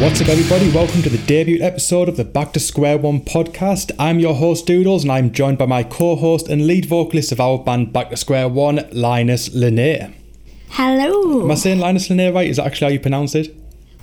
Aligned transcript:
What's 0.00 0.22
up, 0.22 0.28
everybody? 0.28 0.70
Welcome 0.70 1.02
to 1.02 1.10
the 1.10 1.18
debut 1.26 1.60
episode 1.60 2.08
of 2.08 2.16
the 2.16 2.24
Back 2.24 2.54
to 2.54 2.58
Square 2.58 2.98
One 2.98 3.20
podcast. 3.20 3.92
I'm 3.98 4.18
your 4.18 4.34
host, 4.34 4.64
Doodles, 4.66 5.02
and 5.02 5.12
I'm 5.12 5.30
joined 5.30 5.58
by 5.58 5.66
my 5.66 5.82
co 5.82 6.16
host 6.16 6.48
and 6.48 6.66
lead 6.66 6.86
vocalist 6.86 7.32
of 7.32 7.38
our 7.38 7.58
band 7.58 7.92
Back 7.92 8.08
to 8.08 8.16
Square 8.16 8.48
One, 8.48 8.88
Linus 8.92 9.54
Lanier. 9.54 10.14
Hello. 10.70 11.42
Am 11.44 11.50
I 11.50 11.54
saying 11.54 11.80
Linus 11.80 12.08
Lanier 12.08 12.32
right? 12.32 12.48
Is 12.48 12.56
that 12.56 12.64
actually 12.64 12.86
how 12.86 12.92
you 12.92 13.00
pronounce 13.00 13.34
it? 13.34 13.54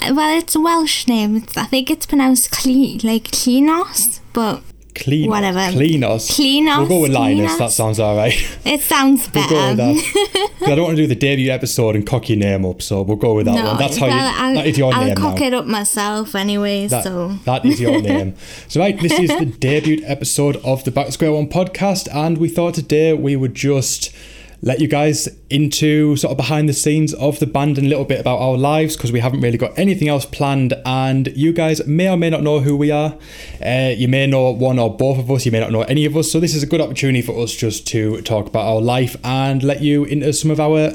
Well, 0.02 0.38
it's 0.38 0.56
a 0.56 0.60
Welsh 0.60 1.08
name. 1.08 1.44
I 1.56 1.66
think 1.66 1.90
it's 1.90 2.06
pronounced 2.06 2.52
Cle- 2.52 3.00
like 3.04 3.32
Cleanos, 3.32 4.20
but 4.34 4.62
Clean, 4.98 5.30
Whatever. 5.30 5.60
Cleanos. 5.60 6.30
Cleanos, 6.30 6.80
We'll 6.80 6.88
go 6.88 7.02
with 7.02 7.12
Linus. 7.12 7.58
That 7.58 7.72
sounds 7.72 8.00
alright. 8.00 8.34
it 8.66 8.82
sounds 8.82 9.30
We'll 9.34 9.48
better. 9.48 9.76
go 9.76 9.94
with 9.94 10.14
that. 10.14 10.68
I 10.68 10.76
don't 10.76 10.86
want 10.86 10.98
to 10.98 11.04
do 11.04 11.08
the 11.08 11.16
debut 11.16 11.52
episode 11.52 11.96
and 11.96 12.06
cock 12.06 12.30
your 12.30 12.38
name 12.38 12.66
up, 12.66 12.82
so 12.82 13.02
we'll 13.04 13.18
go 13.18 13.36
with 13.36 13.46
that 13.46 13.56
no, 13.56 13.66
one. 13.66 13.78
That's 13.78 13.98
how 13.98 14.08
you. 14.08 14.12
I'll, 14.14 14.54
that 14.56 14.68
is 14.68 14.78
your 14.78 14.94
I'll 14.94 15.06
name 15.06 15.16
cock 15.16 15.40
now. 15.40 15.46
it 15.46 15.54
up 15.54 15.66
myself 15.66 16.36
anyway. 16.36 16.88
That, 16.88 17.04
so 17.04 17.30
that 17.46 17.66
is 17.66 17.80
your 17.80 18.02
name. 18.02 18.36
So, 18.68 18.80
right, 18.80 19.00
this 19.00 19.18
is 19.18 19.30
the 19.30 19.46
debut 19.46 20.04
episode 20.06 20.58
of 20.58 20.84
the 20.84 20.92
Back 20.92 21.12
Square 21.12 21.34
One 21.34 21.48
podcast, 21.48 22.08
and 22.14 22.38
we 22.38 22.50
thought 22.50 22.74
today 22.74 23.14
we 23.14 23.36
would 23.36 23.54
just 23.54 24.14
let 24.62 24.82
you 24.82 24.88
guys 24.88 25.30
into 25.50 26.16
sort 26.16 26.32
of 26.32 26.38
behind 26.38 26.68
the 26.68 26.74
scenes 26.74 27.14
of 27.14 27.40
the 27.40 27.46
band 27.46 27.78
and 27.78 27.88
a 27.88 27.90
little 27.90 28.06
bit 28.06 28.20
about 28.20 28.40
our 28.40 28.58
lives 28.58 28.96
because 28.96 29.12
we 29.12 29.20
haven't 29.20 29.42
really 29.42 29.58
got 29.58 29.78
anything 29.78 30.08
else 30.08 30.26
planned. 30.26 30.74
And 30.86 31.28
you 31.36 31.54
guys 31.54 31.86
may 31.86 32.10
or 32.10 32.18
may 32.18 32.30
not 32.30 32.42
know 32.42 32.60
who 32.60 32.76
we 32.76 32.92
are. 32.92 33.18
Uh, 33.64 33.94
you 33.96 34.08
may 34.08 34.26
know 34.26 34.50
one 34.52 34.80
or 34.80 34.96
both 34.96 35.20
of 35.20 35.30
us, 35.30 35.46
you 35.46 35.52
may 35.52 35.60
not 35.60 35.72
know 35.72 35.84
any 35.84 36.06
of 36.06 36.18
us. 36.18 36.32
So, 36.32 36.40
this 36.40 36.56
is 36.56 36.64
a 36.64 36.68
good 36.68 36.82
opportunity 36.82 37.22
for 37.22 37.38
us 37.42 37.54
just 37.54 37.88
to 37.88 38.22
talk 38.22 38.48
about 38.48 38.66
our 38.66 38.82
life 38.82 39.16
and 39.24 39.62
let 39.62 39.82
you 39.82 40.06
into 40.06 40.34
some 40.34 40.52
of 40.52 40.60
our 40.60 40.94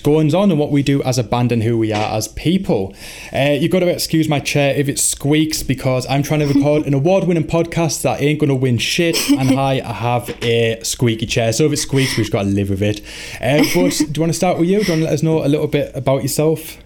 goings 0.00 0.34
on 0.34 0.50
and 0.50 0.58
what 0.60 0.70
we 0.70 0.82
do 0.82 1.02
as 1.02 1.18
a 1.18 1.24
band 1.24 1.52
and 1.52 1.62
who 1.62 1.76
we 1.78 1.92
are 1.92 2.16
as 2.16 2.28
people. 2.28 2.94
Uh, 3.32 3.56
you've 3.58 3.70
got 3.70 3.80
to 3.80 3.88
excuse 3.88 4.28
my 4.28 4.40
chair 4.40 4.74
if 4.74 4.88
it 4.88 4.98
squeaks 4.98 5.62
because 5.62 6.06
I'm 6.08 6.22
trying 6.22 6.40
to 6.40 6.46
record 6.46 6.86
an 6.86 6.94
award 6.94 7.24
winning 7.24 7.44
podcast 7.44 8.02
that 8.02 8.20
ain't 8.20 8.38
going 8.40 8.48
to 8.48 8.54
win 8.54 8.78
shit. 8.78 9.16
And 9.30 9.58
I 9.58 9.80
have 9.80 10.28
a 10.42 10.80
squeaky 10.82 11.26
chair. 11.26 11.52
So 11.52 11.66
if 11.66 11.72
it 11.72 11.76
squeaks, 11.78 12.10
we've 12.16 12.24
just 12.26 12.32
got 12.32 12.42
to 12.44 12.48
live 12.48 12.70
with 12.70 12.82
it. 12.82 13.00
Uh, 13.40 13.58
but 13.74 13.90
do 13.98 14.04
you 14.14 14.20
want 14.20 14.30
to 14.30 14.32
start 14.32 14.58
with 14.58 14.68
you? 14.68 14.80
Do 14.82 14.86
you 14.86 14.92
want 14.92 15.00
to 15.00 15.04
let 15.04 15.12
us 15.14 15.22
know 15.22 15.44
a 15.44 15.48
little 15.48 15.66
bit 15.68 15.94
about 15.94 16.22
yourself? 16.22 16.78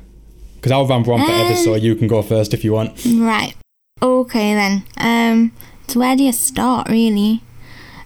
Because 0.56 0.72
I'll 0.72 0.86
ramble 0.86 1.14
on 1.14 1.24
forever, 1.26 1.56
so 1.56 1.74
you 1.74 1.96
can 1.96 2.06
go 2.06 2.22
first 2.22 2.54
if 2.54 2.62
you 2.64 2.72
want. 2.72 2.92
right, 3.04 3.54
okay 4.00 4.54
then. 4.54 4.84
Um, 4.96 5.52
so 5.88 5.98
where 6.00 6.14
do 6.14 6.22
you 6.22 6.32
start, 6.32 6.88
really? 6.88 7.42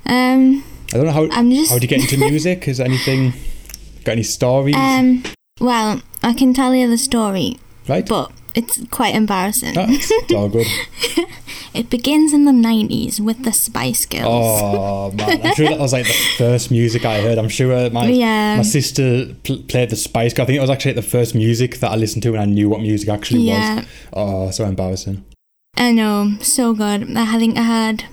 Um, 0.06 0.64
I 0.94 0.96
don't 0.96 1.06
know 1.06 1.12
how, 1.12 1.28
I'm 1.32 1.50
just- 1.50 1.70
how 1.70 1.78
do 1.78 1.82
you 1.82 1.88
get 1.88 2.00
into 2.00 2.16
music? 2.16 2.66
Is 2.68 2.80
anything, 2.80 3.34
got 4.06 4.12
any 4.12 4.22
stories? 4.22 4.74
um, 4.76 5.22
well, 5.60 6.00
I 6.22 6.32
can 6.32 6.54
tell 6.54 6.74
you 6.74 6.88
the 6.88 6.98
story, 6.98 7.58
right? 7.88 8.06
but 8.08 8.30
it's 8.54 8.80
quite 8.90 9.14
embarrassing. 9.14 9.74
It's 9.76 10.10
all 10.34 10.48
good. 10.48 10.66
It 11.74 11.90
begins 11.90 12.32
in 12.32 12.46
the 12.46 12.52
90s 12.52 13.20
with 13.20 13.44
the 13.44 13.52
Spice 13.52 14.06
Girls. 14.06 14.24
Oh 14.24 15.10
man, 15.12 15.42
I'm 15.44 15.54
sure 15.54 15.68
that 15.68 15.78
was 15.78 15.92
like 15.92 16.06
the 16.06 16.12
first 16.38 16.70
music 16.70 17.04
I 17.04 17.20
heard. 17.20 17.36
I'm 17.36 17.50
sure 17.50 17.90
my 17.90 18.06
Yeah. 18.06 18.56
my 18.56 18.62
sister 18.62 19.34
pl- 19.44 19.62
played 19.68 19.90
the 19.90 19.96
Spice 19.96 20.32
Girl. 20.32 20.44
I 20.44 20.46
think 20.46 20.56
it 20.56 20.60
was 20.62 20.70
actually 20.70 20.94
the 20.94 21.02
first 21.02 21.34
music 21.34 21.80
that 21.80 21.90
I 21.90 21.96
listened 21.96 22.22
to, 22.22 22.30
and 22.30 22.40
I 22.40 22.46
knew 22.46 22.70
what 22.70 22.80
music 22.80 23.10
actually 23.10 23.42
Yeah. 23.42 23.74
was. 23.76 23.84
Oh, 24.14 24.50
so 24.50 24.64
embarrassing. 24.64 25.22
I 25.76 25.92
know, 25.92 26.36
so 26.40 26.72
good. 26.72 27.14
I 27.14 27.38
think 27.38 27.58
I 27.58 27.62
had 27.62 28.04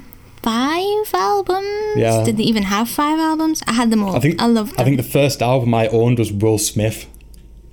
five 1.06 1.14
albums. 1.22 1.96
Yeah. 1.98 2.24
Did 2.24 2.38
they 2.38 2.44
even 2.44 2.64
have 2.64 2.90
five 2.90 3.20
albums? 3.20 3.62
I 3.68 3.74
had 3.74 3.90
them 3.92 4.04
all. 4.04 4.16
I 4.16 4.20
think 4.20 4.42
I 4.42 4.46
loved 4.48 4.72
them. 4.72 4.80
I 4.82 4.84
think 4.84 4.98
the 4.98 5.04
first 5.04 5.42
album 5.42 5.74
I 5.74 5.88
owned 5.88 6.20
was 6.20 6.32
Will 6.32 6.58
Smith, 6.58 7.08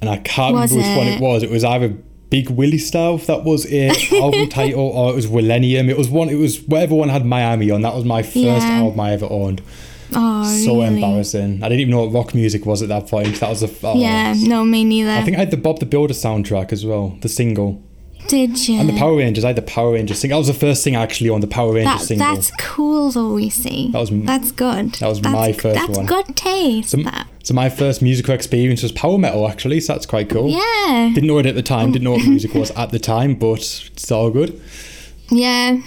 and 0.00 0.08
I 0.10 0.18
can't 0.18 0.54
Was 0.54 0.72
remember 0.72 0.88
which 0.90 0.98
one 0.98 1.06
it? 1.14 1.20
was. 1.20 1.42
It 1.42 1.50
was 1.50 1.64
either 1.64 1.88
Big 2.30 2.48
Willie 2.50 2.78
Style, 2.78 3.16
if 3.16 3.26
that 3.26 3.44
was 3.44 3.66
a 3.72 3.88
album 4.20 4.48
title, 4.48 4.80
or 4.88 5.12
it 5.12 5.16
was 5.16 5.30
Millennium. 5.30 5.88
It 5.90 5.98
was 5.98 6.08
one. 6.08 6.28
It 6.28 6.36
was 6.36 6.60
whatever 6.62 6.94
one 6.94 7.08
had 7.08 7.24
Miami 7.26 7.70
on. 7.70 7.82
That 7.82 7.94
was 7.94 8.04
my 8.04 8.22
first 8.22 8.36
Yeah. 8.36 8.80
album 8.82 9.00
I 9.00 9.12
ever 9.12 9.26
owned. 9.30 9.62
oh, 10.14 10.44
So 10.64 10.74
really? 10.82 10.94
embarrassing. 10.94 11.62
I 11.62 11.68
didn't 11.68 11.80
even 11.80 11.90
know 11.92 12.04
what 12.04 12.12
rock 12.12 12.34
music 12.34 12.66
was 12.66 12.82
at 12.82 12.88
that 12.88 13.06
point. 13.08 13.38
That 13.40 13.48
was 13.48 13.60
the. 13.60 13.70
Oh, 13.86 13.98
Yeah, 13.98 14.34
no, 14.36 14.64
me 14.64 14.84
neither. 14.84 15.10
I 15.10 15.22
think 15.22 15.36
I 15.36 15.40
had 15.40 15.50
the 15.50 15.56
Bob 15.56 15.78
the 15.80 15.86
Builder 15.86 16.14
soundtrack 16.14 16.72
as 16.72 16.84
well, 16.86 17.16
the 17.20 17.28
single. 17.28 17.82
Did 18.30 18.68
you? 18.68 18.78
And 18.78 18.88
the 18.88 18.96
Power 18.96 19.16
Rangers, 19.16 19.44
I 19.44 19.48
had 19.48 19.56
the 19.56 19.62
Power 19.62 19.92
Rangers 19.94 20.20
single. 20.20 20.36
That 20.36 20.46
was 20.46 20.46
the 20.46 20.66
first 20.66 20.84
thing 20.84 20.94
I 20.94 21.02
actually 21.02 21.30
on 21.30 21.40
the 21.40 21.48
Power 21.48 21.72
Rangers 21.74 22.00
that, 22.00 22.06
single. 22.06 22.34
that's 22.34 22.52
cool, 22.60 23.10
though. 23.10 23.34
We 23.34 23.50
see. 23.50 23.90
That 23.90 23.98
was- 23.98 24.10
that's 24.10 24.52
good. 24.52 24.92
that 24.92 25.08
was 25.08 25.20
that's, 25.20 25.32
my 25.32 25.52
first 25.52 25.74
that's 25.74 25.98
one. 25.98 26.06
good 26.06 26.36
taste. 26.36 26.90
so, 26.90 26.98
that. 26.98 27.26
so 27.42 27.54
my 27.54 27.68
first 27.68 28.02
musical 28.02 28.32
experience 28.32 28.84
was 28.84 28.92
power 28.92 29.18
metal 29.18 29.48
actually, 29.48 29.80
so 29.80 29.94
that's 29.94 30.06
quite 30.06 30.28
cool. 30.30 30.48
Yeah. 30.48 31.10
Didn't 31.12 31.26
know 31.26 31.38
it 31.38 31.46
at 31.46 31.56
the 31.56 31.62
time, 31.62 31.90
didn't 31.90 32.04
know 32.04 32.12
what 32.12 32.24
music 32.28 32.54
was 32.54 32.70
at 32.72 32.90
the 32.90 33.00
time, 33.00 33.34
but 33.34 33.58
it's 33.92 34.12
all 34.12 34.30
good. 34.30 34.60
Yeah. 35.28 35.80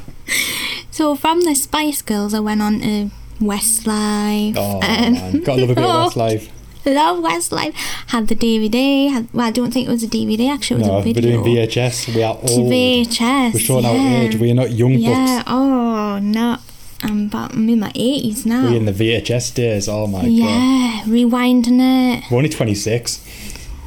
so 0.90 1.14
from 1.14 1.42
the 1.42 1.54
Spice 1.54 2.00
Girls, 2.00 2.32
I 2.32 2.40
went 2.40 2.62
on 2.62 2.80
to 2.80 3.10
Westlife. 3.38 4.54
Oh 4.56 4.76
um, 4.76 5.12
man, 5.12 5.40
gotta 5.42 5.60
love 5.60 5.70
a 5.70 5.74
bit 5.74 5.84
oh, 5.84 6.06
of 6.06 6.12
Westlife. 6.14 6.48
Love 6.86 7.18
Westlife. 7.22 7.74
Had 8.08 8.28
the 8.28 8.34
DVD. 8.36 9.10
Had, 9.10 9.28
well, 9.32 9.46
I 9.46 9.50
don't 9.50 9.70
think 9.72 9.86
it 9.88 9.90
was 9.90 10.02
a 10.02 10.08
DVD. 10.08 10.48
Actually, 10.50 10.76
it 10.76 10.78
was 10.80 10.88
No, 10.88 10.94
a 10.94 10.98
we're 10.98 11.14
video. 11.14 11.42
doing 11.44 11.56
VHS. 11.68 12.14
We 12.14 12.22
are 12.22 12.34
old. 12.36 12.72
VHS. 12.72 13.52
We're 13.54 13.60
showing 13.60 13.84
yeah. 13.84 13.90
our 13.90 14.22
age. 14.24 14.36
We 14.36 14.50
are 14.50 14.54
not 14.54 14.70
young 14.70 14.92
Yeah. 14.92 15.36
bucks. 15.38 15.50
Oh 15.50 16.18
no. 16.22 16.56
I'm 17.02 17.26
about. 17.28 17.54
I'm 17.54 17.68
in 17.68 17.80
my 17.80 17.92
eighties 17.94 18.44
now. 18.44 18.64
We're 18.70 18.76
in 18.76 18.84
the 18.84 18.92
VHS 18.92 19.54
days. 19.54 19.88
Oh 19.88 20.06
my 20.06 20.20
god. 20.22 20.28
yeah. 20.30 21.00
Rewinding 21.06 21.80
it. 22.18 22.24
We're 22.30 22.36
only 22.38 22.48
26. 22.50 23.24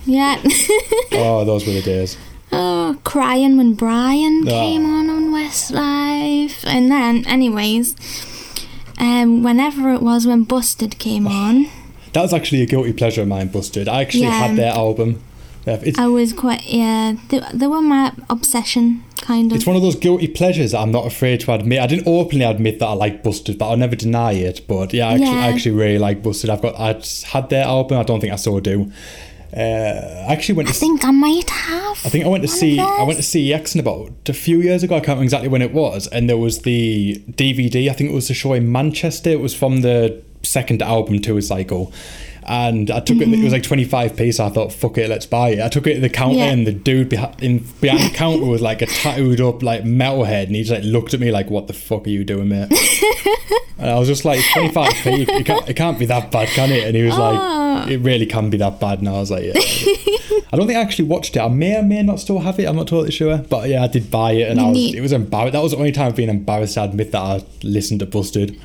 Yeah. 0.05 0.41
Oh, 1.15 1.45
those 1.45 1.65
were 1.67 1.73
the 1.73 1.81
days. 1.83 2.17
oh, 2.51 2.97
crying 3.03 3.55
when 3.57 3.73
Bryan 3.75 4.43
Ah. 4.47 4.49
came 4.49 4.83
on 4.85 5.09
on 5.11 5.31
Westlife, 5.31 6.63
and 6.65 6.89
then, 6.91 7.23
anyways, 7.27 7.95
um, 8.97 9.43
whenever 9.43 9.93
it 9.93 10.01
was 10.01 10.25
when 10.25 10.43
Busted 10.43 10.97
came 10.97 11.27
on, 11.43 11.67
That 12.13 12.21
was 12.21 12.33
actually 12.33 12.61
a 12.61 12.65
guilty 12.65 12.93
pleasure 12.93 13.21
of 13.21 13.27
mine, 13.27 13.47
Busted. 13.49 13.87
I 13.87 14.01
actually 14.01 14.21
Yeah. 14.23 14.47
had 14.47 14.55
their 14.55 14.71
album. 14.71 15.21
Yeah, 15.65 15.79
It's, 15.81 15.97
I 15.97 16.07
was 16.07 16.33
quite 16.33 16.63
yeah. 16.67 17.13
They, 17.29 17.41
they 17.53 17.67
were 17.67 17.81
my 17.81 18.11
obsession, 18.29 19.03
kind 19.21 19.51
of. 19.51 19.55
It's 19.55 19.65
one 19.65 19.75
of 19.77 19.81
those 19.81 19.95
guilty 19.95 20.27
pleasures 20.27 20.71
that 20.73 20.79
I'm 20.79 20.91
not 20.91 21.07
afraid 21.07 21.39
to 21.41 21.53
admit. 21.53 21.79
I 21.79 21.87
didn't 21.87 22.05
openly 22.07 22.43
admit 22.45 22.79
that 22.79 22.85
I 22.87 22.93
like 22.93 23.23
Busted, 23.23 23.57
but 23.57 23.69
I'll 23.69 23.77
never 23.77 23.95
deny 23.95 24.33
it. 24.33 24.67
But 24.67 24.93
yeah, 24.93 25.07
I 25.07 25.13
actually, 25.13 25.27
I 25.29 25.47
actually 25.47 25.71
really 25.75 25.99
like 25.99 26.21
Busted. 26.21 26.49
I've 26.49 26.61
got, 26.61 26.77
I 26.79 27.01
had 27.27 27.49
their 27.49 27.63
album. 27.65 27.97
I 27.97 28.03
don't 28.03 28.19
think 28.19 28.33
I 28.33 28.35
still 28.35 28.59
do. 28.59 28.91
Uh, 29.55 30.25
I 30.27 30.33
actually 30.33 30.55
went 30.55 30.67
I 30.69 30.71
think 30.71 31.05
I 31.05 31.11
might 31.11 31.49
have. 31.49 31.97
I 32.03 32.09
think 32.09 32.25
I 32.25 32.27
went 32.27 32.41
to 32.43 32.47
see. 32.47 32.79
I 32.79 33.03
went 33.03 33.17
to 33.17 33.23
see 33.23 33.49
Exon 33.51 33.79
about 33.79 34.11
a 34.27 34.33
few 34.33 34.59
years 34.61 34.81
ago. 34.83 34.95
I 34.95 34.99
can't 34.99 35.09
remember 35.09 35.23
exactly 35.25 35.47
when 35.47 35.61
it 35.61 35.71
was, 35.71 36.07
and 36.07 36.27
there 36.27 36.37
was 36.37 36.63
the 36.63 37.23
DVD. 37.31 37.89
I 37.89 37.93
think 37.93 38.09
it 38.09 38.13
was 38.13 38.27
the 38.27 38.33
show 38.33 38.53
in 38.53 38.71
Manchester. 38.71 39.29
It 39.29 39.39
was 39.39 39.53
from 39.55 39.81
the 39.81 40.21
second 40.43 40.81
album 40.81 41.19
to 41.19 41.37
a 41.37 41.41
cycle. 41.41 41.91
And 42.47 42.89
I 42.91 42.99
took 42.99 43.17
it. 43.17 43.27
It 43.27 43.43
was 43.43 43.53
like 43.53 43.63
twenty 43.63 43.83
five 43.85 44.15
p. 44.15 44.31
So 44.31 44.45
I 44.45 44.49
thought, 44.49 44.71
"Fuck 44.73 44.97
it, 44.97 45.09
let's 45.09 45.25
buy 45.25 45.49
it." 45.49 45.59
I 45.61 45.69
took 45.69 45.87
it 45.87 45.95
to 45.95 45.99
the 46.01 46.09
counter, 46.09 46.37
Yeah. 46.37 46.51
and 46.51 46.65
the 46.67 46.71
dude 46.73 47.09
behind, 47.09 47.41
in, 47.43 47.59
behind 47.81 48.03
the 48.11 48.15
counter 48.15 48.45
was 48.45 48.61
like 48.61 48.81
a 48.81 48.85
tattooed 48.85 49.41
up 49.41 49.63
like 49.63 49.83
metalhead, 49.83 50.47
and 50.47 50.55
he 50.55 50.63
just 50.63 50.71
like 50.71 50.83
looked 50.83 51.13
at 51.13 51.19
me 51.19 51.31
like, 51.31 51.49
"What 51.49 51.67
the 51.67 51.73
fuck 51.73 52.07
are 52.07 52.09
you 52.09 52.23
doing, 52.23 52.49
mate?" 52.49 52.71
and 53.77 53.89
I 53.89 53.97
was 53.99 54.07
just 54.07 54.25
like, 54.25 54.43
"25 54.53 54.91
p. 55.03 55.09
It 55.29 55.45
can't, 55.45 55.69
it 55.69 55.73
can't 55.75 55.99
be 55.99 56.05
that 56.07 56.31
bad, 56.31 56.47
can 56.49 56.71
it?" 56.71 56.83
And 56.85 56.95
he 56.95 57.03
was 57.03 57.15
Oh. 57.17 57.21
like, 57.21 57.89
"It 57.91 57.97
really 57.99 58.25
can 58.25 58.49
be 58.49 58.57
that 58.57 58.79
bad." 58.79 58.99
And 58.99 59.09
I 59.09 59.13
was 59.13 59.31
like, 59.31 59.43
"Yeah." 59.45 59.53
I 60.51 60.55
don't 60.55 60.67
think 60.67 60.77
I 60.77 60.81
actually 60.81 61.05
watched 61.07 61.35
it. 61.35 61.39
I 61.39 61.47
may 61.47 61.77
or 61.77 61.81
may 61.81 62.03
not 62.03 62.19
still 62.19 62.37
have 62.37 62.59
it. 62.59 62.65
I'm 62.65 62.75
not 62.75 62.87
totally 62.87 63.09
sure, 63.11 63.39
but 63.39 63.67
yeah, 63.69 63.83
I 63.83 63.87
did 63.87 64.11
buy 64.11 64.33
it, 64.33 64.51
and 64.51 64.59
I 64.59 64.65
was. 64.67 64.73
need- 64.77 64.95
It 64.95 65.01
was 65.01 65.11
embarrassed. 65.11 65.53
That 65.53 65.63
was 65.63 65.71
the 65.71 65.77
only 65.79 65.91
time 65.91 66.07
I've 66.09 66.15
been 66.15 66.29
embarrassed 66.29 66.75
to 66.75 66.83
admit 66.83 67.11
that 67.11 67.21
I 67.21 67.43
listened 67.63 68.01
to 68.01 68.05
Busted. 68.05 68.59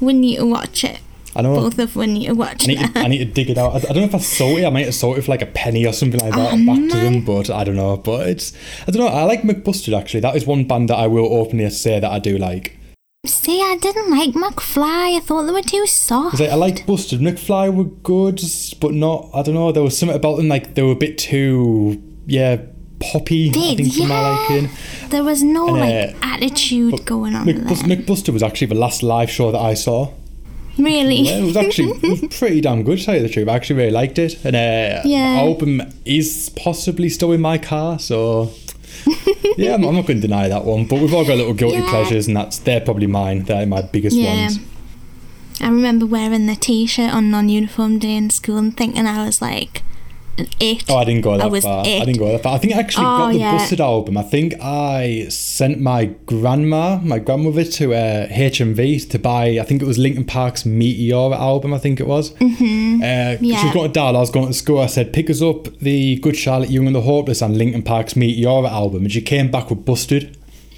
We 0.00 0.12
need 0.12 0.36
to 0.38 0.46
watch 0.46 0.82
it. 0.82 0.98
I 1.36 1.42
know. 1.42 1.54
Both 1.54 1.78
of 1.78 1.96
need 1.96 2.26
to 2.26 2.32
watch 2.34 2.64
I 2.64 2.66
need, 2.66 2.80
it. 2.80 2.94
to, 2.94 2.98
I 3.00 3.08
need 3.08 3.18
to 3.18 3.24
dig 3.26 3.50
it 3.50 3.58
out. 3.58 3.72
I, 3.74 3.76
I 3.76 3.92
don't 3.92 3.96
know 3.98 4.04
if 4.04 4.14
I 4.14 4.18
sold 4.18 4.58
it. 4.58 4.64
I 4.64 4.70
might 4.70 4.86
have 4.86 4.94
sold 4.94 5.18
it 5.18 5.22
for 5.22 5.30
like 5.30 5.42
a 5.42 5.46
penny 5.46 5.86
or 5.86 5.92
something 5.92 6.18
like 6.20 6.32
that 6.32 6.54
Oh, 6.54 6.66
back 6.66 6.90
to 6.90 6.96
them, 6.96 7.24
but 7.24 7.50
I 7.50 7.62
don't 7.64 7.76
know. 7.76 7.96
But 7.96 8.28
it's 8.28 8.52
I 8.86 8.90
don't 8.90 9.00
know. 9.04 9.08
I 9.08 9.24
like 9.24 9.42
McBusted 9.42 9.96
actually. 9.98 10.20
That 10.20 10.34
is 10.36 10.46
one 10.46 10.64
band 10.66 10.88
that 10.88 10.96
I 10.96 11.06
will 11.06 11.26
openly 11.32 11.68
say 11.70 12.00
that 12.00 12.10
I 12.10 12.18
do 12.18 12.38
like. 12.38 12.78
See, 13.26 13.60
I 13.60 13.76
didn't 13.80 14.10
like 14.10 14.30
McFly. 14.34 15.16
I 15.16 15.20
thought 15.20 15.42
they 15.46 15.52
were 15.52 15.60
too 15.62 15.84
soft. 15.86 16.38
Like, 16.38 16.48
I 16.50 16.54
like 16.54 16.86
Busted. 16.86 17.20
McFly 17.20 17.74
were 17.74 17.84
good, 17.84 18.40
but 18.80 18.94
not. 18.94 19.28
I 19.34 19.42
don't 19.42 19.54
know. 19.54 19.72
There 19.72 19.82
was 19.82 19.98
something 19.98 20.16
about 20.16 20.36
them 20.36 20.48
like 20.48 20.74
they 20.74 20.82
were 20.82 20.92
a 20.92 20.96
bit 20.96 21.18
too 21.18 22.00
yeah 22.26 22.60
poppy. 23.00 23.50
I 23.50 23.52
Did, 23.52 23.76
think 23.78 23.94
for 23.94 24.02
my 24.06 24.14
yeah. 24.20 24.30
liking. 24.48 24.70
There 25.10 25.24
was 25.24 25.42
no 25.42 25.68
And, 25.76 25.80
like 25.80 26.14
uh, 26.14 26.18
attitude 26.34 27.04
going 27.04 27.34
on 27.34 27.46
McBus- 27.46 27.86
there. 27.86 27.96
McBusted 27.96 28.32
was 28.32 28.42
actually 28.42 28.68
the 28.68 28.74
last 28.76 29.02
live 29.02 29.30
show 29.30 29.50
that 29.52 29.60
I 29.60 29.74
saw. 29.74 30.12
Really? 30.78 31.16
Yeah, 31.22 31.38
it 31.38 31.44
was 31.44 31.56
actually 31.56 32.28
pretty 32.38 32.60
damn 32.60 32.82
good, 32.82 32.98
to 32.98 33.04
tell 33.04 33.14
you 33.16 33.22
the 33.22 33.28
truth. 33.28 33.48
I 33.48 33.54
actually 33.54 33.76
really 33.76 33.90
liked 33.92 34.18
it. 34.18 34.44
And 34.44 34.54
uh, 34.56 35.00
Yeah. 35.04 35.38
album 35.40 35.82
is 36.04 36.50
possibly 36.56 37.08
still 37.08 37.32
in 37.32 37.40
my 37.40 37.56
car, 37.58 37.98
so 37.98 38.50
yeah, 39.56 39.74
I'm, 39.74 39.84
I'm 39.84 39.94
not 39.94 40.06
going 40.06 40.20
to 40.20 40.26
deny 40.26 40.48
that 40.48 40.64
one. 40.64 40.84
But 40.86 41.00
we've 41.00 41.14
all 41.14 41.24
got 41.24 41.36
little 41.36 41.54
guilty 41.54 41.78
Yeah. 41.78 41.88
pleasures, 41.90 42.26
and 42.26 42.36
that's 42.36 42.58
they're 42.58 42.80
probably 42.80 43.06
mine. 43.06 43.44
They're 43.44 43.66
my 43.66 43.82
biggest 43.82 44.16
Yeah. 44.16 44.34
ones. 44.42 44.58
I 45.60 45.68
remember 45.68 46.04
wearing 46.04 46.46
the 46.46 46.54
t-shirt 46.56 47.14
on 47.14 47.30
non-uniform 47.30 47.98
day 47.98 48.14
in 48.16 48.28
school 48.28 48.58
and 48.58 48.76
thinking 48.76 49.06
I 49.06 49.24
was 49.24 49.40
like 49.40 49.82
it. 50.38 50.84
Oh, 50.88 50.96
I 50.96 51.04
didn't 51.04 51.22
go 51.22 51.36
that 51.38 51.50
I 51.52 51.60
far. 51.60 51.86
it. 51.86 52.02
I 52.02 52.04
didn't 52.04 52.18
go 52.18 52.30
that 52.32 52.42
far. 52.42 52.54
I 52.54 52.58
think 52.58 52.74
I 52.74 52.78
actually 52.80 53.04
Oh, 53.06 53.18
got 53.18 53.32
the 53.32 53.38
yeah. 53.38 53.52
Busted 53.56 53.80
album. 53.80 54.16
I 54.18 54.22
think 54.22 54.54
I 54.60 55.26
sent 55.28 55.80
my 55.80 56.06
grandma, 56.26 56.98
my 57.02 57.18
grandmother, 57.18 57.64
to 57.64 57.94
uh, 57.94 58.28
HMV 58.28 59.08
to 59.10 59.18
buy. 59.18 59.58
I 59.58 59.62
think 59.62 59.82
it 59.82 59.86
was 59.86 59.98
Linkin 59.98 60.24
Park's 60.24 60.64
Meteora 60.64 61.36
album. 61.36 61.72
I 61.74 61.78
think 61.78 62.00
it 62.00 62.06
was. 62.06 62.32
Mm-hmm. 62.34 63.02
Uh, 63.02 63.38
She 63.38 63.46
Yeah. 63.52 63.64
was 63.64 63.72
going 63.74 63.88
to 63.88 63.92
Dal. 63.92 64.16
I 64.16 64.20
was 64.20 64.30
going 64.30 64.46
to 64.48 64.52
school. 64.54 64.80
I 64.80 64.86
said, 64.86 65.12
"Pick 65.12 65.30
us 65.30 65.40
up 65.42 65.78
the 65.78 66.16
Good 66.16 66.36
Charlotte 66.36 66.70
Young 66.70 66.86
and 66.86 66.94
the 66.96 67.02
Hopeless 67.02 67.42
and 67.42 67.56
Linkin 67.56 67.82
Park's 67.82 68.14
Meteora 68.14 68.70
album," 68.70 69.02
and 69.04 69.12
she 69.12 69.20
came 69.22 69.50
back 69.50 69.70
with 69.70 69.84
Busted. 69.84 70.36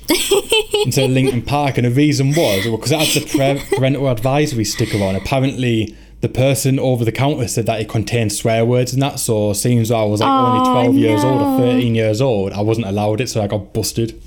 instead 0.84 1.04
of 1.04 1.10
Linkin 1.10 1.42
Park, 1.42 1.76
and 1.76 1.86
the 1.86 1.90
reason 1.90 2.30
was 2.34 2.64
because 2.64 2.92
it 2.92 2.98
had 3.00 3.56
the 3.58 3.60
parental 3.76 4.08
advisory 4.08 4.64
sticker 4.64 5.02
on. 5.02 5.14
Apparently, 5.16 5.94
the 6.20 6.28
person 6.28 6.78
over 6.78 7.04
the 7.04 7.12
counter 7.12 7.46
said 7.48 7.66
that 7.66 7.80
it 7.80 7.88
contained 7.88 8.32
swear 8.32 8.64
words 8.64 8.92
and 8.92 9.00
that. 9.02 9.20
So, 9.20 9.52
seeing 9.52 9.78
as 9.78 9.90
I 9.90 10.02
was 10.02 10.20
like 10.20 10.28
only 10.28 10.60
Oh, 10.68 10.72
twelve 10.72 10.94
years 10.96 11.22
old 11.24 11.40
or 11.40 11.58
thirteen 11.58 11.94
years 11.94 12.20
old, 12.20 12.52
I 12.52 12.60
wasn't 12.60 12.86
allowed 12.86 13.20
it, 13.20 13.28
so 13.28 13.40
I 13.42 13.46
got 13.46 13.72
busted 13.72 14.20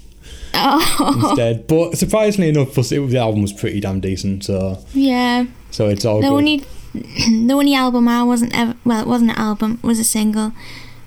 Oh, 0.53 1.13
instead. 1.29 1.67
But 1.67 1.97
surprisingly 1.97 2.49
enough, 2.49 2.73
the 2.75 3.17
album 3.17 3.41
was 3.41 3.53
pretty 3.53 3.79
damn 3.79 3.99
decent. 3.99 4.43
So, 4.45 4.79
yeah. 4.93 5.45
so 5.71 5.87
it's 5.87 6.05
all 6.05 6.21
The 6.21 6.27
good. 6.29 6.33
only, 6.35 6.57
the 6.93 7.53
only 7.53 7.73
album 7.73 8.07
I 8.07 8.23
wasn't 8.23 8.57
ever 8.57 8.75
well, 8.85 9.01
it 9.01 9.07
wasn't 9.07 9.31
an 9.31 9.37
album, 9.37 9.79
it 9.83 9.87
was 9.87 9.99
a 9.99 10.03
single. 10.03 10.53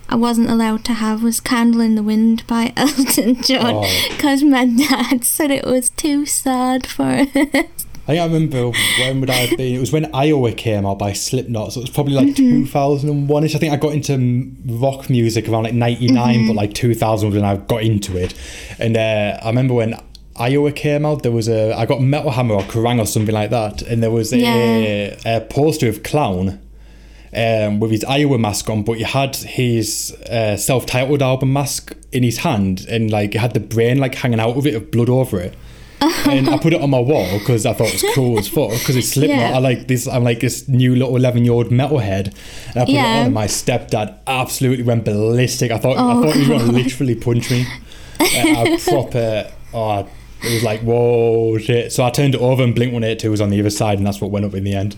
I 0.06 0.16
wasn't 0.16 0.50
allowed 0.50 0.84
to 0.84 0.92
have 0.94 1.22
was 1.22 1.40
"Candle 1.40 1.80
in 1.80 1.94
the 1.94 2.02
Wind" 2.02 2.46
by 2.46 2.74
Elton 2.76 3.40
John 3.42 3.76
Oh. 3.84 4.06
because 4.10 4.42
my 4.42 4.66
dad 4.66 5.24
said 5.24 5.50
it 5.50 5.64
was 5.64 5.88
too 5.90 6.26
sad 6.26 6.86
for. 6.86 7.26
I 8.06 8.08
think 8.08 8.20
I 8.20 8.24
remember 8.26 8.70
when 9.00 9.20
would 9.20 9.30
I 9.30 9.34
have 9.46 9.56
been? 9.56 9.74
It 9.76 9.80
was 9.80 9.90
when 9.90 10.14
Iowa 10.14 10.52
came 10.52 10.84
out 10.84 10.98
by 10.98 11.14
Slipknot, 11.14 11.72
so 11.72 11.80
it 11.80 11.84
was 11.84 11.90
probably 11.90 12.12
like 12.14 12.26
Mm-hmm. 12.34 12.64
2001 12.64 13.44
ish. 13.44 13.54
I 13.54 13.58
think 13.58 13.72
I 13.72 13.76
got 13.76 13.94
into 13.94 14.52
rock 14.66 15.08
music 15.08 15.48
around 15.48 15.62
like 15.64 15.72
99, 15.74 16.12
Mm-hmm. 16.36 16.46
but 16.48 16.54
like 16.56 16.74
2000 16.74 17.28
was 17.30 17.36
when 17.36 17.44
I 17.46 17.56
got 17.56 17.82
into 17.82 18.16
it. 18.18 18.34
And 18.78 18.96
uh, 18.98 19.38
I 19.42 19.46
remember 19.48 19.72
when 19.72 19.94
Iowa 20.36 20.72
came 20.72 21.06
out, 21.06 21.22
there 21.22 21.32
was 21.32 21.48
a 21.48 21.72
I 21.72 21.86
got 21.86 22.02
Metal 22.02 22.30
Hammer 22.30 22.56
or 22.56 22.62
Kerrang 22.62 22.98
or 23.00 23.06
something 23.06 23.34
like 23.34 23.48
that, 23.50 23.80
and 23.82 24.02
there 24.02 24.10
was 24.10 24.32
a, 24.34 24.38
Yeah. 24.38 25.36
a 25.36 25.40
poster 25.40 25.88
of 25.88 26.02
Clown. 26.02 26.60
Um, 27.36 27.80
with 27.80 27.90
his 27.90 28.04
Iowa 28.04 28.38
mask 28.38 28.70
on, 28.70 28.84
but 28.84 28.96
he 28.98 29.02
had 29.02 29.34
his 29.34 30.12
uh, 30.30 30.56
self-titled 30.56 31.20
album 31.20 31.52
mask 31.52 31.92
in 32.12 32.22
his 32.22 32.38
hand, 32.38 32.86
and 32.88 33.10
like 33.10 33.34
it 33.34 33.38
had 33.38 33.54
the 33.54 33.58
brain 33.60 33.98
like 33.98 34.14
hanging 34.14 34.38
out 34.38 34.56
of 34.56 34.64
it, 34.68 34.74
of 34.76 34.92
blood 34.92 35.08
over 35.08 35.40
it 35.40 35.56
and 36.28 36.48
I 36.48 36.58
put 36.58 36.72
it 36.72 36.80
on 36.80 36.90
my 36.90 36.98
wall 37.00 37.38
because 37.38 37.66
I 37.66 37.72
thought 37.72 37.88
it 37.88 38.02
was 38.02 38.14
cool 38.14 38.38
as 38.38 38.48
fuck. 38.48 38.70
Because 38.70 38.96
it's 38.96 39.10
Slipknot. 39.10 39.38
Yeah. 39.38 39.54
I 39.56 39.58
like 39.58 39.86
this. 39.88 40.06
I'm 40.06 40.24
like 40.24 40.40
this 40.40 40.68
new 40.68 40.94
little 40.94 41.16
11 41.16 41.44
year 41.44 41.52
old 41.52 41.68
metalhead, 41.68 42.34
and 42.68 42.76
I 42.76 42.84
put 42.84 42.90
it 42.90 42.98
on. 42.98 43.04
And 43.04 43.34
my 43.34 43.46
stepdad 43.46 44.16
absolutely 44.26 44.84
went 44.84 45.04
ballistic. 45.04 45.70
I 45.70 45.78
thought 45.78 45.96
Oh, 45.96 46.10
I 46.18 46.22
thought 46.22 46.34
he 46.34 46.40
was 46.40 46.48
going 46.48 46.60
to 46.60 46.72
literally 46.72 47.14
punch 47.14 47.50
me. 47.50 47.66
I 48.20 48.78
proper. 48.82 49.52
Oh, 49.72 50.08
it 50.42 50.52
was 50.54 50.62
like 50.62 50.80
whoa 50.82 51.58
shit. 51.58 51.92
So 51.92 52.04
I 52.04 52.10
turned 52.10 52.34
it 52.34 52.40
over, 52.40 52.62
and 52.62 52.74
Blink 52.74 52.92
182 52.92 53.30
was 53.30 53.40
on 53.40 53.50
the 53.50 53.58
other 53.60 53.70
side, 53.70 53.98
and 53.98 54.06
that's 54.06 54.20
what 54.20 54.30
went 54.30 54.44
up 54.46 54.54
in 54.54 54.64
the 54.64 54.74
end. 54.74 54.96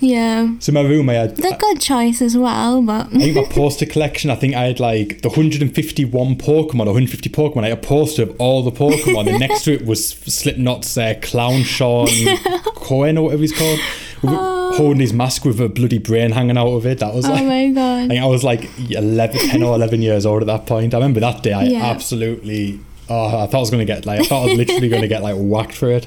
Yeah, 0.00 0.54
So 0.58 0.72
my 0.72 0.82
room, 0.82 1.08
I 1.08 1.14
had. 1.14 1.36
they're 1.36 1.56
good 1.56 1.80
choice 1.80 2.20
as 2.20 2.36
well, 2.36 2.82
but 2.82 3.06
I 3.06 3.18
think 3.18 3.36
my 3.36 3.44
poster 3.44 3.86
collection, 3.86 4.30
I 4.30 4.34
think 4.36 4.54
I 4.54 4.64
had 4.64 4.78
like 4.80 5.22
the 5.22 5.28
151 5.28 6.36
Pokemon, 6.36 6.80
or 6.86 6.92
150 6.92 7.30
Pokemon. 7.30 7.64
I 7.64 7.68
had 7.70 7.78
a 7.78 7.80
poster 7.80 8.22
of 8.24 8.36
all 8.38 8.62
the 8.62 8.70
Pokemon, 8.72 9.28
and 9.28 9.38
next 9.40 9.64
to 9.64 9.72
it 9.72 9.86
was 9.86 10.12
Slipknot's 10.14 10.96
uh, 10.98 11.14
Clown 11.22 11.62
Sean 11.62 12.08
Cohen, 12.76 13.16
or 13.18 13.24
whatever 13.24 13.42
he's 13.42 13.52
called, 13.56 13.78
with- 14.22 14.76
holding 14.76 15.00
his 15.00 15.12
mask 15.14 15.44
with 15.46 15.58
a 15.60 15.68
bloody 15.70 15.98
brain 15.98 16.32
hanging 16.32 16.58
out 16.58 16.68
of 16.68 16.84
it. 16.84 16.98
That 16.98 17.14
was 17.14 17.24
oh 17.24 17.30
like. 17.32 17.44
my 17.46 17.62
I 17.64 17.70
god, 17.70 18.08
think 18.08 18.22
I 18.22 18.26
was 18.26 18.44
like 18.44 18.68
11, 18.90 19.48
10 19.48 19.62
or 19.62 19.74
11 19.76 20.02
years 20.02 20.26
old 20.26 20.42
at 20.42 20.46
that 20.48 20.66
point. 20.66 20.92
I 20.92 20.98
remember 20.98 21.20
that 21.20 21.42
day. 21.42 21.52
I 21.54 21.64
Yeah. 21.64 21.86
absolutely. 21.86 22.80
Oh, 23.08 23.26
I 23.26 23.46
thought 23.46 23.54
I 23.54 23.60
was 23.60 23.70
going 23.70 23.86
to 23.86 23.90
get 23.90 24.04
like. 24.04 24.20
I 24.20 24.24
thought 24.24 24.42
I 24.42 24.46
was 24.48 24.58
literally 24.58 24.88
going 24.88 25.00
to 25.02 25.08
get 25.08 25.22
like 25.22 25.36
whacked 25.38 25.74
for 25.74 25.90
it. 25.90 26.06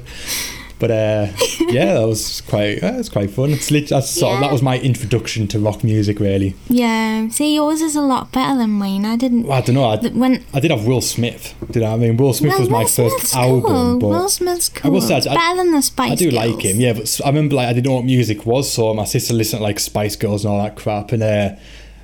But 0.80 0.90
uh, 0.90 1.26
yeah, 1.68 1.94
that 1.94 2.06
was 2.08 2.40
quite. 2.40 2.80
That 2.80 2.96
was 2.96 3.08
quite 3.10 3.30
fun. 3.30 3.50
It's 3.50 3.70
lit, 3.70 3.90
that's 3.90 4.10
sort 4.10 4.34
of, 4.36 4.40
that 4.40 4.50
was 4.50 4.62
my 4.62 4.78
introduction 4.80 5.46
to 5.48 5.58
rock 5.60 5.84
music, 5.84 6.18
really. 6.18 6.54
yeah. 6.68 7.28
See, 7.28 7.54
yours 7.54 7.80
is 7.82 7.94
a 7.96 8.00
lot 8.00 8.32
better 8.32 8.56
than 8.58 8.70
mine. 8.70 9.04
I 9.04 9.16
didn't. 9.16 9.42
Well, 9.44 9.58
I 9.58 9.60
don't 9.60 9.74
know. 9.74 9.90
I, 9.90 9.96
th- 9.98 10.14
When 10.14 10.42
I 10.54 10.60
did 10.60 10.70
have 10.70 10.86
Will 10.86 11.02
Smith. 11.02 11.54
Did 11.70 11.82
I? 11.82 11.92
I 11.92 11.96
mean, 11.98 12.16
Will 12.16 12.32
Smith 12.32 12.52
well, 12.52 12.60
was 12.60 12.70
my 12.70 12.78
Will 12.80 12.88
first 12.88 13.16
Smith's 13.18 13.36
album, 13.36 13.62
cool. 13.62 13.98
but 14.00 14.06
Will 14.08 14.28
Smith's 14.30 14.70
I 14.74 14.78
cool. 14.80 14.90
will 14.92 15.00
say, 15.02 15.16
I- 15.16 15.34
better 15.34 15.56
than 15.58 15.72
the 15.72 15.82
Spice 15.82 16.12
I 16.12 16.14
do 16.14 16.30
like 16.30 16.50
Girls. 16.52 16.62
him. 16.64 16.80
Yeah, 16.80 16.92
but 16.94 17.02
s- 17.02 17.20
I 17.20 17.28
remember 17.28 17.56
like 17.56 17.68
I 17.68 17.72
didn't 17.74 17.86
know 17.86 17.96
what 17.96 18.04
music 18.06 18.46
was, 18.46 18.72
so 18.72 18.94
my 18.94 19.04
sister 19.04 19.34
listened 19.34 19.60
to 19.60 19.64
like 19.64 19.78
Spice 19.78 20.16
Girls 20.16 20.44
and 20.46 20.54
all 20.54 20.62
that 20.62 20.76
crap, 20.76 21.12
and 21.12 21.22
uh, 21.22 21.50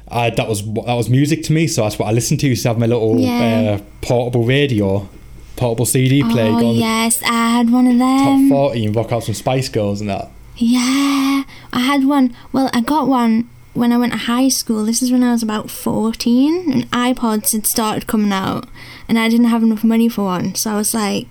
I, 0.08 0.28
that 0.30 0.48
was 0.48 0.62
that 0.64 0.94
was 0.94 1.08
music 1.08 1.42
to 1.44 1.52
me. 1.54 1.66
So 1.66 1.82
that's 1.82 1.98
what 1.98 2.08
I 2.08 2.12
listened 2.12 2.40
to. 2.40 2.46
Used 2.46 2.62
to 2.64 2.68
have 2.68 2.78
my 2.78 2.86
little 2.86 3.18
Yeah. 3.18 3.78
uh, 3.80 3.84
portable 4.02 4.44
radio, 4.44 5.08
portable 5.56 5.86
CD 5.86 6.22
oh, 6.22 6.30
player, 6.30 6.50
Oh 6.50 6.54
on 6.54 6.60
the 6.60 6.80
yes, 6.80 7.22
I 7.22 7.50
had 7.50 7.70
one 7.70 7.86
of 7.86 7.98
them. 7.98 8.18
top 8.18 8.26
them. 8.26 8.48
forty 8.48 8.86
and 8.86 8.94
rock 8.94 9.12
out 9.12 9.24
some 9.24 9.34
Spice 9.34 9.68
Girls 9.68 10.00
and 10.00 10.10
that. 10.10 10.30
Yeah, 10.56 11.44
I 11.72 11.80
had 11.80 12.04
one. 12.04 12.34
Well, 12.52 12.70
I 12.72 12.80
got 12.80 13.08
one 13.08 13.48
when 13.74 13.92
I 13.92 13.98
went 13.98 14.12
to 14.12 14.18
high 14.18 14.48
school. 14.48 14.84
This 14.84 15.02
is 15.02 15.12
when 15.12 15.22
I 15.22 15.32
was 15.32 15.42
about 15.42 15.70
14, 15.70 16.72
and 16.72 16.90
iPods 16.90 17.52
had 17.52 17.66
started 17.66 18.06
coming 18.06 18.32
out, 18.32 18.66
and 19.08 19.18
I 19.18 19.28
didn't 19.28 19.46
have 19.46 19.62
enough 19.62 19.84
money 19.84 20.08
for 20.08 20.24
one. 20.24 20.54
So 20.54 20.70
I 20.70 20.76
was 20.76 20.94
like 20.94 21.26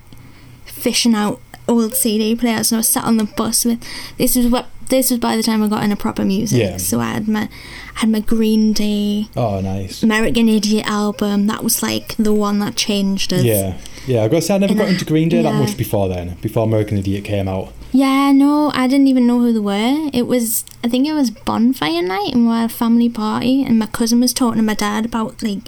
fishing 0.66 1.16
out 1.16 1.42
old 1.68 1.95
CD 1.95 2.36
players, 2.36 2.72
and 2.72 2.77
I 2.77 2.80
was 2.80 2.89
sat 2.89 3.04
on 3.04 3.18
the 3.18 3.25
bus 3.25 3.66
with. 3.66 3.83
This 4.18 4.36
was 4.36 4.48
what. 4.48 4.68
This 4.90 5.10
was 5.10 5.20
by 5.20 5.36
the 5.36 5.44
time 5.44 5.64
I 5.64 5.68
got 5.68 5.84
into 5.84 5.96
proper 5.96 6.24
music. 6.24 6.60
Yeah. 6.60 6.78
So 6.78 7.00
I 7.00 7.14
had 7.14 7.28
my, 7.28 7.50
I 7.96 8.00
had 8.02 8.10
my 8.10 8.20
Green 8.20 8.72
Day, 8.74 9.28
Oh, 9.36 9.60
nice. 9.62 10.04
American 10.04 10.48
Idiot 10.48 10.86
album. 10.88 11.48
That 11.48 11.64
was 11.64 11.82
like 11.82 12.16
the 12.18 12.34
one 12.34 12.60
that 12.60 12.76
changed 12.76 13.34
us. 13.34 13.44
Yeah, 13.44 13.78
yeah. 14.06 14.24
I 14.24 14.28
got 14.28 14.38
to 14.38 14.42
say, 14.44 14.56
I 14.56 14.58
never 14.60 14.72
And 14.72 14.80
got 14.80 14.88
I- 14.88 14.92
into 14.92 15.06
Green 15.06 15.30
Day 15.30 15.42
that 15.42 15.56
much 15.56 15.76
before 15.76 16.08
then. 16.08 16.36
Before 16.42 16.64
American 16.66 16.98
Idiot 17.00 17.24
came 17.26 17.48
out. 17.48 17.74
Yeah, 17.92 18.32
no, 18.34 18.72
I 18.74 18.88
didn't 18.88 19.08
even 19.08 19.26
know 19.26 19.40
who 19.40 19.54
they 19.54 19.60
were. 19.60 20.10
It 20.14 20.28
was, 20.28 20.66
I 20.84 20.90
think 20.90 21.08
it 21.08 21.14
was 21.14 21.32
bonfire 21.32 22.02
night 22.02 22.34
and 22.34 22.46
we 22.46 22.52
had 22.54 22.70
a 22.70 22.74
family 22.74 23.10
party, 23.10 23.64
and 23.64 23.80
my 23.80 23.86
cousin 23.88 24.20
was 24.20 24.34
talking 24.34 24.58
to 24.58 24.64
my 24.64 24.74
dad 24.74 25.06
about 25.06 25.42
like 25.42 25.60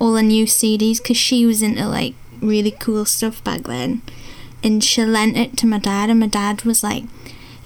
all 0.00 0.12
the 0.14 0.22
new 0.22 0.46
CDs 0.46 0.98
because 0.98 1.16
she 1.16 1.46
was 1.46 1.62
into 1.62 1.86
like 1.86 2.14
really 2.42 2.72
cool 2.72 3.04
stuff 3.04 3.42
back 3.44 3.62
then, 3.62 4.02
and 4.64 4.82
she 4.82 5.04
lent 5.04 5.36
it 5.36 5.56
to 5.58 5.66
my 5.66 5.78
dad, 5.78 6.10
and 6.10 6.18
my 6.20 6.26
dad 6.26 6.62
was 6.64 6.82
like, 6.82 7.04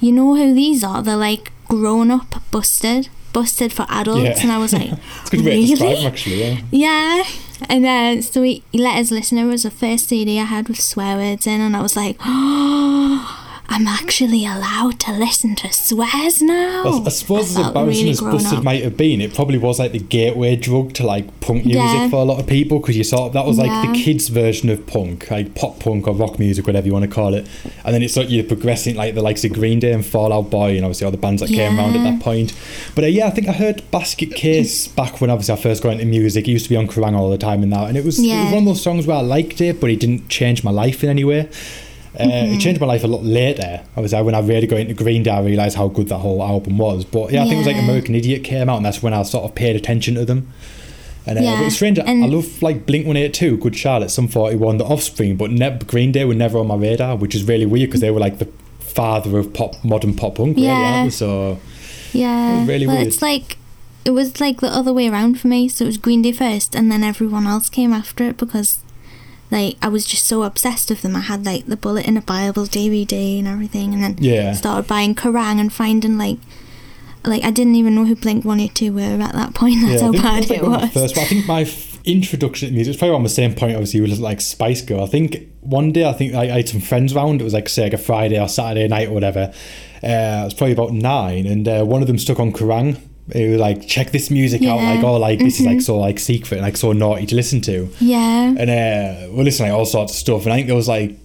"You 0.04 0.12
know 0.18 0.30
who 0.36 0.52
these 0.54 0.84
are? 0.84 1.02
They're 1.02 1.16
like 1.30 1.44
grown 1.68 2.10
up, 2.10 2.30
busted, 2.50 3.08
busted 3.32 3.72
for 3.72 3.86
adults," 3.88 4.22
Yeah. 4.38 4.42
and 4.42 4.52
I 4.52 4.58
was 4.58 4.72
like, 4.72 4.90
It's 5.22 5.30
good 5.30 5.44
way 5.44 5.60
to 5.60 5.66
describe 5.66 5.88
"Really?" 5.90 6.02
them, 6.02 6.12
actually. 6.12 6.36
Yeah. 6.44 6.60
Yeah. 6.70 7.24
And 7.70 7.80
then 7.84 8.20
so 8.22 8.42
he, 8.42 8.62
he 8.72 8.78
let 8.78 8.98
us 9.00 9.10
listen. 9.10 9.38
It 9.38 9.44
was 9.44 9.62
the 9.62 9.70
first 9.70 10.08
CD 10.08 10.38
I 10.38 10.44
had 10.44 10.68
with 10.68 10.80
swear 10.80 11.16
words 11.16 11.46
in, 11.46 11.60
and 11.60 11.74
I 11.76 11.80
was 11.82 11.96
like, 11.96 12.16
"Oh, 12.24 13.43
I'm 13.68 13.86
actually 13.88 14.44
allowed 14.44 15.00
to 15.00 15.12
listen 15.12 15.54
to 15.56 15.72
swears 15.72 16.40
now." 16.42 16.84
I, 16.84 17.02
I 17.06 17.08
suppose 17.08 17.50
as 17.56 17.66
embarrassing 17.66 18.02
really 18.02 18.10
as 18.10 18.20
Busted 18.20 18.58
up. 18.58 18.64
might 18.64 18.82
have 18.84 18.96
been, 18.96 19.20
it 19.20 19.34
probably 19.34 19.58
was 19.58 19.78
like 19.78 19.92
the 19.92 19.98
gateway 19.98 20.54
drug 20.56 20.92
to 20.94 21.04
like 21.06 21.40
punk 21.40 21.64
music 21.64 21.82
Yeah. 21.82 22.08
for 22.08 22.16
a 22.16 22.24
lot 22.24 22.38
of 22.40 22.46
people 22.46 22.78
because 22.78 22.96
you 22.96 23.04
sort 23.04 23.22
of 23.28 23.32
that 23.32 23.44
was 23.46 23.58
like 23.58 23.70
the 23.88 23.98
kids' 23.98 24.28
version 24.28 24.68
of 24.70 24.86
punk, 24.86 25.30
like 25.30 25.54
pop 25.54 25.80
punk 25.80 26.06
or 26.06 26.14
rock 26.14 26.38
music, 26.38 26.66
whatever 26.66 26.86
you 26.86 26.92
want 26.92 27.04
to 27.04 27.10
call 27.10 27.34
it. 27.34 27.46
And 27.84 27.94
then 27.94 28.02
it's 28.02 28.16
like 28.16 28.30
you're 28.30 28.44
progressing 28.44 28.96
like 28.96 29.14
the 29.14 29.22
likes 29.22 29.44
of 29.44 29.52
Green 29.52 29.78
Day 29.80 29.92
and 29.92 30.04
Fall 30.04 30.32
Out 30.32 30.50
Boy 30.50 30.76
and 30.76 30.84
obviously 30.84 31.04
all 31.06 31.10
the 31.10 31.16
bands 31.16 31.40
that 31.42 31.48
came 31.48 31.78
around 31.78 31.96
at 31.96 32.04
that 32.04 32.20
point. 32.20 32.54
But 32.94 33.04
uh, 33.04 33.08
yeah, 33.08 33.26
I 33.26 33.30
think 33.30 33.48
I 33.48 33.52
heard 33.52 33.82
Basket 33.90 34.34
Case 34.34 34.86
back 34.88 35.20
when 35.20 35.30
obviously 35.30 35.54
I 35.54 35.56
first 35.56 35.82
got 35.82 35.94
into 35.94 36.04
music. 36.06 36.46
It 36.46 36.50
used 36.52 36.66
to 36.66 36.70
be 36.70 36.76
on 36.76 36.86
Kerrang 36.86 37.14
all 37.14 37.30
the 37.30 37.38
time 37.38 37.62
and 37.62 37.72
that, 37.72 37.88
and 37.88 37.96
it 37.96 38.04
was, 38.04 38.18
it 38.18 38.28
was 38.28 38.52
one 38.52 38.58
of 38.62 38.64
those 38.66 38.82
songs 38.82 39.06
where 39.06 39.16
I 39.16 39.20
liked 39.20 39.60
it, 39.60 39.80
but 39.80 39.90
it 39.90 40.00
didn't 40.00 40.28
change 40.28 40.62
my 40.62 40.70
life 40.70 41.02
in 41.02 41.10
any 41.10 41.24
way. 41.24 41.48
Uh, 42.18 42.24
Mm-hmm. 42.24 42.54
It 42.54 42.60
changed 42.60 42.80
my 42.80 42.86
life 42.86 43.02
a 43.02 43.08
lot 43.08 43.24
later. 43.24 43.80
Obviously, 43.96 44.22
when 44.22 44.34
I 44.36 44.40
really 44.40 44.66
got 44.68 44.78
into 44.78 44.94
Green 44.94 45.22
Day, 45.24 45.32
I 45.32 45.40
realised 45.40 45.76
how 45.76 45.88
good 45.88 46.08
that 46.08 46.18
whole 46.18 46.42
album 46.42 46.78
was. 46.78 47.04
But 47.04 47.32
yeah, 47.32 47.40
I 47.40 47.44
think 47.44 47.54
it 47.54 47.58
was 47.58 47.66
like 47.66 47.76
American 47.76 48.14
Idiot 48.14 48.44
came 48.44 48.68
out, 48.68 48.76
and 48.76 48.86
that's 48.86 49.02
when 49.02 49.12
I 49.12 49.22
sort 49.24 49.44
of 49.44 49.54
paid 49.56 49.74
attention 49.74 50.14
to 50.14 50.24
them. 50.24 50.52
And 51.26 51.38
uh, 51.38 51.42
Yeah, 51.42 51.62
it's 51.62 51.74
strange. 51.76 51.98
I 51.98 52.12
love 52.26 52.62
like 52.62 52.86
Blink 52.86 53.06
One 53.06 53.16
Eight 53.16 53.34
Two, 53.34 53.56
Good 53.56 53.74
Charlotte, 53.74 54.10
Sum 54.10 54.28
Forty 54.28 54.56
One, 54.56 54.76
The 54.78 54.84
Offspring, 54.84 55.36
but 55.36 55.50
ne- 55.50 55.78
Green 55.86 56.12
Day 56.12 56.24
were 56.24 56.34
never 56.34 56.58
on 56.58 56.68
my 56.68 56.76
radar, 56.76 57.16
which 57.16 57.34
is 57.34 57.42
really 57.44 57.66
weird 57.66 57.88
because 57.90 58.00
they 58.00 58.10
were 58.10 58.20
like 58.20 58.38
the 58.38 58.48
father 58.78 59.38
of 59.38 59.52
pop, 59.52 59.82
modern 59.84 60.14
pop 60.14 60.36
punk. 60.36 60.56
Really, 60.56 60.68
Yeah. 60.68 61.08
So 61.08 61.58
Yeah. 62.12 62.64
really 62.66 62.86
well, 62.86 62.96
weird. 62.96 63.08
it's 63.08 63.22
like 63.22 63.56
it 64.04 64.10
was 64.12 64.38
like 64.40 64.60
the 64.60 64.68
other 64.68 64.92
way 64.92 65.08
around 65.08 65.40
for 65.40 65.48
me. 65.48 65.66
So 65.68 65.84
it 65.84 65.88
was 65.88 65.96
Green 65.98 66.22
Day 66.22 66.30
first, 66.32 66.76
and 66.76 66.92
then 66.92 67.02
everyone 67.02 67.46
else 67.48 67.68
came 67.68 67.92
after 67.92 68.22
it 68.28 68.36
because. 68.36 68.78
Like 69.54 69.76
I 69.80 69.86
was 69.86 70.04
just 70.04 70.26
so 70.26 70.42
obsessed 70.42 70.90
with 70.90 71.02
them. 71.02 71.14
I 71.14 71.20
had 71.20 71.46
like 71.46 71.66
the 71.66 71.76
Bullet 71.76 72.08
in 72.08 72.16
a 72.16 72.20
Bible 72.20 72.64
DVD 72.64 73.38
and 73.38 73.46
everything, 73.46 73.94
and 73.94 74.02
then 74.02 74.16
yeah, 74.18 74.52
started 74.52 74.88
buying 74.88 75.14
Kerrang 75.14 75.60
and 75.60 75.72
finding 75.72 76.18
like 76.18 76.38
like 77.24 77.44
I 77.44 77.52
didn't 77.52 77.76
even 77.76 77.94
know 77.94 78.04
who 78.04 78.16
Blink 78.16 78.44
One 78.44 78.58
Eight 78.58 78.74
Two 78.74 78.92
were 78.92 79.00
at 79.00 79.32
that 79.32 79.54
point. 79.54 79.76
That's 79.82 80.02
yeah. 80.02 80.06
How 80.06 80.12
bad 80.12 80.50
it 80.50 80.60
one 80.60 80.74
of 80.74 80.80
the 80.80 81.00
was. 81.00 81.12
First, 81.12 81.18
I 81.18 81.24
think 81.26 81.46
my 81.46 81.60
f- 81.60 82.04
introduction 82.04 82.70
to 82.70 82.74
music 82.74 82.90
was 82.90 82.96
probably 82.96 83.14
on 83.14 83.22
the 83.22 83.28
same 83.28 83.54
point. 83.54 83.74
Obviously, 83.74 84.00
with 84.00 84.18
like 84.18 84.40
Spice 84.40 84.82
Girl. 84.82 85.04
I 85.04 85.06
think 85.06 85.48
one 85.60 85.92
day 85.92 86.04
I 86.04 86.14
think 86.14 86.34
I, 86.34 86.46
I 86.46 86.56
had 86.56 86.68
some 86.68 86.80
friends 86.80 87.14
round. 87.14 87.40
It 87.40 87.44
was 87.44 87.54
like 87.54 87.68
say 87.68 87.84
like 87.84 87.92
a 87.92 87.98
Friday 87.98 88.40
or 88.40 88.48
Saturday 88.48 88.88
night 88.88 89.06
or 89.06 89.12
whatever. 89.12 89.54
Uh, 90.02 90.06
I 90.06 90.44
was 90.46 90.54
probably 90.54 90.72
about 90.72 90.92
nine, 90.92 91.46
and 91.46 91.68
uh, 91.68 91.84
one 91.84 92.00
of 92.00 92.08
them 92.08 92.18
stuck 92.18 92.40
on 92.40 92.52
Kerrang. 92.52 93.00
He 93.32 93.48
was 93.48 93.58
like, 93.60 93.86
check 93.86 94.10
this 94.10 94.30
music 94.30 94.62
out, 94.62 94.76
Yeah. 94.80 94.92
Mm-hmm. 94.94 94.94
like, 94.96 95.04
oh, 95.04 95.16
like 95.16 95.38
this 95.38 95.58
is 95.60 95.66
like 95.66 95.80
so 95.80 95.98
like 95.98 96.18
secret 96.18 96.60
like 96.60 96.76
so 96.76 96.92
naughty 96.92 97.26
to 97.26 97.34
listen 97.34 97.60
to. 97.62 97.88
Yeah. 98.00 98.54
And 98.58 98.68
uh, 98.70 99.32
we're 99.32 99.44
listening 99.44 99.70
to 99.70 99.74
all 99.76 99.86
sorts 99.86 100.12
of 100.12 100.18
stuff. 100.18 100.44
And 100.44 100.52
I 100.52 100.56
think 100.56 100.66
there 100.66 100.76
was 100.76 100.88
like 100.88 101.16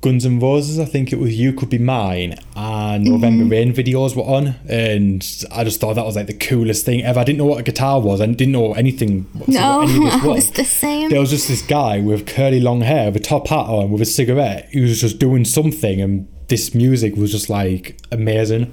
Guns 0.00 0.24
and 0.24 0.40
Roses, 0.40 0.78
I 0.78 0.84
think 0.84 1.12
it 1.12 1.18
was 1.18 1.36
You 1.36 1.52
Could 1.52 1.70
Be 1.70 1.78
Mine, 1.78 2.36
and 2.54 3.02
November 3.04 3.42
Mm-hmm. 3.42 3.50
Rain 3.50 3.72
videos 3.74 4.14
were 4.14 4.22
on. 4.22 4.54
And 4.68 5.26
I 5.50 5.64
just 5.64 5.80
thought 5.80 5.94
that 5.94 6.04
was 6.06 6.14
like 6.14 6.28
the 6.28 6.34
coolest 6.34 6.86
thing 6.86 7.02
ever. 7.02 7.18
I 7.18 7.24
didn't 7.24 7.38
know 7.38 7.46
what 7.46 7.58
a 7.58 7.64
guitar 7.64 8.00
was, 8.00 8.20
and 8.20 8.36
didn't 8.36 8.52
know 8.52 8.74
anything. 8.74 9.26
No, 9.48 9.80
any 9.82 9.98
was. 10.04 10.22
was 10.22 10.50
the 10.52 10.64
same. 10.64 11.10
There 11.10 11.18
was 11.18 11.30
just 11.30 11.48
this 11.48 11.62
guy 11.62 11.98
with 11.98 12.28
curly 12.28 12.60
long 12.60 12.82
hair, 12.82 13.06
with 13.10 13.16
a 13.22 13.24
top 13.24 13.48
hat 13.48 13.66
on, 13.66 13.90
with 13.90 14.00
a 14.00 14.04
cigarette. 14.06 14.68
He 14.70 14.80
was 14.82 15.00
just 15.00 15.18
doing 15.18 15.44
something, 15.44 16.00
and 16.00 16.28
this 16.46 16.72
music 16.76 17.16
was 17.16 17.32
just 17.32 17.50
like 17.50 17.98
amazing. 18.12 18.72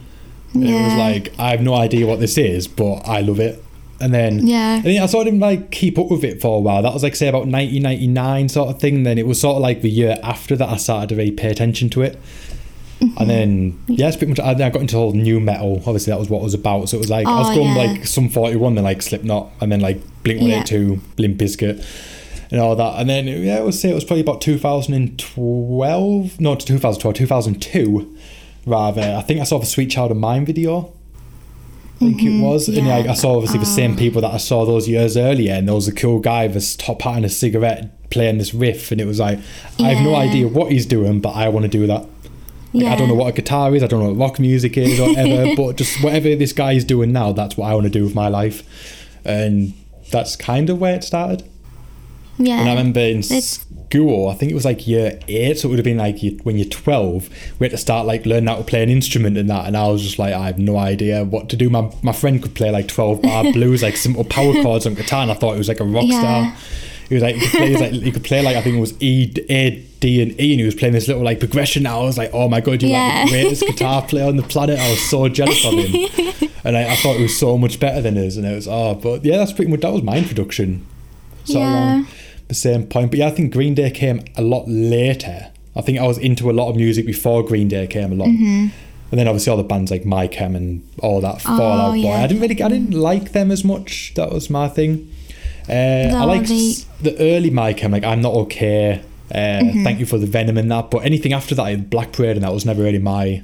It 0.55 0.83
was 0.83 0.93
like 0.95 1.33
I 1.37 1.49
have 1.51 1.61
no 1.61 1.73
idea 1.75 2.07
what 2.07 2.19
this 2.19 2.37
is, 2.37 2.67
but 2.67 3.01
I 3.07 3.21
love 3.21 3.39
it. 3.39 3.61
And 4.01 4.13
then 4.13 4.45
Yeah. 4.45 4.75
and 4.75 4.83
then 4.85 5.01
I 5.01 5.05
sort 5.05 5.25
of 5.27 5.31
didn't 5.33 5.39
like 5.41 5.71
keep 5.71 5.97
up 5.97 6.09
with 6.11 6.23
it 6.23 6.41
for 6.41 6.57
a 6.57 6.59
while. 6.59 6.81
That 6.81 6.93
was 6.93 7.03
like 7.03 7.15
say 7.15 7.27
about 7.27 7.47
1999 7.47 8.49
sort 8.49 8.69
of 8.69 8.79
thing. 8.79 9.03
Then 9.03 9.17
it 9.17 9.25
was 9.27 9.39
sort 9.39 9.55
of 9.57 9.61
like 9.61 9.81
the 9.81 9.89
year 9.89 10.17
after 10.23 10.55
that 10.57 10.67
I 10.69 10.77
started 10.77 11.09
to 11.09 11.15
really 11.15 11.31
pay 11.31 11.49
attention 11.49 11.89
to 11.91 12.01
it. 12.01 12.17
Mm-hmm. 13.01 13.17
And 13.21 13.29
then 13.29 13.79
yeah, 13.87 14.07
it's 14.07 14.15
pretty 14.17 14.31
much. 14.31 14.39
I, 14.39 14.53
then 14.53 14.67
I 14.67 14.69
got 14.69 14.81
into 14.81 14.95
all 14.97 15.11
nu 15.13 15.39
metal. 15.41 15.77
Obviously, 15.85 16.11
that 16.11 16.19
was 16.19 16.29
what 16.29 16.39
it 16.39 16.43
was 16.43 16.53
about. 16.53 16.87
So 16.89 16.97
it 16.97 17.01
was 17.01 17.09
like 17.09 17.27
I 17.27 17.39
was 17.39 17.49
Oh, 17.51 17.55
going 17.55 17.75
yeah. 17.75 17.83
like 17.91 18.05
Sum 18.07 18.29
41, 18.29 18.75
then 18.75 18.83
like 18.85 19.01
Slipknot, 19.01 19.51
and 19.61 19.69
then 19.71 19.81
like 19.81 19.99
Blink 20.23 20.39
182, 20.41 21.01
Limp 21.17 21.37
Bizkit, 21.37 21.85
and 22.51 22.61
all 22.61 22.75
that. 22.77 22.99
And 22.99 23.09
then 23.09 23.27
yeah, 23.27 23.57
I 23.57 23.61
would 23.61 23.73
say 23.73 23.91
it 23.91 23.93
was 23.95 24.05
probably 24.05 24.21
about 24.21 24.39
2012, 24.41 26.39
no, 26.39 26.55
2012, 26.55 27.13
2002, 27.15 28.17
rather. 28.65 29.15
I 29.17 29.21
think 29.21 29.39
I 29.39 29.43
saw 29.43 29.59
the 29.59 29.65
Sweet 29.65 29.87
Child 29.91 30.11
of 30.11 30.17
Mine 30.17 30.45
video. 30.45 30.93
I 31.95 31.97
think 31.99 32.23
it 32.23 32.41
was, 32.41 32.67
and 32.67 32.77
Mm-hmm. 32.77 32.87
yeah. 33.05 33.11
I 33.11 33.13
saw 33.13 33.35
obviously 33.35 33.59
the 33.59 33.65
same 33.65 33.95
people 33.95 34.21
that 34.21 34.33
I 34.33 34.37
saw 34.37 34.65
those 34.65 34.87
years 34.89 35.15
earlier, 35.15 35.53
and 35.53 35.67
there 35.67 35.75
was 35.75 35.87
a 35.87 35.93
cool 35.93 36.19
guy 36.19 36.45
with 36.47 36.57
a 36.57 36.77
top 36.77 37.01
hat 37.03 37.15
and 37.17 37.25
a 37.25 37.29
cigarette 37.29 38.09
playing 38.09 38.37
this 38.37 38.53
riff, 38.53 38.91
and 38.91 38.99
it 38.99 39.05
was 39.05 39.19
like 39.19 39.39
I 39.79 39.93
have 39.93 40.03
no 40.03 40.13
idea 40.15 40.47
what 40.49 40.71
he's 40.73 40.85
doing, 40.85 41.21
but 41.21 41.31
I 41.35 41.47
want 41.49 41.63
to 41.63 41.69
do 41.69 41.87
that. 41.87 42.05
Like, 42.73 42.87
I 42.87 42.95
don't 42.97 43.07
know 43.07 43.15
what 43.15 43.29
a 43.29 43.31
guitar 43.31 43.73
is, 43.73 43.81
I 43.81 43.87
don't 43.87 44.01
know 44.03 44.09
what 44.11 44.17
rock 44.17 44.39
music 44.39 44.77
is, 44.77 44.99
or 44.99 45.07
whatever, 45.07 45.55
but 45.57 45.77
just 45.77 46.03
whatever 46.03 46.35
this 46.35 46.51
guy 46.51 46.73
is 46.73 46.83
doing 46.83 47.13
now, 47.13 47.31
that's 47.31 47.55
what 47.55 47.71
I 47.71 47.73
want 47.73 47.85
to 47.85 47.89
do 47.89 48.03
with 48.03 48.13
my 48.13 48.27
life, 48.27 48.63
and 49.23 49.73
that's 50.11 50.35
kind 50.35 50.69
of 50.69 50.79
where 50.81 50.95
it 50.95 51.03
started. 51.05 51.43
Yeah. 52.37 52.59
And 52.59 52.69
I 52.69 52.73
remember 52.73 52.99
in 52.99 53.19
It's- 53.19 53.65
school, 53.89 54.27
I 54.29 54.33
think 54.33 54.51
it 54.51 54.55
was 54.55 54.65
like 54.65 54.87
year 54.87 55.19
eight, 55.27 55.59
so 55.59 55.67
it 55.67 55.69
would 55.69 55.79
have 55.79 55.85
been 55.85 55.97
like 55.97 56.17
when 56.43 56.57
you're 56.57 56.65
12, 56.67 57.29
we 57.59 57.65
had 57.65 57.71
to 57.71 57.77
start 57.77 58.05
like 58.05 58.25
learning 58.25 58.47
how 58.47 58.55
to 58.57 58.63
play 58.63 58.83
an 58.83 58.89
instrument 58.89 59.37
and 59.37 59.49
that. 59.49 59.67
And 59.67 59.77
I 59.77 59.87
was 59.87 60.01
just 60.01 60.19
like, 60.19 60.33
I 60.33 60.47
have 60.47 60.59
no 60.59 60.77
idea 60.77 61.23
what 61.23 61.47
to 61.49 61.55
do. 61.55 61.69
My, 61.69 61.89
my 62.01 62.11
friend 62.11 62.41
could 62.41 62.55
play 62.55 62.71
like 62.71 62.87
12 62.87 63.21
bar 63.21 63.43
blues, 63.53 63.83
like 63.83 63.95
simple 63.95 64.23
power 64.25 64.53
chords 64.61 64.85
on 64.85 64.95
guitar, 64.95 65.21
and 65.21 65.31
I 65.31 65.35
thought 65.35 65.55
it 65.55 65.59
was 65.59 65.67
like 65.69 65.79
a 65.79 65.85
rock 65.85 66.03
Yeah. 66.07 66.19
star. 66.19 66.57
He 67.07 67.13
was 67.13 67.21
like, 67.23 67.35
he 67.35 67.41
could 67.41 67.51
play, 67.51 67.65
he 67.67 67.71
was 67.73 67.81
like, 67.81 67.91
he 67.91 68.11
could 68.11 68.23
play 68.23 68.41
like 68.41 68.55
I 68.57 68.61
think 68.63 68.75
it 68.77 68.79
was 68.79 68.99
E, 69.01 69.31
A, 69.49 69.69
D, 69.99 70.21
and 70.23 70.31
E, 70.41 70.51
and 70.53 70.59
he 70.59 70.65
was 70.65 70.73
playing 70.73 70.93
this 70.95 71.07
little 71.07 71.23
like 71.23 71.39
progression. 71.39 71.85
I 71.85 71.99
was 71.99 72.17
like, 72.17 72.31
oh 72.33 72.49
my 72.49 72.61
god, 72.61 72.81
you're 72.81 72.91
like 72.91 73.25
the 73.25 73.31
greatest 73.31 73.61
guitar 73.67 74.01
player 74.01 74.27
on 74.27 74.37
the 74.37 74.43
planet. 74.43 74.79
I 74.79 74.89
was 74.89 74.99
so 75.07 75.29
jealous 75.29 75.63
of 75.63 75.73
him, 75.73 76.49
and 76.65 76.75
I, 76.75 76.91
I 76.91 76.95
thought 76.95 77.17
it 77.17 77.21
was 77.21 77.37
so 77.37 77.59
much 77.59 77.79
better 77.79 78.01
than 78.01 78.17
us. 78.17 78.35
And 78.37 78.45
it 78.47 78.55
was 78.55 78.67
oh, 78.67 78.95
but 78.95 79.23
yeah, 79.23 79.37
that's 79.37 79.53
pretty 79.53 79.69
much 79.69 79.81
that 79.81 79.93
was 79.93 80.01
my 80.01 80.17
introduction. 80.17 80.85
Of 81.43 81.49
Yeah. 81.51 81.59
along 81.93 82.07
the 82.47 82.55
same 82.55 82.85
point. 82.87 83.11
But 83.11 83.19
yeah, 83.19 83.27
I 83.27 83.31
think 83.31 83.53
Green 83.53 83.73
Day 83.75 83.91
came 83.91 84.21
a 84.35 84.41
lot 84.41 84.65
later. 84.67 85.51
I 85.75 85.81
think 85.81 85.99
I 85.99 86.07
was 86.07 86.17
into 86.17 86.49
a 86.49 86.53
lot 86.53 86.69
of 86.69 86.75
music 86.75 87.05
before 87.05 87.43
Green 87.43 87.67
Day 87.67 87.85
came 87.87 88.11
along. 88.11 88.33
Mm-hmm. 88.37 88.67
And 89.11 89.19
then 89.19 89.27
obviously 89.27 89.51
all 89.51 89.57
the 89.57 89.63
bands 89.63 89.91
like 89.91 90.05
My 90.05 90.27
Chem 90.27 90.55
and 90.55 90.87
all 90.99 91.21
that 91.21 91.41
Fallout 91.41 91.91
Boy. 91.91 91.91
Oh, 91.91 91.93
yeah. 91.93 92.23
I 92.23 92.27
didn't 92.27 92.41
really, 92.41 92.61
I 92.61 92.67
didn't 92.69 92.91
like 92.93 93.31
them 93.33 93.51
as 93.51 93.63
much. 93.63 94.13
That 94.15 94.31
was 94.31 94.49
my 94.49 94.67
thing. 94.67 95.11
Uh, 95.69 95.73
I 95.73 96.07
No, 96.11 96.25
liked 96.27 96.47
they- 96.47 96.69
s- 96.71 96.85
the 97.01 97.17
early 97.19 97.49
My 97.49 97.73
Chem, 97.73 97.91
like 97.91 98.03
I'm 98.03 98.21
Not 98.21 98.33
Okay. 98.33 99.01
Uh, 99.31 99.35
Mm-hmm. 99.37 99.83
Thank 99.83 99.99
you 99.99 100.05
for 100.05 100.17
the 100.17 100.27
Venom 100.27 100.57
and 100.57 100.71
that. 100.71 100.91
But 100.91 100.99
anything 100.99 101.33
after 101.33 101.55
that, 101.55 101.89
Black 101.89 102.11
Parade 102.13 102.35
and 102.37 102.43
that 102.43 102.53
was 102.53 102.65
never 102.65 102.83
really 102.83 102.99
my 102.99 103.43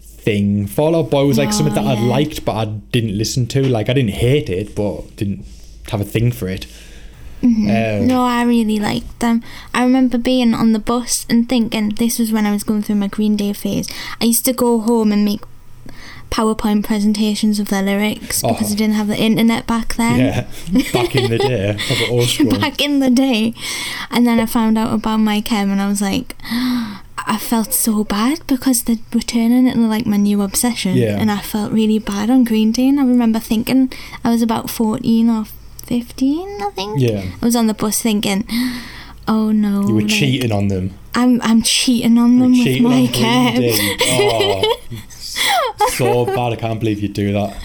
thing. 0.00 0.66
Fallout 0.66 1.10
Boy 1.10 1.26
was 1.26 1.38
like 1.38 1.48
No, 1.50 1.54
something 1.56 1.74
that 1.74 1.84
I 1.86 2.00
liked, 2.00 2.44
but 2.44 2.52
I 2.54 2.64
didn't 2.66 3.16
listen 3.16 3.46
to. 3.48 3.62
Like 3.62 3.88
I 3.88 3.92
didn't 3.94 4.12
hate 4.12 4.48
it, 4.48 4.74
but 4.74 5.16
didn't 5.16 5.44
have 5.90 6.00
a 6.00 6.04
thing 6.04 6.30
for 6.32 6.48
it. 6.48 6.66
Um, 7.44 8.06
No, 8.06 8.22
I 8.24 8.42
really 8.44 8.78
liked 8.78 9.20
them. 9.20 9.42
I 9.74 9.82
remember 9.84 10.16
being 10.18 10.54
on 10.54 10.72
the 10.72 10.78
bus 10.78 11.26
and 11.28 11.48
thinking 11.48 11.90
this 11.90 12.18
was 12.18 12.32
when 12.32 12.46
I 12.46 12.52
was 12.52 12.64
going 12.64 12.82
through 12.82 12.96
my 12.96 13.08
Green 13.08 13.36
Day 13.36 13.52
phase. 13.52 13.86
I 14.20 14.24
used 14.26 14.44
to 14.46 14.52
go 14.52 14.80
home 14.80 15.12
and 15.12 15.24
make 15.24 15.42
PowerPoint 16.30 16.84
presentations 16.84 17.60
of 17.60 17.68
their 17.68 17.82
lyrics 17.82 18.42
because 18.42 18.70
Oh. 18.70 18.74
I 18.74 18.76
didn't 18.76 18.94
have 18.96 19.06
the 19.08 19.16
internet 19.16 19.66
back 19.66 19.94
then. 19.94 20.18
Yeah, 20.18 20.46
back 20.92 21.14
in 21.14 21.30
the 21.30 21.38
day, 21.38 21.70
of 21.70 21.76
the 21.76 22.08
old 22.10 22.28
school. 22.28 22.58
back 22.58 22.80
in 22.82 22.98
the 22.98 23.10
day. 23.10 23.54
And 24.10 24.26
then 24.26 24.40
I 24.40 24.46
found 24.46 24.76
out 24.76 24.92
about 24.92 25.18
my 25.18 25.40
chem 25.40 25.70
and 25.70 25.80
I 25.80 25.86
was 25.86 26.00
like, 26.00 26.34
I 27.26 27.38
felt 27.38 27.72
so 27.72 28.04
bad 28.04 28.40
because 28.46 28.82
they 28.82 28.98
were 29.12 29.20
turning 29.20 29.66
it 29.68 29.76
like 29.76 30.06
my 30.06 30.16
new 30.16 30.42
obsession. 30.42 30.96
Yeah. 30.96 31.18
And 31.20 31.30
I 31.30 31.38
felt 31.40 31.72
really 31.72 31.98
bad 31.98 32.30
on 32.30 32.44
Green 32.44 32.72
Day. 32.72 32.88
And 32.88 32.98
I 32.98 33.04
remember 33.04 33.38
thinking 33.38 33.92
I 34.24 34.30
was 34.30 34.42
about 34.42 34.68
14 34.70 35.30
or 35.30 35.44
15, 35.86 36.62
I 36.62 36.70
think. 36.70 37.00
Yeah. 37.00 37.24
I 37.40 37.44
was 37.44 37.56
on 37.56 37.66
the 37.66 37.74
bus 37.74 38.00
thinking, 38.00 38.46
oh 39.28 39.50
no. 39.52 39.86
You 39.88 39.94
were 39.94 40.00
like, 40.02 40.10
cheating 40.10 40.52
on 40.52 40.68
them. 40.68 40.94
I'm, 41.14 41.40
I'm 41.42 41.62
cheating 41.62 42.18
on 42.18 42.38
them 42.38 42.52
with 42.52 42.80
my 42.82 42.90
on 42.90 43.06
Green 43.06 43.08
chem. 43.12 43.60
Day. 43.60 44.64
Oh, 45.36 45.88
so 45.90 46.24
bad. 46.26 46.52
I 46.52 46.56
can't 46.56 46.78
believe 46.78 47.00
you 47.00 47.08
do 47.08 47.32
that. 47.32 47.56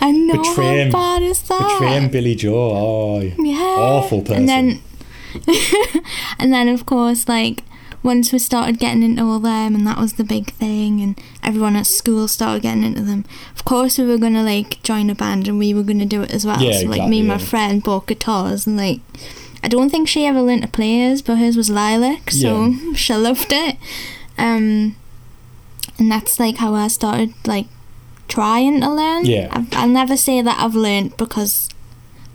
I 0.00 0.12
know. 0.12 0.34
Betraying- 0.42 0.92
how 0.92 1.18
bad 1.18 1.22
is 1.22 1.40
that? 1.42 1.78
Betraying 1.78 2.10
Billie 2.10 2.34
Joe. 2.34 2.54
Oh, 2.54 3.20
Yeah. 3.20 3.56
awful 3.58 4.20
person. 4.20 4.36
And 4.36 4.48
then, 4.48 4.80
and 6.38 6.52
then 6.52 6.68
of 6.68 6.84
course, 6.86 7.26
like 7.28 7.62
once 8.06 8.32
we 8.32 8.38
started 8.38 8.78
getting 8.78 9.02
into 9.02 9.22
all 9.24 9.40
them, 9.40 9.74
and 9.74 9.84
that 9.86 9.98
was 9.98 10.12
the 10.12 10.24
big 10.24 10.52
thing, 10.52 11.00
and 11.00 11.20
everyone 11.42 11.74
at 11.74 11.86
school 11.86 12.28
started 12.28 12.62
getting 12.62 12.84
into 12.84 13.02
them. 13.02 13.24
Of 13.56 13.64
course, 13.64 13.98
we 13.98 14.06
were 14.06 14.16
gonna 14.16 14.44
like 14.44 14.80
join 14.84 15.10
a 15.10 15.14
band, 15.14 15.48
and 15.48 15.58
we 15.58 15.74
were 15.74 15.82
gonna 15.82 16.06
do 16.06 16.22
it 16.22 16.30
as 16.32 16.46
well. 16.46 16.62
Yeah, 16.62 16.78
so 16.78 16.86
like 16.86 17.08
me 17.08 17.18
and 17.18 17.28
my 17.28 17.38
friend 17.38 17.82
bought 17.82 18.06
guitars, 18.06 18.66
and 18.66 18.76
like 18.76 19.00
I 19.62 19.68
don't 19.68 19.90
think 19.90 20.06
she 20.08 20.24
ever 20.24 20.40
learned 20.40 20.62
to 20.62 20.68
play 20.68 21.00
hers, 21.00 21.20
but 21.20 21.36
hers 21.38 21.56
was 21.56 21.68
lilac, 21.68 22.30
so 22.30 22.74
she 22.94 23.12
loved 23.12 23.52
it. 23.52 23.76
Um, 24.38 24.94
and 25.98 26.12
that's 26.12 26.38
like 26.38 26.58
how 26.58 26.74
I 26.74 26.86
started 26.86 27.34
like 27.44 27.66
trying 28.28 28.80
to 28.82 28.90
learn. 28.90 29.26
Yeah. 29.26 29.48
I've, 29.50 29.74
I'll 29.74 29.88
never 29.88 30.16
say 30.16 30.40
that 30.42 30.60
I've 30.60 30.76
learned 30.76 31.16
because 31.16 31.68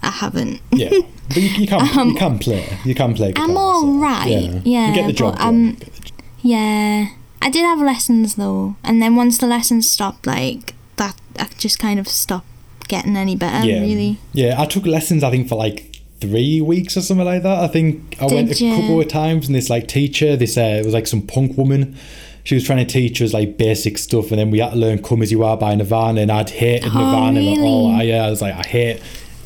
I 0.03 0.09
haven't. 0.09 0.59
yeah, 0.71 0.99
but 1.33 1.41
you, 1.43 1.49
you 1.49 1.67
can 1.67 2.09
you 2.09 2.15
can 2.15 2.39
play. 2.39 2.77
You 2.85 2.95
can 2.95 3.13
play. 3.13 3.29
Guitar, 3.31 3.45
Um, 3.45 3.51
I'm 3.51 3.57
all 3.57 3.81
so, 3.81 3.87
right, 3.99 4.27
You 4.29 4.61
yeah, 4.65 4.93
get 4.93 5.07
the 5.07 5.13
job 5.13 5.33
but, 5.35 5.41
um, 5.41 5.63
You 5.65 5.71
get 5.73 5.79
the 5.95 6.01
job- 6.09 6.17
Yeah, 6.41 7.07
I 7.41 7.49
did 7.49 7.63
have 7.63 7.79
lessons 7.81 8.35
though, 8.35 8.75
and 8.83 9.01
then 9.01 9.15
once 9.15 9.37
the 9.37 9.47
lessons 9.47 9.89
stopped, 9.89 10.25
like 10.27 10.73
that, 10.97 11.15
I 11.39 11.47
just 11.57 11.79
kind 11.79 11.99
of 11.99 12.07
stopped 12.07 12.47
getting 12.87 13.15
any 13.15 13.35
better. 13.35 13.65
yeah, 13.65 13.79
Really. 13.81 14.17
yeah. 14.33 14.59
I 14.61 14.65
took 14.65 14.85
lessons. 14.85 15.23
I 15.23 15.31
think 15.31 15.47
for 15.47 15.55
like 15.55 15.87
three 16.19 16.61
weeks 16.61 16.95
or 16.95 17.01
something 17.01 17.25
like 17.25 17.41
that. 17.43 17.63
I 17.63 17.67
think 17.67 18.15
I 18.21 18.25
went 18.27 18.51
a 18.51 18.53
Did 18.53 18.79
couple 18.79 18.99
of 19.01 19.07
times, 19.07 19.47
and 19.47 19.55
this 19.55 19.69
like 19.69 19.87
teacher, 19.87 20.35
this 20.35 20.57
uh, 20.57 20.79
it 20.79 20.85
was 20.85 20.93
like 20.93 21.07
some 21.07 21.21
punk 21.23 21.57
woman. 21.57 21.97
She 22.43 22.55
was 22.55 22.63
trying 22.63 22.85
to 22.85 22.91
teach 22.91 23.21
us 23.21 23.33
like 23.33 23.57
basic 23.57 23.97
stuff, 23.99 24.31
and 24.31 24.39
then 24.39 24.49
we 24.51 24.59
had 24.59 24.71
to 24.71 24.75
learn 24.75 25.01
"Come 25.01 25.21
as 25.21 25.31
You 25.31 25.43
Are" 25.43 25.57
by 25.57 25.73
Nirvana, 25.75 26.21
and 26.21 26.31
I'd 26.31 26.49
hated 26.49 26.89
Oh, 26.93 26.97
Nirvana. 26.99 27.39
Like, 27.39 27.57
really? 27.57 27.67
oh, 27.69 27.91
I, 27.91 28.01
yeah, 28.03 28.25
I 28.25 28.29
was 28.29 28.41
like, 28.41 28.53
I 28.55 28.63
hate 28.67 29.01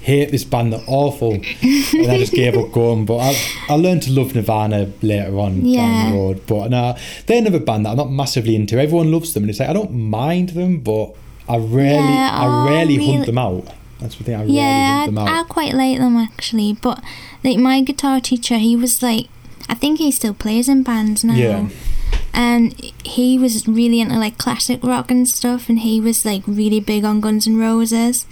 hate 0.05 0.31
this 0.31 0.43
band. 0.43 0.71
They're 0.73 0.83
awful, 0.87 1.33
and 1.33 2.11
I 2.11 2.17
just 2.17 2.33
gave 2.33 2.57
up 2.57 2.71
going. 2.71 3.05
But 3.05 3.17
I, 3.17 3.35
I 3.69 3.75
learned 3.75 4.03
to 4.03 4.11
love 4.11 4.35
Nirvana 4.35 4.91
later 5.01 5.37
on 5.39 5.55
down 5.61 5.65
Yeah. 5.65 6.09
the 6.11 6.15
road. 6.17 6.41
But 6.47 6.69
no, 6.69 6.95
they're 7.25 7.39
another 7.39 7.59
band 7.59 7.85
that 7.85 7.91
I'm 7.91 7.97
not 7.97 8.11
massively 8.11 8.55
into. 8.55 8.79
Everyone 8.79 9.11
loves 9.11 9.33
them, 9.33 9.43
and 9.43 9.49
it's 9.49 9.59
like 9.59 9.69
I 9.69 9.73
don't 9.73 9.93
mind 9.93 10.49
them, 10.49 10.79
but 10.79 11.15
I 11.49 11.57
rarely, 11.57 12.13
Yeah, 12.13 12.29
I 12.33 12.45
oh, 12.45 12.69
rarely 12.69 12.97
really? 12.97 13.13
hunt 13.13 13.25
them 13.25 13.37
out. 13.37 13.67
That's 13.99 14.15
the 14.15 14.23
thing. 14.23 14.35
I 14.35 14.39
rarely 14.39 14.55
Yeah, 14.55 14.99
hunt 14.99 15.15
them 15.15 15.17
out. 15.19 15.29
I, 15.29 15.39
I 15.41 15.43
quite 15.43 15.73
like 15.73 15.97
them 15.99 16.15
actually, 16.17 16.73
but 16.73 17.03
like 17.43 17.57
my 17.57 17.81
guitar 17.81 18.19
teacher, 18.19 18.57
he 18.57 18.75
was 18.75 19.01
like, 19.01 19.27
I 19.69 19.73
think 19.73 19.99
he 19.99 20.11
still 20.11 20.33
plays 20.33 20.69
in 20.69 20.83
bands 20.83 21.23
now. 21.23 21.35
Yeah. 21.35 21.69
And 22.33 22.73
he 23.03 23.39
was 23.39 23.67
really 23.67 24.01
into 24.01 24.19
like 24.19 24.37
classic 24.37 24.83
rock 24.83 25.09
and 25.09 25.27
stuff, 25.27 25.69
and 25.69 25.79
he 25.79 26.01
was 26.01 26.25
like 26.25 26.43
really 26.45 26.79
big 26.79 27.05
on 27.05 27.21
Guns 27.21 27.47
N' 27.47 27.57
Roses. 27.57 28.25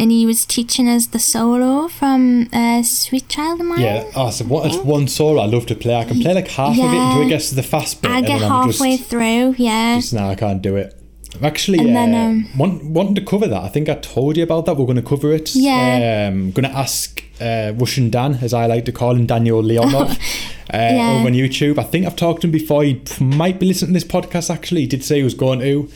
And 0.00 0.10
he 0.10 0.24
was 0.24 0.46
teaching 0.46 0.88
us 0.88 1.06
the 1.08 1.18
solo 1.18 1.86
from 1.86 2.48
uh, 2.54 2.82
Sweet 2.82 3.28
Child 3.28 3.60
of 3.60 3.66
Mine. 3.66 3.80
Yeah, 3.80 4.30
so 4.30 4.46
what, 4.46 4.66
it's 4.66 4.78
one 4.78 5.06
solo 5.08 5.42
I 5.42 5.44
love 5.44 5.66
to 5.66 5.74
play. 5.74 5.94
I 5.94 6.04
can 6.04 6.20
play 6.20 6.32
like 6.34 6.48
half 6.48 6.72
of 6.72 6.78
it 6.78 6.84
until 6.84 7.20
Yeah. 7.20 7.26
it 7.26 7.28
gets 7.28 7.50
to 7.50 7.54
the 7.54 7.62
fast 7.62 8.00
bit. 8.00 8.10
I 8.10 8.18
and 8.18 8.26
get 8.26 8.40
halfway 8.40 8.96
just, 8.96 9.10
through, 9.10 9.56
yeah. 9.58 9.96
just 9.96 10.14
now 10.14 10.30
I 10.30 10.36
can't 10.36 10.62
do 10.62 10.76
it. 10.76 10.99
I'm 11.40 11.46
actually 11.46 11.78
And 11.78 11.90
uh, 11.90 11.92
then, 11.94 12.14
um, 12.14 12.58
want, 12.58 12.84
wanting 12.84 13.14
to 13.14 13.24
cover 13.24 13.46
that. 13.46 13.62
I 13.62 13.68
think 13.68 13.88
I 13.88 13.94
told 13.94 14.36
you 14.36 14.42
about 14.42 14.66
that. 14.66 14.76
We're 14.76 14.84
going 14.84 14.96
to 14.96 15.02
cover 15.02 15.32
it. 15.32 15.54
Yeah. 15.54 16.28
Um, 16.30 16.50
going 16.52 16.68
to 16.70 16.76
ask 16.76 17.24
uh, 17.40 17.72
Russian 17.76 18.10
Dan, 18.10 18.34
as 18.42 18.52
I 18.52 18.66
like 18.66 18.84
to 18.84 18.92
call 18.92 19.16
him, 19.16 19.24
Daniel 19.24 19.62
Leonov. 19.62 20.10
uh, 20.72 20.76
Yeah. 20.76 21.16
over 21.18 21.28
on 21.28 21.32
YouTube. 21.32 21.78
I 21.78 21.82
think 21.84 22.04
I've 22.06 22.16
talked 22.16 22.42
to 22.42 22.46
him 22.46 22.50
before. 22.52 22.84
He 22.84 23.00
might 23.18 23.58
be 23.58 23.66
listening 23.66 23.94
to 23.94 24.00
this 24.00 24.04
podcast. 24.04 24.50
Actually, 24.50 24.82
he 24.82 24.86
did 24.86 25.02
say 25.02 25.16
he 25.16 25.22
was 25.22 25.34
going 25.34 25.60
to. 25.60 25.88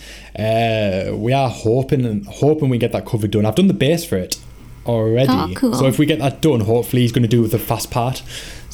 Uh, 0.43 1.15
we 1.17 1.33
are 1.33 1.51
hoping 1.51 2.07
and 2.07 2.27
hoping 2.27 2.71
we 2.71 2.79
get 2.79 2.93
that 2.93 3.05
cover 3.07 3.27
done. 3.29 3.45
I've 3.45 3.55
done 3.55 3.69
the 3.69 3.75
bass 3.75 4.05
for 4.05 4.17
it 4.17 4.39
already. 4.87 5.31
Oh, 5.31 5.53
cool. 5.55 5.75
So 5.75 5.87
if 5.87 5.99
we 5.99 6.07
get 6.07 6.19
that 6.21 6.41
done, 6.41 6.61
hopefully 6.61 7.03
he's 7.03 7.13
going 7.13 7.23
to 7.23 7.29
do 7.29 7.47
the 7.47 7.59
fast 7.59 7.91
part. 7.91 8.23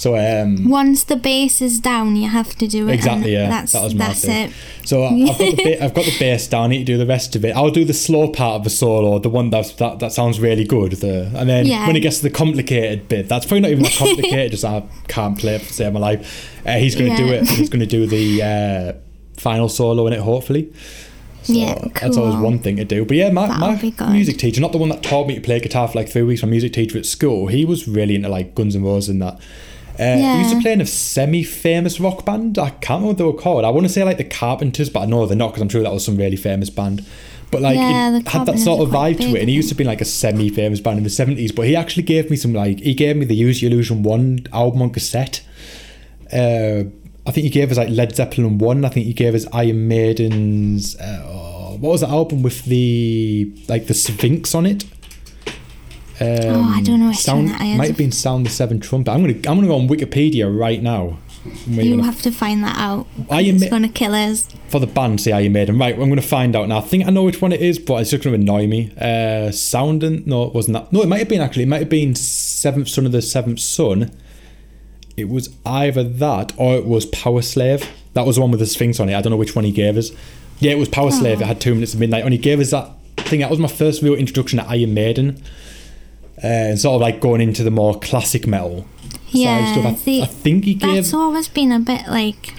So 0.00 0.16
um, 0.16 0.70
Once 0.70 1.04
the 1.04 1.14
bass 1.16 1.60
is 1.60 1.78
down, 1.78 2.16
you 2.16 2.26
have 2.26 2.56
to 2.56 2.66
do 2.66 2.88
it. 2.88 2.94
Exactly, 2.94 3.34
yeah. 3.34 3.50
That's 3.50 3.72
that 3.72 3.82
was 3.82 3.94
my 3.94 4.06
that's 4.06 4.24
thing. 4.24 4.48
it. 4.48 4.54
So 4.86 5.04
I've 5.04 5.26
got, 5.26 5.38
the 5.38 5.78
I've 5.84 5.92
got 5.92 6.06
the 6.06 6.18
bass 6.18 6.48
down. 6.48 6.64
I 6.64 6.66
need 6.68 6.78
to 6.78 6.84
do 6.86 6.96
the 6.96 7.04
rest 7.04 7.36
of 7.36 7.44
it. 7.44 7.54
I'll 7.54 7.70
do 7.70 7.84
the 7.84 7.92
slow 7.92 8.30
part 8.30 8.54
of 8.54 8.64
the 8.64 8.70
solo, 8.70 9.18
the 9.18 9.28
one 9.28 9.50
that's, 9.50 9.72
that 9.74 9.98
that 9.98 10.12
sounds 10.12 10.40
really 10.40 10.64
good. 10.64 10.92
The 10.92 11.30
and 11.34 11.46
then 11.50 11.66
Yeah. 11.66 11.86
when 11.86 11.96
it 11.96 12.00
gets 12.00 12.16
to 12.16 12.22
the 12.22 12.30
complicated 12.30 13.08
bit, 13.08 13.28
that's 13.28 13.44
probably 13.44 13.60
not 13.60 13.72
even 13.72 13.82
that 13.82 13.92
complicated. 13.98 14.52
just 14.52 14.64
I 14.64 14.84
can't 15.08 15.36
play 15.38 15.56
it 15.56 15.60
for 15.60 15.68
the 15.68 15.74
sake 15.74 15.88
of 15.88 15.92
my 15.92 16.00
life. 16.00 16.58
Uh, 16.64 16.78
he's 16.78 16.94
going 16.96 17.14
to 17.14 17.16
do 17.18 17.28
it. 17.30 17.46
He's 17.46 17.68
going 17.68 17.80
to 17.80 17.86
do 17.86 18.06
the 18.06 18.42
uh, 18.42 18.92
final 19.36 19.68
solo 19.68 20.06
in 20.06 20.14
it, 20.14 20.20
hopefully. 20.20 20.72
So 21.42 21.52
Yeah, 21.52 21.74
that's 22.00 22.16
always 22.16 22.36
one 22.36 22.58
thing 22.60 22.76
to 22.76 22.86
do. 22.86 23.04
But 23.04 23.18
yeah, 23.18 23.28
my, 23.28 23.48
That'll 23.48 23.92
my 24.06 24.12
music 24.12 24.38
teacher, 24.38 24.62
not 24.62 24.72
the 24.72 24.78
one 24.78 24.88
that 24.88 25.02
taught 25.02 25.26
me 25.26 25.34
to 25.34 25.42
play 25.42 25.60
guitar 25.60 25.88
for 25.88 25.98
like 25.98 26.08
three 26.08 26.22
weeks, 26.22 26.42
my 26.42 26.48
music 26.48 26.72
teacher 26.72 26.96
at 26.96 27.04
school, 27.04 27.48
he 27.48 27.66
was 27.66 27.86
really 27.86 28.14
into 28.14 28.30
like 28.30 28.54
Guns 28.54 28.74
N' 28.74 28.82
Roses 28.82 29.10
and 29.10 29.20
that. 29.20 29.38
Uh, 30.00 30.16
He 30.36 30.42
used 30.44 30.54
to 30.56 30.60
play 30.62 30.72
in 30.72 30.80
a 30.80 30.86
semi-famous 30.86 32.00
rock 32.00 32.24
band. 32.24 32.58
I 32.58 32.70
can't 32.70 33.02
remember 33.02 33.06
what 33.08 33.18
they 33.18 33.24
were 33.24 33.32
called. 33.34 33.64
I 33.64 33.70
want 33.70 33.86
to 33.86 33.92
say 33.92 34.02
like 34.02 34.16
the 34.16 34.24
Carpenters, 34.24 34.88
but 34.88 35.00
I 35.00 35.04
know 35.06 35.26
they're 35.26 35.36
not 35.36 35.48
because 35.48 35.62
I'm 35.62 35.68
sure 35.68 35.82
that 35.82 35.92
was 35.92 36.04
some 36.04 36.16
really 36.16 36.36
famous 36.36 36.70
band. 36.70 37.04
But 37.50 37.62
like 37.62 37.76
Yeah, 37.76 38.16
it 38.16 38.28
had 38.28 38.46
that 38.46 38.58
sort 38.60 38.80
of 38.80 38.88
vibe 38.94 39.18
to 39.18 39.24
it, 39.36 39.40
and 39.40 39.48
he 39.48 39.54
used 39.56 39.68
to 39.70 39.74
be 39.74 39.84
like 39.84 40.00
a 40.00 40.04
semi-famous 40.04 40.80
band 40.80 40.98
in 40.98 41.04
the 41.04 41.10
seventies. 41.10 41.52
But 41.52 41.66
he 41.66 41.74
actually 41.76 42.04
gave 42.04 42.30
me 42.30 42.36
some 42.36 42.54
like 42.54 42.78
he 42.80 42.94
gave 42.94 43.16
me 43.16 43.24
the 43.26 43.34
Use 43.34 43.60
Your 43.60 43.70
Illusion 43.72 44.02
one 44.04 44.46
album 44.52 44.82
on 44.82 44.90
cassette. 44.90 45.42
Uh, 46.32 46.84
I 47.26 47.32
think 47.32 47.44
he 47.44 47.50
gave 47.50 47.70
us 47.70 47.76
like 47.76 47.88
Led 47.90 48.14
Zeppelin 48.14 48.58
one. 48.58 48.84
I 48.84 48.88
think 48.88 49.06
he 49.06 49.12
gave 49.12 49.34
us 49.34 49.46
Iron 49.52 49.88
Maiden's. 49.88 50.96
Uh, 50.96 51.76
what 51.80 51.90
was 51.90 52.00
the 52.02 52.08
album 52.08 52.42
with 52.42 52.64
the 52.64 53.52
like 53.68 53.86
the 53.86 53.94
Sphinx 53.94 54.54
on 54.54 54.64
it? 54.66 54.84
Um, 56.20 56.26
Oh, 56.28 56.72
I 56.76 56.82
don't 56.82 57.00
know 57.00 57.08
which 57.08 57.18
Sound 57.18 57.48
one 57.50 57.58
that 57.58 57.64
is. 57.66 57.78
might 57.78 57.88
have 57.88 57.96
been 57.96 58.12
Sound 58.12 58.44
the 58.46 58.50
Seven 58.50 58.78
Trumpet. 58.80 59.10
I'm 59.10 59.20
gonna 59.22 59.34
I'm 59.34 59.56
gonna 59.56 59.66
go 59.66 59.76
on 59.76 59.88
Wikipedia 59.88 60.46
right 60.54 60.82
now. 60.82 61.18
You 61.66 61.92
gonna- 61.96 62.04
have 62.04 62.20
to 62.22 62.30
find 62.30 62.62
that 62.64 62.76
out. 62.76 63.06
Are 63.30 63.40
you 63.40 63.54
it's 63.54 63.64
ma- 63.64 63.70
gonna 63.70 63.88
kill 63.88 64.14
us. 64.14 64.46
for 64.68 64.78
the 64.78 64.86
band, 64.86 65.22
say 65.22 65.32
Iron 65.32 65.52
Maiden. 65.52 65.78
Right, 65.78 65.94
I'm 65.94 66.00
going 66.00 66.16
to 66.16 66.22
find 66.22 66.54
out 66.54 66.68
now. 66.68 66.76
I 66.78 66.82
think 66.82 67.06
I 67.06 67.10
know 67.10 67.22
which 67.22 67.40
one 67.40 67.52
it 67.52 67.62
is, 67.62 67.78
but 67.78 68.02
it's 68.02 68.10
just 68.10 68.22
going 68.22 68.36
to 68.36 68.40
annoy 68.42 68.66
me. 68.66 68.92
Uh, 69.00 69.50
Sounding? 69.50 70.22
No, 70.26 70.42
it 70.44 70.52
wasn't 70.52 70.74
that. 70.74 70.92
No, 70.92 71.00
it 71.00 71.08
might 71.08 71.20
have 71.20 71.28
been 71.30 71.40
actually. 71.40 71.62
It 71.62 71.68
might 71.70 71.80
have 71.80 71.88
been 71.88 72.14
Seventh 72.14 72.88
Son 72.88 73.06
of 73.06 73.12
the 73.12 73.22
Seventh 73.22 73.58
Son. 73.60 74.10
It 75.16 75.30
was 75.30 75.54
either 75.64 76.04
that 76.04 76.52
or 76.58 76.74
it 76.76 76.84
was 76.84 77.06
Power 77.06 77.40
Slave. 77.40 77.88
That 78.12 78.26
was 78.26 78.36
the 78.36 78.42
one 78.42 78.50
with 78.50 78.60
the 78.60 78.66
Sphinx 78.66 79.00
on 79.00 79.08
it. 79.08 79.14
I 79.14 79.22
don't 79.22 79.30
know 79.30 79.36
which 79.38 79.56
one 79.56 79.64
he 79.64 79.72
gave 79.72 79.96
us. 79.96 80.10
Yeah, 80.58 80.72
it 80.72 80.78
was 80.78 80.88
Power 80.90 81.10
Slave. 81.10 81.40
It 81.40 81.46
had 81.46 81.58
two 81.60 81.72
minutes 81.74 81.94
of 81.94 82.00
midnight, 82.00 82.24
and 82.24 82.32
he 82.34 82.38
gave 82.38 82.60
us 82.60 82.70
that 82.72 82.90
thing. 83.16 83.40
That 83.40 83.48
was 83.48 83.58
my 83.58 83.68
first 83.68 84.02
real 84.02 84.14
introduction 84.14 84.58
to 84.58 84.66
Iron 84.68 84.92
Maiden. 84.92 85.42
Uh, 86.42 86.46
and 86.46 86.80
sort 86.80 86.94
of 86.94 87.00
like 87.02 87.20
going 87.20 87.40
into 87.40 87.62
the 87.62 87.70
more 87.70 87.98
classic 87.98 88.46
metal. 88.46 88.86
side 89.10 89.20
Yeah, 89.28 89.72
stuff. 89.72 89.84
I, 89.84 89.94
see, 89.96 90.22
I 90.22 90.26
think 90.26 90.64
he 90.64 90.74
gave. 90.74 90.94
That's 90.94 91.14
always 91.14 91.48
been 91.48 91.70
a 91.72 91.80
bit 91.80 92.06
like 92.08 92.54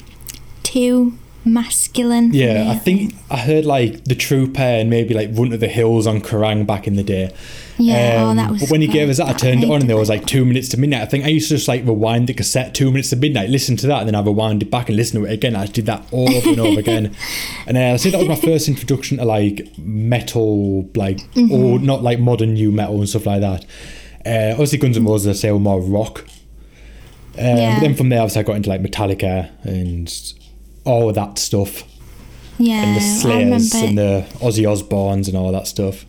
too 0.63 1.17
masculine. 1.43 2.33
Yeah, 2.33 2.67
I 2.69 2.75
think 2.75 3.15
I 3.29 3.37
heard 3.37 3.65
like 3.65 4.05
the 4.05 4.15
Trooper 4.15 4.61
and 4.61 4.89
maybe 4.89 5.13
like 5.13 5.29
Run 5.33 5.49
to 5.49 5.57
the 5.57 5.67
Hills 5.67 6.05
on 6.07 6.21
Kerrang 6.21 6.65
back 6.67 6.87
in 6.87 6.95
the 6.95 7.03
day. 7.03 7.33
Yeah, 7.77 8.23
oh, 8.25 8.29
Um, 8.29 8.37
that 8.37 8.51
was. 8.51 8.61
But 8.61 8.69
when 8.69 8.81
he 8.81 8.87
gave 8.87 9.09
us 9.09 9.17
that, 9.17 9.27
I 9.27 9.33
turned 9.33 9.63
it 9.63 9.69
on 9.69 9.81
and 9.81 9.89
there 9.89 9.97
was 9.97 10.09
like 10.09 10.27
two 10.27 10.45
minutes 10.45 10.69
to 10.69 10.77
midnight. 10.79 11.01
I 11.01 11.05
think 11.05 11.25
I 11.25 11.29
used 11.29 11.49
to 11.49 11.55
just 11.55 11.67
like 11.67 11.83
rewind 11.83 12.27
the 12.27 12.33
cassette 12.35 12.75
two 12.75 12.91
minutes 12.91 13.09
to 13.09 13.15
midnight, 13.15 13.49
listen 13.49 13.75
to 13.77 13.87
that, 13.87 13.99
and 13.99 14.07
then 14.07 14.13
I 14.15 14.21
rewind 14.21 14.61
it 14.61 14.69
back 14.69 14.87
and 14.89 14.95
listen 14.95 15.19
to 15.19 15.25
it 15.27 15.33
again. 15.33 15.55
I 15.55 15.65
did 15.65 15.87
that 15.87 16.05
over 16.11 16.49
and 16.49 16.59
over 16.59 16.79
again. 16.79 17.15
And 17.67 17.77
uh, 17.77 17.93
I 17.93 17.95
say 17.97 18.09
that 18.11 18.19
was 18.19 18.27
my 18.27 18.35
first 18.35 18.67
introduction 18.67 19.17
to 19.17 19.25
like 19.25 19.67
metal, 19.77 20.89
like 20.95 21.17
Mm-hmm. 21.33 21.51
or 21.51 21.79
not 21.79 22.03
like 22.03 22.19
modern 22.19 22.53
nu 22.53 22.71
metal 22.71 22.97
and 22.99 23.09
stuff 23.09 23.25
like 23.25 23.41
that. 23.41 23.65
Uh, 24.25 24.51
obviously, 24.51 24.77
Guns 24.77 24.97
N' 24.97 25.05
Roses, 25.05 25.27
I 25.37 25.39
say, 25.39 25.51
were 25.51 25.59
more 25.59 25.81
rock. 25.81 26.23
Um, 27.37 27.45
Yeah. 27.57 27.75
But 27.75 27.81
then 27.81 27.95
from 27.95 28.09
there, 28.09 28.19
obviously, 28.21 28.41
I 28.41 28.43
got 28.43 28.55
into 28.57 28.69
like 28.69 28.83
Metallica 28.83 29.49
and 29.63 30.07
all 30.83 31.09
of 31.09 31.15
that 31.15 31.37
stuff 31.37 31.83
yeah, 32.57 32.83
and 32.83 32.95
the 32.95 33.01
Slayers 33.01 33.73
and 33.73 33.97
the 33.97 34.25
Ozzy 34.35 34.65
Osbournes 34.65 35.27
and 35.27 35.35
all 35.35 35.51
that 35.51 35.67
stuff. 35.67 36.05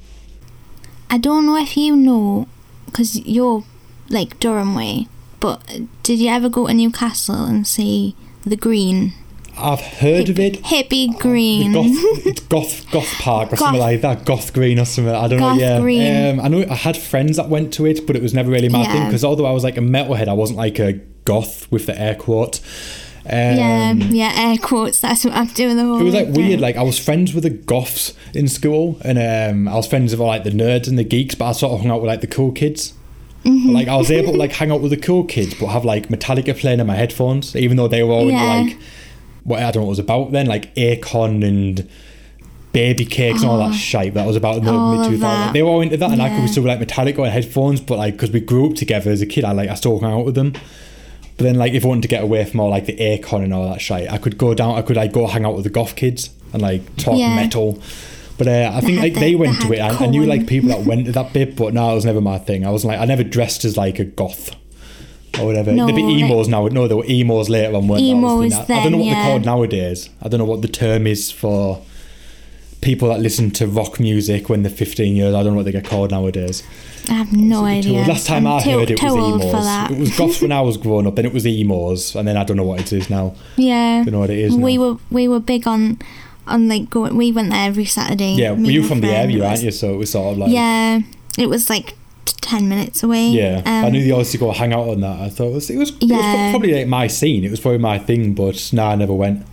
I 1.11 1.19
don't 1.19 1.47
know 1.47 1.57
if 1.57 1.77
you 1.77 1.97
know, 1.97 2.47
because 2.87 3.19
you're 3.27 3.65
like 4.09 4.39
Durham 4.39 4.75
way, 4.75 5.09
but 5.41 5.63
did 6.03 6.19
you 6.19 6.29
ever 6.29 6.49
go 6.49 6.67
to 6.67 6.75
Newcastle 6.75 7.45
and 7.45 7.67
see 7.67 8.15
the 8.45 8.57
Green? 8.57 9.15
I've 9.57 9.81
heard 9.81 10.31
of 10.31 10.39
it. 10.39 10.63
Hippie 10.63 11.19
Green. 11.19 11.73
goth, 11.73 11.87
it's 12.27 12.41
goth, 12.41 12.91
goth 12.91 13.13
Park 13.21 13.53
or 13.53 13.57
something 13.57 13.79
Goth. 13.79 13.87
like 13.87 14.01
that. 14.01 14.25
Goth 14.25 14.55
Green 14.55 14.79
or 14.79 14.87
something. 14.87 15.15
I 15.15 15.29
don't 15.29 15.41
know. 15.41 15.53
Yeah, 15.53 15.81
Green. 15.81 16.39
Um, 16.39 16.45
I 16.45 16.49
know 16.49 16.65
I 16.71 16.75
had 16.75 16.97
friends 16.97 17.37
that 17.37 17.49
went 17.49 17.75
to 17.75 17.87
it, 17.87 18.07
but 18.07 18.17
it 18.17 18.23
was 18.23 18.33
never 18.33 18.51
really 18.51 18.71
my 18.71 18.85
thing 18.87 19.05
because 19.05 19.25
although 19.25 19.45
I 19.45 19.53
was 19.53 19.63
like 19.65 19.77
a 19.77 19.83
metalhead, 19.83 20.29
I 20.29 20.33
wasn't 20.33 20.59
like 20.59 20.79
a 20.79 20.95
goth 21.25 21.71
with 21.71 21.87
the 21.87 22.01
air 22.01 22.15
quotes. 22.15 22.61
Um, 23.25 23.31
yeah, 23.33 23.93
yeah, 23.93 24.33
air 24.37 24.59
quotes. 24.59 25.01
That's 25.01 25.25
what 25.25 25.35
I'm 25.35 25.47
doing 25.49 25.77
the 25.77 25.85
whole. 25.85 26.01
It 26.01 26.05
was 26.05 26.15
like 26.15 26.29
weird. 26.29 26.61
Like 26.61 26.77
I 26.77 26.83
was 26.83 26.99
friends 26.99 27.33
with 27.33 27.45
the 27.45 27.51
goths 27.51 28.15
in 28.35 28.49
school, 28.49 28.99
and 29.05 29.19
um, 29.19 29.73
I 29.73 29.77
was 29.77 29.87
friends 29.87 30.13
with 30.13 30.21
like 30.21 30.43
the 30.45 30.51
nerds 30.51 30.89
and 30.89 30.99
the 30.99 31.05
geeks, 31.05 31.35
but 31.37 31.47
I 31.47 31.53
sort 31.53 31.73
of 31.75 31.81
hung 31.83 31.91
out 31.91 32.01
with 32.03 32.09
like 32.09 32.21
the 32.21 32.27
cool 32.27 32.51
kids. 32.53 32.95
Mm-hmm. 33.45 33.71
Like 33.71 33.89
I 33.89 33.97
was 33.97 34.11
able 34.11 34.33
to 34.33 34.39
like 34.39 34.53
hang 34.61 34.71
out 34.73 34.81
with 34.81 34.91
the 34.91 34.97
cool 34.97 35.25
kids, 35.25 35.55
but 35.55 35.69
have 35.69 35.85
like 35.85 36.09
Metallica 36.09 36.57
playing 36.59 36.81
in 36.81 36.87
my 36.87 36.95
headphones, 36.97 37.55
even 37.55 37.77
though 37.77 37.89
they 37.89 38.03
were 38.03 38.13
all 38.13 38.29
into, 38.29 38.33
Yeah. 38.35 38.61
like 38.63 38.79
what 39.45 39.59
I 39.63 39.71
don't 39.71 39.83
know 39.83 39.87
what 39.87 39.87
it 39.87 39.89
was 39.91 39.99
about 40.01 40.33
then, 40.33 40.47
like 40.47 40.75
Akon 40.77 41.47
and 41.47 41.89
baby 42.73 43.05
cakes 43.05 43.43
and 43.43 43.51
all 43.51 43.59
that 43.59 43.75
shite 43.75 44.15
that 44.15 44.27
was 44.27 44.35
about 44.37 44.57
in 44.57 44.65
the 44.65 44.73
mid 44.73 45.21
2000s. 45.21 45.53
They 45.53 45.63
were 45.63 45.69
all 45.69 45.81
into 45.81 45.97
that, 45.99 46.11
and 46.11 46.23
I 46.23 46.29
could 46.31 46.41
Yeah. 46.41 46.47
still 46.47 46.63
like 46.65 46.81
Metallica 46.81 47.21
on 47.21 47.27
headphones, 47.31 47.81
but 47.81 47.99
like 47.99 48.15
because 48.15 48.31
we 48.31 48.41
grew 48.41 48.71
up 48.71 48.75
together 48.77 49.11
as 49.11 49.21
a 49.23 49.27
kid, 49.27 49.45
I 49.45 49.53
like 49.53 49.69
I 49.69 49.75
still 49.75 49.99
hung 50.01 50.13
out 50.13 50.25
with 50.25 50.35
them. 50.35 50.55
But 51.43 51.49
then, 51.49 51.57
like, 51.57 51.73
if 51.73 51.85
I 51.85 51.89
wanted 51.89 52.03
to 52.03 52.09
get 52.09 52.23
away 52.23 52.45
from 52.45 52.61
all 52.61 52.71
like 52.71 52.87
the 52.87 52.95
Akon 52.97 53.43
and 53.43 53.53
all 53.53 53.69
that 53.69 53.81
shit, 53.81 54.09
I 54.13 54.17
could 54.19 54.39
go 54.39 54.55
down. 54.55 54.77
I 54.77 54.83
could 54.83 54.95
like 54.95 55.11
go 55.13 55.27
hang 55.27 55.45
out 55.45 55.55
with 55.57 55.65
the 55.65 55.71
goth 55.71 55.97
kids 55.97 56.31
and 56.53 56.63
like 56.63 56.83
talk 56.99 57.19
Yeah. 57.19 57.35
metal. 57.35 57.81
But 58.39 58.47
uh, 58.47 58.71
I 58.73 58.81
think 58.81 59.01
like 59.01 59.15
the- 59.15 59.21
they 59.21 59.35
went 59.35 59.61
to 59.63 59.73
it. 59.73 59.81
I, 59.81 60.05
I 60.05 60.07
knew 60.07 60.25
like 60.25 60.47
people 60.47 60.69
that 60.69 60.85
went 60.87 61.07
to 61.07 61.13
that 61.13 61.33
bit, 61.33 61.57
but 61.57 61.75
no, 61.75 61.91
it 61.91 61.95
was 61.97 62.05
never 62.05 62.21
my 62.21 62.39
thing. 62.39 62.65
I 62.65 62.71
wasn't 62.71 62.93
like 62.93 63.01
I 63.01 63.07
never 63.07 63.25
dressed 63.25 63.65
as 63.65 63.77
like 63.77 63.99
a 63.99 64.05
goth 64.05 64.55
or 65.41 65.47
whatever. 65.47 65.73
No, 65.73 65.87
There'd 65.87 65.97
be 65.97 66.03
like- 66.03 66.23
emos 66.23 66.47
now. 66.47 66.67
No, 66.69 66.87
there 66.87 66.97
were 66.97 67.07
emos 67.09 67.49
later 67.49 67.75
on. 67.75 67.89
weren't 67.89 68.03
there? 68.05 68.15
That 68.15 68.21
was 68.23 68.39
the 68.41 68.57
Emos. 68.57 68.71
I 68.71 68.83
don't 68.83 68.93
know 68.93 68.99
then, 68.99 68.99
what 69.01 69.13
they're 69.15 69.23
called 69.25 69.45
nowadays. 69.45 70.11
I 70.23 70.29
don't 70.29 70.39
know 70.39 70.45
what 70.45 70.63
the 70.63 70.69
term 70.69 71.07
is 71.09 71.33
for 71.33 71.83
people 72.83 73.09
that 73.09 73.21
listen 73.21 73.51
to 73.53 73.67
rock 73.67 73.99
music 73.99 74.49
when 74.51 74.63
they're 74.63 74.71
15 74.71 75.17
years. 75.17 75.35
I 75.35 75.43
don't 75.43 75.53
know 75.53 75.57
what 75.57 75.65
they 75.65 75.73
get 75.73 75.85
called 75.87 76.11
nowadays. 76.11 76.63
I 77.09 77.15
have 77.15 77.33
no 77.33 77.65
idea. 77.65 78.07
Last 78.07 78.27
time 78.27 78.47
I'm 78.47 78.59
i 78.61 78.63
too, 78.63 78.71
heard 78.79 78.91
it 78.91 79.03
was 79.03 79.13
emos. 79.15 79.45
for 79.45 79.63
that. 79.63 79.91
It 79.91 79.99
was 79.99 80.17
goths 80.17 80.41
when 80.43 80.53
I 80.53 80.61
was 80.61 80.77
growing 80.77 81.07
up, 81.07 81.15
then 81.17 81.25
it 81.25 81.33
was 81.33 81.47
emos, 81.47 82.15
and 82.15 82.29
then 82.29 82.37
I 82.37 82.45
don't 82.45 82.57
know 82.57 82.65
what 82.65 82.81
it 82.81 82.93
is 82.93 83.09
now. 83.09 83.35
yeah, 83.57 84.03
Don't 84.05 84.13
know 84.13 84.19
what 84.21 84.31
it 84.31 84.39
is. 84.39 84.55
we 84.55 84.77
now. 84.77 84.83
were 84.93 84.99
we 85.11 85.27
were 85.29 85.41
big 85.41 85.67
on 85.67 85.99
on 86.47 86.69
like 86.69 86.91
going. 86.91 87.17
We 87.17 87.33
went 87.33 87.51
there 87.51 87.67
every 87.69 87.85
Saturday. 87.87 88.33
yeah, 88.35 88.51
were 88.53 88.59
you 88.71 88.83
from 88.83 88.99
my 89.01 89.07
the 89.07 89.13
friend. 89.13 89.31
area, 89.33 89.47
aren't 89.47 89.63
you? 89.63 89.71
So 89.71 89.95
it 89.95 89.97
was 89.97 90.11
sort 90.11 90.33
of 90.33 90.39
like 90.39 90.51
Yeah, 90.53 91.01
it 91.39 91.49
was 91.49 91.69
like 91.71 91.95
ten 92.41 92.69
minutes 92.69 93.03
away. 93.03 93.29
Yeah, 93.29 93.63
I 93.65 93.87
Um, 93.87 93.93
knew 93.93 94.05
they 94.05 94.11
always 94.13 94.35
go 94.37 94.51
hang 94.53 94.73
out 94.73 94.89
on 94.89 95.01
that. 95.01 95.21
I 95.21 95.29
thought 95.29 95.49
it 95.49 95.55
was 95.55 95.71
it 95.71 95.79
was, 95.79 95.91
it 96.01 96.09
was 96.11 96.51
probably 96.51 96.75
like 96.75 96.89
my 96.89 97.07
scene. 97.09 97.45
It 97.45 97.51
was 97.51 97.61
probably 97.61 97.79
my 97.79 97.99
thing, 97.99 98.35
but 98.35 98.71
nah, 98.73 98.91
I 98.91 98.95
never 98.97 99.15
went. 99.15 99.45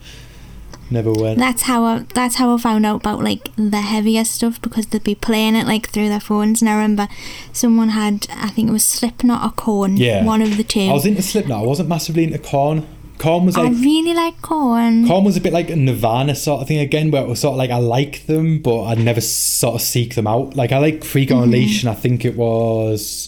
Never 0.92 1.14
went. 1.14 1.38
That's 1.38 1.64
how 1.64 1.84
I, 1.84 2.06
that's 2.16 2.36
how 2.36 2.54
I 2.54 2.58
found 2.58 2.86
out 2.86 2.98
about 3.02 3.24
like 3.24 3.50
the 3.56 3.82
heavier 3.82 4.26
stuff 4.26 4.62
because 4.62 4.88
they'd 4.88 5.04
be 5.04 5.16
playing 5.16 5.56
it 5.56 5.68
like 5.68 5.90
through 5.90 6.10
their 6.10 6.20
phones. 6.20 6.62
And 6.62 6.70
I 6.70 6.74
remember 6.74 7.08
someone 7.54 7.90
had, 7.90 8.28
I 8.32 8.50
think 8.50 8.70
it 8.70 8.74
was 8.74 8.86
Slipknot 8.86 9.44
or 9.46 9.52
Korn. 9.52 9.98
Yeah. 9.98 10.24
one 10.24 10.42
of 10.42 10.58
the 10.58 10.64
two. 10.64 10.82
I 10.82 10.94
was 10.94 11.06
into 11.06 11.22
Slipknot. 11.22 11.62
I 11.64 11.66
wasn't 11.66 11.90
massively 11.90 12.24
into 12.24 12.40
Korn. 12.40 12.88
Korn 13.20 13.46
was 13.46 13.58
like 13.58 13.68
I 13.68 13.72
really 13.72 14.14
like 14.14 14.42
Korn. 14.42 15.06
Korn 15.06 15.26
was 15.26 15.36
a 15.36 15.42
bit 15.42 15.52
like 15.52 15.70
a 15.70 15.76
Nirvana 15.76 16.36
sort 16.36 16.62
of 16.62 16.68
thing 16.70 16.80
again, 16.80 17.12
where 17.12 17.22
it 17.22 17.28
was 17.28 17.42
sort 17.42 17.52
of 17.52 17.58
like 17.58 17.70
I 17.70 17.78
like 17.78 18.26
them, 18.28 18.60
but 18.60 18.86
I'd 18.86 18.98
never 19.00 19.20
sort 19.20 19.76
of 19.76 19.82
seek 19.82 20.16
them 20.16 20.26
out. 20.26 20.56
Like 20.56 20.72
I 20.72 20.78
like 20.78 21.04
Freak 21.04 21.28
Mm-hmm. 21.30 21.38
on 21.42 21.52
Leash, 21.52 21.84
and 21.84 21.90
I 21.90 21.96
think 21.96 22.24
it 22.24 22.38
was 22.38 23.28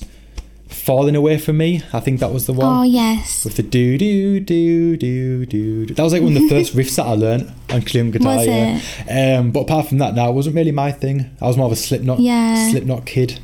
Falling 0.71 1.15
Away 1.15 1.37
from 1.37 1.57
Me. 1.57 1.81
I 1.93 1.99
think 1.99 2.19
that 2.21 2.31
was 2.33 2.47
the 2.47 2.53
one. 2.53 2.79
oh 2.79 2.83
yes, 2.83 3.43
With 3.45 3.55
the 3.57 3.63
do 3.63 3.97
do 3.97 4.39
do 4.39 4.97
do 4.97 5.45
do. 5.45 5.85
That 5.85 6.01
was 6.03 6.13
like 6.13 6.21
one 6.23 6.35
of 6.35 6.41
the 6.41 6.49
first 6.49 6.75
riffs 6.77 6.95
that 6.95 7.05
I 7.05 7.13
learnt 7.13 7.49
on 7.69 7.81
clean 7.83 8.11
guitar. 8.11 8.37
Was 8.37 8.47
yeah. 8.47 9.37
Um, 9.39 9.51
but 9.51 9.61
apart 9.61 9.87
from 9.87 9.99
that, 9.99 10.15
no, 10.15 10.29
it 10.29 10.33
wasn't 10.33 10.55
really 10.55 10.71
my 10.71 10.91
thing. 10.91 11.29
I 11.41 11.47
was 11.47 11.57
more 11.57 11.67
of 11.67 11.71
a 11.71 11.75
Slipknot, 11.75 12.19
Yeah. 12.19 12.69
Slipknot 12.71 13.05
kid. 13.05 13.39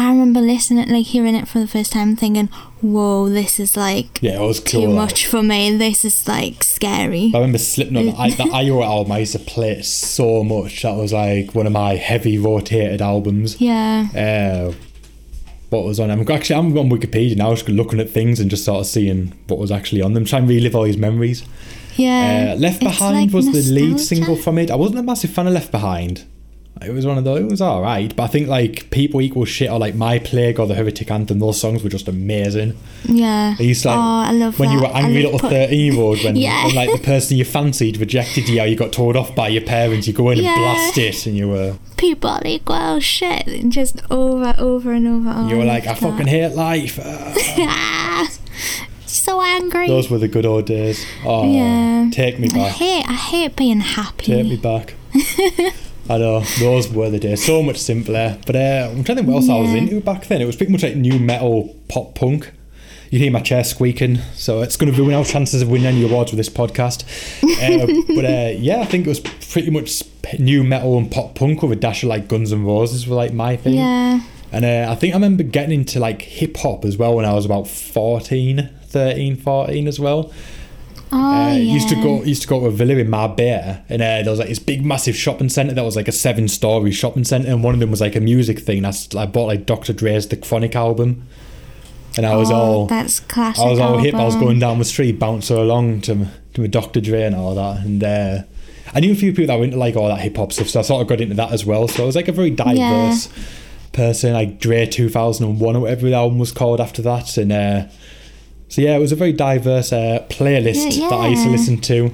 I 0.00 0.10
remember 0.10 0.40
listening, 0.40 0.88
like 0.90 1.06
hearing 1.06 1.34
it 1.34 1.48
for 1.48 1.58
the 1.58 1.66
first 1.66 1.92
time, 1.92 2.14
thinking, 2.14 2.46
"Whoa, 2.80 3.28
this 3.28 3.58
is 3.58 3.76
like 3.76 4.20
Yeah, 4.22 4.40
it 4.40 4.46
was 4.46 4.60
cool. 4.60 4.82
too 4.82 4.88
much 4.88 5.26
for 5.26 5.42
me. 5.42 5.76
This 5.76 6.04
is 6.04 6.28
like 6.28 6.62
scary." 6.62 7.32
I 7.34 7.38
remember 7.38 7.58
Slipknot, 7.58 8.04
the, 8.04 8.14
I, 8.16 8.30
the 8.30 8.44
Iowa 8.52 8.84
album, 8.86 9.10
I 9.12 9.18
used 9.18 9.32
to 9.32 9.40
play 9.40 9.72
it 9.72 9.84
so 9.84 10.44
much. 10.44 10.82
That 10.82 10.94
was 10.96 11.12
like 11.12 11.52
one 11.54 11.66
of 11.66 11.72
my 11.72 11.96
heavy 11.96 12.38
rotated 12.38 13.02
albums. 13.02 13.60
Yeah, 13.60 14.06
Uh, 14.14 14.72
what 15.70 15.84
was 15.84 16.00
on. 16.00 16.10
I'm 16.10 16.28
actually 16.30 16.56
I'm 16.56 16.76
on 16.78 16.90
Wikipedia 16.90 17.36
now, 17.36 17.54
just 17.54 17.68
looking 17.68 18.00
at 18.00 18.10
things 18.10 18.40
and 18.40 18.50
just 18.50 18.64
sort 18.64 18.80
of 18.80 18.86
seeing 18.86 19.32
what 19.48 19.58
was 19.58 19.70
actually 19.70 20.02
on 20.02 20.14
them, 20.14 20.24
trying 20.24 20.46
to 20.46 20.54
relive 20.54 20.74
all 20.74 20.84
these 20.84 20.96
memories. 20.96 21.44
Yeah. 21.96 22.54
Uh, 22.54 22.60
Left 22.60 22.80
Behind 22.80 23.32
like 23.32 23.34
was 23.34 23.46
the 23.46 23.72
lead 23.72 24.00
single 24.00 24.36
from 24.36 24.58
it. 24.58 24.70
I 24.70 24.76
wasn't 24.76 25.00
a 25.00 25.02
massive 25.02 25.30
fan 25.30 25.46
of 25.46 25.52
Left 25.52 25.72
Behind. 25.72 26.24
It 26.80 26.92
was 26.92 27.04
one 27.06 27.18
of 27.18 27.24
those. 27.24 27.40
It 27.40 27.50
was 27.50 27.60
all 27.60 27.82
right, 27.82 28.14
but 28.14 28.22
I 28.22 28.26
think 28.28 28.46
like 28.48 28.88
People 28.90 29.20
Equal 29.20 29.44
Shit 29.44 29.68
or 29.70 29.78
like 29.78 29.94
My 29.96 30.18
Plague 30.18 30.60
or 30.60 30.66
the 30.66 30.74
Heretic 30.74 31.10
Anthem. 31.10 31.38
Those 31.40 31.60
songs 31.60 31.82
were 31.82 31.90
just 31.90 32.06
amazing. 32.08 32.76
Yeah. 33.04 33.56
I 33.58 33.62
used 33.62 33.82
to 33.82 33.88
like 33.88 33.96
oh, 33.98 34.00
I 34.00 34.32
love 34.32 34.58
when 34.60 34.70
you 34.70 34.80
were 34.80 34.86
angry 34.86 35.22
little 35.24 35.38
put- 35.40 35.50
thirteen 35.50 35.92
year 35.94 36.00
old 36.02 36.22
when, 36.22 36.36
Yeah. 36.36 36.66
when 36.66 36.74
like 36.76 36.92
the 36.92 36.98
person 37.04 37.36
you 37.36 37.44
fancied 37.44 37.96
rejected 37.98 38.48
you, 38.48 38.60
or 38.60 38.66
you 38.66 38.76
got 38.76 38.92
told 38.92 39.16
off 39.16 39.34
by 39.34 39.48
your 39.48 39.62
parents. 39.62 40.06
You 40.06 40.12
go 40.12 40.30
in 40.30 40.38
Yeah. 40.38 40.50
and 40.54 40.58
blast 40.60 40.98
it, 40.98 41.26
and 41.26 41.36
you 41.36 41.48
were 41.48 41.76
people 41.96 42.38
equal 42.46 43.00
shit 43.00 43.46
and 43.48 43.72
just 43.72 44.00
over 44.10 44.54
over 44.58 44.92
and 44.92 45.06
over 45.08 45.32
oh, 45.34 45.48
you 45.48 45.56
were 45.56 45.64
like, 45.64 45.82
I 45.84 45.94
that. 45.94 45.98
fucking 45.98 46.26
hate 46.28 46.54
life. 46.54 46.98
Ah. 47.60 48.30
So 49.06 49.42
angry 49.42 49.88
Those 49.88 50.10
were 50.10 50.18
the 50.18 50.28
good 50.28 50.46
old 50.46 50.66
days. 50.66 51.04
Oh, 51.24 51.50
Yeah. 51.52 52.08
take 52.12 52.38
me 52.38 52.48
back. 52.48 52.56
I 52.56 52.68
hate 52.68 53.04
I 53.08 53.12
hate 53.14 53.56
being 53.56 53.80
happy 53.80 54.26
Take 54.26 54.46
me 54.46 54.56
back. 54.56 54.94
I 56.08 56.18
know 56.18 56.40
those 56.58 56.88
were 56.88 57.10
the 57.10 57.18
days. 57.18 57.44
So 57.44 57.62
much 57.62 57.76
simpler. 57.78 58.38
But 58.46 58.56
uh, 58.56 58.88
I'm 58.90 59.04
trying 59.04 59.04
to 59.04 59.14
think 59.16 59.28
what 59.28 59.36
else 59.36 59.48
I 59.48 59.58
was 59.58 59.70
Yeah. 59.70 59.78
into 59.78 60.00
back 60.00 60.26
then. 60.26 60.40
It 60.40 60.46
was 60.46 60.56
pretty 60.56 60.72
much 60.72 60.82
like 60.82 60.96
nu 60.96 61.18
metal, 61.18 61.74
pop 61.88 62.14
punk. 62.14 62.50
You 63.10 63.18
hear 63.18 63.30
my 63.30 63.40
chair 63.40 63.64
squeaking, 63.64 64.18
so 64.34 64.60
it's 64.60 64.76
going 64.76 64.92
to 64.92 64.98
ruin 65.02 65.14
our 65.14 65.24
chances 65.24 65.62
of 65.62 65.68
winning 65.70 65.86
any 65.86 66.04
awards 66.04 66.30
with 66.30 66.36
this 66.36 66.50
podcast. 66.50 67.04
Uh, 67.42 67.86
but 68.14 68.24
uh, 68.24 68.52
yeah, 68.58 68.80
I 68.80 68.84
think 68.84 69.06
it 69.06 69.08
was 69.08 69.20
pretty 69.20 69.70
much 69.70 70.02
nu 70.38 70.62
metal 70.62 70.98
and 70.98 71.10
pop 71.10 71.34
punk 71.34 71.62
with 71.62 71.72
a 71.72 71.76
dash 71.76 72.02
of 72.02 72.10
like 72.10 72.28
Guns 72.28 72.52
and 72.52 72.66
Roses 72.66 73.06
were 73.08 73.16
like 73.16 73.32
my 73.32 73.56
thing. 73.56 73.74
yeah 73.74 74.20
And 74.52 74.64
uh, 74.66 74.88
I 74.90 74.94
think 74.94 75.14
I 75.14 75.16
remember 75.16 75.42
getting 75.42 75.72
into 75.80 75.98
like 76.00 76.20
hip 76.20 76.54
hop 76.58 76.84
as 76.84 76.98
well 76.98 77.14
when 77.14 77.24
I 77.24 77.32
was 77.32 77.46
about 77.46 77.66
14, 77.66 78.68
13, 78.88 79.36
14 79.36 79.88
as 79.88 79.98
well. 79.98 80.30
Oh 81.12 81.16
Uh, 81.18 81.48
yeah 81.48 81.54
Used 81.74 81.88
to 81.88 81.94
go 81.96 82.22
used 82.22 82.42
to 82.42 82.48
go 82.48 82.60
to 82.60 82.66
a 82.66 82.70
villa 82.70 82.94
in 82.96 83.08
Marbella, 83.10 83.82
and 83.88 84.02
uh, 84.02 84.22
there 84.22 84.30
was 84.30 84.38
like 84.38 84.48
this 84.48 84.58
big 84.58 84.84
massive 84.84 85.16
shopping 85.16 85.48
centre 85.48 85.74
that 85.74 85.84
was 85.84 85.96
like 85.96 86.08
a 86.08 86.12
seven 86.12 86.48
story 86.48 86.90
shopping 86.92 87.24
centre, 87.24 87.48
and 87.48 87.62
one 87.64 87.74
of 87.74 87.80
them 87.80 87.90
was 87.90 88.00
like 88.00 88.16
a 88.16 88.20
music 88.20 88.58
thing. 88.60 88.84
I, 88.84 88.92
I 89.16 89.26
bought 89.26 89.46
like 89.46 89.66
Dr. 89.66 89.92
Dre's 89.92 90.28
The 90.28 90.36
Chronic 90.36 90.74
album, 90.76 91.26
and 92.16 92.26
I 92.26 92.36
was 92.36 92.50
oh, 92.50 92.54
all 92.54 92.86
that's 92.86 93.20
classic 93.20 93.64
I 93.64 93.70
was 93.70 93.78
all 93.78 93.98
hip. 93.98 94.14
I 94.14 94.24
was 94.24 94.36
going 94.36 94.58
down 94.58 94.78
the 94.78 94.84
street, 94.84 95.18
bouncing 95.18 95.56
along 95.56 96.02
to 96.02 96.28
to 96.54 96.60
my 96.60 96.66
Dr. 96.66 97.00
Dre 97.00 97.22
and 97.22 97.34
all 97.36 97.54
that, 97.54 97.84
and 97.84 98.02
uh, 98.04 98.38
I 98.94 99.00
knew 99.00 99.12
a 99.12 99.16
few 99.16 99.32
people 99.32 99.46
that 99.48 99.58
were 99.58 99.64
into 99.64 99.76
like 99.76 99.96
all 99.96 100.08
that 100.08 100.20
hip 100.20 100.36
hop 100.36 100.52
stuff, 100.52 100.68
so 100.68 100.80
I 100.80 100.82
sort 100.82 101.02
of 101.02 101.08
got 101.08 101.20
into 101.20 101.34
that 101.34 101.52
as 101.52 101.64
well. 101.64 101.88
So 101.88 102.02
I 102.02 102.06
was 102.06 102.16
like 102.16 102.28
a 102.28 102.32
very 102.32 102.50
diverse 102.50 103.28
person, 103.92 104.32
like 104.32 104.58
Dre 104.60 104.86
2001 104.86 105.76
or 105.76 105.80
whatever 105.80 106.06
the 106.08 106.14
album 106.14 106.38
was 106.38 106.52
called 106.52 106.80
after 106.80 107.02
that, 107.02 107.36
and 107.36 107.52
uh, 107.52 107.86
so 108.68 108.80
yeah, 108.82 108.96
it 108.96 109.00
was 109.00 109.12
a 109.12 109.16
very 109.16 109.32
diverse 109.32 109.92
uh, 109.92 110.24
playlist 110.28 110.96
Yeah, 110.98 111.08
that 111.08 111.16
I 111.20 111.28
used 111.28 111.44
to 111.44 111.50
listen 111.50 111.78
to. 111.82 112.10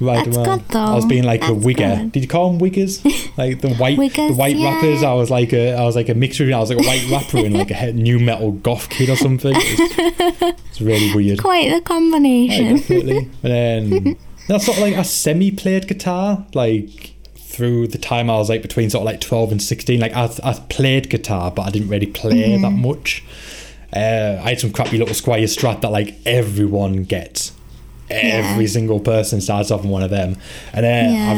Right, 0.00 0.24
That's 0.24 0.36
well, 0.36 0.58
good, 0.58 0.68
though. 0.68 0.78
I 0.78 0.94
was 0.94 1.06
being 1.06 1.24
like 1.24 1.42
a 1.42 1.46
wigger. 1.52 1.96
good. 1.98 2.12
Did 2.12 2.22
you 2.22 2.28
call 2.28 2.52
them 2.52 2.60
wiggers? 2.60 3.02
Like 3.36 3.60
the 3.60 3.74
white, 3.74 3.96
the 3.96 4.32
white 4.32 4.56
yeah. 4.56 4.74
rappers. 4.74 5.02
I 5.04 5.12
was 5.12 5.30
like 5.30 5.52
a, 5.52 5.74
I 5.74 5.82
was 5.84 5.94
like 5.96 6.08
a 6.08 6.14
mixture. 6.14 6.44
I 6.52 6.58
was 6.58 6.70
like 6.70 6.84
a 6.84 6.86
white 6.88 7.08
rapper 7.10 7.38
and 7.38 7.54
like 7.54 7.70
a 7.70 7.92
nu 7.92 8.18
metal 8.18 8.52
goth 8.52 8.88
kid 8.90 9.10
or 9.10 9.16
something. 9.16 9.52
It 9.56 10.56
it's 10.70 10.80
really 10.80 11.12
weird. 11.14 11.40
quite 11.40 11.68
the 11.68 11.74
Yeah, 11.74 11.80
combination 11.80 12.76
definitely. 12.76 13.30
And 13.42 13.52
then 13.52 14.18
that's 14.48 14.66
sort 14.66 14.78
of 14.78 14.82
like 14.82 14.94
I 14.94 15.02
semi 15.02 15.50
played 15.52 15.86
guitar, 15.86 16.44
like 16.54 17.14
through 17.36 17.88
the 17.88 17.98
time 17.98 18.28
I 18.30 18.36
was 18.38 18.48
like 18.48 18.62
between 18.62 18.90
sort 18.90 19.02
of 19.02 19.06
like 19.06 19.20
12 19.20 19.52
and 19.52 19.62
16. 19.62 20.00
Like 20.00 20.12
I, 20.14 20.28
I 20.44 20.52
played 20.68 21.10
guitar, 21.10 21.50
but 21.50 21.62
I 21.62 21.70
didn't 21.70 21.88
really 21.88 22.06
play 22.06 22.56
that 22.60 22.70
much. 22.70 23.24
Uh, 23.94 24.40
I 24.44 24.50
had 24.50 24.60
some 24.60 24.70
crappy 24.70 24.98
little 24.98 25.14
Squier 25.14 25.44
Strat 25.44 25.80
that 25.80 25.90
like 25.90 26.16
everyone 26.26 27.04
gets. 27.04 27.52
Every 28.10 28.64
Yeah. 28.64 28.70
single 28.70 29.00
person 29.00 29.40
starts 29.42 29.70
off 29.70 29.82
on 29.84 29.90
one 29.90 30.02
of 30.02 30.10
them, 30.10 30.36
and 30.72 30.86
uh, 30.86 30.88
I, 30.88 30.92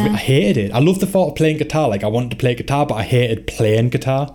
Yeah. 0.07 0.13
I 0.13 0.17
hated 0.17 0.57
it. 0.57 0.73
I 0.73 0.79
love 0.79 1.01
the 1.01 1.07
thought 1.07 1.31
of 1.31 1.35
playing 1.37 1.59
guitar. 1.59 1.89
Like 1.89 2.05
I 2.05 2.07
wanted 2.07 2.31
to 2.31 2.37
play 2.37 2.55
guitar, 2.55 2.87
but 2.87 2.95
I 2.95 3.03
hated 3.03 3.47
playing 3.47 3.89
guitar. 3.91 4.35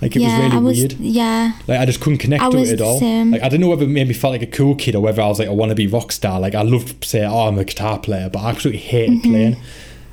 Like 0.00 0.16
it 0.16 0.20
yeah 0.22 0.28
was 0.36 0.44
really 0.44 0.56
I 0.56 0.58
was 0.60 0.78
weird. 0.78 0.92
yeah 0.98 1.52
Like 1.68 1.78
I 1.78 1.86
just 1.86 2.00
couldn't 2.00 2.18
connect 2.18 2.42
I 2.42 2.50
to 2.50 2.58
it 2.58 2.70
at 2.70 2.80
all. 2.80 2.98
same. 2.98 3.30
Like 3.30 3.42
I 3.42 3.48
don't 3.48 3.60
know 3.60 3.68
whether 3.68 3.84
it 3.84 3.88
made 3.88 4.08
me 4.08 4.14
felt 4.14 4.32
like 4.32 4.42
a 4.42 4.46
cool 4.46 4.74
kid 4.74 4.96
or 4.96 5.00
whether 5.00 5.22
I 5.22 5.28
was 5.28 5.38
like 5.38 5.46
I 5.48 5.52
want 5.52 5.68
to 5.70 5.76
be 5.76 5.86
rock 5.86 6.10
star. 6.10 6.40
Like 6.40 6.54
I 6.56 6.62
loved 6.62 7.02
to 7.02 7.08
say, 7.08 7.24
oh, 7.24 7.46
I'm 7.48 7.56
a 7.58 7.64
guitar 7.64 7.98
player, 8.00 8.28
but 8.32 8.40
I 8.40 8.50
absolutely 8.50 8.80
hated 8.80 9.22
playing. 9.22 9.56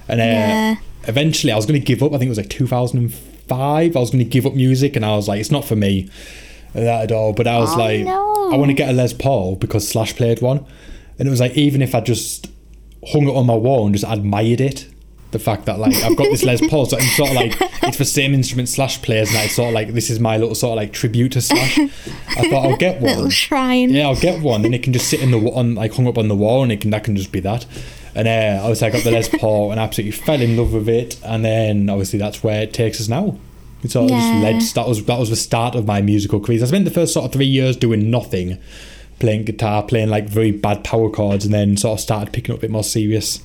And 0.08 0.22
uh, 0.22 0.24
Mm-hmm. 0.24 0.50
Yeah. 0.50 0.76
eventually, 1.08 1.52
I 1.54 1.56
was 1.56 1.66
going 1.66 1.80
to 1.80 1.86
give 1.86 2.04
up. 2.04 2.12
I 2.14 2.18
think 2.18 2.28
it 2.28 2.30
was 2.30 2.38
like 2.38 2.50
2005. 2.50 3.96
I 3.96 4.00
was 4.00 4.12
going 4.12 4.24
to 4.24 4.30
give 4.30 4.46
up 4.46 4.54
music, 4.54 4.96
and 4.96 5.04
I 5.06 5.16
was 5.16 5.28
like, 5.28 5.40
it's 5.40 5.52
not 5.52 5.66
for 5.66 5.76
me 5.76 6.10
that 6.74 7.04
at 7.04 7.12
all. 7.12 7.34
But 7.34 7.48
I 7.48 7.58
was 7.60 7.74
Oh, 7.74 7.78
like, 7.78 8.02
no. 8.02 8.52
I 8.54 8.58
want 8.58 8.70
to 8.70 8.74
get 8.76 8.90
a 8.90 8.94
Les 8.94 9.14
Paul 9.14 9.56
because 9.56 9.88
Slash 9.88 10.16
played 10.16 10.42
one, 10.42 10.66
and 11.18 11.28
it 11.28 11.32
was 11.32 11.40
like 11.40 11.54
even 11.58 11.82
if 11.82 11.94
I 11.96 12.02
just 12.02 12.48
hung 13.12 13.28
it 13.28 13.36
on 13.36 13.46
my 13.46 13.56
wall 13.56 13.86
and 13.86 13.96
just 13.96 14.06
admired 14.08 14.62
it. 14.62 14.88
The 15.32 15.38
fact 15.38 15.66
that 15.68 15.78
like 15.78 15.96
I've 15.98 16.18
got 16.18 16.24
this 16.24 16.42
Les 16.44 16.60
Paul, 16.70 16.88
so 16.88 16.98
it's 16.98 17.16
sort 17.16 17.30
of 17.30 17.36
like 17.36 17.56
it's 17.84 18.00
the 18.00 18.06
same 18.06 18.34
instrument 18.34 18.68
Slash 18.68 19.00
plays, 19.04 19.30
and 19.30 19.46
it's 19.46 19.54
sort 19.54 19.68
of 19.68 19.74
like 19.76 19.90
this 19.94 20.10
is 20.10 20.20
my 20.20 20.38
little 20.38 20.56
sort 20.56 20.72
of 20.72 20.78
like 20.78 20.92
tribute 20.92 21.34
to 21.34 21.42
Slash. 21.42 21.78
I 21.78 21.88
thought 22.50 22.66
I'll 22.66 22.78
get 22.78 22.96
one. 23.00 23.12
little 23.14 23.30
shrine 23.30 23.92
Yeah, 23.92 24.08
I'll 24.08 24.16
get 24.20 24.42
one, 24.42 24.66
and 24.66 24.74
it 24.74 24.82
can 24.82 24.92
just 24.92 25.08
sit 25.08 25.22
in 25.22 25.30
the 25.30 25.38
on 25.52 25.76
like 25.76 25.94
hung 25.94 26.08
up 26.08 26.18
on 26.18 26.30
the 26.30 26.36
wall, 26.36 26.64
and 26.64 26.72
it 26.72 26.82
can 26.82 26.90
that 26.90 27.04
can 27.04 27.16
just 27.16 27.32
be 27.32 27.42
that. 27.42 27.68
And 28.16 28.28
uh, 28.28 28.62
obviously, 28.64 28.88
I 28.88 28.90
got 28.90 29.04
the 29.04 29.12
Les 29.12 29.30
Paul 29.30 29.70
and 29.70 29.80
absolutely 29.80 30.14
fell 30.14 30.42
in 30.42 30.58
love 30.58 30.74
with 30.74 30.90
it. 30.90 31.20
And 31.24 31.46
then 31.46 31.92
obviously, 31.92 32.18
that's 32.18 32.44
where 32.44 32.64
it 32.64 32.74
takes 32.74 33.00
us 33.00 33.08
now. 33.08 33.38
It 33.84 33.92
sort 33.92 34.06
of 34.06 34.18
Yeah. 34.18 34.20
just 34.60 34.76
led. 34.76 34.84
That 34.84 34.90
was 34.90 35.04
that 35.06 35.20
was 35.20 35.30
the 35.30 35.36
start 35.36 35.76
of 35.76 35.86
my 35.86 36.02
musical 36.02 36.40
career. 36.40 36.62
I 36.62 36.66
spent 36.68 36.86
the 36.86 36.92
first 36.92 37.14
sort 37.14 37.26
of 37.26 37.32
three 37.32 37.46
years 37.46 37.78
doing 37.78 38.10
nothing, 38.12 38.58
playing 39.20 39.44
guitar, 39.46 39.84
playing 39.84 40.10
like 40.10 40.28
very 40.28 40.52
bad 40.52 40.84
power 40.84 41.10
chords, 41.10 41.46
and 41.46 41.54
then 41.54 41.78
sort 41.78 41.94
of 41.98 42.02
started 42.02 42.34
picking 42.34 42.54
up 42.54 42.60
a 42.60 42.62
bit 42.62 42.72
more 42.72 42.84
serious. 42.84 43.40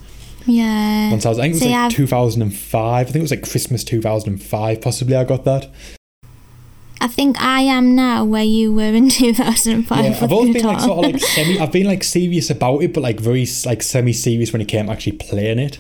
yeah 0.46 1.10
Once 1.10 1.24
I 1.24 1.28
was, 1.30 1.38
I 1.38 1.42
think 1.42 1.52
it 1.52 1.54
was 1.56 1.62
See, 1.62 1.68
like 1.70 1.78
I've- 1.78 1.94
2005. 1.94 3.00
I 3.00 3.04
think 3.04 3.16
it 3.16 3.22
was 3.22 3.30
like 3.30 3.48
Christmas 3.48 3.84
2005. 3.84 4.80
Possibly, 4.82 5.16
I 5.16 5.24
got 5.24 5.44
that. 5.44 5.70
I 7.00 7.06
think 7.08 7.40
I 7.40 7.60
am 7.62 7.94
now 7.94 8.24
where 8.24 8.44
you 8.44 8.72
were 8.72 8.92
in 8.94 9.08
2005 9.10 10.04
Yeah, 10.04 10.18
I've 10.22 10.32
always 10.32 10.54
been 10.54 10.64
like 10.64 10.80
sort 10.80 11.04
of 11.04 11.12
like 11.12 11.20
semi. 11.34 11.58
I've 11.60 11.72
been 11.72 11.86
like 11.86 12.02
serious 12.02 12.50
about 12.50 12.82
it, 12.82 12.92
but 12.92 13.02
like 13.02 13.20
very 13.20 13.46
like 13.66 13.82
semi-serious 13.82 14.52
when 14.52 14.62
it 14.62 14.68
came 14.68 14.86
to 14.86 14.92
actually 14.92 15.12
playing 15.12 15.58
it. 15.58 15.78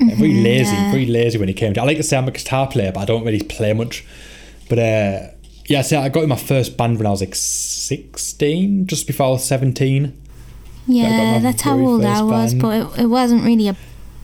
Yeah, 0.08 0.14
very 0.14 0.32
lazy, 0.34 0.74
yeah. 0.74 0.90
very 0.90 1.04
lazy 1.06 1.36
when 1.36 1.48
he 1.48 1.54
came 1.54 1.74
to. 1.74 1.80
I 1.82 1.84
like 1.84 1.98
to 1.98 2.02
say 2.02 2.16
I'm 2.16 2.26
a 2.26 2.30
guitar 2.30 2.66
player, 2.66 2.90
but 2.90 3.00
I 3.00 3.04
don't 3.04 3.22
really 3.24 3.42
play 3.42 3.74
much. 3.74 4.04
But 4.68 4.78
uh, 4.78 5.26
yeah, 5.66 5.82
so 5.82 6.00
I 6.00 6.08
got 6.08 6.22
in 6.22 6.28
my 6.30 6.36
first 6.36 6.76
band 6.78 6.96
when 6.98 7.06
I 7.06 7.10
was 7.10 7.20
like 7.20 7.34
16, 7.34 8.86
just 8.86 9.06
before 9.06 9.26
I 9.26 9.30
was 9.30 9.44
17. 9.44 10.16
Yeah, 10.86 11.38
that's 11.40 11.62
how 11.62 11.78
old 11.78 12.04
I 12.04 12.22
was, 12.22 12.54
band. 12.54 12.62
but 12.62 12.98
it, 12.98 13.02
it 13.02 13.06
wasn't 13.06 13.44
really 13.44 13.68
a, 13.68 13.76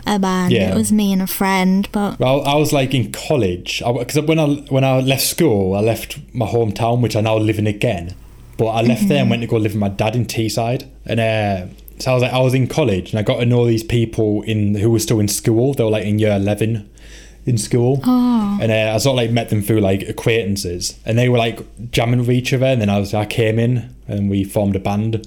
a 0.06 0.18
band. 0.18 0.52
Yeah. 0.52 0.72
It 0.72 0.76
was 0.76 0.90
me 0.92 1.12
and 1.12 1.20
a 1.20 1.26
friend, 1.26 1.86
but 1.92 2.18
Well, 2.18 2.42
I 2.46 2.54
was 2.54 2.72
like 2.72 2.94
in 2.94 3.12
college 3.12 3.82
because 3.86 4.18
when 4.20 4.38
I 4.38 4.46
when 4.70 4.82
I 4.82 5.00
left 5.00 5.22
school, 5.22 5.74
I 5.74 5.80
left 5.80 6.18
my 6.34 6.46
hometown, 6.46 7.02
which 7.02 7.14
I 7.14 7.20
now 7.20 7.36
live 7.36 7.58
in 7.58 7.66
again. 7.66 8.14
But 8.56 8.68
I 8.68 8.80
left 8.80 9.08
there 9.08 9.20
and 9.20 9.28
went 9.28 9.42
to 9.42 9.46
go 9.46 9.58
live 9.58 9.72
with 9.72 9.80
my 9.80 9.90
dad 9.90 10.16
in 10.16 10.24
Teesside, 10.24 10.88
and 11.04 11.20
uh, 11.20 11.66
so 11.98 12.11
I 12.11 12.14
was 12.14 12.22
like, 12.22 12.32
I 12.32 12.40
was 12.40 12.54
in 12.54 12.66
college, 12.66 13.11
and 13.11 13.18
I 13.18 13.22
got 13.22 13.38
to 13.40 13.46
know 13.46 13.66
these 13.66 13.85
people 13.85 14.42
in 14.42 14.74
who 14.74 14.90
were 14.90 14.98
still 14.98 15.20
in 15.20 15.28
school. 15.28 15.74
They 15.74 15.85
were 15.85 15.90
like 15.90 16.04
in 16.04 16.18
year 16.18 16.32
eleven 16.32 16.90
in 17.44 17.59
school, 17.59 18.00
oh, 18.04 18.59
and 18.61 18.72
uh, 18.72 18.94
I 18.94 18.98
sort 18.98 19.14
of 19.14 19.16
like 19.16 19.30
met 19.30 19.50
them 19.50 19.62
through 19.62 19.80
like 19.80 20.02
acquaintances, 20.02 20.98
and 21.04 21.16
they 21.18 21.28
were 21.28 21.38
like 21.38 21.90
jamming 21.90 22.20
with 22.20 22.30
each 22.30 22.52
other. 22.52 22.66
And 22.66 22.80
then 22.80 22.90
I 22.90 22.98
was 22.98 23.14
I 23.14 23.24
came 23.24 23.59
in 23.59 23.94
and 24.09 24.30
we 24.30 24.44
formed 24.44 24.76
a 24.76 24.80
band 24.80 25.26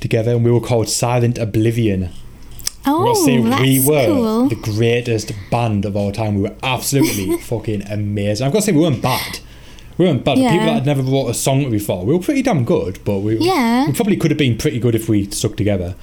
together, 0.00 0.32
and 0.32 0.44
we 0.44 0.50
were 0.50 0.60
called 0.60 0.88
Silent 0.88 1.38
Oblivion. 1.38 2.10
Oh, 2.86 3.14
gotta 3.14 3.48
that's 3.48 3.62
we 3.62 3.80
were 3.80 4.06
cool. 4.06 4.48
the 4.48 4.56
greatest 4.56 5.32
band 5.50 5.86
of 5.86 5.96
all 5.96 6.12
time. 6.12 6.34
We 6.34 6.42
were 6.42 6.56
absolutely 6.62 7.38
fucking 7.42 7.82
amazing. 7.82 8.46
I've 8.46 8.52
got 8.52 8.60
to 8.60 8.66
say, 8.66 8.72
we 8.72 8.80
weren't 8.80 9.00
bad. 9.00 9.38
We 9.96 10.06
weren't 10.06 10.24
bad. 10.24 10.38
The 10.38 10.42
People 10.48 10.66
that 10.66 10.74
had 10.74 10.86
never 10.86 11.02
wrote 11.02 11.28
a 11.28 11.34
song 11.34 11.70
before, 11.70 12.04
we 12.04 12.12
were 12.14 12.20
pretty 12.20 12.42
damn 12.42 12.64
good, 12.64 12.98
but 13.04 13.18
we, 13.20 13.36
Yeah. 13.38 13.86
we 13.86 13.92
probably 13.92 14.16
could 14.16 14.30
have 14.32 14.38
been 14.38 14.56
pretty 14.58 14.80
good 14.80 14.94
if 14.94 15.08
we 15.08 15.30
stuck 15.30 15.56
together. 15.56 15.94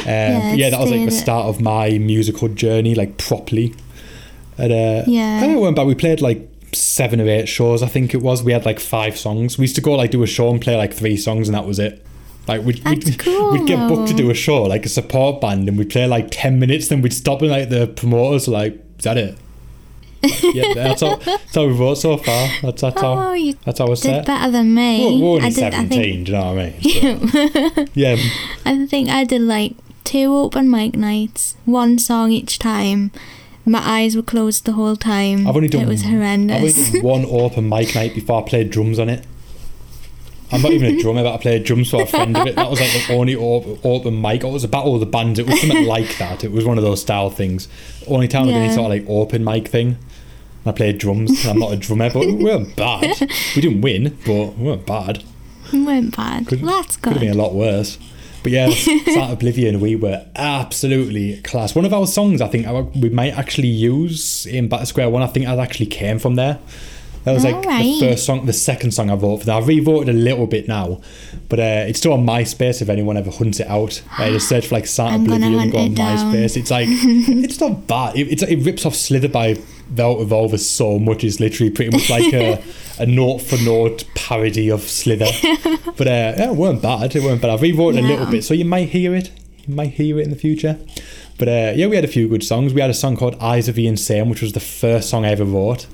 Um, 0.00 0.06
yeah, 0.06 0.54
yeah, 0.54 0.70
that 0.70 0.80
was 0.80 0.90
like 0.90 1.04
the 1.04 1.10
start 1.10 1.46
of 1.46 1.60
my 1.60 1.98
musical 1.98 2.48
journey, 2.48 2.94
like 2.94 3.18
properly. 3.18 3.74
And, 4.56 4.72
uh, 4.72 5.02
Yeah. 5.06 5.36
I 5.36 5.40
think 5.40 5.56
it 5.56 5.60
weren't 5.60 5.76
bad. 5.76 5.86
We 5.86 5.94
played 5.94 6.20
like 6.22 6.48
seven 6.72 7.20
or 7.20 7.28
eight 7.28 7.46
shows, 7.48 7.82
I 7.82 7.88
think 7.88 8.14
it 8.14 8.22
was. 8.22 8.42
We 8.42 8.52
had 8.52 8.64
like 8.64 8.80
five 8.80 9.18
songs. 9.18 9.58
We 9.58 9.62
used 9.64 9.74
to 9.76 9.82
go 9.82 9.92
like 9.92 10.10
do 10.12 10.22
a 10.22 10.26
show 10.26 10.50
and 10.50 10.60
play 10.60 10.76
like 10.76 10.94
three 10.94 11.16
songs, 11.18 11.48
and 11.48 11.54
that 11.54 11.66
was 11.66 11.78
it. 11.78 12.02
Like 12.48 12.64
we'd, 12.64 12.82
we'd, 12.88 13.18
cool, 13.18 13.52
we'd 13.58 13.66
get 13.66 13.86
booked 13.88 14.08
to 14.08 14.14
do 14.14 14.30
a 14.30 14.34
show, 14.34 14.62
like 14.62 14.86
a 14.86 14.88
support 14.88 15.40
band, 15.40 15.68
and 15.68 15.76
we'd 15.76 15.90
play 15.90 16.06
like 16.06 16.28
ten 16.30 16.58
minutes. 16.58 16.88
Then 16.88 17.02
we'd 17.02 17.12
stop, 17.12 17.42
and 17.42 17.50
like 17.50 17.68
the 17.68 17.86
promoters 17.88 18.46
were 18.46 18.54
like, 18.54 18.74
"Is 18.98 19.04
that 19.04 19.16
it?" 19.18 19.36
Yeah, 20.22 20.74
that's 20.74 21.02
all. 21.02 21.16
That's 21.16 21.54
how 21.54 21.66
we've 21.66 21.78
wrote 21.78 21.94
so 21.96 22.16
far. 22.16 22.48
That's 22.62 22.82
that's 22.82 23.02
Oh, 23.02 23.16
how 23.16 23.32
you 23.32 23.54
that's 23.64 23.78
how 23.78 23.90
it's 23.92 24.00
did 24.02 24.08
set. 24.08 24.26
better 24.26 24.50
than 24.50 24.74
me. 24.74 25.20
We're, 25.20 25.26
we're 25.26 25.36
only 25.36 25.46
I 25.46 25.50
did. 25.50 25.74
I 25.74 25.84
think. 25.86 26.26
Do 26.26 26.32
you 26.32 26.38
know 26.38 26.54
what 26.54 26.58
I 26.58 26.74
mean? 26.80 27.28
So, 27.28 27.84
yeah, 27.94 28.16
I 28.64 28.86
think 28.86 29.08
I 29.08 29.24
did 29.24 29.42
like 29.42 29.72
two 30.04 30.34
open 30.34 30.70
mic 30.70 30.94
nights, 30.96 31.56
one 31.64 31.98
song 31.98 32.30
each 32.30 32.58
time, 32.58 33.10
My 33.64 33.80
eyes 33.84 34.14
were 34.16 34.22
closed 34.22 34.64
the 34.64 34.72
whole 34.72 34.94
time. 34.96 35.46
I've 35.48 35.56
only 35.56 35.68
done 35.68 35.82
It 35.82 35.88
was 35.88 36.02
horrendous. 36.02 36.56
I've 36.78 36.94
only 36.94 37.00
done 37.00 37.02
one 37.02 37.24
open 37.26 37.68
mic 37.68 37.94
night 37.94 38.14
before 38.14 38.40
I 38.42 38.48
played 38.48 38.70
drums 38.70 38.98
on 39.00 39.08
it. 39.08 39.24
I'm 40.52 40.62
not 40.62 40.72
even 40.72 40.94
a 40.94 41.00
drummer, 41.02 41.22
but 41.24 41.34
I 41.34 41.36
played 41.38 41.64
drums 41.64 41.90
for 41.90 42.02
a 42.02 42.06
friend 42.06 42.36
of 42.36 42.46
it. 42.46 42.54
That 42.56 42.70
was 42.70 42.80
like 42.80 42.90
the 42.92 43.14
only 43.14 43.34
op- 43.34 43.84
open 43.84 44.20
mic. 44.20 44.44
It 44.44 44.48
was 44.48 44.62
about 44.64 44.84
all 44.84 44.98
the 44.98 45.06
bands. 45.06 45.38
It 45.38 45.46
was 45.46 45.60
something 45.60 45.84
like 45.86 46.16
that. 46.18 46.44
It 46.44 46.52
was 46.52 46.64
one 46.64 46.78
of 46.78 46.84
those 46.84 47.00
style 47.00 47.30
things. 47.30 47.68
Only 48.06 48.28
time 48.28 48.44
I 48.44 48.46
did 48.52 48.54
any 48.56 48.72
sort 48.72 48.84
of 48.86 48.90
like 48.90 49.04
open 49.08 49.44
mic 49.44 49.68
thing. 49.68 49.98
I 50.64 50.72
played 50.72 50.98
drums. 50.98 51.46
I'm 51.46 51.58
not 51.58 51.72
a 51.72 51.76
drummer, 51.76 52.10
but 52.10 52.20
we 52.26 52.32
weren't 52.34 52.74
bad. 52.76 53.20
We 53.54 53.62
didn't 53.62 53.80
win, 53.82 54.16
but 54.26 54.56
we 54.56 54.64
weren't 54.66 54.86
bad. 54.86 55.22
We 55.72 55.84
weren't 55.84 56.16
bad. 56.16 56.46
Could, 56.46 56.60
That's 56.62 56.96
could 56.96 57.12
have 57.14 57.20
been 57.20 57.30
a 57.32 57.34
lot 57.34 57.54
worse. 57.54 57.98
But 58.42 58.52
yeah, 58.52 58.70
Start 58.70 59.32
Oblivion, 59.32 59.80
we 59.80 59.96
were 59.96 60.24
absolutely 60.36 61.40
class. 61.42 61.74
One 61.74 61.84
of 61.84 61.92
our 61.92 62.06
songs, 62.06 62.40
I 62.40 62.46
think, 62.46 62.66
we 62.94 63.10
might 63.10 63.36
actually 63.36 63.68
use 63.68 64.46
in 64.46 64.68
Back 64.68 64.80
to 64.80 64.86
Square 64.86 65.10
One. 65.10 65.22
I 65.22 65.26
think 65.26 65.46
that 65.46 65.58
actually 65.58 65.86
came 65.86 66.20
from 66.20 66.36
there. 66.36 66.60
That 67.26 67.32
was 67.32 67.42
like 67.42 67.60
the 67.60 67.96
first 67.98 68.24
song, 68.24 68.46
the 68.46 68.52
second 68.52 68.92
song 68.92 69.10
I 69.10 69.14
wrote 69.14 69.38
for 69.38 69.46
that. 69.46 69.60
I 69.60 69.66
re-voted 69.66 70.08
a 70.08 70.16
little 70.16 70.46
bit 70.46 70.68
now, 70.68 71.00
but 71.48 71.58
uh, 71.58 71.84
it's 71.88 71.98
still 71.98 72.12
on 72.12 72.24
MySpace. 72.24 72.80
If 72.80 72.88
anyone 72.88 73.16
ever 73.16 73.32
hunts 73.32 73.58
it 73.58 73.66
out, 73.66 74.00
uh, 74.16 74.28
just 74.30 74.48
search 74.48 74.68
for 74.68 74.76
like 74.76 74.86
gonna 74.96 75.16
Oblivion, 75.16 75.58
hunt 75.58 75.72
go 75.72 75.78
on 75.78 75.86
it. 75.86 75.98
MySpace. 75.98 76.56
It's 76.56 76.70
like 76.70 76.86
it's 76.88 77.58
not 77.58 77.88
bad. 77.88 78.14
It, 78.14 78.28
it's, 78.28 78.44
it 78.44 78.64
rips 78.64 78.86
off 78.86 78.94
Slither 78.94 79.26
by 79.28 79.54
Velvet 79.88 80.20
Revolver 80.20 80.56
so 80.56 81.00
much. 81.00 81.24
It's 81.24 81.40
literally 81.40 81.72
pretty 81.72 81.90
much 81.90 82.08
like 82.08 82.32
a, 82.32 82.62
a 83.00 83.06
note 83.06 83.38
for 83.38 83.56
note 83.64 84.04
parody 84.14 84.70
of 84.70 84.82
Slither. 84.82 85.26
But 85.96 86.06
uh, 86.08 86.34
yeah, 86.36 86.50
it 86.50 86.56
weren't 86.56 86.82
bad. 86.82 87.16
It 87.16 87.22
weren't 87.22 87.40
bad. 87.40 87.50
I've 87.50 87.62
rewrote 87.62 87.96
it 87.96 88.04
a 88.04 88.06
little 88.06 88.26
bit, 88.26 88.44
so 88.44 88.52
you 88.54 88.66
might 88.66 88.90
hear 88.90 89.14
it. 89.14 89.32
You 89.66 89.74
might 89.74 89.94
hear 89.94 90.20
it 90.20 90.24
in 90.24 90.30
the 90.30 90.36
future. 90.36 90.78
But 91.38 91.48
uh, 91.48 91.72
yeah, 91.74 91.86
we 91.86 91.96
had 91.96 92.04
a 92.04 92.08
few 92.08 92.28
good 92.28 92.44
songs. 92.44 92.72
We 92.72 92.82
had 92.82 92.90
a 92.90 92.94
song 92.94 93.16
called 93.16 93.34
"Eyes 93.40 93.66
of 93.66 93.74
the 93.74 93.86
Insane," 93.86 94.28
which 94.28 94.42
was 94.42 94.52
the 94.52 94.60
first 94.60 95.08
song 95.08 95.24
I 95.24 95.30
ever 95.30 95.44
wrote. 95.44 95.86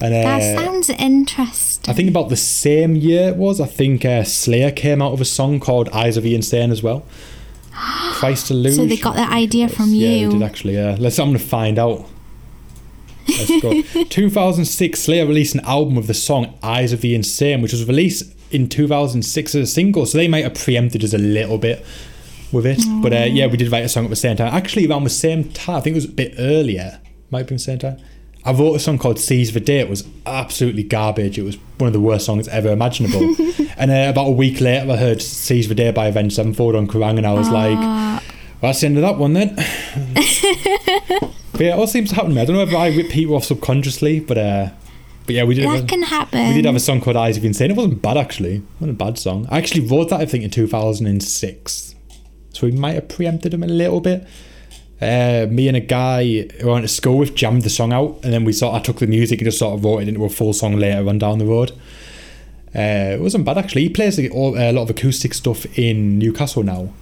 And 0.00 0.14
uh, 0.14 0.22
That 0.22 0.58
sounds 0.58 0.90
interesting. 0.90 1.90
I 1.90 1.94
think 1.94 2.08
about 2.08 2.28
the 2.28 2.36
same 2.36 2.96
year 2.96 3.28
it 3.28 3.36
was. 3.36 3.60
I 3.60 3.66
think 3.66 4.04
uh, 4.04 4.24
Slayer 4.24 4.70
came 4.70 5.00
out 5.00 5.12
with 5.12 5.20
a 5.20 5.26
song 5.26 5.60
called 5.60 5.88
"Eyes 5.90 6.16
of 6.16 6.22
the 6.22 6.34
Insane" 6.34 6.70
as 6.70 6.82
well. 6.82 7.04
Christ 7.72 8.50
Illusion. 8.50 8.84
so 8.84 8.86
they 8.86 9.00
got 9.00 9.14
that 9.16 9.32
idea 9.32 9.68
from 9.68 9.90
yeah, 9.90 10.08
you. 10.08 10.26
they 10.28 10.38
did 10.38 10.42
actually. 10.42 10.74
Yeah, 10.74 10.96
let's. 10.98 11.18
I'm 11.18 11.28
gonna 11.28 11.38
find 11.38 11.78
out. 11.78 12.08
Let's 13.28 13.62
go. 13.62 13.82
2006, 14.04 15.00
Slayer 15.00 15.26
released 15.26 15.54
an 15.54 15.60
album 15.60 15.94
with 15.94 16.06
the 16.06 16.14
song 16.14 16.58
"Eyes 16.62 16.92
of 16.92 17.00
the 17.00 17.14
Insane," 17.14 17.62
which 17.62 17.72
was 17.72 17.86
released 17.86 18.34
in 18.50 18.68
2006 18.68 19.54
as 19.54 19.62
a 19.62 19.66
single. 19.66 20.06
So 20.06 20.18
they 20.18 20.28
might 20.28 20.44
have 20.44 20.54
preempted 20.54 21.04
us 21.04 21.14
a 21.14 21.18
little 21.18 21.58
bit 21.58 21.84
with 22.52 22.66
it. 22.66 22.80
But 23.02 23.12
uh, 23.12 23.24
yeah, 23.30 23.46
we 23.46 23.56
did 23.56 23.72
write 23.72 23.84
a 23.84 23.88
song 23.88 24.04
at 24.04 24.10
the 24.10 24.16
same 24.16 24.36
time. 24.36 24.52
Actually, 24.52 24.86
around 24.86 25.04
the 25.04 25.10
same 25.10 25.50
time, 25.52 25.76
I 25.76 25.80
think 25.80 25.94
it 25.94 25.98
was 25.98 26.04
a 26.04 26.08
bit 26.08 26.34
earlier. 26.38 27.00
Might 27.30 27.38
have 27.38 27.46
been 27.46 27.56
the 27.56 27.62
same 27.62 27.78
time. 27.78 27.98
I 28.44 28.52
wrote 28.52 28.74
a 28.74 28.80
song 28.80 28.98
called 28.98 29.18
"Seize 29.18 29.52
the 29.52 29.60
Day." 29.60 29.78
It 29.78 29.88
was 29.88 30.06
absolutely 30.26 30.82
garbage. 30.82 31.38
It 31.38 31.42
was 31.42 31.56
one 31.78 31.86
of 31.86 31.92
the 31.92 32.00
worst 32.00 32.26
songs 32.26 32.48
ever 32.48 32.70
imaginable. 32.70 33.34
and 33.76 33.90
uh, 33.90 34.08
about 34.10 34.28
a 34.28 34.32
week 34.32 34.60
later, 34.60 34.90
I 34.90 34.96
heard 34.96 35.22
"Seize 35.22 35.68
the 35.68 35.74
Day" 35.74 35.90
by 35.92 36.06
Avenged 36.06 36.36
Sevenfold 36.36 36.74
on 36.74 36.88
Kerrang, 36.88 37.18
and 37.18 37.26
I 37.26 37.32
was 37.32 37.48
like. 37.48 38.22
Well, 38.62 38.68
that's 38.70 38.80
the 38.80 38.86
end 38.86 38.96
of 38.96 39.02
that 39.02 39.18
one 39.18 39.32
then. 39.32 39.56
but 41.50 41.60
yeah, 41.60 41.74
it 41.74 41.78
all 41.78 41.88
seems 41.88 42.10
to 42.10 42.14
happen 42.14 42.30
to 42.30 42.36
me. 42.36 42.42
I 42.42 42.44
don't 42.44 42.54
know 42.54 42.62
if 42.62 42.72
I 42.72 42.94
rip 42.96 43.10
people 43.10 43.34
off 43.34 43.42
subconsciously, 43.42 44.20
but 44.20 44.38
uh, 44.38 44.70
but 45.26 45.34
yeah, 45.34 45.42
we 45.42 45.56
did. 45.56 45.68
that 45.68 45.76
Have 45.76 45.86
can 45.88 46.02
happen. 46.02 46.46
we 46.48 46.54
did 46.54 46.64
have 46.66 46.76
a 46.76 46.80
song 46.80 47.00
called 47.00 47.16
"Eyes 47.16 47.36
of 47.36 47.44
Insane." 47.44 47.72
It 47.72 47.76
wasn't 47.76 48.00
bad 48.02 48.16
actually. 48.16 48.56
It 48.58 48.62
wasn't 48.78 49.00
a 49.00 49.04
bad 49.04 49.18
song. 49.18 49.48
I 49.50 49.58
actually 49.58 49.84
wrote 49.86 50.10
that 50.10 50.20
I 50.20 50.26
think 50.26 50.44
in 50.44 50.50
two 50.50 50.68
thousand 50.68 51.08
and 51.08 51.20
six, 51.20 51.96
so 52.52 52.68
we 52.68 52.72
might 52.72 52.94
have 52.94 53.08
preempted 53.08 53.52
him 53.52 53.64
a 53.64 53.66
little 53.66 54.00
bit. 54.00 54.28
Uh, 55.02 55.46
me 55.50 55.66
and 55.66 55.76
a 55.76 55.80
guy 55.80 56.42
who 56.60 56.70
I 56.70 56.74
went 56.74 56.84
to 56.84 56.88
school 56.88 57.18
with 57.18 57.34
jammed 57.34 57.62
the 57.62 57.70
song 57.70 57.92
out, 57.92 58.20
and 58.22 58.32
then 58.32 58.44
we 58.44 58.52
sort. 58.52 58.74
I 58.74 58.78
took 58.78 59.00
the 59.00 59.08
music 59.08 59.40
and 59.40 59.46
just 59.46 59.58
sort 59.58 59.74
of 59.74 59.84
wrote 59.84 60.02
it 60.02 60.08
into 60.08 60.24
a 60.24 60.28
full 60.28 60.52
song 60.52 60.76
later 60.76 61.08
on 61.08 61.18
down 61.18 61.38
the 61.38 61.46
road. 61.46 61.72
Uh, 62.74 63.18
it 63.18 63.20
wasn't 63.20 63.44
bad 63.44 63.58
actually. 63.58 63.82
He 63.82 63.88
plays 63.88 64.18
a, 64.18 64.28
a 64.28 64.72
lot 64.72 64.82
of 64.82 64.90
acoustic 64.90 65.34
stuff 65.34 65.66
in 65.78 66.18
Newcastle 66.18 66.62
now. 66.62 66.92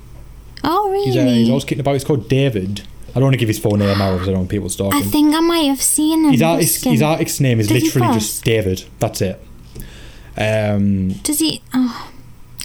oh, 0.65 0.91
really? 0.91 1.05
He's, 1.07 1.17
uh, 1.17 1.25
he's 1.27 1.49
always 1.51 1.65
kicking 1.65 1.81
about. 1.81 1.93
He's 1.93 2.05
called 2.05 2.29
David. 2.29 2.83
I 3.11 3.15
don't 3.15 3.25
want 3.25 3.35
to 3.35 3.39
give 3.39 3.49
his 3.49 3.59
full 3.59 3.77
name 3.77 4.01
out 4.01 4.13
because 4.15 4.29
I 4.29 4.31
don't 4.33 4.41
want 4.41 4.51
people 4.51 4.69
stalking. 4.69 4.99
I 4.99 5.03
think 5.03 5.35
I 5.35 5.41
might 5.41 5.67
have 5.67 5.83
seen 5.83 6.25
him. 6.25 6.33
his 6.33 6.43
artist, 6.43 6.85
his 6.85 7.03
artist's 7.03 7.41
name 7.41 7.61
is 7.61 7.71
literally 7.71 8.15
just 8.15 8.45
David. 8.45 8.85
That's 8.99 9.21
it. 9.21 9.41
Um, 10.39 11.09
Does 11.25 11.41
he? 11.41 11.61
Oh, 11.75 12.11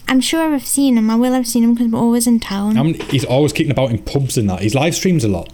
I'm 0.08 0.22
sure 0.22 0.54
I've 0.54 0.66
seen 0.66 0.98
him. 0.98 1.10
I 1.10 1.16
will 1.16 1.34
have 1.34 1.48
seen 1.48 1.64
him 1.64 1.74
because 1.74 1.92
we're 1.92 2.00
always 2.00 2.28
in 2.28 2.40
town. 2.40 2.78
I'm, 2.78 2.94
he's 2.94 3.26
always 3.26 3.52
kicking 3.54 3.72
about 3.72 3.90
in 3.92 3.98
pubs 4.00 4.38
and 4.38 4.50
that. 4.50 4.62
He 4.62 4.70
live 4.70 4.96
streams 4.96 5.24
a 5.24 5.28
lot. 5.28 5.52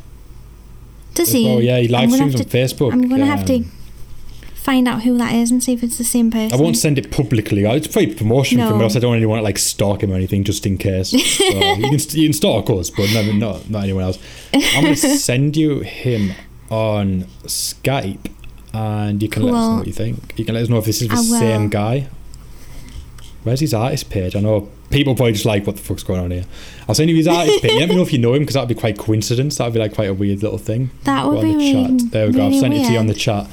Does 1.13 1.31
he? 1.31 1.49
Oh 1.49 1.59
yeah, 1.59 1.79
he 1.79 1.87
live 1.87 2.11
streams 2.11 2.35
on 2.35 2.41
to- 2.41 2.47
Facebook. 2.47 2.91
I'm 2.93 3.07
gonna 3.09 3.25
have 3.25 3.45
to 3.45 3.55
Um, 3.57 3.71
find 4.55 4.87
out 4.87 5.01
who 5.03 5.17
that 5.17 5.33
is 5.33 5.51
and 5.51 5.63
see 5.63 5.73
if 5.73 5.83
it's 5.83 5.97
the 5.97 6.03
same 6.03 6.29
person. 6.31 6.57
I 6.57 6.61
won't 6.61 6.77
send 6.77 6.97
it 6.97 7.11
publicly. 7.11 7.63
It's 7.65 7.87
probably 7.87 8.13
promotion 8.13 8.59
for 8.59 8.65
No. 8.71 8.77
me. 8.77 8.83
Also, 8.83 8.99
I 8.99 9.01
don't 9.01 9.13
really 9.13 9.25
want 9.25 9.39
to 9.39 9.43
like 9.43 9.57
stalk 9.57 10.03
him 10.03 10.11
or 10.11 10.15
anything, 10.15 10.43
just 10.43 10.65
in 10.65 10.77
case. 10.77 11.09
So 11.41 11.43
you, 11.45 11.89
can, 11.89 11.99
you 12.19 12.27
can 12.29 12.33
stalk 12.33 12.69
us, 12.69 12.89
but 12.89 13.09
no, 13.13 13.31
not 13.33 13.69
not 13.69 13.83
anyone 13.83 14.03
else. 14.03 14.19
I'm 14.53 14.83
gonna 14.83 14.95
send 15.29 15.57
you 15.57 15.79
him 15.79 16.31
on 16.69 17.25
Skype, 17.45 18.27
and 18.73 19.21
you 19.21 19.27
can 19.29 19.43
let 19.43 19.53
us 19.55 19.67
know 19.67 19.77
what 19.77 19.87
you 19.87 19.93
think. 19.93 20.33
You 20.37 20.45
can 20.45 20.55
let 20.55 20.63
us 20.63 20.69
know 20.69 20.77
if 20.77 20.85
this 20.85 21.01
is 21.01 21.07
the 21.09 21.17
same 21.17 21.69
guy. 21.69 22.07
Where's 23.43 23.59
his 23.59 23.73
artist 23.73 24.09
page? 24.09 24.35
I 24.35 24.39
know 24.39 24.69
people 24.91 25.15
probably 25.15 25.33
just 25.33 25.45
like, 25.45 25.65
what 25.65 25.75
the 25.75 25.81
fuck's 25.81 26.03
going 26.03 26.19
on 26.19 26.31
here? 26.31 26.45
I'll 26.87 26.95
send 26.95 27.09
you 27.09 27.15
his 27.15 27.27
artist 27.27 27.61
page. 27.63 27.79
Let 27.79 27.89
me 27.89 27.95
know 27.95 28.01
if 28.03 28.13
you 28.13 28.19
know 28.19 28.33
him 28.33 28.41
because 28.41 28.53
that'd 28.55 28.69
be 28.69 28.75
quite 28.75 28.97
coincidence. 28.97 29.57
That'd 29.57 29.73
be 29.73 29.79
like 29.79 29.93
quite 29.95 30.09
a 30.09 30.13
weird 30.13 30.43
little 30.43 30.57
thing. 30.59 30.91
That 31.05 31.25
would 31.27 31.39
on 31.39 31.43
be 31.45 31.51
the 31.51 31.57
really- 31.57 31.97
chat. 31.99 32.11
There 32.11 32.27
we 32.27 32.33
go. 32.33 32.47
I've 32.47 32.55
sent 32.55 32.73
it 32.73 32.85
to 32.85 32.91
you 32.93 32.99
on 32.99 33.07
the 33.07 33.13
chat. 33.13 33.47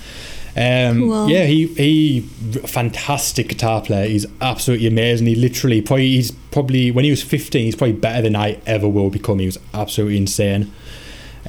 Um, 0.57 0.98
Cool. 1.01 1.29
Yeah, 1.31 1.44
he 1.44 1.66
he 1.68 2.20
fantastic 2.66 3.48
guitar 3.48 3.81
player. 3.81 4.09
He's 4.09 4.27
absolutely 4.40 4.88
amazing. 4.88 5.27
He 5.27 5.35
literally 5.37 5.81
probably 5.81 6.09
he's 6.09 6.33
probably 6.51 6.90
when 6.90 7.05
he 7.05 7.11
was 7.11 7.22
15, 7.22 7.64
he's 7.64 7.77
probably 7.77 7.92
better 7.94 8.22
than 8.22 8.35
I 8.35 8.59
ever 8.66 8.88
will 8.88 9.11
become. 9.11 9.38
He 9.38 9.46
was 9.46 9.59
absolutely 9.72 10.16
insane. 10.16 10.72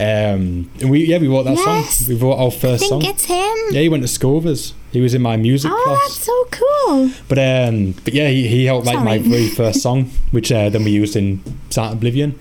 Um, 0.01 0.71
and 0.79 0.89
we 0.89 1.05
yeah 1.05 1.17
we 1.17 1.27
wrote 1.27 1.43
that 1.43 1.57
Yes. 1.57 1.97
song. 1.97 2.07
We 2.07 2.15
wrote 2.21 2.35
our 2.37 2.51
first 2.51 2.85
I 2.85 2.87
think 2.87 3.03
song. 3.03 3.11
it's 3.11 3.25
him. 3.25 3.55
Yeah, 3.71 3.81
he 3.81 3.89
went 3.89 4.03
to 4.03 4.07
school 4.07 4.35
with 4.39 4.45
us. 4.53 4.73
He 4.91 5.01
was 5.01 5.13
in 5.13 5.21
my 5.21 5.35
music 5.35 5.71
oh, 5.73 5.81
class. 5.83 5.99
that's 5.99 6.23
so 6.25 6.45
cool. 6.51 7.11
But 7.27 7.37
um, 7.39 7.93
but 8.05 8.13
yeah, 8.13 8.29
he, 8.29 8.47
he 8.47 8.65
helped 8.65 8.87
write 8.87 9.03
my 9.03 9.17
very 9.19 9.49
first 9.49 9.81
song, 9.81 10.09
which 10.31 10.51
uh, 10.53 10.69
then 10.69 10.83
we 10.85 10.91
used 10.91 11.15
in 11.17 11.41
Start 11.69 11.93
Oblivion, 11.93 12.39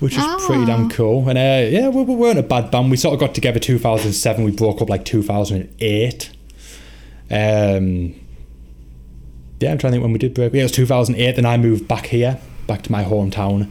which 0.00 0.16
is 0.18 0.24
pretty 0.46 0.64
damn 0.66 0.86
Oh. 0.86 0.88
cool. 0.90 1.28
And 1.28 1.38
uh, 1.38 1.70
yeah, 1.70 1.88
we, 1.88 2.02
we 2.02 2.16
weren't 2.16 2.38
a 2.40 2.42
bad 2.42 2.72
band. 2.72 2.90
We 2.90 2.96
sort 2.96 3.14
of 3.14 3.20
got 3.20 3.32
together 3.34 3.60
2007. 3.60 4.44
We 4.44 4.50
broke 4.50 4.82
up 4.82 4.90
like 4.90 5.04
2008. 5.04 6.30
Um, 7.30 8.14
yeah, 9.60 9.70
I'm 9.70 9.78
trying 9.78 9.92
to 9.92 9.94
think 9.94 10.02
when 10.02 10.12
we 10.12 10.18
did 10.18 10.34
break. 10.34 10.52
Yeah, 10.52 10.60
it 10.60 10.64
was 10.64 10.72
2008. 10.72 11.36
Then 11.36 11.46
I 11.46 11.56
moved 11.56 11.86
back 11.86 12.06
here, 12.06 12.40
back 12.66 12.82
to 12.82 12.92
my 12.92 13.04
hometown. 13.04 13.70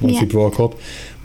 Once 0.00 0.14
Yeah. 0.16 0.20
we 0.20 0.26
broke 0.26 0.60
up, 0.60 0.74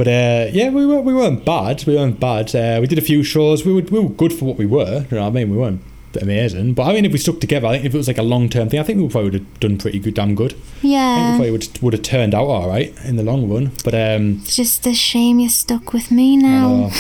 but 0.02 0.08
uh, 0.08 0.50
yeah, 0.52 0.70
we 0.72 0.84
weren't 0.88 1.06
we 1.06 1.14
weren't 1.14 1.46
bad. 1.46 1.86
We 1.86 1.96
weren't 1.96 2.20
bad. 2.20 2.56
Uh, 2.56 2.80
we 2.82 2.88
did 2.88 2.98
a 2.98 3.04
few 3.04 3.22
shows. 3.22 3.64
We 3.64 3.72
were 3.72 3.84
we 3.84 4.00
were 4.00 4.10
good 4.10 4.34
for 4.34 4.46
what 4.46 4.58
we 4.58 4.66
were. 4.66 5.06
You 5.12 5.18
know 5.18 5.22
what 5.22 5.28
I 5.28 5.30
mean? 5.30 5.52
We 5.52 5.58
weren't 5.58 5.84
amazing, 6.18 6.74
but 6.74 6.84
I 6.84 6.94
mean, 6.94 7.06
if 7.06 7.12
we 7.12 7.18
stuck 7.18 7.40
together, 7.40 7.68
I 7.68 7.74
think 7.74 7.86
if 7.86 7.94
it 7.94 7.98
was 7.98 8.08
like 8.08 8.18
a 8.18 8.24
long 8.24 8.50
term 8.50 8.70
thing, 8.70 8.80
I 8.80 8.84
think 8.84 9.00
we 9.00 9.08
probably 9.08 9.32
would 9.32 9.34
have 9.42 9.60
done 9.60 9.78
pretty 9.78 10.00
good, 10.00 10.14
damn 10.16 10.36
good. 10.36 10.54
I 10.54 10.56
think 10.56 10.84
we 10.84 10.90
Yeah. 10.92 11.30
probably 11.36 11.52
would 11.52 11.82
would 11.82 11.94
have 11.94 12.02
turned 12.02 12.34
out 12.34 12.46
all 12.48 12.68
right 12.68 12.94
in 13.06 13.16
the 13.16 13.24
long 13.24 13.50
run. 13.50 13.72
But 13.84 13.94
um, 13.94 14.40
It's 14.42 14.56
just 14.56 14.86
a 14.88 14.94
shame 14.94 15.40
you're 15.40 15.50
stuck 15.50 15.94
with 15.94 16.12
me 16.12 16.34
I 16.34 16.42
now. 16.42 16.70
know, 16.70 16.92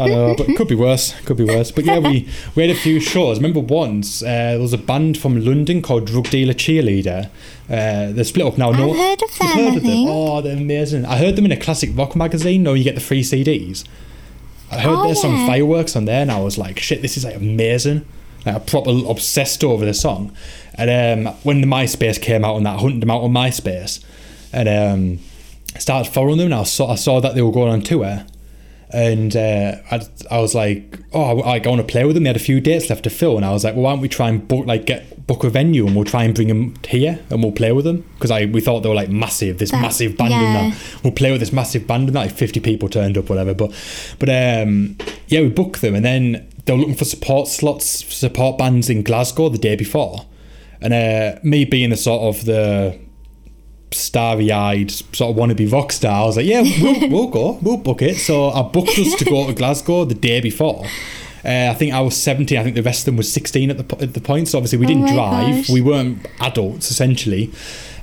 I 0.00 0.08
know, 0.08 0.34
but 0.36 0.48
it 0.48 0.56
could 0.56 0.68
be 0.68 0.74
worse. 0.74 1.14
Could 1.24 1.36
be 1.36 1.44
worse. 1.44 1.70
But 1.70 1.84
yeah, 1.84 1.98
we 1.98 2.28
we 2.54 2.62
had 2.66 2.70
a 2.76 2.78
few 2.78 3.00
shows. 3.00 3.38
Remember 3.38 3.60
once 3.60 4.22
uh, 4.22 4.26
there 4.26 4.58
was 4.60 4.72
a 4.72 4.78
band 4.78 5.18
from 5.18 5.44
London 5.44 5.82
called 5.82 6.06
Drug 6.06 6.28
Dealer 6.30 6.54
Cheerleader. 6.54 7.30
Uh, 7.70 8.12
they're 8.12 8.24
split 8.24 8.46
up 8.46 8.56
now. 8.58 8.70
I've 8.70 8.76
heard 8.96 9.22
of 9.22 9.38
them, 9.38 9.48
heard 9.48 9.72
I 9.72 9.76
of 9.76 9.82
them? 9.82 10.04
Oh, 10.08 10.40
they're 10.40 10.56
amazing. 10.56 11.04
I 11.04 11.18
heard 11.18 11.36
them 11.36 11.44
in 11.44 11.52
a 11.52 11.56
classic 11.56 11.90
rock 11.94 12.16
magazine. 12.16 12.62
No, 12.62 12.72
you 12.74 12.82
get 12.84 12.94
the 12.94 13.00
free 13.00 13.22
CDs. 13.22 13.84
I 14.70 14.80
heard 14.80 14.96
Oh, 14.98 15.12
song 15.14 15.36
yeah. 15.36 15.46
Fireworks 15.46 15.96
on 15.96 16.04
there, 16.06 16.20
and 16.22 16.30
I 16.30 16.40
was 16.40 16.56
like, 16.58 16.78
shit, 16.78 17.00
this 17.02 17.16
is 17.16 17.24
like 17.24 17.36
amazing. 17.36 18.04
Like, 18.54 18.66
proper 18.66 18.90
obsessed 19.08 19.64
over 19.64 19.84
the 19.84 19.94
song. 19.94 20.34
And 20.74 21.26
um, 21.26 21.34
when 21.42 21.60
the 21.60 21.66
MySpace 21.66 22.20
came 22.20 22.44
out 22.44 22.56
and 22.56 22.66
that, 22.66 22.76
I 22.76 22.78
hunted 22.78 23.02
them 23.02 23.10
out 23.10 23.22
on 23.22 23.32
MySpace, 23.32 24.04
and 24.52 24.68
um, 24.68 25.24
started 25.78 26.10
following 26.12 26.38
them. 26.38 26.46
And 26.46 26.54
I 26.54 26.62
saw 26.62 26.92
I 26.92 26.94
saw 26.94 27.20
that 27.20 27.34
they 27.34 27.42
were 27.42 27.52
going 27.52 27.72
on 27.72 27.82
tour, 27.82 28.24
and 28.90 29.36
uh, 29.36 29.76
I, 29.90 30.00
I 30.30 30.38
was 30.40 30.54
like, 30.54 30.98
oh, 31.12 31.40
I, 31.40 31.56
I 31.58 31.68
want 31.68 31.80
to 31.80 31.92
play 31.92 32.04
with 32.04 32.14
them. 32.14 32.24
They 32.24 32.28
had 32.28 32.36
a 32.36 32.40
few 32.40 32.60
dates 32.60 32.88
left 32.90 33.04
to 33.04 33.10
fill, 33.10 33.36
and 33.36 33.44
I 33.44 33.50
was 33.52 33.64
like, 33.64 33.74
well, 33.74 33.84
why 33.84 33.92
don't 33.92 34.00
we 34.00 34.08
try 34.08 34.28
and 34.28 34.46
book 34.46 34.66
like 34.66 34.86
get 34.86 35.26
book 35.26 35.44
a 35.44 35.50
venue 35.50 35.86
and 35.86 35.94
we'll 35.94 36.06
try 36.06 36.24
and 36.24 36.34
bring 36.34 36.48
them 36.48 36.74
here 36.88 37.18
and 37.28 37.42
we'll 37.42 37.52
play 37.52 37.70
with 37.70 37.84
them 37.84 38.02
because 38.14 38.30
I 38.30 38.46
we 38.46 38.62
thought 38.62 38.80
they 38.80 38.88
were 38.88 38.94
like 38.94 39.10
massive, 39.10 39.58
this 39.58 39.70
That- 39.72 39.82
massive 39.82 40.16
band 40.16 40.32
in 40.32 40.40
yeah. 40.40 40.70
that. 40.70 41.00
We'll 41.04 41.12
play 41.12 41.30
with 41.32 41.40
this 41.40 41.52
massive 41.52 41.86
band 41.86 42.08
and 42.08 42.16
that. 42.16 42.20
Like 42.20 42.30
fifty 42.32 42.60
people 42.60 42.88
turned 42.88 43.18
up, 43.18 43.28
whatever. 43.28 43.52
But 43.52 43.72
but 44.18 44.28
um, 44.30 44.96
yeah, 45.26 45.40
we 45.40 45.48
booked 45.48 45.80
them, 45.82 45.94
and 45.94 46.04
then 46.04 46.48
they 46.68 46.74
were 46.74 46.80
looking 46.80 46.94
for 46.94 47.06
support 47.06 47.48
slots, 47.48 48.04
support 48.14 48.58
bands 48.58 48.90
in 48.90 49.02
Glasgow 49.02 49.48
the 49.48 49.56
day 49.56 49.74
before, 49.74 50.26
and 50.82 50.92
uh, 50.92 51.40
me 51.42 51.64
being 51.64 51.88
the 51.88 51.96
sort 51.96 52.36
of 52.36 52.44
the 52.44 52.98
starry 53.90 54.52
eyed, 54.52 54.90
sort 54.90 55.30
of 55.30 55.36
wannabe 55.36 55.72
rock 55.72 55.92
star. 55.92 56.22
I 56.22 56.26
was 56.26 56.36
like, 56.36 56.44
yeah, 56.44 56.60
we'll, 56.82 57.08
we'll 57.10 57.28
go, 57.28 57.58
we'll 57.62 57.78
book 57.78 58.02
it. 58.02 58.18
So 58.18 58.50
I 58.50 58.60
booked 58.62 58.98
us 58.98 59.14
to 59.14 59.24
go 59.24 59.46
to 59.46 59.54
Glasgow 59.54 60.04
the 60.04 60.14
day 60.14 60.42
before. 60.42 60.84
Uh, 61.44 61.70
I 61.70 61.74
think 61.74 61.92
I 61.94 62.00
was 62.00 62.16
17. 62.16 62.58
I 62.58 62.62
think 62.64 62.74
the 62.74 62.82
rest 62.82 63.00
of 63.00 63.04
them 63.06 63.16
was 63.16 63.32
16 63.32 63.70
at 63.70 63.78
the 63.88 63.96
at 64.02 64.14
the 64.14 64.20
point. 64.20 64.48
So 64.48 64.58
obviously 64.58 64.78
we 64.78 64.86
Oh 64.86 64.88
didn't 64.88 65.02
my 65.04 65.12
drive. 65.14 65.54
gosh. 65.56 65.70
We 65.70 65.80
weren't 65.80 66.26
adults 66.40 66.90
essentially. 66.90 67.50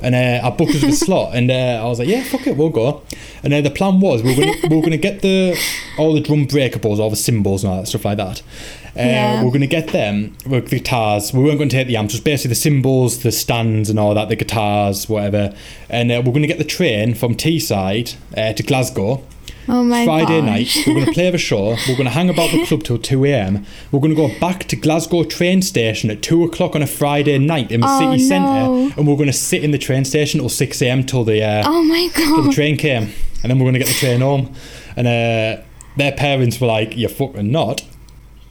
And 0.01 0.13
uh, 0.13 0.45
I 0.45 0.49
booked 0.51 0.75
us 0.75 0.83
a 0.83 0.91
slot, 1.05 1.35
and 1.35 1.49
uh, 1.49 1.81
I 1.81 1.85
was 1.85 1.99
like, 1.99 2.09
"Yeah, 2.09 2.23
fuck 2.23 2.45
it, 2.47 2.57
we'll 2.57 2.69
go." 2.69 3.01
And 3.43 3.53
uh, 3.53 3.61
the 3.61 3.71
plan 3.71 4.01
was 4.01 4.21
we 4.23 4.35
were 4.35 4.41
gonna, 4.41 4.57
we 4.69 4.75
were 4.75 4.81
gonna 4.81 4.97
get 4.97 5.21
the 5.21 5.57
all 5.97 6.13
the 6.13 6.19
drum 6.19 6.45
breakables, 6.47 6.99
all 6.99 7.09
the 7.09 7.15
cymbals, 7.15 7.63
and 7.63 7.71
all 7.73 7.79
that 7.79 7.87
stuff 7.87 8.03
like 8.05 8.17
that. 8.17 8.41
Uh, 8.41 8.99
Yeah. 9.01 9.41
We 9.41 9.47
are 9.49 9.51
gonna 9.51 9.67
get 9.67 9.87
them 9.87 10.35
with 10.45 10.69
the 10.69 10.77
guitars. 10.79 11.33
We 11.33 11.43
weren't 11.43 11.57
going 11.57 11.69
to 11.69 11.75
take 11.77 11.87
the 11.87 11.95
amps, 11.97 12.13
just 12.13 12.25
basically 12.25 12.49
the 12.49 12.55
cymbals, 12.55 13.23
the 13.23 13.31
stands, 13.31 13.89
and 13.89 13.97
all 13.97 14.13
that, 14.13 14.27
the 14.29 14.35
guitars, 14.35 15.07
whatever. 15.09 15.55
And 15.89 16.11
uh, 16.11 16.21
we're 16.23 16.33
gonna 16.33 16.47
get 16.47 16.57
the 16.59 16.63
train 16.65 17.15
from 17.15 17.33
Teesside 17.35 18.15
uh, 18.37 18.51
to 18.53 18.63
Glasgow. 18.63 19.23
Oh 19.67 19.83
my 19.83 20.05
god. 20.05 20.25
Friday 20.25 20.41
gosh. 20.41 20.75
night. 20.75 20.83
We're 20.87 20.93
going 20.93 21.05
to 21.07 21.11
play 21.11 21.29
the 21.31 21.37
show. 21.37 21.69
We're 21.87 21.95
going 21.95 22.03
to 22.05 22.09
hang 22.11 22.29
about 22.29 22.51
the 22.51 22.65
club 22.65 22.83
till 22.83 22.97
2 22.97 23.25
a.m. 23.25 23.65
We're 23.91 23.99
going 23.99 24.15
to 24.15 24.27
go 24.27 24.29
back 24.39 24.65
to 24.65 24.75
Glasgow 24.75 25.23
train 25.23 25.61
station 25.61 26.09
at 26.11 26.21
2 26.21 26.43
o'clock 26.43 26.75
on 26.75 26.81
a 26.81 26.87
Friday 26.87 27.37
night 27.39 27.71
in 27.71 27.81
the 27.81 27.87
Oh, 27.89 27.99
city 27.99 28.23
no. 28.23 28.29
centre. 28.29 28.95
And 28.99 29.07
we're 29.07 29.15
going 29.15 29.27
to 29.27 29.33
sit 29.33 29.63
in 29.63 29.71
the 29.71 29.77
train 29.77 30.05
station 30.05 30.39
till 30.39 30.49
6 30.49 30.81
a.m. 30.81 31.03
till 31.03 31.23
the, 31.23 31.43
uh, 31.43 31.63
Oh 31.65 31.83
my 31.83 32.09
till 32.13 32.43
the 32.43 32.51
train 32.51 32.77
came. 32.77 33.09
And 33.43 33.49
then 33.49 33.57
we're 33.59 33.65
going 33.65 33.73
to 33.73 33.79
get 33.79 33.87
the 33.87 33.93
train 33.95 34.21
home. 34.21 34.53
And 34.95 35.07
uh, 35.07 35.63
their 35.97 36.11
parents 36.11 36.59
were 36.61 36.67
like, 36.67 36.95
You're 36.95 37.09
fucking 37.09 37.51
not. 37.51 37.83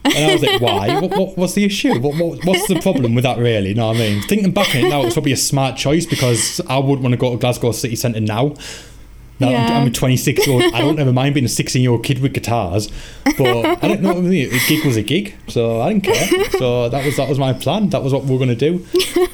And 0.05 0.31
I 0.31 0.33
was 0.35 0.42
like, 0.42 0.61
why? 0.61 1.00
What, 1.00 1.11
what, 1.12 1.38
what's 1.38 1.55
the 1.55 1.64
issue? 1.64 1.98
What, 1.98 2.16
what, 2.20 2.44
what's 2.44 2.68
the 2.68 2.79
problem 2.83 3.14
with 3.14 3.24
that, 3.24 3.38
really? 3.38 3.68
You 3.70 3.74
know 3.74 3.87
what 3.87 3.96
I 3.96 4.00
mean? 4.00 4.22
Thinking 4.22 4.53
back 4.53 4.74
on 4.74 4.83
it 4.85 4.88
now, 4.90 5.03
it's 5.03 5.14
probably 5.14 5.33
a 5.33 5.37
smart 5.37 5.79
choice 5.79 6.05
because 6.05 6.61
I 6.68 6.77
wouldn't 6.79 7.00
want 7.00 7.14
to 7.14 7.16
go 7.16 7.31
to 7.33 7.38
Glasgow 7.38 7.72
City 7.72 7.96
Centre 7.96 8.20
now. 8.20 8.55
Now 9.40 9.49
I'm- 9.49 9.73
I'm, 9.83 9.87
a 9.88 9.90
26 9.90 10.47
year 10.47 10.55
old. 10.62 10.75
I 10.75 10.81
don't 10.81 10.99
ever 10.99 11.12
mind 11.12 11.35
being 11.35 11.44
a 11.47 11.49
16 11.49 11.83
year 11.83 11.90
old 11.90 12.05
kid 12.05 12.20
with 12.20 12.33
guitars, 12.35 12.90
but 13.37 13.83
I 13.83 13.88
don't 13.88 14.01
know 14.03 14.11
what 14.11 14.18
I 14.18 14.20
mean. 14.20 14.49
A 14.55 14.59
gig 14.68 14.85
was 14.85 14.97
a 14.97 15.03
gig, 15.03 15.35
so 15.49 15.81
I 15.81 15.92
didn't 15.92 16.05
care. 16.05 16.44
So 16.53 16.88
that 16.88 17.05
was 17.05 17.16
that 17.16 17.29
was 17.29 17.38
my 17.38 17.53
plan. 17.53 17.88
That 17.90 18.03
was 18.03 18.12
what 18.12 18.25
we 18.25 18.31
were 18.33 18.38
going 18.44 18.57
to 18.57 18.70
do. 18.70 18.87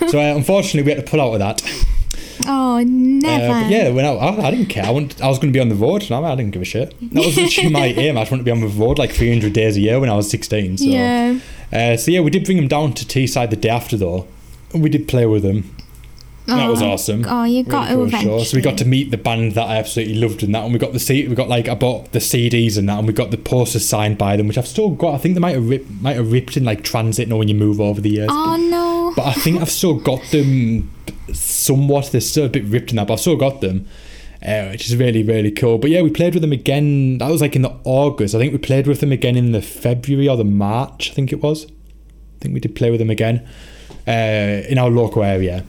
So 0.08 0.18
uh, 0.18 0.34
unfortunately, 0.34 0.82
we 0.82 0.94
had 0.96 1.04
to 1.04 1.10
pull 1.10 1.20
out 1.20 1.34
of 1.34 1.38
that. 1.40 1.62
Oh, 2.46 2.76
Uh, 2.78 2.84
never. 2.86 3.48
but 3.48 3.70
yeah, 3.70 3.90
when 3.90 4.06
I, 4.06 4.12
I, 4.14 4.46
I 4.46 4.50
didn't 4.50 4.66
care. 4.70 4.84
I, 4.86 4.90
want, 4.90 5.20
I 5.22 5.28
was 5.28 5.38
going 5.38 5.52
to 5.52 5.56
be 5.56 5.60
on 5.60 5.68
the 5.68 5.74
road. 5.74 6.08
No, 6.08 6.24
I 6.24 6.34
didn't 6.34 6.52
give 6.52 6.62
a 6.62 6.64
shit. 6.64 6.94
That 7.12 7.22
was 7.26 7.36
literally 7.36 7.68
my 7.68 7.86
aim. 7.98 8.16
I 8.16 8.22
just 8.22 8.30
wanted 8.30 8.44
to 8.44 8.44
be 8.46 8.50
on 8.50 8.60
the 8.62 8.68
road 8.68 8.98
like 8.98 9.12
300 9.12 9.52
days 9.52 9.76
a 9.76 9.80
year 9.80 10.00
when 10.00 10.08
I 10.08 10.14
was 10.16 10.30
16. 10.30 10.78
So. 10.78 10.84
Yeah. 10.86 11.38
Uh, 11.70 11.98
so 11.98 12.10
yeah, 12.10 12.20
we 12.20 12.30
did 12.30 12.44
bring 12.46 12.56
him 12.56 12.66
down 12.68 12.94
to 12.94 13.04
Teesside 13.04 13.50
the 13.50 13.56
day 13.56 13.68
after 13.68 13.98
though. 13.98 14.26
We 14.74 14.88
did 14.88 15.06
play 15.06 15.26
with 15.26 15.44
him. 15.44 15.76
That 16.56 16.68
was 16.68 16.82
Oh, 16.82 16.90
awesome. 16.90 17.24
Oh, 17.28 17.44
you 17.44 17.62
got 17.64 17.90
Really 17.90 18.10
cool 18.10 18.20
show. 18.20 18.44
So 18.44 18.56
we 18.56 18.62
got 18.62 18.78
to 18.78 18.84
meet 18.84 19.10
the 19.10 19.16
band 19.16 19.52
that 19.52 19.66
I 19.68 19.76
absolutely 19.76 20.14
loved 20.16 20.42
and 20.42 20.54
that, 20.54 20.64
and 20.64 20.72
we 20.72 20.78
got 20.78 20.92
the 20.92 20.98
C- 21.00 21.26
we 21.28 21.34
got 21.34 21.48
like 21.48 21.68
I 21.68 21.74
bought 21.74 22.12
the 22.12 22.18
CDs 22.18 22.76
and 22.78 22.88
that, 22.88 22.98
and 22.98 23.06
we 23.06 23.12
got 23.12 23.30
the 23.30 23.36
posters 23.38 23.88
signed 23.88 24.18
by 24.18 24.36
them, 24.36 24.48
which 24.48 24.58
I've 24.58 24.66
still 24.68 24.90
got. 24.90 25.14
I 25.14 25.18
think 25.18 25.34
they 25.34 25.40
might 25.40 25.54
have 25.54 25.68
ripped, 25.68 25.90
might 26.00 26.16
have 26.16 26.30
ripped 26.32 26.56
in 26.56 26.64
like 26.64 26.82
transit, 26.84 27.26
you 27.26 27.30
know, 27.30 27.36
when 27.38 27.48
you 27.48 27.54
move 27.54 27.80
over 27.80 28.00
the 28.00 28.10
years. 28.10 28.28
Oh 28.30 28.56
no. 28.56 29.12
But 29.16 29.26
I 29.26 29.32
think 29.32 29.60
I've 29.60 29.70
still 29.70 29.94
got 29.94 30.22
them 30.30 30.90
somewhat. 31.32 32.12
They're 32.12 32.20
still 32.20 32.46
a 32.46 32.48
bit 32.48 32.64
ripped 32.64 32.90
in 32.90 32.96
that, 32.96 33.06
but 33.08 33.14
I've 33.14 33.20
still 33.20 33.36
got 33.36 33.60
them. 33.60 33.86
Uh, 34.42 34.68
which 34.70 34.86
is 34.86 34.96
really 34.96 35.22
really 35.22 35.50
cool. 35.50 35.76
But 35.76 35.90
yeah, 35.90 36.00
we 36.00 36.08
played 36.08 36.32
with 36.32 36.40
them 36.40 36.52
again. 36.52 37.18
That 37.18 37.30
was 37.30 37.42
like 37.42 37.54
in 37.56 37.60
the 37.62 37.76
August. 37.84 38.34
I 38.34 38.38
think 38.38 38.52
we 38.52 38.58
played 38.58 38.86
with 38.86 39.00
them 39.00 39.12
again 39.12 39.36
in 39.36 39.52
the 39.52 39.60
February 39.60 40.28
or 40.28 40.36
the 40.38 40.44
March. 40.44 41.10
I 41.10 41.14
think 41.14 41.30
it 41.30 41.42
was. 41.42 41.66
I 41.66 42.38
think 42.40 42.54
we 42.54 42.60
did 42.60 42.74
play 42.74 42.90
with 42.90 43.00
them 43.00 43.10
again 43.10 43.46
uh, 44.08 44.66
in 44.66 44.78
our 44.78 44.88
local 44.88 45.22
area, 45.22 45.62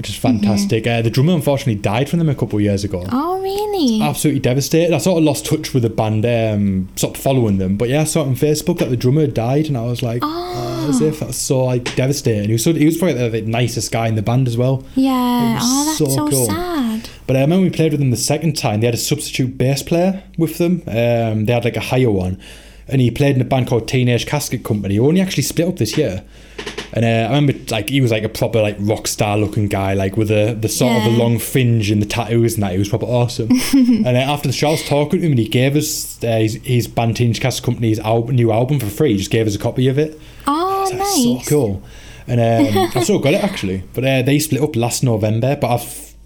which 0.00 0.08
is 0.08 0.16
fantastic. 0.16 0.86
Uh, 0.86 1.02
the 1.02 1.10
drummer 1.10 1.34
unfortunately 1.34 1.74
died 1.74 2.08
from 2.08 2.20
them 2.20 2.30
a 2.30 2.34
couple 2.34 2.56
of 2.58 2.62
years 2.62 2.84
ago. 2.84 3.04
Oh 3.12 3.38
really? 3.42 4.00
Absolutely 4.00 4.40
devastated. 4.40 4.94
I 4.94 4.98
sort 4.98 5.18
of 5.18 5.24
lost 5.24 5.44
touch 5.44 5.74
with 5.74 5.82
the 5.82 5.90
band, 5.90 6.24
um, 6.24 6.88
stopped 6.96 7.18
following 7.18 7.58
them. 7.58 7.76
But 7.76 7.90
yeah, 7.90 8.00
I 8.00 8.04
saw 8.04 8.22
it 8.22 8.28
on 8.28 8.34
Facebook 8.34 8.78
that 8.78 8.88
the 8.88 8.96
drummer 8.96 9.20
had 9.20 9.34
died, 9.34 9.66
and 9.66 9.76
I 9.76 9.82
was 9.82 10.02
like, 10.02 10.22
oh, 10.24 10.86
as 10.88 11.02
if 11.02 11.20
that's 11.20 11.36
so 11.36 11.66
like 11.66 11.94
devastating. 11.96 12.46
He 12.46 12.52
was 12.52 12.64
so, 12.64 12.72
he 12.72 12.86
was 12.86 12.96
probably 12.96 13.18
the, 13.18 13.28
the 13.28 13.42
nicest 13.42 13.92
guy 13.92 14.08
in 14.08 14.14
the 14.14 14.22
band 14.22 14.48
as 14.48 14.56
well. 14.56 14.86
yeah. 14.94 15.58
Oh, 15.60 15.84
that's 15.84 15.98
so 15.98 16.06
so, 16.06 16.28
cool. 16.30 16.46
sad. 16.46 17.10
But 17.26 17.36
I 17.36 17.42
remember 17.42 17.64
we 17.64 17.68
played 17.70 17.92
with 17.92 18.00
them 18.00 18.10
the 18.10 18.16
second 18.16 18.56
time. 18.56 18.80
They 18.80 18.86
had 18.86 18.94
a 18.94 18.98
substitute 18.98 19.58
bass 19.58 19.82
player 19.82 20.22
with 20.38 20.56
them. 20.56 20.82
Um, 20.86 21.44
they 21.44 21.52
had 21.52 21.66
like 21.66 21.76
a 21.76 21.80
higher 21.80 22.10
one, 22.10 22.40
and 22.88 23.02
he 23.02 23.10
played 23.10 23.36
in 23.36 23.42
a 23.42 23.44
band 23.44 23.66
called 23.68 23.86
Teenage 23.86 24.24
Casket 24.24 24.64
Company. 24.64 24.96
Who 24.96 25.06
only 25.06 25.20
actually 25.20 25.42
split 25.42 25.68
up 25.68 25.76
this 25.76 25.98
year. 25.98 26.24
And 26.92 27.04
uh, 27.04 27.08
I 27.32 27.34
remember 27.36 27.52
like 27.70 27.88
he 27.88 28.00
was 28.00 28.10
like 28.10 28.24
a 28.24 28.28
proper 28.28 28.60
like 28.60 28.76
rock 28.80 29.06
star 29.06 29.38
looking 29.38 29.68
guy, 29.68 29.94
like 29.94 30.16
with 30.16 30.28
the 30.28 30.56
the 30.60 30.68
sort 30.68 30.96
of 30.96 31.04
the 31.04 31.10
long 31.10 31.38
fringe 31.38 31.90
and 31.90 32.02
the 32.02 32.06
tattoos 32.06 32.54
and 32.54 32.62
that. 32.64 32.72
He 32.72 32.78
was 32.78 32.88
proper 32.88 33.06
awesome. 33.06 33.48
and 33.72 34.06
uh, 34.06 34.20
after 34.20 34.48
the 34.48 34.52
show, 34.52 34.68
I 34.68 34.72
was 34.72 34.82
talking 34.88 35.20
to 35.20 35.26
him, 35.26 35.32
and 35.32 35.38
he 35.38 35.46
gave 35.48 35.76
us 35.76 36.22
uh, 36.24 36.38
his, 36.38 36.54
his 36.64 36.88
band 36.88 37.16
Teenage 37.16 37.40
Casket 37.40 37.64
Company's 37.64 38.00
new 38.04 38.50
album 38.50 38.80
for 38.80 38.86
free. 38.86 39.12
He 39.12 39.18
just 39.18 39.30
gave 39.30 39.46
us 39.46 39.54
a 39.54 39.58
copy 39.58 39.86
of 39.86 39.98
it. 39.98 40.20
Oh 40.46 40.90
nice. 40.92 41.46
so 41.46 41.48
cool. 41.48 41.82
And 42.26 42.40
um, 42.40 42.90
I've 42.94 43.04
still 43.04 43.20
got 43.20 43.34
it 43.34 43.44
actually. 43.44 43.84
But 43.94 44.04
uh, 44.04 44.22
they 44.22 44.38
split 44.40 44.60
up 44.60 44.74
last 44.74 45.04
November, 45.04 45.56
but 45.56 45.72
I've 45.72 45.84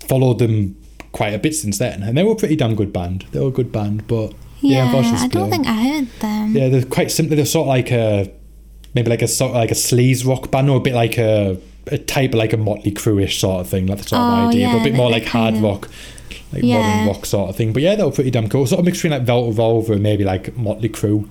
followed 0.09 0.39
them 0.39 0.77
quite 1.13 1.35
a 1.35 1.39
bit 1.39 1.55
since 1.55 1.79
then. 1.79 2.03
And 2.03 2.17
they 2.17 2.25
were 2.25 2.33
a 2.33 2.37
pretty 2.37 2.57
damn 2.57 2.75
good 2.75 2.93
band. 2.93 3.27
They 3.33 3.41
were 3.41 3.49
a 3.49 3.53
good 3.53 3.71
band, 3.71 4.07
but 4.07 4.33
yeah, 4.61 4.91
Yeah, 4.91 5.19
I 5.23 5.29
don't 5.29 5.51
think 5.51 5.67
I 5.67 5.89
heard 5.89 6.09
them. 6.21 6.57
Yeah, 6.57 6.69
they're 6.71 6.85
quite 6.87 7.11
simply 7.11 7.37
they're 7.37 7.45
sort 7.45 7.65
of 7.65 7.69
like 7.69 7.91
a 7.91 8.31
maybe 8.95 9.11
like 9.11 9.23
a 9.23 9.29
sort 9.29 9.53
like 9.53 9.71
a 9.71 9.75
sleaze 9.75 10.27
rock 10.27 10.51
band 10.51 10.71
or 10.71 10.77
a 10.77 10.81
bit 10.81 10.95
like 10.95 11.19
a 11.19 11.59
a 11.89 11.99
type 11.99 12.31
of 12.31 12.37
like 12.37 12.53
a 12.53 12.57
Motley 12.57 12.93
Crue-ish 12.93 13.39
sort 13.41 13.61
of 13.61 13.69
thing. 13.69 13.87
That's 13.87 14.03
the 14.03 14.09
sort 14.11 14.23
of 14.23 14.45
Oh, 14.45 14.49
idea, 14.49 14.69
but 14.73 14.81
a 14.81 14.85
bit 14.85 14.95
more 14.95 15.11
like 15.11 15.27
hard 15.27 15.55
of- 15.55 15.63
rock. 15.63 15.91
Like 16.53 16.63
Yeah. 16.63 16.79
modern 16.81 17.09
rock 17.09 17.27
sort 17.27 17.51
of 17.51 17.57
thing. 17.57 17.73
But 17.73 17.83
yeah, 17.83 17.95
they 17.97 18.05
were 18.05 18.11
pretty 18.13 18.31
damn 18.31 18.49
cool. 18.49 18.67
Sort 18.67 18.79
of 18.79 18.85
mixed 18.87 19.03
between 19.03 19.19
like 19.19 19.27
Velvet 19.27 19.49
Revolver 19.49 19.93
and 19.95 20.03
maybe 20.03 20.25
like 20.25 20.57
Motley 20.57 20.89
Crue. 20.89 21.29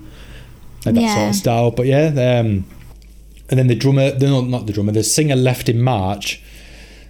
Like 0.86 0.94
that 0.96 1.16
sort 1.16 1.28
of 1.30 1.34
style. 1.34 1.70
But 1.70 1.86
yeah, 1.86 2.06
um, 2.08 2.66
and 3.50 3.58
then 3.58 3.66
the 3.68 3.74
drummer, 3.74 4.10
the, 4.12 4.26
no, 4.26 4.42
not 4.42 4.66
the 4.66 4.72
drummer, 4.72 4.92
the 4.92 5.02
singer 5.02 5.34
left 5.36 5.68
in 5.68 5.80
March. 5.82 6.40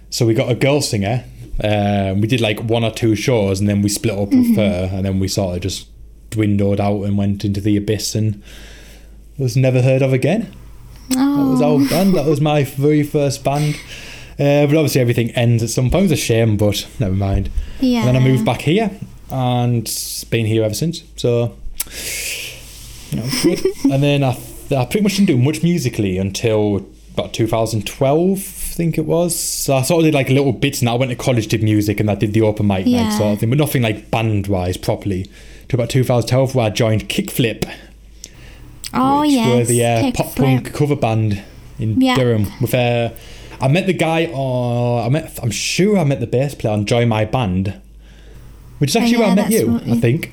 So 0.09 0.25
we 0.25 0.33
got 0.33 0.49
a 0.49 0.55
girl 0.55 0.81
singer. 0.81 1.25
Um, 1.63 2.21
we 2.21 2.27
did 2.27 2.41
like 2.41 2.61
one 2.63 2.83
or 2.83 2.91
two 2.91 3.15
shows 3.15 3.59
and 3.59 3.67
then 3.69 3.81
we 3.81 3.89
split 3.89 4.13
up 4.17 4.29
Mm-hmm. 4.29 4.39
with 4.49 4.57
her 4.57 4.89
and 4.93 5.05
then 5.05 5.19
we 5.19 5.27
sort 5.27 5.55
of 5.57 5.61
just 5.61 5.87
dwindled 6.31 6.79
out 6.81 7.03
and 7.03 7.17
went 7.17 7.45
into 7.45 7.61
the 7.61 7.77
abyss 7.77 8.15
and 8.15 8.41
was 9.37 9.55
never 9.57 9.81
heard 9.81 10.01
of 10.01 10.13
again. 10.13 10.53
That 11.09 11.17
was 11.45 11.61
Oh, 11.61 11.79
our 11.83 11.89
band. 11.89 12.13
That 12.15 12.25
was 12.25 12.41
my 12.41 12.63
very 12.63 13.03
first 13.03 13.43
band. 13.43 13.75
Uh, 14.37 14.65
but 14.67 14.75
obviously 14.75 14.99
everything 15.01 15.31
ends 15.31 15.63
at 15.63 15.69
some 15.69 15.89
point. 15.89 16.05
It's 16.11 16.13
a 16.13 16.23
shame, 16.23 16.57
but 16.57 16.87
never 16.99 17.13
mind. 17.15 17.49
yeah. 17.79 17.99
And 17.99 18.07
then 18.09 18.15
I 18.15 18.19
moved 18.19 18.45
back 18.45 18.61
here 18.61 18.91
and 19.29 19.83
been 20.29 20.45
here 20.45 20.63
ever 20.63 20.73
since. 20.73 21.03
So, 21.15 21.55
you 23.11 23.17
know, 23.19 23.29
good. 23.43 23.65
and 23.91 24.03
then 24.03 24.23
I, 24.23 24.31
I 24.75 24.85
pretty 24.85 25.01
much 25.01 25.15
didn't 25.15 25.27
do 25.27 25.37
much 25.37 25.63
musically 25.63 26.17
until 26.17 26.85
about 27.13 27.33
2012, 27.33 28.37
I 28.37 28.41
think 28.41 28.97
it 28.97 29.05
was. 29.05 29.37
So 29.39 29.75
I 29.75 29.83
sort 29.83 29.99
of 30.01 30.05
did 30.05 30.13
like 30.13 30.27
little 30.29 30.51
bits 30.51 30.81
and 30.81 30.89
I 30.89 30.95
went 30.95 31.11
to 31.11 31.15
college, 31.15 31.47
did 31.47 31.63
music, 31.63 31.99
and 32.01 32.11
I 32.11 32.15
did 32.15 32.33
the 32.33 32.41
open 32.41 32.67
mic 32.67 32.85
night 32.87 33.11
sort 33.17 33.33
of 33.33 33.39
thing, 33.39 33.49
but 33.49 33.57
nothing 33.57 33.81
like 33.83 34.11
band 34.11 34.47
wise 34.47 34.75
properly. 34.77 35.29
To 35.69 35.75
about 35.77 35.89
2012, 35.89 36.53
where 36.55 36.65
I 36.67 36.69
joined 36.69 37.07
Kickflip, 37.09 37.71
oh 38.95 39.21
which 39.21 39.31
yes. 39.31 39.47
were 39.57 39.63
the 39.65 39.85
uh, 39.85 40.11
pop 40.11 40.35
punk 40.35 40.73
cover 40.73 40.95
band 40.95 41.43
in 41.79 41.99
Yeah. 42.01 42.15
Durham. 42.15 42.47
With 42.61 42.73
uh, 42.73 43.09
I 43.61 43.67
met 43.67 43.85
the 43.87 43.93
guy 43.93 44.25
on. 44.27 45.05
I 45.05 45.09
met. 45.09 45.39
I'm 45.41 45.51
sure 45.51 45.97
I 45.97 46.03
met 46.03 46.19
the 46.19 46.27
bass 46.27 46.55
player 46.55 46.73
on 46.73 46.85
Join 46.85 47.07
My 47.07 47.25
Band, 47.25 47.79
which 48.79 48.89
is 48.91 48.95
actually 48.95 49.17
Oh, 49.17 49.19
where 49.21 49.29
I 49.29 49.35
met 49.35 49.51
you. 49.51 49.79
I 49.87 49.95
think 49.99 50.31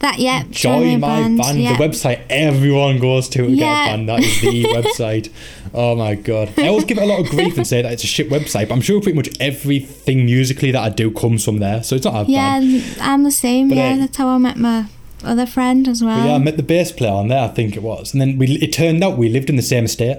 That 0.00 0.18
yeah. 0.18 0.44
Join 0.50 1.00
My 1.00 1.22
Band, 1.22 1.58
yeah. 1.60 1.76
the 1.76 1.82
website 1.82 2.20
everyone 2.30 2.98
goes 3.00 3.28
to 3.30 3.38
to 3.46 3.48
get 3.48 3.56
Yeah. 3.58 3.84
a 3.84 3.96
band. 3.96 4.08
That 4.08 4.20
is 4.20 4.40
the 4.40 4.64
website. 4.76 5.30
Oh 5.74 5.96
my 5.96 6.14
god! 6.14 6.52
I 6.58 6.68
always 6.68 6.84
give 6.84 6.98
it 6.98 7.02
a 7.02 7.06
lot 7.06 7.20
of 7.20 7.26
grief 7.28 7.56
and 7.56 7.66
say 7.66 7.82
that 7.82 7.92
it's 7.92 8.04
a 8.04 8.06
shit 8.06 8.28
website, 8.30 8.68
but 8.68 8.74
I'm 8.74 8.80
sure 8.80 9.00
pretty 9.00 9.16
much 9.16 9.28
everything 9.40 10.24
musically 10.26 10.70
that 10.70 10.82
I 10.82 10.88
do 10.90 11.10
comes 11.10 11.44
from 11.44 11.58
there, 11.58 11.82
so 11.82 11.96
it's 11.96 12.04
not 12.04 12.12
that 12.14 12.28
Yeah, 12.28 12.60
bad. 12.60 12.98
I'm 13.00 13.24
the 13.24 13.30
same. 13.30 13.68
But, 13.68 13.76
yeah, 13.78 13.92
uh, 13.94 13.96
that's 13.98 14.16
how 14.16 14.28
I 14.28 14.38
met 14.38 14.56
my 14.56 14.86
other 15.24 15.46
friend 15.46 15.86
as 15.88 16.02
well. 16.02 16.26
Yeah, 16.26 16.34
I 16.34 16.38
met 16.38 16.56
the 16.56 16.62
bass 16.62 16.92
player 16.92 17.12
on 17.12 17.28
there. 17.28 17.42
I 17.44 17.48
think 17.48 17.76
it 17.76 17.82
was, 17.82 18.12
and 18.12 18.20
then 18.20 18.38
we. 18.38 18.46
It 18.56 18.72
turned 18.72 19.02
out 19.02 19.18
we 19.18 19.28
lived 19.28 19.50
in 19.50 19.56
the 19.56 19.62
same 19.62 19.84
estate. 19.84 20.18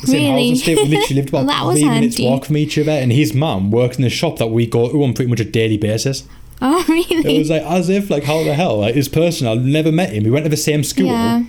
The 0.00 0.06
same 0.06 0.20
housing 0.30 0.34
Really? 0.36 0.50
estate. 0.52 0.76
We 0.76 0.84
literally 0.84 1.14
lived 1.16 1.28
about 1.34 1.46
Well, 1.46 1.72
three 1.72 1.84
minutes 1.84 2.16
handy. 2.16 2.30
walk 2.30 2.44
from 2.44 2.56
each 2.56 2.78
other, 2.78 2.92
and 2.92 3.12
his 3.12 3.34
mum 3.34 3.70
works 3.70 3.96
in 3.96 4.02
the 4.02 4.10
shop 4.10 4.38
that 4.38 4.48
we 4.48 4.66
go 4.66 4.88
to 4.90 5.02
on 5.02 5.12
pretty 5.14 5.28
much 5.30 5.40
a 5.40 5.44
daily 5.44 5.76
basis. 5.76 6.24
oh 6.62 6.84
really? 6.88 7.36
It 7.36 7.38
was 7.38 7.50
like 7.50 7.62
as 7.62 7.88
if 7.88 8.08
like 8.10 8.24
how 8.24 8.42
the 8.44 8.54
hell 8.54 8.78
like 8.80 8.94
his 8.94 9.08
person. 9.08 9.46
I 9.46 9.54
never 9.54 9.90
met 9.92 10.10
him. 10.10 10.24
We 10.24 10.30
went 10.30 10.44
to 10.44 10.50
the 10.50 10.56
same 10.56 10.84
school. 10.84 11.06
Yeah. 11.06 11.44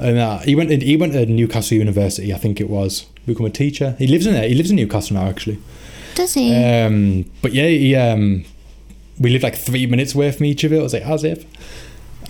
And 0.00 0.18
uh, 0.18 0.38
he 0.40 0.54
went. 0.56 0.70
To, 0.70 0.76
he 0.78 0.96
went 0.96 1.12
to 1.12 1.24
Newcastle 1.26 1.76
University, 1.78 2.34
I 2.34 2.38
think 2.38 2.60
it 2.60 2.68
was. 2.68 3.06
Become 3.26 3.46
a 3.46 3.50
teacher. 3.50 3.94
He 3.98 4.06
lives 4.08 4.26
in 4.26 4.34
there. 4.34 4.48
He 4.48 4.54
lives 4.54 4.70
in 4.70 4.76
Newcastle 4.76 5.14
now, 5.16 5.26
actually. 5.28 5.58
Does 6.16 6.34
he? 6.34 6.52
Um, 6.54 7.24
but 7.42 7.52
yeah, 7.52 7.66
he, 7.68 7.94
um, 7.94 8.44
we 9.18 9.30
lived 9.30 9.44
like 9.44 9.56
three 9.56 9.86
minutes 9.86 10.14
away 10.14 10.30
from 10.32 10.46
each 10.46 10.64
other. 10.64 10.76
I 10.78 10.82
was 10.82 10.92
like, 10.92 11.04
as 11.06 11.24
if. 11.24 11.44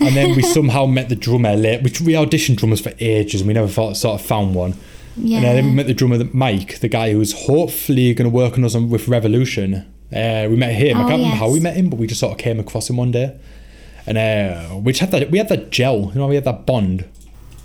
And 0.01 0.15
then 0.15 0.35
we 0.35 0.41
somehow 0.57 0.85
met 0.85 1.09
the 1.09 1.15
drummer 1.15 1.55
late. 1.55 1.81
We, 1.83 1.91
we 2.05 2.13
auditioned 2.13 2.57
drummers 2.57 2.81
for 2.81 2.93
ages, 2.99 3.41
and 3.41 3.47
we 3.47 3.53
never 3.53 3.67
thought, 3.67 3.95
sort 3.97 4.19
of 4.19 4.25
found 4.25 4.53
one. 4.55 4.73
yeah. 5.15 5.37
And 5.37 5.45
then 5.45 5.65
we 5.65 5.71
met 5.71 5.87
the 5.87 5.93
drummer, 5.93 6.23
Mike, 6.33 6.79
the 6.79 6.87
guy 6.89 7.13
who's 7.13 7.33
hopefully 7.47 8.13
going 8.13 8.29
to 8.29 8.35
work 8.35 8.57
on 8.57 8.63
us 8.65 8.75
on, 8.75 8.89
with 8.89 9.07
Revolution. 9.07 9.85
Uh, 10.15 10.47
we 10.49 10.55
met 10.55 10.73
him. 10.73 10.97
I 10.97 11.03
Oh, 11.03 11.07
can't 11.07 11.17
remember 11.19 11.37
how 11.37 11.49
we 11.49 11.59
met 11.59 11.75
him, 11.75 11.89
but 11.89 11.97
we 11.97 12.07
just 12.07 12.19
sort 12.19 12.33
of 12.33 12.37
came 12.37 12.59
across 12.59 12.89
him 12.89 12.97
one 12.97 13.11
day, 13.11 13.37
and 14.05 14.17
uh, 14.17 14.77
we 14.77 14.91
just 14.91 14.99
had 15.01 15.11
that. 15.11 15.31
We 15.31 15.37
had 15.39 15.49
that 15.49 15.71
gel. 15.71 16.11
You 16.13 16.19
know, 16.19 16.27
we 16.27 16.35
had 16.35 16.45
that 16.45 16.65
bond. 16.65 17.05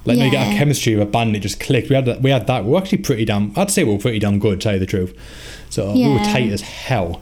Like 0.06 0.16
when 0.16 0.24
you 0.26 0.30
get 0.30 0.46
our 0.48 0.54
chemistry 0.54 0.94
with 0.96 1.06
a 1.06 1.10
band, 1.10 1.36
it 1.36 1.40
just 1.40 1.60
clicked. 1.60 1.90
We 1.90 1.94
had 1.96 2.06
that. 2.06 2.22
We 2.22 2.30
had 2.30 2.46
that. 2.46 2.64
We 2.64 2.70
were 2.70 2.78
actually 2.78 2.98
pretty 2.98 3.26
damn. 3.26 3.52
I'd 3.58 3.70
say 3.70 3.84
we 3.84 3.92
were 3.92 3.98
pretty 3.98 4.18
damn 4.18 4.38
good. 4.38 4.58
To 4.60 4.64
tell 4.64 4.72
you 4.72 4.78
the 4.80 4.86
truth. 4.86 5.14
So 5.68 5.92
we 5.92 6.08
were 6.08 6.18
tight 6.20 6.50
as 6.50 6.62
hell. 6.62 7.20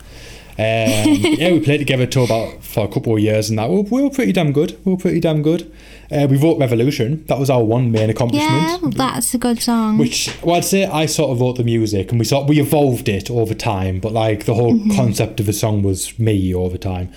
Um, 0.60 0.64
yeah, 0.64 1.52
we 1.52 1.60
played 1.60 1.78
together 1.78 2.04
to 2.06 2.22
about 2.22 2.64
for 2.64 2.84
a 2.84 2.88
couple 2.88 3.14
of 3.14 3.20
years, 3.20 3.48
and 3.48 3.58
that 3.60 3.70
we 3.70 3.76
were, 3.76 3.82
we 3.82 4.02
were 4.02 4.10
pretty 4.10 4.32
damn 4.32 4.50
good. 4.52 4.76
We 4.84 4.90
were 4.92 4.98
pretty 4.98 5.20
damn 5.20 5.40
good. 5.42 5.72
Uh, 6.10 6.26
we 6.28 6.36
wrote 6.36 6.58
Revolution. 6.58 7.24
That 7.26 7.38
was 7.38 7.48
our 7.48 7.62
one 7.62 7.92
main 7.92 8.10
accomplishment. 8.10 8.82
Yeah, 8.82 8.90
that's 8.92 9.32
a 9.34 9.38
good 9.38 9.60
song. 9.62 9.98
Which, 9.98 10.36
well, 10.42 10.56
I'd 10.56 10.64
say 10.64 10.84
I 10.86 11.06
sort 11.06 11.30
of 11.30 11.40
wrote 11.40 11.58
the 11.58 11.64
music, 11.64 12.10
and 12.10 12.18
we 12.18 12.24
sort 12.24 12.48
we 12.48 12.58
evolved 12.60 13.08
it 13.08 13.30
over 13.30 13.54
time. 13.54 14.00
But 14.00 14.12
like 14.12 14.46
the 14.46 14.54
whole 14.54 14.74
Mm-hmm. 14.74 14.96
concept 14.96 15.38
of 15.38 15.46
the 15.46 15.52
song 15.52 15.82
was 15.82 16.18
me 16.18 16.52
over 16.52 16.76
time. 16.76 17.12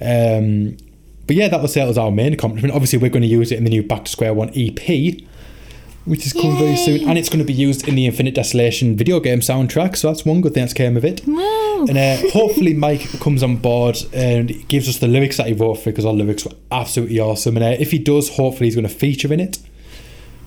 Um, 0.00 0.76
but 1.26 1.36
yeah, 1.36 1.48
that 1.48 1.60
was 1.60 1.74
that 1.74 1.86
was 1.86 1.98
our 1.98 2.10
main 2.10 2.32
accomplishment. 2.32 2.72
Obviously, 2.74 2.98
we're 2.98 3.10
going 3.10 3.22
to 3.22 3.28
use 3.28 3.52
it 3.52 3.58
in 3.58 3.64
the 3.64 3.70
new 3.70 3.82
Back 3.82 4.04
to 4.06 4.10
Square 4.10 4.34
One 4.34 4.50
EP, 4.56 5.20
which 6.06 6.24
is 6.24 6.32
coming 6.32 6.56
very 6.56 6.76
soon, 6.76 7.06
and 7.08 7.18
it's 7.18 7.28
going 7.28 7.40
to 7.40 7.44
be 7.44 7.52
used 7.52 7.86
in 7.86 7.94
the 7.94 8.06
Infinite 8.06 8.34
Desolation 8.34 8.96
video 8.96 9.20
game 9.20 9.40
soundtrack. 9.40 9.96
So 9.96 10.08
that's 10.08 10.24
one 10.24 10.40
good 10.40 10.54
thing 10.54 10.62
that's 10.62 10.72
came 10.72 10.96
of 10.96 11.04
it. 11.04 11.26
Woo! 11.26 11.65
And 11.88 11.96
uh, 11.98 12.30
hopefully 12.30 12.74
Mike 12.74 13.08
comes 13.20 13.42
on 13.42 13.56
board 13.56 13.96
and 14.12 14.66
gives 14.68 14.88
us 14.88 14.98
the 14.98 15.06
lyrics 15.08 15.36
that 15.36 15.46
he 15.46 15.52
wrote 15.52 15.74
for 15.74 15.90
because 15.90 16.04
our 16.04 16.12
lyrics 16.12 16.44
were 16.44 16.52
absolutely 16.72 17.20
awesome. 17.20 17.56
And 17.56 17.64
uh, 17.64 17.76
if 17.78 17.90
he 17.90 17.98
does, 17.98 18.30
hopefully 18.36 18.66
he's 18.66 18.74
going 18.74 18.86
to 18.88 18.94
feature 18.94 19.32
in 19.32 19.40
it 19.40 19.58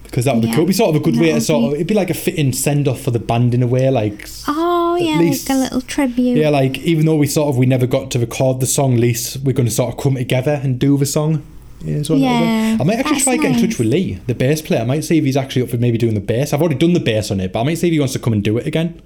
because 0.03 0.25
that 0.25 0.33
would 0.33 0.41
be 0.41 0.47
cool. 0.47 0.55
It'd 0.59 0.67
be 0.67 0.73
sort 0.73 0.95
of 0.95 1.01
a 1.01 1.03
good 1.05 1.15
that 1.15 1.21
way 1.21 1.31
to 1.33 1.41
sort 1.41 1.65
of 1.65 1.73
it'd 1.75 1.87
be 1.87 1.93
like 1.93 2.09
a 2.09 2.15
fitting 2.15 2.51
send 2.51 2.87
off 2.87 3.01
for 3.01 3.11
the 3.11 3.19
band 3.19 3.53
in 3.53 3.61
a 3.63 3.67
way. 3.67 3.89
Like 3.89 4.27
Oh 4.47 4.95
yeah, 4.99 5.19
least- 5.19 5.47
like 5.49 5.57
a 5.57 5.59
little 5.61 5.81
tribute. 5.81 6.37
yeah, 6.37 6.49
like 6.49 6.79
even 6.79 7.05
though 7.05 7.15
we 7.15 7.27
sort 7.27 7.49
of 7.49 7.57
we 7.57 7.65
never 7.67 7.85
got 7.87 8.09
to 8.11 8.19
record 8.19 8.59
the 8.59 8.65
song, 8.67 8.95
at 8.95 8.99
least 8.99 9.37
we're 9.43 9.53
going 9.53 9.67
to 9.69 9.73
sort 9.73 9.93
of 9.93 10.01
come 10.03 10.15
together 10.15 10.59
and 10.63 10.79
do 10.79 10.97
the 10.97 11.05
song. 11.05 11.43
Yeah, 11.81 12.01
so 12.03 12.15
Yeah. 12.15 12.77
I 12.79 12.83
might 12.83 12.95
actually 12.97 13.11
that's 13.13 13.23
try 13.23 13.37
get 13.37 13.55
in 13.61 13.67
touch 13.69 13.77
with 13.79 13.87
Lee, 13.87 14.15
the 14.27 14.35
bass 14.35 14.61
player. 14.61 14.81
I 14.81 14.85
might 14.85 15.03
see 15.05 15.17
if 15.17 15.23
he's 15.23 15.37
actually 15.37 15.61
up 15.61 15.69
for 15.69 15.77
maybe 15.77 15.97
doing 15.97 16.13
the 16.15 16.19
bass. 16.19 16.51
I've 16.53 16.59
already 16.61 16.75
done 16.75 16.91
the 16.93 16.99
bass 16.99 17.31
on 17.31 17.39
it, 17.39 17.53
but 17.53 17.61
I 17.61 17.63
might 17.63 17.77
see 17.77 17.87
if 17.87 17.93
he 17.93 17.99
wants 17.99 18.13
to 18.13 18.19
come 18.19 18.33
and 18.33 18.43
do 18.43 18.57
it 18.57 18.67
again. 18.67 19.01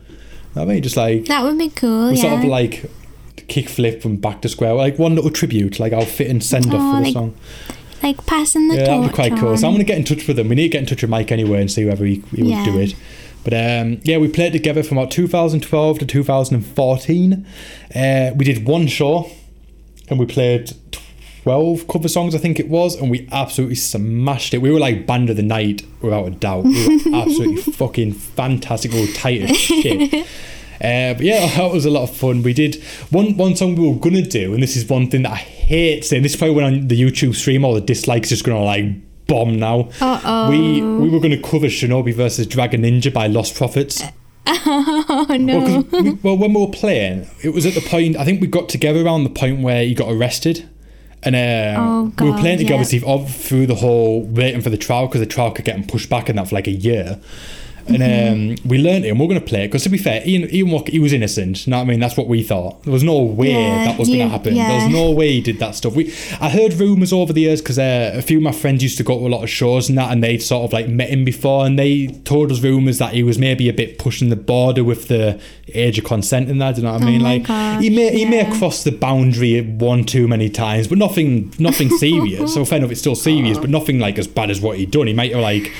I 0.56 0.66
mean, 0.66 0.82
just 0.84 0.98
like 0.98 1.26
That 1.26 1.44
would 1.44 1.58
be 1.58 1.70
cool. 1.70 2.10
we 2.10 2.16
yeah. 2.16 2.22
sort 2.22 2.40
of 2.40 2.46
like 2.46 2.90
Kickflip 3.38 4.02
from 4.02 4.18
back 4.18 4.42
to 4.42 4.50
square, 4.50 4.74
like 4.74 4.98
one 5.00 5.16
little 5.16 5.32
tribute, 5.32 5.80
like 5.80 5.94
I'll 5.94 6.06
fit 6.06 6.28
and 6.30 6.44
send 6.44 6.68
off 6.68 6.74
Oh, 6.76 6.92
for 6.92 6.98
the 7.00 7.04
like 7.06 7.14
song. 7.14 7.36
like 8.02 8.26
passing 8.26 8.68
the 8.68 8.76
Yeah, 8.76 8.86
torch 8.86 9.00
that'd 9.02 9.12
be 9.12 9.16
quite 9.16 9.40
cool. 9.40 9.58
So 9.58 9.68
I'm 9.68 9.74
gonna 9.74 9.84
get 9.84 9.98
in 9.98 10.04
touch 10.06 10.28
with 10.28 10.38
them. 10.38 10.50
We 10.50 10.56
need 10.56 10.64
to 10.64 10.70
get 10.70 10.80
in 10.82 10.86
touch 10.86 11.02
with 11.02 11.10
Mike 11.10 11.32
anyway 11.32 11.60
and 11.62 11.72
see 11.72 11.86
whether 11.86 12.06
he, 12.06 12.24
he 12.36 12.44
would 12.44 12.64
do 12.66 12.80
it. 12.80 12.96
But 13.44 13.54
um, 13.54 14.00
yeah, 14.04 14.18
we 14.20 14.30
played 14.30 14.54
together 14.54 14.84
from 14.84 14.98
about 14.98 15.12
2012 15.12 16.00
to 16.00 16.06
2014. 16.06 17.46
Uh, 17.94 18.32
we 18.36 18.46
did 18.46 18.66
one 18.66 18.88
show, 18.88 19.30
and 20.10 20.18
we 20.18 20.26
played 20.26 20.72
12 21.44 21.90
cover 21.90 22.08
songs, 22.08 22.34
I 22.34 22.38
think 22.38 22.58
it 22.58 22.70
was, 22.70 22.96
and 22.96 23.12
we 23.12 23.28
absolutely 23.30 23.76
smashed 23.76 24.54
it. 24.54 24.60
We 24.60 24.72
were 24.72 24.80
like 24.80 25.06
band 25.06 25.30
of 25.30 25.36
the 25.36 25.44
night, 25.44 25.86
without 26.02 26.26
a 26.26 26.32
doubt. 26.32 26.64
We 26.64 26.88
were 26.88 27.16
absolutely 27.22 27.62
fucking 27.74 28.14
fantastic. 28.14 28.94
We 28.94 29.02
were 29.02 29.14
tight 29.14 29.42
as 29.42 29.58
shit. 29.58 30.26
Uh, 30.84 31.14
but 31.14 31.22
yeah, 31.22 31.46
that 31.56 31.72
was 31.72 31.86
a 31.86 31.90
lot 31.90 32.04
of 32.04 32.14
fun. 32.14 32.44
We 32.44 32.52
did 32.52 32.84
one 33.10 33.38
one 33.38 33.56
song 33.56 33.76
we 33.76 33.88
were 33.88 33.96
gonna 33.96 34.24
do, 34.24 34.54
and 34.54 34.62
this 34.62 34.76
is 34.76 34.90
one 34.90 35.10
thing 35.10 35.22
that 35.22 35.32
I 35.32 35.36
hate 35.36 36.04
saying. 36.04 36.24
This 36.24 36.34
is 36.34 36.38
probably 36.38 36.56
when 36.56 36.66
on 36.66 36.88
the 36.90 37.00
YouTube 37.00 37.36
stream, 37.36 37.64
all 37.64 37.74
the 37.74 37.80
dislikes 37.80 38.30
just 38.30 38.44
gonna 38.44 38.62
like 38.62 38.86
bomb 39.28 39.58
now. 39.58 39.92
Uh-oh. 40.02 40.50
We 40.50 40.82
we 40.82 41.10
were 41.10 41.22
gonna 41.22 41.42
cover 41.42 41.68
Shinobi 41.68 42.14
versus 42.14 42.48
Dragon 42.48 42.82
Ninja 42.82 43.14
by 43.14 43.30
Lostprophets. 43.30 44.12
Oh 44.46 45.38
no. 45.40 45.60
Well, 45.60 46.04
we, 46.04 46.12
well, 46.12 46.38
when 46.38 46.54
we 46.54 46.66
were 46.66 46.72
playing, 46.72 47.30
it 47.44 47.54
was 47.54 47.66
at 47.66 47.76
the 47.76 47.82
point. 47.82 48.18
I 48.18 48.26
think 48.26 48.42
we 48.42 48.48
got 48.48 48.68
together 48.68 49.06
around 49.06 49.24
the 49.24 49.30
point 49.30 49.62
where 49.62 49.84
he 49.86 49.94
got 49.94 50.12
arrested, 50.12 50.68
and 51.26 51.36
uh, 51.36 51.76
Oh, 51.82 52.02
we 52.04 52.26
were 52.26 52.32
God, 52.34 52.40
playing 52.42 52.58
together 52.60 52.78
yeah. 52.84 52.84
Through 53.30 53.68
the 53.68 53.76
whole 53.76 54.24
waiting 54.24 54.62
for 54.62 54.70
the 54.70 54.78
trial 54.78 55.08
because 55.08 55.22
the 55.22 55.26
trial 55.28 55.52
could 55.52 55.66
get 55.66 55.88
pushed 55.88 56.10
back 56.10 56.30
and 56.30 56.38
that 56.38 56.48
for 56.50 56.56
like 56.56 56.68
a 56.68 56.72
year. 56.72 57.20
And 57.88 57.98
Mm-hmm. 58.04 58.62
um, 58.64 58.70
we 58.70 58.78
learned 58.78 59.06
it, 59.06 59.10
and 59.10 59.20
we 59.20 59.26
are 59.26 59.30
going 59.30 59.40
to 59.40 59.46
play 59.46 59.64
it. 59.66 59.68
Because 59.68 59.84
to 59.84 59.90
be 59.90 59.98
fair, 59.98 60.22
Ian, 60.26 60.50
Ian 60.54 60.72
Walker, 60.72 60.92
he 60.92 61.00
was 61.00 61.12
innocent. 61.14 61.68
You 61.68 61.72
know 61.72 61.78
what 61.78 61.84
I 61.84 61.88
mean? 61.88 62.00
That's 62.00 62.16
what 62.18 62.28
we 62.28 62.42
thought. 62.44 62.82
There 62.84 62.94
was 62.94 63.04
no 63.04 63.22
way 63.22 63.52
Yeah, 63.52 63.86
that 63.86 64.00
was 64.00 64.08
going 64.08 64.20
to 64.22 64.28
happen. 64.30 64.54
There 64.56 64.84
was 64.86 64.92
no 64.94 65.12
way 65.12 65.34
he 65.34 65.42
did 65.42 65.60
that 65.60 65.76
stuff. 65.76 65.94
We, 65.96 66.14
I 66.40 66.50
heard 66.50 66.74
rumors 66.74 67.12
over 67.12 67.34
the 67.34 67.42
years 67.42 67.62
because 67.62 67.78
uh, 67.80 68.12
a 68.16 68.22
few 68.22 68.38
of 68.38 68.44
my 68.44 68.52
friends 68.52 68.84
used 68.84 68.98
to 68.98 69.04
go 69.04 69.20
to 69.20 69.28
a 69.28 69.30
lot 69.30 69.44
of 69.44 69.50
shows 69.50 69.90
and 69.90 69.98
that, 69.98 70.12
and 70.12 70.24
they'd 70.24 70.40
sort 70.42 70.64
of 70.66 70.74
like 70.74 70.88
met 70.88 71.10
him 71.10 71.26
before, 71.26 71.66
and 71.66 71.78
they 71.78 72.08
told 72.08 72.52
us 72.52 72.62
rumors 72.62 72.98
that 73.00 73.14
he 73.14 73.24
was 73.24 73.38
maybe 73.38 73.68
a 73.70 73.74
bit 73.74 73.98
pushing 74.00 74.30
the 74.30 74.36
border 74.36 74.84
with 74.84 75.08
the 75.10 75.40
age 75.74 75.98
of 76.00 76.06
consent 76.06 76.50
and 76.50 76.62
that. 76.62 76.78
You 76.78 76.84
know 76.84 76.94
what 76.94 77.02
I 77.02 77.06
Oh 77.06 77.10
mean? 77.10 77.22
my 77.22 77.34
like 77.34 77.48
gosh, 77.48 77.82
he 77.84 77.90
may 77.90 78.12
he 78.18 78.26
may 78.26 78.38
yeah. 78.38 78.44
have 78.44 78.58
crossed 78.58 78.84
the 78.86 78.92
boundary 78.92 79.62
one 79.62 80.04
too 80.06 80.28
many 80.28 80.50
times, 80.50 80.88
but 80.88 80.98
nothing 80.98 81.54
nothing 81.60 81.90
serious. 81.98 82.54
so 82.54 82.64
fair 82.66 82.78
enough, 82.80 82.92
it's 82.92 83.02
still 83.02 83.16
serious, 83.16 83.58
but 83.58 83.70
nothing 83.70 84.00
like 84.00 84.18
as 84.18 84.28
bad 84.28 84.50
as 84.50 84.62
what 84.62 84.78
he'd 84.78 84.92
done. 84.92 85.08
He 85.08 85.14
might 85.14 85.32
have 85.34 85.42
like. 85.42 85.72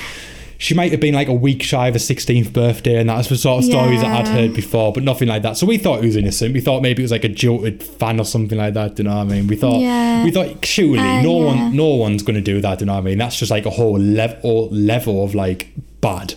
She 0.58 0.72
might 0.74 0.92
have 0.92 1.00
been 1.00 1.14
like 1.14 1.28
a 1.28 1.32
week 1.34 1.62
shy 1.62 1.88
of 1.88 1.94
her 1.94 1.98
16th 2.00 2.52
birthday, 2.52 2.96
and 2.98 3.08
that's 3.08 3.28
the 3.28 3.36
sort 3.36 3.58
of 3.58 3.64
stories 3.70 4.00
that 4.00 4.10
I'd 4.10 4.28
heard 4.28 4.54
before, 4.54 4.92
but 4.92 5.02
nothing 5.02 5.28
like 5.28 5.42
that. 5.42 5.56
So 5.56 5.66
we 5.66 5.78
thought 5.78 6.00
he 6.00 6.06
was 6.06 6.16
innocent. 6.16 6.54
We 6.54 6.60
thought 6.60 6.80
maybe 6.82 7.02
it 7.02 7.04
was 7.04 7.10
like 7.10 7.24
a 7.24 7.28
jilted 7.28 7.82
fan 7.82 8.20
or 8.20 8.24
something 8.24 8.56
like 8.56 8.74
that. 8.74 8.94
Do 8.94 9.02
you 9.02 9.08
know 9.08 9.16
what 9.16 9.22
I 9.22 9.24
mean? 9.24 9.46
We 9.46 9.56
thought 9.56 9.80
Yeah. 9.80 10.22
we 10.24 10.30
thought 10.30 10.64
surely 10.64 10.98
Uh, 11.00 11.22
no 11.22 11.40
yeah. 11.40 11.44
one 11.46 11.76
no 11.76 11.88
one's 11.88 12.22
going 12.22 12.36
to 12.36 12.40
do 12.40 12.60
that. 12.60 12.78
Do 12.78 12.82
you 12.84 12.86
know 12.86 12.94
what 12.94 13.00
I 13.00 13.02
mean? 13.02 13.18
That's 13.18 13.36
just 13.38 13.50
like 13.50 13.66
a 13.66 13.70
whole 13.70 13.98
level 13.98 14.68
level 14.70 15.24
of 15.24 15.34
like 15.34 15.68
bad. 16.00 16.34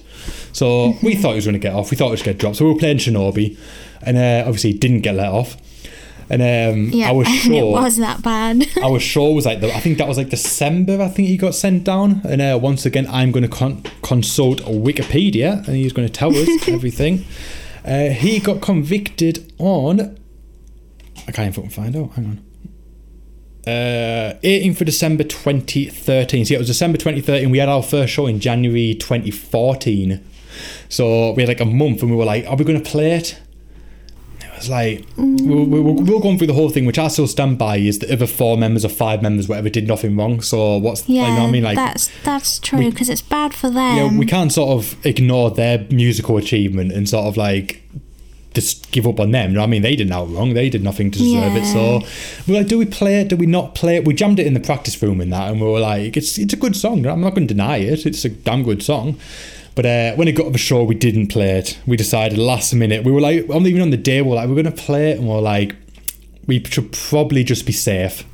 So 0.51 0.95
we 1.03 1.15
thought 1.15 1.29
he 1.31 1.35
was 1.35 1.45
going 1.45 1.53
to 1.53 1.59
get 1.59 1.73
off. 1.73 1.91
We 1.91 1.97
thought 1.97 2.07
he 2.07 2.11
was 2.11 2.21
going 2.23 2.33
to 2.33 2.37
get 2.37 2.39
dropped. 2.41 2.57
So 2.57 2.65
we 2.65 2.73
were 2.73 2.79
playing 2.79 2.97
Shinobi, 2.97 3.55
and 4.01 4.17
uh, 4.17 4.43
obviously 4.47 4.71
he 4.71 4.77
didn't 4.77 5.01
get 5.01 5.15
let 5.15 5.29
off. 5.31 5.57
And 6.29 6.41
um, 6.41 6.89
yeah, 6.91 7.09
I 7.09 7.11
was 7.13 7.27
sure 7.27 7.53
it 7.53 7.63
was 7.65 7.97
that 7.97 8.21
bad. 8.21 8.65
our 8.83 8.99
show 8.99 9.31
was 9.31 9.45
like 9.45 9.61
the, 9.61 9.73
I 9.73 9.79
think 9.79 9.97
that 9.99 10.07
was 10.07 10.17
like 10.17 10.29
December. 10.29 11.01
I 11.01 11.07
think 11.07 11.29
he 11.29 11.37
got 11.37 11.55
sent 11.55 11.85
down, 11.85 12.21
and 12.27 12.41
uh, 12.41 12.59
once 12.61 12.85
again, 12.85 13.07
I'm 13.09 13.31
going 13.31 13.43
to 13.43 13.49
con- 13.49 13.83
consult 14.01 14.59
Wikipedia, 14.63 15.65
and 15.67 15.75
he's 15.77 15.93
going 15.93 16.07
to 16.07 16.13
tell 16.13 16.35
us 16.35 16.49
everything. 16.67 17.23
Uh, 17.85 18.09
he 18.09 18.39
got 18.39 18.61
convicted 18.61 19.53
on. 19.57 20.17
I 21.27 21.31
can't 21.31 21.57
even 21.57 21.69
find 21.69 21.95
out. 21.95 22.11
Hang 22.13 22.25
on. 22.25 22.43
Uh, 23.65 24.37
18th 24.43 24.79
of 24.81 24.85
December 24.85 25.23
2013. 25.23 26.45
So 26.45 26.51
yeah, 26.53 26.55
it 26.55 26.59
was 26.59 26.67
December 26.67 26.97
2013. 26.97 27.49
We 27.49 27.57
had 27.57 27.67
our 27.69 27.83
first 27.83 28.13
show 28.13 28.25
in 28.27 28.39
January 28.39 28.95
2014. 28.95 30.23
So 30.89 31.31
we 31.33 31.43
had 31.43 31.49
like 31.49 31.59
a 31.61 31.65
month, 31.65 32.01
and 32.01 32.11
we 32.11 32.17
were 32.17 32.25
like, 32.25 32.45
"Are 32.47 32.55
we 32.55 32.65
going 32.65 32.81
to 32.81 32.89
play 32.89 33.11
it?" 33.13 33.39
It 34.57 34.61
was 34.61 34.69
like 34.69 35.05
we, 35.17 35.53
were, 35.55 35.63
we, 35.63 35.79
were, 35.79 35.91
we 35.91 36.13
were 36.13 36.19
going 36.19 36.37
through 36.37 36.47
the 36.47 36.53
whole 36.53 36.69
thing, 36.69 36.85
which 36.85 36.97
I 36.97 37.07
still 37.09 37.27
stand 37.27 37.57
by. 37.57 37.77
Is 37.77 37.99
the 37.99 38.11
other 38.11 38.27
four 38.27 38.57
members 38.57 38.83
or 38.83 38.89
five 38.89 39.21
members, 39.21 39.47
whatever, 39.47 39.69
did 39.69 39.87
nothing 39.87 40.17
wrong. 40.17 40.41
So 40.41 40.77
what's 40.77 41.07
yeah, 41.07 41.27
you 41.27 41.33
know 41.35 41.41
what 41.41 41.49
I 41.49 41.51
mean? 41.51 41.63
Like 41.63 41.75
that's 41.75 42.09
that's 42.23 42.59
true 42.59 42.89
because 42.89 43.09
it's 43.09 43.21
bad 43.21 43.53
for 43.53 43.69
them. 43.69 43.97
you 43.97 44.11
know, 44.11 44.17
we 44.17 44.25
can't 44.25 44.51
sort 44.51 44.71
of 44.71 45.05
ignore 45.05 45.51
their 45.51 45.85
musical 45.91 46.37
achievement 46.37 46.91
and 46.91 47.07
sort 47.07 47.25
of 47.27 47.37
like 47.37 47.83
just 48.55 48.91
give 48.91 49.05
up 49.05 49.19
on 49.19 49.29
them. 49.31 49.51
You 49.51 49.55
know 49.55 49.61
what 49.61 49.67
I 49.67 49.69
mean? 49.69 49.83
They 49.83 49.95
did 49.95 50.09
nothing 50.09 50.33
wrong. 50.33 50.53
They 50.55 50.69
did 50.69 50.83
nothing 50.83 51.11
to 51.11 51.19
deserve 51.19 51.55
it. 51.55 51.65
So 51.65 52.01
we're 52.47 52.57
like, 52.59 52.67
do 52.67 52.79
we 52.79 52.85
play 52.85 53.21
it? 53.21 53.27
Do 53.27 53.37
we 53.37 53.45
not 53.45 53.75
play 53.75 53.97
it? 53.97 54.05
We 54.05 54.15
jammed 54.15 54.39
it 54.39 54.47
in 54.47 54.55
the 54.55 54.59
practice 54.59 54.99
room 55.03 55.21
in 55.21 55.29
that, 55.29 55.51
and 55.51 55.61
we 55.61 55.67
were 55.67 55.79
like, 55.79 56.17
it's 56.17 56.39
it's 56.39 56.53
a 56.53 56.57
good 56.57 56.75
song. 56.75 57.05
I'm 57.05 57.21
not 57.21 57.35
going 57.35 57.47
to 57.47 57.53
deny 57.53 57.77
it. 57.77 58.05
It's 58.07 58.25
a 58.25 58.29
damn 58.29 58.63
good 58.63 58.81
song. 58.81 59.19
But 59.77 59.85
uh, 59.85 60.15
when 60.15 60.27
it 60.27 60.31
got 60.33 60.45
to 60.45 60.49
the 60.49 60.57
show, 60.57 60.83
we 60.83 60.95
didn't 60.95 61.27
play 61.27 61.51
it. 61.51 61.77
We 61.85 61.95
decided 61.97 62.39
last 62.39 62.73
minute. 62.73 63.03
We 63.05 63.11
were 63.11 63.21
like, 63.21 63.43
even 63.45 63.81
on 63.81 63.91
the 63.91 63.95
day, 63.97 64.23
we 64.23 64.31
are 64.31 64.35
like, 64.35 64.49
we're 64.49 64.55
going 64.61 64.65
to 64.65 64.71
play 64.71 65.11
it, 65.11 65.19
and 65.19 65.27
we 65.27 65.33
we're 65.35 65.39
like, 65.39 65.75
we 66.47 66.63
should 66.63 66.91
probably 66.91 67.43
just 67.43 67.65
be 67.65 67.71
safe 67.73 68.25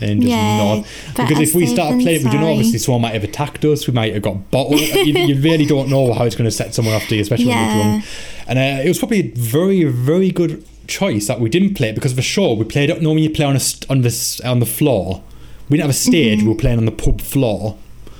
and 0.00 0.22
just 0.22 0.30
Yeah, 0.30 0.74
not 0.74 0.86
because 1.16 1.38
if 1.40 1.54
we 1.54 1.66
safe 1.66 1.74
start 1.76 1.90
than 1.90 2.00
playing, 2.00 2.24
we 2.24 2.30
don't 2.30 2.40
know. 2.40 2.50
Obviously, 2.50 2.78
someone 2.78 3.02
might 3.02 3.14
have 3.14 3.22
attacked 3.24 3.64
us. 3.64 3.86
We 3.86 3.92
might 3.92 4.12
have 4.12 4.22
got 4.22 4.50
bottled. 4.50 4.80
you, 4.80 5.14
you 5.14 5.40
really 5.40 5.66
don't 5.66 5.88
know 5.88 6.12
how 6.14 6.24
it's 6.24 6.34
going 6.34 6.50
to 6.50 6.56
set 6.56 6.74
someone 6.74 6.94
off, 6.94 7.08
do 7.08 7.14
you? 7.14 7.22
Especially 7.22 7.46
when 7.46 7.56
Yeah. 7.56 7.74
you're 7.74 7.84
drunk. 7.84 8.04
And 8.48 8.58
uh, 8.58 8.84
it 8.84 8.88
was 8.88 8.98
probably 8.98 9.20
a 9.20 9.32
very, 9.36 9.84
very 9.84 10.30
good 10.30 10.64
choice 10.88 11.26
that 11.28 11.38
we 11.38 11.48
didn't 11.48 11.74
play 11.74 11.90
it 11.90 11.94
because 11.94 12.12
for 12.12 12.22
sure 12.22 12.56
we 12.56 12.64
played 12.64 12.90
it. 12.90 13.00
Normally, 13.02 13.22
you 13.22 13.30
play 13.30 13.44
on 13.44 13.56
a 13.56 13.60
on 13.88 14.00
this 14.02 14.40
on 14.40 14.58
the 14.58 14.66
floor. 14.66 15.22
We 15.68 15.76
didn't 15.76 15.88
have 15.88 15.96
a 15.96 15.98
stage. 15.98 16.38
Mm-hmm. 16.38 16.48
We 16.48 16.54
were 16.54 16.58
playing 16.58 16.78
on 16.78 16.86
the 16.86 16.92
pub 16.92 17.20
floor. 17.20 17.76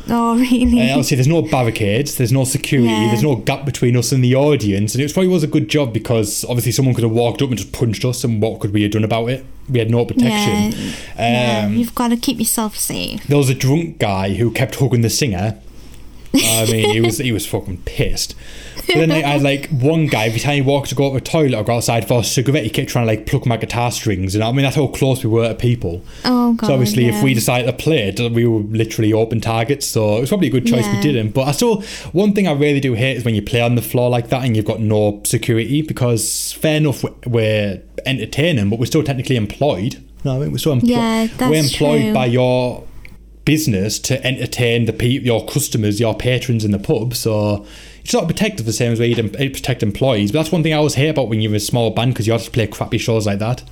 oh 0.11 0.38
really? 0.38 0.80
Uh, 0.82 0.90
obviously, 0.94 1.16
there's 1.16 1.28
no 1.28 1.42
barricades, 1.42 2.16
there's 2.16 2.32
no 2.32 2.44
security, 2.44 2.88
Yeah. 2.90 3.09
there's 3.09 3.22
no 3.22 3.36
gap 3.36 3.64
between 3.64 3.96
us 3.96 4.12
and 4.12 4.22
the 4.24 4.34
audience, 4.34 4.94
and 4.94 5.02
it 5.04 5.12
probably 5.12 5.28
was 5.28 5.42
a 5.42 5.46
good 5.48 5.68
job 5.68 5.92
because 5.92 6.44
obviously 6.46 6.72
someone 6.72 6.94
could 6.94 7.04
have 7.04 7.12
walked 7.12 7.42
up 7.42 7.48
and 7.50 7.59
just 7.59 7.72
punched 7.72 8.04
us, 8.04 8.24
and 8.24 8.40
what 8.42 8.61
could 8.61 8.72
we 8.72 8.82
have 8.82 8.92
done 8.92 9.04
about 9.04 9.28
it? 9.30 9.44
We 9.68 9.78
had 9.80 9.90
no 9.90 10.04
protection. 10.06 10.72
yeah, 11.18 11.64
Um, 11.66 11.76
you've 11.76 11.94
got 11.94 12.09
to 12.09 12.16
keep 12.16 12.38
yourself 12.38 12.76
safe. 12.76 13.26
there 13.26 13.36
was 13.38 13.50
a 13.50 13.54
drunk 13.54 13.98
guy 13.98 14.34
who 14.34 14.50
kept 14.50 14.76
hugging 14.76 15.02
the 15.02 15.11
singer. 15.11 15.59
I 16.34 16.66
mean, 16.70 16.90
he 16.90 17.00
was 17.00 17.18
he 17.18 17.32
was 17.32 17.46
fucking 17.46 17.78
pissed. 17.84 18.34
But 18.86 18.94
then 18.94 19.08
like, 19.10 19.24
I 19.24 19.28
had 19.28 19.42
like 19.42 19.68
one 19.68 20.06
guy 20.06 20.26
every 20.26 20.40
time 20.40 20.54
he 20.54 20.60
walked 20.62 20.88
to 20.90 20.94
go 20.94 21.08
to 21.12 21.14
the 21.14 21.24
toilet 21.24 21.54
or 21.54 21.64
go 21.64 21.76
outside 21.76 22.08
for 22.08 22.20
a 22.20 22.24
cigarette, 22.24 22.64
he 22.64 22.70
kept 22.70 22.88
trying 22.88 23.06
to 23.06 23.12
like 23.12 23.26
pluck 23.26 23.44
my 23.44 23.56
guitar 23.56 23.90
strings, 23.90 24.34
and 24.34 24.42
I 24.42 24.50
mean 24.52 24.62
that's 24.62 24.76
how 24.76 24.86
close 24.86 25.22
we 25.22 25.30
were 25.30 25.48
to 25.48 25.54
people. 25.54 26.02
Oh 26.24 26.54
god. 26.54 26.66
So 26.66 26.72
obviously, 26.72 27.06
yeah. 27.06 27.16
if 27.16 27.22
we 27.22 27.34
decided 27.34 27.66
to 27.66 27.72
play 27.72 28.08
it, 28.08 28.32
we 28.32 28.46
were 28.46 28.60
literally 28.60 29.12
open 29.12 29.40
targets. 29.40 29.86
So 29.86 30.16
it 30.16 30.20
was 30.20 30.28
probably 30.30 30.48
a 30.48 30.50
good 30.50 30.66
choice 30.66 30.86
we 30.86 31.00
didn't. 31.00 31.30
But 31.32 31.48
I 31.48 31.52
still, 31.52 31.82
one 32.12 32.32
thing 32.34 32.48
I 32.48 32.52
really 32.52 32.80
do 32.80 32.94
hate 32.94 33.18
is 33.18 33.24
when 33.24 33.34
you 33.34 33.42
play 33.42 33.60
on 33.60 33.74
the 33.74 33.82
floor 33.82 34.08
like 34.08 34.28
that 34.28 34.44
and 34.44 34.56
you've 34.56 34.64
got 34.66 34.80
no 34.80 35.20
security. 35.24 35.82
Because 35.82 36.52
fair 36.54 36.76
enough, 36.76 37.02
we- 37.04 37.10
we're 37.26 37.82
entertaining, 38.06 38.70
but 38.70 38.78
we're 38.78 38.86
still 38.86 39.02
technically 39.02 39.36
employed. 39.36 40.02
No, 40.24 40.36
I 40.36 40.38
mean 40.40 40.52
we're 40.52 40.58
still 40.58 40.72
employed. 40.72 40.90
Yeah, 40.90 41.26
that's 41.26 41.50
we're 41.50 41.62
employed 41.62 42.02
true. 42.02 42.14
by 42.14 42.26
your 42.26 42.84
business 43.49 43.99
to 43.99 44.22
entertain 44.26 44.84
the 44.84 44.92
pe- 44.92 45.20
your 45.20 45.42
customers, 45.46 45.99
your 45.99 46.14
patrons 46.14 46.66
in 46.66 46.70
the 46.70 46.78
pub. 46.78 47.14
So 47.14 47.64
it's 48.01 48.12
not 48.12 48.26
protected 48.26 48.66
the 48.66 48.74
same 48.74 48.92
as 48.92 49.01
way 49.01 49.07
you'd 49.07 49.32
protect 49.32 49.82
employees. 49.82 50.30
But 50.30 50.40
that's 50.40 50.53
one 50.53 50.62
thing 50.62 50.74
I 50.74 50.76
always 50.76 50.96
hate 50.96 51.09
about 51.09 51.30
when 51.30 51.40
you're 51.40 51.55
a 51.55 51.59
small 51.59 51.90
band 51.90 52.12
because 52.12 52.26
you 52.26 52.34
have 52.34 52.44
to 52.44 52.51
play 52.51 52.66
crappy 52.66 52.99
shows 52.99 53.26
like 53.26 53.38
that 53.38 53.62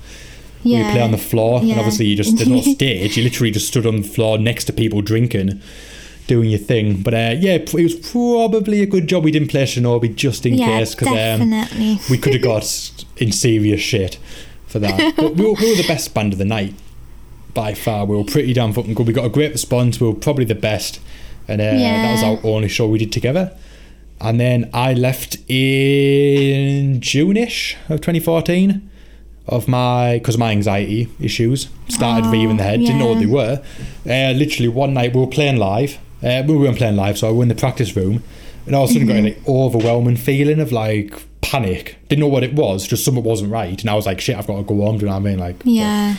where 0.63 0.83
you 0.83 0.91
play 0.91 1.01
on 1.01 1.11
the 1.11 1.17
floor, 1.19 1.61
and 1.61 1.73
obviously 1.73 2.07
you 2.07 2.15
just 2.15 2.37
there's 2.37 2.49
no 2.57 2.59
stage. 2.61 3.17
You 3.17 3.23
literally 3.23 3.51
just 3.51 3.67
stood 3.67 3.85
on 3.85 4.01
the 4.01 4.07
floor 4.07 4.39
next 4.39 4.65
to 4.65 4.73
people 4.73 5.03
drinking, 5.03 5.61
doing 6.25 6.49
your 6.49 6.59
thing. 6.59 7.03
But 7.03 7.13
uh, 7.13 7.35
yeah, 7.37 7.53
it 7.53 7.71
was 7.71 7.93
probably 7.93 8.81
a 8.81 8.87
good 8.87 9.05
job 9.07 9.23
we 9.23 9.31
didn't 9.31 9.49
play 9.49 9.65
Shinobi 9.65 10.15
just 10.15 10.47
in 10.47 10.55
yeah, 10.55 10.79
case 10.79 10.95
because 10.95 11.39
um, 11.39 11.51
we 12.09 12.17
could 12.17 12.33
have 12.33 12.41
got 12.41 13.05
in 13.17 13.31
serious 13.31 13.79
shit 13.79 14.17
for 14.65 14.79
that. 14.79 15.15
But 15.15 15.35
we 15.35 15.45
were, 15.45 15.53
we 15.53 15.69
were 15.69 15.77
the 15.77 15.87
best 15.87 16.15
band 16.15 16.33
of 16.33 16.39
the 16.39 16.45
night 16.45 16.73
by 17.57 17.73
far. 17.73 18.05
We 18.05 18.15
were 18.15 18.23
pretty 18.23 18.53
damn 18.53 18.71
fucking 18.71 18.93
good. 18.93 19.07
We 19.07 19.13
got 19.13 19.25
a 19.25 19.29
great 19.29 19.51
response. 19.51 19.99
We 19.99 20.07
were 20.07 20.13
probably 20.13 20.45
the 20.45 20.55
best, 20.69 20.99
and 21.47 21.59
uh, 21.59 21.65
that 21.73 22.11
was 22.13 22.23
our 22.23 22.39
only 22.49 22.69
show 22.69 22.87
we 22.87 22.99
did 22.99 23.11
together. 23.11 23.57
And 24.21 24.39
then 24.39 24.69
I 24.73 24.93
left 24.93 25.37
in 25.49 27.01
June-ish 27.01 27.75
of 27.89 28.01
2014 28.01 28.89
of 29.47 29.67
my 29.67 30.13
because 30.19 30.35
of 30.35 30.39
my 30.39 30.51
anxiety 30.51 31.07
issues 31.19 31.69
started 31.87 32.25
Oh, 32.27 32.31
rearing 32.31 32.57
the 32.57 32.63
head. 32.63 32.79
Didn't 32.81 32.99
know 32.99 33.07
what 33.13 33.19
they 33.19 33.25
were. 33.25 33.61
Uh, 34.05 34.31
literally 34.33 34.67
one 34.67 34.93
night 34.93 35.13
we 35.13 35.21
were 35.21 35.27
playing 35.27 35.57
live. 35.57 35.97
Uh, 36.23 36.43
we 36.47 36.57
weren't 36.57 36.77
playing 36.77 36.95
live, 36.95 37.17
so 37.17 37.29
I 37.29 37.31
were 37.31 37.43
in 37.43 37.49
the 37.49 37.55
practice 37.55 37.95
room, 37.95 38.23
and 38.65 38.75
all 38.75 38.83
of 38.85 38.89
a 38.89 38.93
sudden 38.93 39.07
got 39.07 39.15
Mm-hmm. 39.15 39.39
an 39.39 39.43
overwhelming 39.47 40.17
feeling 40.17 40.59
of 40.59 40.71
like 40.71 41.13
panic. 41.47 41.97
Didn't 42.09 42.21
know 42.21 42.27
what 42.27 42.43
it 42.43 42.53
was, 42.53 42.87
just 42.87 43.05
something 43.05 43.23
wasn't 43.23 43.51
right, 43.51 43.79
and 43.79 43.89
I 43.89 43.95
was 43.95 44.05
like, 44.05 44.19
"Shit, 44.21 44.35
I've 44.35 44.47
got 44.47 44.57
to 44.57 44.63
go 44.63 44.75
home." 44.81 44.97
Do 44.97 45.05
you 45.05 45.07
know 45.07 45.17
what 45.17 45.27
I 45.27 45.29
mean? 45.29 45.39
Like, 45.39 45.61
yeah. 45.63 46.15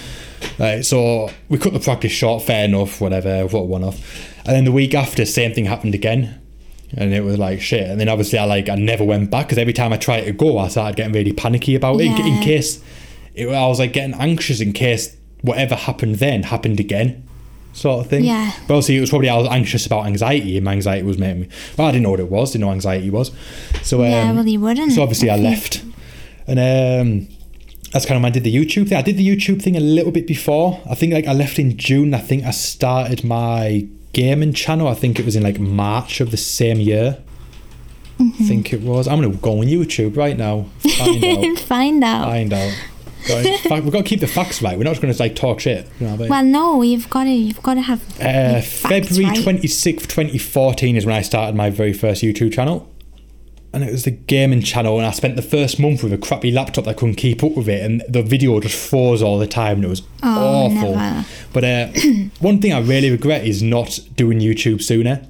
Right, 0.59 0.85
so 0.85 1.31
we 1.49 1.59
cut 1.59 1.73
the 1.73 1.81
practice 1.81 2.13
short, 2.13 2.43
fair 2.43 2.65
enough, 2.65 3.01
whatever, 3.01 3.47
what 3.47 3.67
one 3.67 3.85
off. 3.85 4.37
And 4.47 4.55
then 4.55 4.65
the 4.65 4.73
week 4.73 4.95
after, 4.95 5.25
same 5.25 5.53
thing 5.53 5.65
happened 5.65 5.95
again. 5.95 6.41
And 6.97 7.13
it 7.13 7.23
was 7.23 7.39
like 7.39 7.61
shit. 7.61 7.89
And 7.89 8.01
then 8.01 8.09
obviously 8.09 8.39
I 8.39 8.45
like 8.45 8.69
I 8.69 8.75
never 8.75 9.05
went 9.05 9.31
back 9.31 9.47
because 9.47 9.59
every 9.59 9.75
time 9.75 9.93
I 9.93 9.99
tried 9.99 10.23
to 10.23 10.33
go, 10.33 10.59
I 10.59 10.69
started 10.69 10.97
getting 10.97 11.13
really 11.13 11.33
panicky 11.33 11.75
about 11.75 12.01
it 12.01 12.07
in, 12.07 12.27
in 12.27 12.43
case 12.43 12.83
it, 13.35 13.49
I 13.49 13.67
was 13.67 13.79
like 13.79 13.93
getting 13.93 14.15
anxious 14.15 14.61
in 14.61 14.73
case 14.73 15.17
whatever 15.43 15.75
happened 15.75 16.17
then 16.17 16.45
happened 16.45 16.81
again, 16.81 17.28
sort 17.79 18.05
of 18.05 18.11
thing. 18.11 18.25
Yeah. 18.25 18.53
But 18.67 18.75
obviously 18.75 18.97
it 18.97 19.01
was 19.01 19.11
probably 19.11 19.29
I 19.29 19.37
was 19.37 19.49
anxious 19.49 19.87
about 19.87 20.07
anxiety, 20.07 20.57
and 20.57 20.65
my 20.65 20.73
anxiety 20.73 21.05
was 21.05 21.19
making 21.19 21.43
me. 21.43 21.49
But 21.77 21.85
I 21.85 21.93
didn't 21.93 22.03
know 22.03 22.11
what 22.11 22.21
it 22.21 22.31
was. 22.31 22.53
Didn't 22.53 22.63
know 22.63 22.67
what 22.69 22.75
anxiety 22.75 23.11
was. 23.11 23.31
So 23.83 23.99
um, 24.05 24.11
Yeah, 24.11 24.33
well, 24.33 24.47
you 24.47 24.61
wouldn't, 24.61 24.93
So 24.93 25.03
obviously 25.03 25.31
I 25.31 25.37
if 25.37 25.43
left, 25.43 25.85
and 26.47 26.59
um, 26.59 27.29
that's 27.93 28.05
kind 28.05 28.17
of 28.17 28.23
when 28.23 28.33
I 28.33 28.35
did 28.35 28.45
the 28.45 28.55
YouTube 28.55 28.89
thing. 28.89 28.99
I 28.99 29.03
did 29.03 29.17
the 29.17 29.27
YouTube 29.27 29.63
thing 29.63 29.77
a 29.77 29.81
little 29.81 30.13
bit 30.13 30.27
before. 30.27 30.81
I 30.91 30.95
think 30.95 31.13
like 31.13 31.27
I 31.27 31.33
left 31.33 31.59
in 31.59 31.77
June. 31.77 32.13
I 32.15 32.19
think 32.19 32.45
I 32.45 32.51
started 32.51 33.25
my 33.25 33.87
gaming 34.13 34.53
channel. 34.53 34.89
I 34.89 34.95
think 34.95 35.19
it 35.19 35.25
was 35.25 35.37
in 35.37 35.43
like 35.43 35.59
March 35.61 36.21
of 36.21 36.31
the 36.31 36.37
same 36.37 36.81
year. 36.81 37.19
Mm-hmm. 38.19 38.43
I 38.43 38.47
think 38.47 38.73
it 38.73 38.83
was. 38.83 39.07
I'm 39.07 39.23
gonna 39.23 39.35
go 39.37 39.61
on 39.61 39.67
YouTube 39.67 40.17
right 40.17 40.37
now. 40.37 40.67
Find 40.99 41.25
out. 41.25 41.59
Find 41.61 42.05
out. 42.05 42.25
Find 42.27 42.53
out. 42.53 42.75
In 43.31 43.45
we've 43.85 43.93
got 43.93 43.99
to 43.99 44.09
keep 44.09 44.21
the 44.21 44.27
facts 44.27 44.61
right. 44.63 44.77
We're 44.77 44.85
not 44.85 44.91
just 44.91 45.03
going 45.03 45.13
to 45.15 45.23
like 45.23 45.37
talk 45.37 45.61
shit. 45.61 45.89
You 46.01 46.07
know 46.07 46.15
I 46.15 46.17
mean? 46.17 46.29
well, 46.29 46.45
no, 46.45 46.83
you've 46.83 47.09
got 47.11 47.25
to. 47.25 47.31
You've 47.31 47.63
got 47.63 47.75
to 47.75 47.83
have. 47.83 48.01
Uh, 48.21 48.61
February 48.61 49.43
twenty 49.43 49.69
sixth, 49.69 50.09
2014 50.09 50.97
is 50.97 51.07
when 51.07 51.15
I 51.15 51.23
started 51.23 51.55
my 51.57 51.71
very 51.71 51.93
first 51.93 52.23
YouTube 52.23 52.53
channel. 52.53 52.89
And 53.71 53.85
it 53.85 53.93
was 53.93 54.05
the 54.05 54.11
gaming 54.13 54.63
channel, 54.63 54.97
and 54.97 55.07
I 55.07 55.11
spent 55.11 55.37
the 55.37 55.43
first 55.43 55.79
month 55.79 56.03
with 56.03 56.11
a 56.15 56.17
crappy 56.19 56.51
laptop 56.51 56.87
that 56.87 56.97
couldn't 56.97 57.17
keep 57.17 57.45
up 57.45 57.53
with 57.55 57.69
it, 57.69 57.83
and 57.85 58.03
the 58.09 58.23
video 58.23 58.59
just 58.61 58.75
froze 58.89 59.23
all 59.23 59.39
the 59.39 59.47
time, 59.47 59.77
and 59.77 59.85
it 59.85 59.89
was 59.89 60.03
Oh, 60.23 60.67
awful. 60.67 60.97
never. 60.97 61.27
But 61.53 61.65
uh, 61.65 61.87
one 62.41 62.63
thing 62.63 62.73
I 62.73 62.81
really 62.81 63.11
regret 63.11 63.47
is 63.47 63.63
not 63.63 64.01
doing 64.17 64.41
YouTube 64.41 64.83
sooner. 64.83 65.21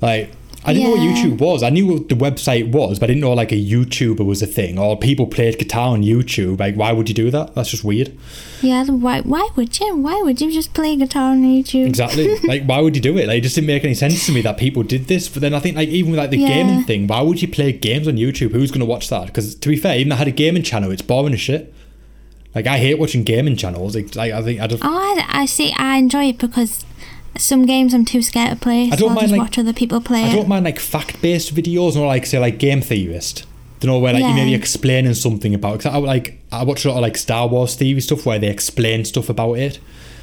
Like, 0.00 0.30
I 0.64 0.74
didn't 0.74 0.90
know 0.90 0.96
what 0.96 1.00
YouTube 1.00 1.38
was. 1.38 1.62
I 1.62 1.70
knew 1.70 1.86
what 1.86 2.08
the 2.08 2.14
website 2.16 2.70
was, 2.72 2.98
but 2.98 3.04
I 3.06 3.14
didn't 3.14 3.20
know 3.22 3.32
like 3.32 3.52
a 3.52 3.54
YouTuber 3.54 4.24
was 4.26 4.42
a 4.42 4.46
thing, 4.46 4.78
or 4.78 4.98
people 4.98 5.26
played 5.26 5.58
guitar 5.58 5.90
on 5.90 6.02
YouTube. 6.02 6.58
Like, 6.58 6.74
why 6.74 6.92
would 6.92 7.08
you 7.08 7.14
do 7.14 7.30
that? 7.30 7.54
That's 7.54 7.70
just 7.70 7.84
weird. 7.84 8.16
Yeah. 8.60 8.84
Why? 8.86 9.20
Why 9.20 9.48
would 9.56 9.78
you? 9.78 9.96
Why 9.96 10.20
would 10.22 10.40
you 10.40 10.50
just 10.50 10.74
play 10.74 10.96
guitar 10.96 11.30
on 11.30 11.42
YouTube? 11.42 11.86
Exactly. 11.86 12.38
like, 12.44 12.64
why 12.64 12.80
would 12.80 12.96
you 12.96 13.02
do 13.02 13.16
it? 13.16 13.28
Like, 13.28 13.38
it 13.38 13.42
just 13.42 13.54
didn't 13.54 13.68
make 13.68 13.84
any 13.84 13.94
sense 13.94 14.26
to 14.26 14.32
me 14.32 14.42
that 14.42 14.58
people 14.58 14.82
did 14.82 15.06
this. 15.06 15.28
But 15.28 15.42
then 15.42 15.54
I 15.54 15.60
think, 15.60 15.76
like, 15.76 15.88
even 15.88 16.10
with 16.10 16.18
like 16.18 16.30
the 16.30 16.38
Yeah. 16.38 16.48
gaming 16.48 16.82
thing, 16.84 17.06
why 17.06 17.22
would 17.22 17.40
you 17.40 17.48
play 17.48 17.72
games 17.72 18.08
on 18.08 18.14
YouTube? 18.16 18.50
Who's 18.50 18.70
going 18.70 18.80
to 18.80 18.86
watch 18.86 19.08
that? 19.10 19.26
Because 19.26 19.54
to 19.54 19.68
be 19.68 19.76
fair, 19.76 19.96
even 19.98 20.12
I 20.12 20.16
had 20.16 20.28
a 20.28 20.32
gaming 20.32 20.64
channel, 20.64 20.90
it's 20.90 21.02
boring 21.02 21.34
as 21.34 21.40
shit. 21.40 21.72
Like, 22.54 22.66
I 22.66 22.78
hate 22.78 22.98
watching 22.98 23.22
gaming 23.22 23.56
channels. 23.56 23.94
Like, 23.94 24.16
like 24.16 24.32
I 24.32 24.42
think 24.42 24.60
I 24.60 24.66
just. 24.66 24.84
Oh, 24.84 24.88
I, 24.88 25.42
I 25.42 25.46
see. 25.46 25.72
I 25.78 25.96
enjoy 25.98 26.30
it 26.30 26.38
because 26.38 26.84
some 27.38 27.64
games 27.66 27.94
I'm 27.94 28.04
too 28.04 28.22
scared 28.22 28.50
to 28.50 28.56
play. 28.56 28.90
I 28.92 28.96
don't 28.96 29.10
mind, 29.14 29.20
just 29.20 29.32
like- 29.32 29.40
watch 29.40 29.58
other 29.58 29.72
people 29.72 30.00
play 30.00 30.24
I 30.24 30.34
don't 30.34 30.48
mind 30.48 30.64
like 30.64 30.78
fact-based 30.78 31.54
videos, 31.54 31.96
or 31.96 32.06
like 32.06 32.26
say 32.26 32.38
like 32.38 32.58
Game 32.58 32.80
Theorist. 32.82 33.44
You 33.80 33.86
know 33.88 33.98
where 34.00 34.12
like 34.12 34.22
you 34.22 34.28
Yeah. 34.28 34.34
maybe 34.34 34.54
explaining 34.54 35.14
something 35.14 35.54
about. 35.54 35.80
Cause 35.80 35.94
I 35.94 35.98
like 35.98 36.40
I 36.50 36.64
watch 36.64 36.84
a 36.84 36.88
lot 36.88 36.96
of 36.96 37.02
like 37.02 37.16
Star 37.16 37.46
Wars 37.46 37.74
theory 37.76 38.00
stuff 38.00 38.26
where 38.26 38.38
they 38.38 38.48
explain 38.48 39.04
stuff 39.04 39.28
about 39.28 39.54
it. 39.54 39.78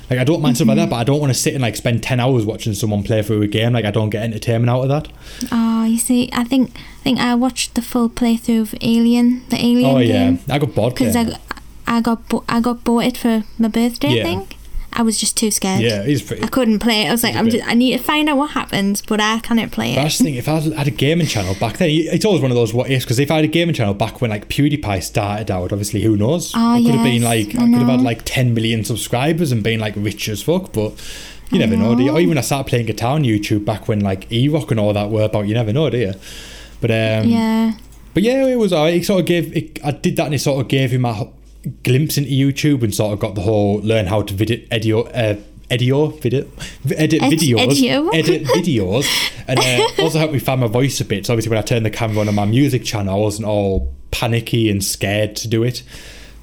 Like 0.09 0.19
I 0.19 0.23
don't 0.25 0.41
mind 0.41 0.57
stuff 0.57 0.67
like 0.67 0.75
Mm-hmm. 0.77 0.83
that, 0.83 0.89
but 0.89 0.97
I 0.97 1.03
don't 1.05 1.19
want 1.21 1.31
to 1.33 1.39
sit 1.39 1.53
and 1.53 1.61
like 1.63 1.75
spend 1.77 2.03
ten 2.03 2.19
hours 2.19 2.45
watching 2.45 2.73
someone 2.73 3.01
play 3.03 3.21
through 3.23 3.41
a 3.43 3.47
game. 3.47 3.71
Like 3.73 3.85
I 3.85 3.91
don't 3.91 4.09
get 4.09 4.23
entertainment 4.23 4.69
out 4.69 4.81
of 4.81 4.89
that. 4.89 5.07
Oh, 5.53 5.85
you 5.85 5.97
see, 5.97 6.29
I 6.33 6.43
think 6.43 6.71
I 6.75 7.03
think 7.03 7.17
I 7.19 7.33
watched 7.33 7.75
the 7.75 7.81
full 7.81 8.09
playthrough 8.09 8.61
of 8.61 8.75
Alien, 8.81 9.43
the 9.49 9.57
Alien 9.57 9.89
Oh 9.89 9.97
yeah, 9.99 10.13
game, 10.31 10.39
I 10.49 10.59
got 10.59 10.75
bored. 10.75 10.93
because 10.93 11.15
I, 11.15 11.37
I 11.87 12.01
got 12.01 12.27
bo- 12.27 12.43
I 12.49 12.59
got 12.59 12.83
bought 12.83 13.05
it 13.05 13.17
for 13.17 13.43
my 13.57 13.69
birthday. 13.69 14.09
Yeah. 14.15 14.21
I 14.21 14.25
think 14.25 14.57
I 14.97 15.01
was 15.01 15.19
just 15.19 15.35
too 15.37 15.51
scared. 15.51 15.81
Yeah, 15.81 16.03
he's 16.03 16.21
pretty. 16.23 16.41
I 16.43 16.47
couldn't 16.47 16.79
play 16.79 17.03
it. 17.03 17.07
I 17.07 17.11
was 17.11 17.21
like, 17.23 17.35
I'm 17.35 17.45
bit- 17.45 17.53
just, 17.55 17.67
I 17.67 17.73
need 17.73 17.97
to 17.97 18.03
find 18.03 18.29
out 18.29 18.37
what 18.37 18.51
happens, 18.51 19.01
but 19.01 19.19
I 19.19 19.39
can't 19.39 19.71
play 19.71 19.93
But 19.95 20.01
I 20.01 20.05
it. 20.05 20.09
just 20.09 20.21
think 20.21 20.37
if 20.37 20.47
I 20.47 20.59
had 20.59 20.87
a 20.87 20.91
gaming 20.91 21.27
channel 21.27 21.55
back 21.59 21.77
then, 21.77 21.89
it's 21.91 22.23
always 22.25 22.41
one 22.41 22.49
of 22.51 22.55
those 22.55 22.73
what 22.73 22.89
ifs. 22.89 23.05
Because 23.05 23.19
if 23.19 23.29
I 23.29 23.35
had 23.35 23.45
a 23.45 23.49
gaming 23.49 23.75
channel 23.75 23.93
back 23.93 24.21
when 24.21 24.31
like 24.31 24.47
PewDiePie 24.49 25.03
started 25.03 25.51
out, 25.51 25.71
obviously 25.71 26.01
who 26.01 26.15
knows? 26.15 26.53
Oh, 26.55 26.59
I 26.75 26.81
could 26.81 26.95
have 26.95 27.03
been 27.03 27.21
like, 27.23 27.47
I 27.55 27.63
I, 27.63 27.69
could 27.69 27.73
have 27.79 27.87
had 27.89 28.01
like 28.01 28.21
10 28.25 28.53
million 28.53 28.83
subscribers 28.85 29.51
and 29.51 29.61
been 29.63 29.79
like 29.79 29.93
rich 29.97 30.29
as 30.29 30.41
fuck. 30.41 30.71
But 30.73 30.93
you 31.51 31.59
never 31.59 31.75
know. 31.77 31.93
do 31.95 32.03
you? 32.03 32.11
Or 32.11 32.19
even 32.19 32.37
I 32.37 32.41
started 32.41 32.69
playing 32.69 32.85
guitar 32.87 33.15
on 33.15 33.23
YouTube 33.23 33.65
back 33.65 33.87
when 33.87 33.99
like 33.99 34.31
E 34.31 34.47
Rock 34.49 34.71
and 34.71 34.79
all 34.79 34.93
that 34.93 35.09
were 35.09 35.23
about, 35.23 35.47
you 35.47 35.53
never 35.53 35.71
know, 35.73 35.89
do 35.89 35.97
you? 35.97 36.13
But 36.81 36.91
um, 36.91 37.29
yeah, 37.29 37.73
but 38.13 38.23
yeah, 38.23 38.45
it 38.45 38.57
was 38.57 38.71
alright. 38.73 38.93
It 38.95 39.05
sort 39.05 39.19
of 39.21 39.25
gave. 39.25 39.55
It, 39.55 39.79
I 39.83 39.91
did 39.91 40.15
that, 40.17 40.25
and 40.25 40.35
it 40.35 40.39
sort 40.39 40.61
of 40.61 40.67
gave 40.67 40.91
him 40.91 41.05
a 41.05 41.21
h- 41.21 41.27
glimpse 41.83 42.17
into 42.17 42.29
YouTube, 42.31 42.83
and 42.83 42.93
sort 42.93 43.13
of 43.13 43.19
got 43.19 43.35
the 43.35 43.41
whole 43.41 43.79
learn 43.81 44.05
how 44.07 44.21
to 44.23 44.33
video, 44.33 44.57
edio, 44.69 45.07
uh, 45.13 45.39
edio, 45.69 46.07
video, 46.21 46.47
edit 46.95 47.21
Ed- 47.23 47.31
videos, 47.31 47.57
edio. 47.67 48.09
edit 48.13 48.43
videos, 48.43 49.05
and 49.47 49.59
uh, 49.59 49.87
also 50.03 50.19
helped 50.19 50.33
me 50.33 50.39
find 50.39 50.61
my 50.61 50.67
voice 50.67 50.99
a 51.01 51.05
bit. 51.05 51.25
So 51.25 51.33
obviously, 51.33 51.49
when 51.49 51.59
I 51.59 51.63
turned 51.63 51.85
the 51.85 51.89
camera 51.91 52.19
on 52.21 52.27
on 52.29 52.35
my 52.35 52.45
music 52.45 52.83
channel, 52.83 53.15
I 53.15 53.17
wasn't 53.19 53.47
all 53.47 53.93
panicky 54.11 54.69
and 54.69 54.83
scared 54.83 55.35
to 55.37 55.47
do 55.47 55.63
it. 55.63 55.83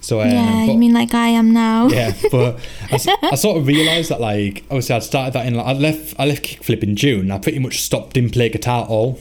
So 0.01 0.21
um, 0.21 0.29
yeah. 0.31 0.67
but- 0.67 0.73
You 0.73 0.79
mean 0.79 0.93
like 0.95 1.15
I 1.15 1.29
am 1.29 1.53
now? 1.53 1.87
yeah, 1.89 2.13
but 2.33 2.59
I 2.91 3.37
sort 3.37 3.57
of 3.59 3.67
realised 3.69 4.11
that 4.11 4.21
like 4.21 4.65
obviously 4.65 4.97
I'd 4.97 5.05
started 5.05 5.35
that 5.35 5.47
in 5.47 5.55
like, 5.55 5.67
I 5.67 5.73
left 5.75 6.15
I 6.19 6.25
left 6.27 6.43
kickflip 6.45 6.83
in 6.83 6.97
June. 6.97 7.31
I 7.31 7.39
pretty 7.39 7.61
much 7.61 7.81
stopped 7.81 8.15
didn't 8.15 8.31
play 8.33 8.49
guitar 8.49 8.83
at 8.83 8.89
all 8.91 9.21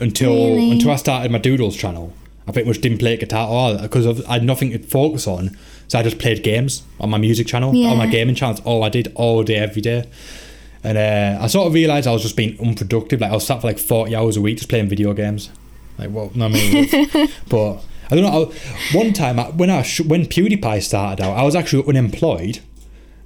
until 0.00 0.32
Really? 0.34 0.72
until 0.72 0.90
I 0.90 0.96
started 0.96 1.30
my 1.30 1.38
Doodles 1.38 1.76
channel. 1.76 2.12
I 2.48 2.52
pretty 2.52 2.66
much 2.66 2.80
didn't 2.80 2.98
play 2.98 3.16
guitar 3.18 3.44
at 3.46 3.48
all 3.50 3.78
because 3.78 4.24
I 4.26 4.32
had 4.34 4.42
nothing 4.44 4.70
to 4.72 4.78
focus 4.78 5.26
on. 5.26 5.56
So 5.86 5.98
I 5.98 6.02
just 6.02 6.18
played 6.18 6.42
games 6.42 6.82
on 6.98 7.10
my 7.10 7.18
music 7.18 7.46
channel, 7.46 7.70
on 7.70 7.96
my 7.98 8.04
Yeah. 8.06 8.10
gaming 8.10 8.34
channels. 8.34 8.60
All 8.64 8.82
I 8.82 8.88
did 8.88 9.12
all 9.14 9.42
day, 9.42 9.56
every 9.56 9.82
day. 9.82 10.04
And 10.82 10.96
uh, 10.96 11.42
I 11.42 11.46
sort 11.48 11.66
of 11.66 11.74
realised 11.74 12.06
I 12.06 12.12
was 12.12 12.22
just 12.22 12.36
being 12.36 12.58
unproductive. 12.60 13.20
Like 13.20 13.30
I 13.30 13.34
was 13.34 13.46
sat 13.46 13.60
for 13.60 13.66
like 13.66 13.78
forty 13.78 14.16
hours 14.16 14.36
a 14.36 14.40
week 14.40 14.56
just 14.58 14.68
playing 14.70 14.88
video 14.88 15.12
games. 15.12 15.50
Like 15.98 16.10
what? 16.10 16.34
No, 16.36 16.46
I 16.46 16.48
mean, 16.48 16.88
but 17.48 17.80
I 18.10 18.14
don't 18.16 18.22
know. 18.22 18.52
I, 18.52 18.96
one 18.96 19.12
time 19.12 19.38
I, 19.40 19.50
when 19.50 19.68
I 19.70 19.82
sh- 19.82 20.00
when 20.02 20.24
PewDiePie 20.26 20.82
started 20.82 21.22
out, 21.24 21.36
I 21.36 21.42
was 21.42 21.54
actually 21.54 21.84
unemployed. 21.88 22.60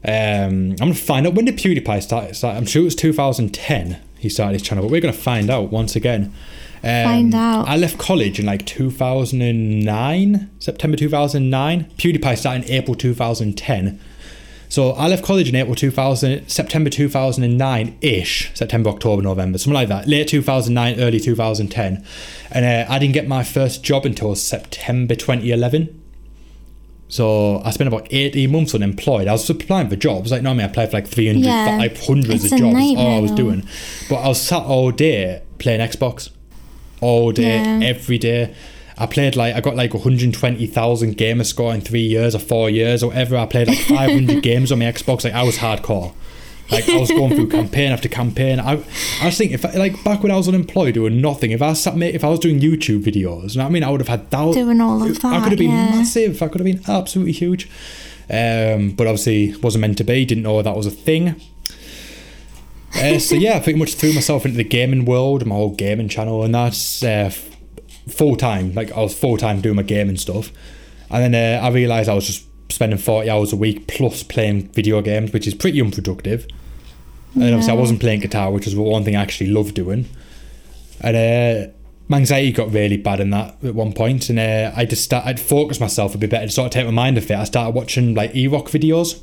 Um, 0.05 0.71
I'm 0.73 0.77
gonna 0.77 0.95
find 0.95 1.27
out 1.27 1.35
when 1.35 1.45
did 1.45 1.57
PewDiePie 1.59 2.03
start. 2.03 2.35
start 2.35 2.57
I'm 2.57 2.67
sure 2.67 2.83
it 2.83 2.87
was 2.87 2.97
2010. 2.97 4.01
He 4.19 4.29
started 4.29 4.55
his 4.55 4.63
channel, 4.63 4.83
but 4.85 4.91
we're 4.91 5.01
gonna 5.01 5.13
find 5.13 5.51
out 5.51 5.71
once 5.71 5.95
again. 5.95 6.33
Um, 6.85 7.05
Find 7.05 7.35
out. 7.35 7.69
I 7.69 7.77
left 7.77 7.99
college 7.99 8.41
in 8.41 8.47
like 8.47 8.67
2009, 8.67 10.51
September 10.59 10.97
2009. 10.97 11.85
PewDiePie 11.97 12.39
started 12.39 12.65
in 12.65 12.71
April 12.73 12.95
2010. 12.97 14.01
So 14.69 14.93
I 14.93 15.07
left 15.07 15.23
college 15.23 15.49
in 15.51 15.55
April 15.55 15.75
2000, 15.75 16.49
September 16.49 16.89
2009 16.89 17.99
ish, 18.01 18.51
September, 18.55 18.89
October, 18.91 19.21
November, 19.23 19.59
something 19.59 19.75
like 19.75 19.89
that. 19.89 20.09
Late 20.09 20.29
2009, 20.29 20.99
early 20.99 21.21
2010, 21.21 22.03
and 22.51 22.65
uh, 22.65 22.91
I 22.91 22.99
didn't 22.99 23.13
get 23.13 23.29
my 23.29 23.45
first 23.45 23.85
job 23.85 24.07
until 24.07 24.35
September 24.35 25.15
2011. 25.15 25.99
So 27.09 27.61
I 27.63 27.71
spent 27.71 27.89
about 27.89 28.09
18 28.11 28.51
months 28.51 28.75
unemployed. 28.75 29.29
I 29.29 29.33
was 29.33 29.49
applying 29.51 29.91
for 29.91 29.97
jobs. 29.97 30.31
Like 30.31 30.41
normally 30.41 30.65
I 30.65 30.69
applied 30.69 30.91
for 30.91 30.97
like 30.97 31.07
300, 31.07 31.45
Yeah. 31.45 31.77
like 31.79 31.99
hundreds 32.03 32.45
of 32.51 32.59
jobs. 32.59 32.75
All 32.97 33.17
I 33.17 33.21
was 33.21 33.31
doing. 33.33 33.69
But 34.09 34.17
I 34.23 34.29
was 34.29 34.41
sat 34.41 34.63
all 34.63 34.91
day 34.91 35.43
playing 35.59 35.81
Xbox. 35.81 36.31
All 37.03 37.33
day, 37.33 37.57
Yeah. 37.63 37.81
every 37.83 38.17
day. 38.19 38.55
I 38.97 39.07
played 39.07 39.37
like, 39.37 39.55
I 39.55 39.61
got 39.61 39.75
like 39.75 39.93
120,000 39.95 41.17
gamer 41.17 41.45
score 41.45 41.75
in 41.75 41.81
three 41.81 42.07
years 42.07 42.35
or 42.35 42.39
four 42.39 42.71
years 42.71 43.03
or 43.03 43.09
whatever. 43.09 43.37
I 43.37 43.47
played 43.47 43.69
like 43.69 43.79
500 43.79 44.43
games 44.51 44.71
on 44.73 44.79
my 44.79 44.85
Xbox. 44.87 45.25
Like 45.25 45.35
I 45.35 45.43
was 45.43 45.59
hardcore. 45.59 46.15
Like 46.71 46.89
I 46.89 46.97
was 46.97 47.11
going 47.11 47.35
through 47.35 47.49
campaign 47.49 47.93
after 47.93 48.09
campaign. 48.09 48.59
I, 48.61 48.83
I 49.21 49.27
was 49.27 49.37
thinking, 49.37 49.55
if 49.55 49.65
I, 49.65 49.73
like 49.73 50.03
back 50.05 50.23
when 50.23 50.33
I 50.33 50.37
was 50.37 50.49
unemployed 50.49 50.95
doing 50.95 51.21
nothing, 51.21 51.51
if 51.51 51.61
I 51.61 51.73
sat, 51.75 52.01
if 52.01 52.25
I 52.25 52.29
was 52.29 52.39
doing 52.39 52.61
YouTube 52.61 53.03
videos, 53.03 53.55
you 53.55 53.59
know 53.61 53.67
I 53.67 53.69
mean, 53.69 53.85
I 53.85 53.91
would 53.91 54.01
have 54.01 54.09
had 54.09 54.31
thousands. 54.31 54.65
Doing 54.65 54.81
all 54.81 55.03
of 55.03 55.21
that, 55.21 55.33
I 55.33 55.41
could 55.43 55.53
have 55.53 55.59
been 55.59 55.71
yeah. 55.71 55.91
massive. 55.91 56.43
I 56.43 56.49
could 56.49 56.61
have 56.61 56.65
been 56.65 56.83
absolutely 56.89 57.33
huge. 57.33 57.69
Um, 58.31 58.93
but 58.93 59.07
obviously 59.07 59.55
wasn't 59.57 59.83
meant 59.83 59.99
to 59.99 60.05
be. 60.05 60.25
Didn't 60.25 60.45
know 60.45 60.63
that 60.63 60.77
was 60.77 60.87
a 60.87 60.91
thing. 60.91 61.35
Uh, 62.95 63.19
so 63.19 63.35
yeah, 63.35 63.57
I 63.57 63.61
pretty 63.61 63.79
much 63.79 63.95
threw 63.95 64.13
myself 64.13 64.45
into 64.45 64.57
the 64.57 64.65
gaming 64.65 65.05
world, 65.05 65.45
my 65.47 65.55
whole 65.55 65.75
gaming 65.75 66.09
channel, 66.09 66.45
and 66.45 66.55
that's 66.55 67.03
uh, 67.03 67.27
f- 67.27 67.51
full 68.09 68.37
time. 68.37 68.75
Like 68.75 68.93
I 68.93 69.01
was 69.01 69.19
full 69.19 69.37
time 69.37 69.61
doing 69.61 69.77
my 69.77 69.83
gaming 69.83 70.17
stuff, 70.17 70.53
and 71.11 71.35
then 71.35 71.61
uh, 71.63 71.65
I 71.65 71.71
realised 71.71 72.09
I 72.09 72.15
was 72.15 72.27
just 72.27 72.47
spending 72.71 72.99
forty 72.99 73.29
hours 73.29 73.53
a 73.53 73.57
week 73.57 73.87
plus 73.89 74.23
playing 74.23 74.69
video 74.69 75.03
games, 75.03 75.33
which 75.33 75.47
is 75.47 75.55
pretty 75.55 75.81
unproductive. 75.81 76.47
And 77.35 77.43
then 77.43 77.55
obviously 77.55 77.73
I 77.73 77.77
wasn't 77.77 78.01
playing 78.01 78.21
guitar, 78.21 78.51
which 78.53 78.67
was 78.67 78.77
one 78.77 79.05
thing 79.05 79.17
I 79.17 79.23
actually 79.23 79.51
loved 79.51 79.75
doing. 79.75 80.07
And 81.01 81.17
uh, 81.17 81.73
my 82.09 82.19
anxiety 82.19 82.53
got 82.53 82.71
really 82.71 82.99
bad 82.99 83.21
in 83.21 83.31
that 83.31 83.57
at 83.65 83.75
one 83.75 83.95
point, 83.95 84.29
and 84.29 84.39
uh, 84.39 84.71
I 84.77 84.85
just 84.85 85.03
start, 85.03 85.25
I'd 85.25 85.41
focus 85.41 85.81
myself 85.81 86.15
a 86.15 86.19
bit 86.19 86.31
better 86.31 86.47
to 86.47 86.53
sort 86.53 86.67
of 86.67 86.73
take 86.73 86.85
my 86.85 86.93
mind 86.93 87.17
off 87.17 87.31
it. 87.31 87.37
I 87.37 87.45
started 87.45 87.75
watching 87.75 88.15
like 88.15 88.37
E-Rock 88.37 88.67
videos. 88.67 89.21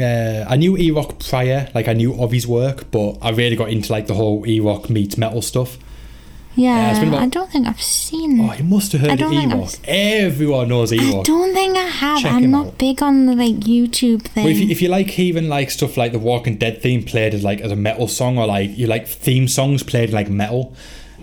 Uh, 0.00 0.44
I 0.48 0.56
knew 0.56 0.76
E-Rock 0.76 1.18
prior, 1.18 1.68
like 1.74 1.88
I 1.88 1.92
knew 1.92 2.14
of 2.20 2.32
his 2.32 2.46
work, 2.46 2.90
but 2.90 3.18
I 3.22 3.30
really 3.30 3.56
got 3.56 3.68
into 3.70 3.92
like 3.92 4.06
the 4.06 4.14
whole 4.14 4.46
E-Rock 4.46 4.90
meets 4.90 5.16
metal 5.16 5.42
stuff. 5.42 5.78
Yeah, 6.56 6.90
it's 6.90 6.98
about- 6.98 7.22
I 7.22 7.26
don't 7.28 7.50
think 7.50 7.68
I've 7.68 7.80
seen. 7.80 8.40
Oh, 8.40 8.52
you 8.52 8.64
must 8.64 8.90
have 8.92 9.02
heard 9.02 9.20
of 9.20 9.28
think 9.30 9.52
E-Rock. 9.52 9.74
Everyone 9.84 10.68
knows 10.68 10.92
I 10.92 10.96
E-Rock. 10.96 11.20
I 11.20 11.22
don't 11.22 11.54
think 11.54 11.76
I 11.76 11.82
have. 11.86 12.20
Check 12.20 12.32
I'm 12.32 12.50
not 12.50 12.66
out. 12.66 12.78
big 12.78 13.02
on 13.02 13.26
the 13.26 13.34
like 13.36 13.54
YouTube 13.60 14.22
thing. 14.22 14.44
Well, 14.44 14.52
if 14.52 14.58
you, 14.58 14.68
if 14.68 14.82
you 14.82 14.88
like 14.88 15.16
even 15.18 15.48
like 15.48 15.70
stuff 15.70 15.96
like 15.96 16.10
the 16.12 16.18
Walking 16.18 16.56
Dead 16.56 16.82
theme 16.82 17.04
played 17.04 17.34
as 17.34 17.44
like 17.44 17.60
as 17.60 17.70
a 17.70 17.76
metal 17.76 18.08
song, 18.08 18.36
or 18.36 18.46
like 18.46 18.76
you 18.76 18.88
like 18.88 19.06
theme 19.06 19.46
songs 19.46 19.82
played 19.84 20.08
in, 20.08 20.14
like 20.14 20.28
metal, 20.28 20.74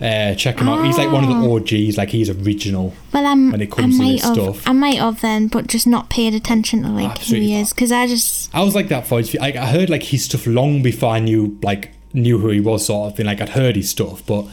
uh, 0.01 0.35
check 0.35 0.59
him 0.59 0.69
out. 0.69 0.85
He's 0.85 0.97
like 0.97 1.11
one 1.11 1.23
of 1.23 1.29
the 1.29 1.35
Oh. 1.35 1.55
OGs. 1.57 1.97
Like 1.97 2.09
he's 2.09 2.29
original. 2.29 2.93
well, 3.13 3.25
I'm, 3.25 3.51
when 3.51 3.61
it 3.61 3.71
I 3.73 3.75
comes 3.75 3.97
to 3.97 4.03
might 4.03 4.11
this 4.13 4.23
have, 4.23 4.33
stuff. 4.33 4.67
I 4.67 4.71
might 4.73 4.97
have 4.99 5.21
then, 5.21 5.47
but 5.47 5.67
just 5.67 5.87
not 5.87 6.09
paid 6.09 6.33
attention 6.33 6.83
to 6.83 6.89
like 6.89 7.11
Absolutely 7.11 7.47
who 7.47 7.53
he 7.55 7.59
is 7.61 7.73
because 7.73 7.91
I 7.91 8.07
just 8.07 8.53
I 8.53 8.61
was 8.63 8.75
like 8.75 8.89
that 8.89 9.07
for. 9.07 9.19
I, 9.19 9.53
I 9.59 9.65
heard 9.67 9.89
like 9.89 10.03
his 10.03 10.25
stuff 10.25 10.45
long 10.47 10.81
before 10.83 11.09
I 11.11 11.19
knew 11.19 11.57
like 11.63 11.91
knew 12.13 12.37
who 12.39 12.49
he 12.49 12.59
was, 12.59 12.85
sort 12.85 13.11
of 13.11 13.17
thing. 13.17 13.25
Like 13.25 13.41
I'd 13.41 13.49
heard 13.49 13.75
his 13.75 13.89
stuff, 13.89 14.25
but 14.25 14.43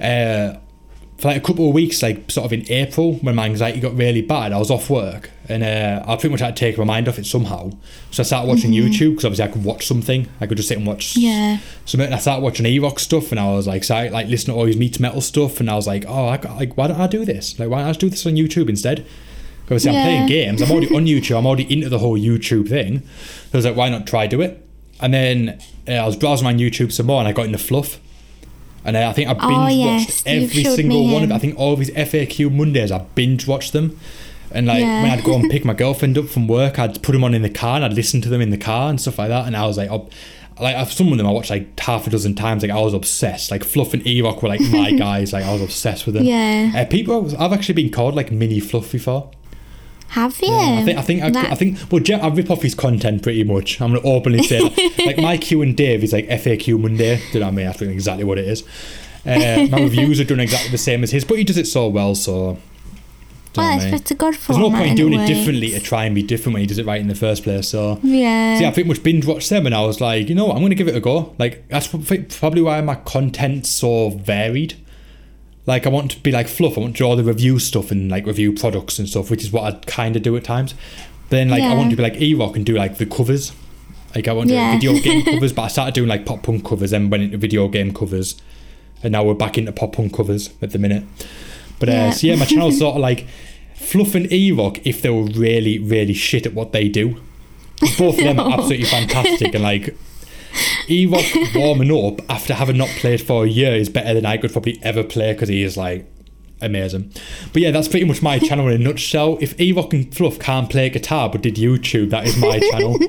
uh, 0.00 0.58
for 1.18 1.28
like 1.28 1.36
a 1.38 1.40
couple 1.40 1.68
of 1.68 1.74
weeks, 1.74 2.02
like 2.02 2.30
sort 2.30 2.44
of 2.46 2.52
in 2.52 2.70
April, 2.70 3.14
when 3.14 3.34
my 3.34 3.46
anxiety 3.46 3.80
got 3.80 3.96
really 3.96 4.22
bad, 4.22 4.52
I 4.52 4.58
was 4.58 4.70
off 4.70 4.88
work 4.90 5.30
and 5.48 5.62
uh, 5.62 6.02
I 6.06 6.16
pretty 6.16 6.30
much 6.30 6.40
had 6.40 6.56
to 6.56 6.60
take 6.60 6.76
my 6.78 6.84
mind 6.84 7.08
off 7.08 7.18
it 7.18 7.26
somehow. 7.26 7.70
So 8.10 8.22
I 8.22 8.24
started 8.24 8.48
watching 8.48 8.72
YouTube 8.72 9.10
because 9.10 9.24
obviously 9.24 9.44
I 9.44 9.48
could 9.48 9.64
watch 9.64 9.86
something. 9.86 10.28
I 10.40 10.46
could 10.46 10.56
just 10.56 10.68
sit 10.68 10.78
and 10.78 10.86
watch. 10.86 11.14
Mm-hmm. 11.14 11.20
Yeah. 11.20 11.58
So 11.84 12.00
I 12.02 12.18
started 12.18 12.42
watching 12.42 12.66
E-Rock 12.66 12.98
stuff, 12.98 13.30
and 13.30 13.38
I 13.40 13.52
was 13.52 13.66
like, 13.66 13.84
started, 13.84 14.12
like 14.12 14.26
listening 14.28 14.54
to 14.56 14.60
all 14.60 14.66
his 14.66 14.76
meets 14.76 14.98
metal 15.00 15.20
stuff, 15.20 15.60
and 15.60 15.70
I 15.70 15.74
was 15.76 15.86
like, 15.86 16.04
oh, 16.08 16.26
I 16.26 16.36
like, 16.56 16.76
why 16.76 16.88
don't 16.88 17.00
I 17.00 17.06
do 17.06 17.24
this? 17.24 17.58
Like, 17.58 17.68
why 17.68 17.78
don't 17.78 17.86
I 17.88 17.90
just 17.90 18.00
do 18.00 18.10
this 18.10 18.26
on 18.26 18.32
YouTube 18.34 18.68
instead? 18.68 19.06
Because 19.64 19.86
I'm 19.86 19.94
playing 19.94 20.26
games. 20.28 20.62
I'm 20.62 20.70
already 20.70 20.94
on 20.94 21.06
YouTube. 21.06 21.36
I'm 21.38 21.46
already 21.46 21.72
into 21.72 21.88
the 21.88 21.98
whole 21.98 22.16
YouTube 22.18 22.68
thing. 22.68 23.00
So 23.00 23.48
I 23.54 23.56
was 23.56 23.64
like, 23.64 23.76
why 23.76 23.88
not 23.88 24.06
try 24.06 24.26
do 24.28 24.40
it? 24.40 24.64
And 25.00 25.12
then 25.12 25.60
uh, 25.88 25.92
I 25.92 26.06
was 26.06 26.16
browsing 26.16 26.46
on 26.46 26.58
YouTube 26.58 26.92
some 26.92 27.06
more, 27.06 27.18
and 27.18 27.26
I 27.28 27.32
got 27.32 27.46
into 27.46 27.58
Fluff. 27.58 27.98
And 28.84 28.96
I 28.96 29.12
think 29.12 29.28
I 29.28 29.32
Oh, 29.32 29.48
binge 29.66 29.78
yes, 29.80 30.06
watched 30.06 30.22
every 30.28 30.62
single 30.64 31.04
one 31.06 31.24
of. 31.24 31.30
him. 31.30 31.32
I 31.32 31.38
think 31.40 31.58
all 31.58 31.72
of 31.72 31.80
his 31.80 31.90
FAQ 31.90 32.52
Mondays. 32.52 32.92
I 32.92 32.98
binge 33.16 33.48
watched 33.48 33.72
them. 33.72 33.98
And 34.52 34.66
like 34.66 34.80
Yeah. 34.80 35.02
when 35.02 35.10
I'd 35.10 35.24
go 35.24 35.34
and 35.34 35.50
pick 35.50 35.64
my 35.64 35.74
girlfriend 35.74 36.16
up 36.18 36.26
from 36.26 36.46
work, 36.48 36.78
I'd 36.78 37.02
put 37.02 37.12
them 37.12 37.24
on 37.24 37.34
in 37.34 37.42
the 37.42 37.50
car 37.50 37.76
and 37.76 37.84
I'd 37.84 37.92
listen 37.94 38.20
to 38.22 38.28
them 38.28 38.40
in 38.40 38.50
the 38.50 38.56
car 38.58 38.88
and 38.90 39.00
stuff 39.00 39.18
like 39.18 39.28
that. 39.28 39.46
And 39.46 39.56
I 39.56 39.66
was 39.66 39.76
like, 39.76 39.90
oh, 39.90 40.08
like 40.60 40.74
I've- 40.76 40.90
some 40.92 41.10
of 41.12 41.18
them 41.18 41.26
I 41.26 41.30
watched 41.30 41.50
like 41.50 41.78
half 41.80 42.06
a 42.06 42.10
dozen 42.10 42.34
times. 42.34 42.62
Like 42.62 42.70
I 42.72 42.80
was 42.80 42.94
obsessed. 42.94 43.50
Like 43.50 43.64
Fluff 43.64 43.92
and 43.92 44.06
E-Rock 44.06 44.42
were 44.42 44.48
like 44.48 44.60
my 44.62 44.92
guys. 44.98 45.32
Like 45.32 45.44
I 45.44 45.52
was 45.52 45.62
obsessed 45.62 46.06
with 46.06 46.14
them. 46.14 46.24
Yeah. 46.24 46.72
Uh, 46.74 46.84
people, 46.86 47.30
I've 47.38 47.52
actually 47.52 47.74
been 47.74 47.90
called 47.90 48.14
like 48.14 48.30
mini 48.32 48.60
Fluff 48.60 48.90
before. 48.92 49.30
have 50.08 50.38
you? 50.40 50.48
Yeah, 50.48 50.78
I 50.80 50.84
think 50.84 50.98
I 50.98 51.02
think 51.02 51.22
I, 51.24 51.30
That- 51.30 51.52
I 51.52 51.54
think 51.56 51.78
well, 51.90 52.00
Je- 52.02 52.14
I 52.14 52.28
rip 52.28 52.50
off 52.50 52.62
his 52.62 52.74
content 52.74 53.22
pretty 53.22 53.44
much. 53.44 53.80
I'm 53.80 53.92
gonna 53.94 54.06
openly 54.06 54.42
say 54.44 54.60
that. 54.66 54.94
like 55.06 55.18
my 55.18 55.36
Q 55.36 55.60
and 55.62 55.76
Dave 55.76 56.02
is 56.04 56.12
like 56.12 56.26
FAQ 56.28 56.80
Monday. 56.80 57.16
Do 57.16 57.22
you 57.34 57.40
know 57.40 57.46
what 57.46 57.52
I 57.52 57.56
mean? 57.56 57.66
I 57.66 57.72
think 57.72 57.92
exactly 57.92 58.24
what 58.24 58.38
it 58.38 58.46
is. 58.48 58.62
Uh, 59.26 59.66
my 59.70 59.80
reviews 59.82 60.20
are 60.20 60.24
done 60.24 60.38
exactly 60.38 60.70
the 60.70 60.78
same 60.78 61.02
as 61.02 61.10
his, 61.10 61.24
but 61.24 61.36
he 61.36 61.42
does 61.44 61.58
it 61.58 61.66
so 61.66 61.88
well. 61.88 62.14
So 62.14 62.32
do 62.32 62.38
you 62.38 62.52
know 62.52 62.58
well, 63.56 63.76
it's, 63.80 64.00
it's 64.02 64.10
a 64.10 64.14
good 64.14 64.34
There's 64.34 64.58
no 64.58 64.70
point 64.70 64.90
in 64.90 64.96
doing 64.96 65.14
it 65.14 65.26
differently 65.26 65.70
to 65.70 65.80
try 65.80 66.04
and 66.04 66.14
be 66.14 66.22
different 66.22 66.54
when 66.54 66.60
he 66.60 66.66
does 66.66 66.78
it 66.78 66.86
right 66.86 67.00
in 67.00 67.08
the 67.08 67.14
first 67.14 67.42
place. 67.42 67.68
So. 67.68 67.98
Yeah. 68.02 68.60
Yeah, 68.60 68.68
I 68.68 68.72
pretty 68.72 68.88
much 68.88 69.02
binge 69.02 69.26
watched 69.26 69.50
them, 69.50 69.66
and 69.66 69.74
I 69.74 69.84
was 69.84 70.00
like, 70.00 70.28
you 70.28 70.34
know, 70.34 70.46
what, 70.46 70.54
I'm 70.56 70.62
going 70.62 70.70
to 70.70 70.76
give 70.76 70.88
it 70.88 70.96
a 70.96 71.00
go. 71.00 71.34
Like 71.38 71.66
that's 71.68 71.86
probably 71.88 72.62
why 72.62 72.80
my 72.80 72.94
content's 72.96 73.70
so 73.70 74.10
varied. 74.10 74.74
Like 75.66 75.84
I 75.86 75.88
want 75.90 76.12
to 76.12 76.20
be 76.20 76.30
like 76.30 76.46
fluff. 76.48 76.76
I 76.78 76.80
want 76.80 76.94
to 76.96 76.98
do 76.98 77.04
all 77.08 77.16
the 77.16 77.24
review 77.24 77.58
stuff 77.58 77.90
and 77.90 78.08
like 78.10 78.24
review 78.26 78.52
products 78.52 78.98
and 79.00 79.08
stuff, 79.08 79.30
which 79.30 79.42
is 79.42 79.50
what 79.50 79.64
I 79.64 79.76
kind 79.86 80.14
of 80.16 80.22
do 80.22 80.36
at 80.36 80.44
times. 80.44 80.74
But 81.28 81.30
then 81.38 81.48
like 81.48 81.62
I 81.62 81.74
want 81.74 81.90
to 81.90 81.96
be 81.96 82.02
like 82.04 82.20
E-Rock 82.20 82.54
and 82.56 82.64
do 82.64 82.74
like 82.76 82.98
the 82.98 83.06
covers. 83.06 83.52
Like 84.14 84.28
I 84.28 84.32
want 84.32 84.48
to 84.50 84.54
Yeah. 84.54 84.78
do 84.78 84.92
video 84.92 85.02
game 85.02 85.24
covers, 85.24 85.52
but 85.52 85.62
I 85.62 85.68
started 85.68 85.92
doing 85.94 86.08
like 86.08 86.24
pop 86.24 86.44
punk 86.44 86.64
covers, 86.64 86.92
then 86.92 87.10
went 87.10 87.24
into 87.24 87.36
video 87.36 87.66
game 87.66 87.92
covers, 87.92 88.40
and 89.02 89.10
now 89.10 89.24
we're 89.24 89.34
back 89.34 89.58
into 89.58 89.72
pop 89.72 89.92
punk 89.94 90.14
covers 90.14 90.50
at 90.62 90.70
the 90.70 90.78
minute. 90.78 91.02
But 91.80 91.88
uh, 91.88 91.92
Yeah. 91.92 92.10
so 92.12 92.26
yeah, 92.28 92.36
my 92.36 92.44
channel's 92.44 92.78
sort 92.84 92.94
of 92.94 93.00
like 93.02 93.26
Fluff 93.76 94.14
and 94.14 94.30
E-Rock 94.32 94.84
if 94.86 95.02
they 95.02 95.10
were 95.10 95.24
really, 95.24 95.78
really 95.78 96.14
shit 96.14 96.46
at 96.46 96.54
what 96.54 96.72
they 96.72 96.88
do. 96.88 97.20
Both 97.98 98.18
of 98.18 98.24
them 98.24 98.40
are 98.40 98.52
absolutely 98.58 98.86
fantastic 98.86 99.54
and 99.54 99.62
like 99.62 99.96
E-Rock 100.88 101.24
warming 101.54 101.92
up 101.92 102.20
after 102.30 102.54
having 102.54 102.76
not 102.78 102.88
played 102.88 103.20
for 103.20 103.44
a 103.44 103.48
year 103.48 103.74
is 103.74 103.88
better 103.88 104.14
than 104.14 104.26
I 104.26 104.38
could 104.38 104.52
probably 104.52 104.78
ever 104.82 105.04
play 105.04 105.32
because 105.32 105.48
he 105.48 105.62
is 105.62 105.76
like 105.76 106.06
amazing. 106.60 107.12
But 107.52 107.62
yeah, 107.62 107.70
that's 107.70 107.88
pretty 107.88 108.06
much 108.06 108.22
my 108.22 108.38
channel 108.38 108.68
in 108.68 108.80
a 108.80 108.84
nutshell. 108.84 109.38
If 109.40 109.60
E-Rock 109.60 109.92
and 109.92 110.14
Fluff 110.14 110.38
can't 110.38 110.70
play 110.70 110.88
guitar 110.90 111.28
but 111.28 111.42
did 111.42 111.56
YouTube, 111.56 112.10
that 112.10 112.26
is 112.26 112.36
my 112.38 112.58
channel. 112.58 112.98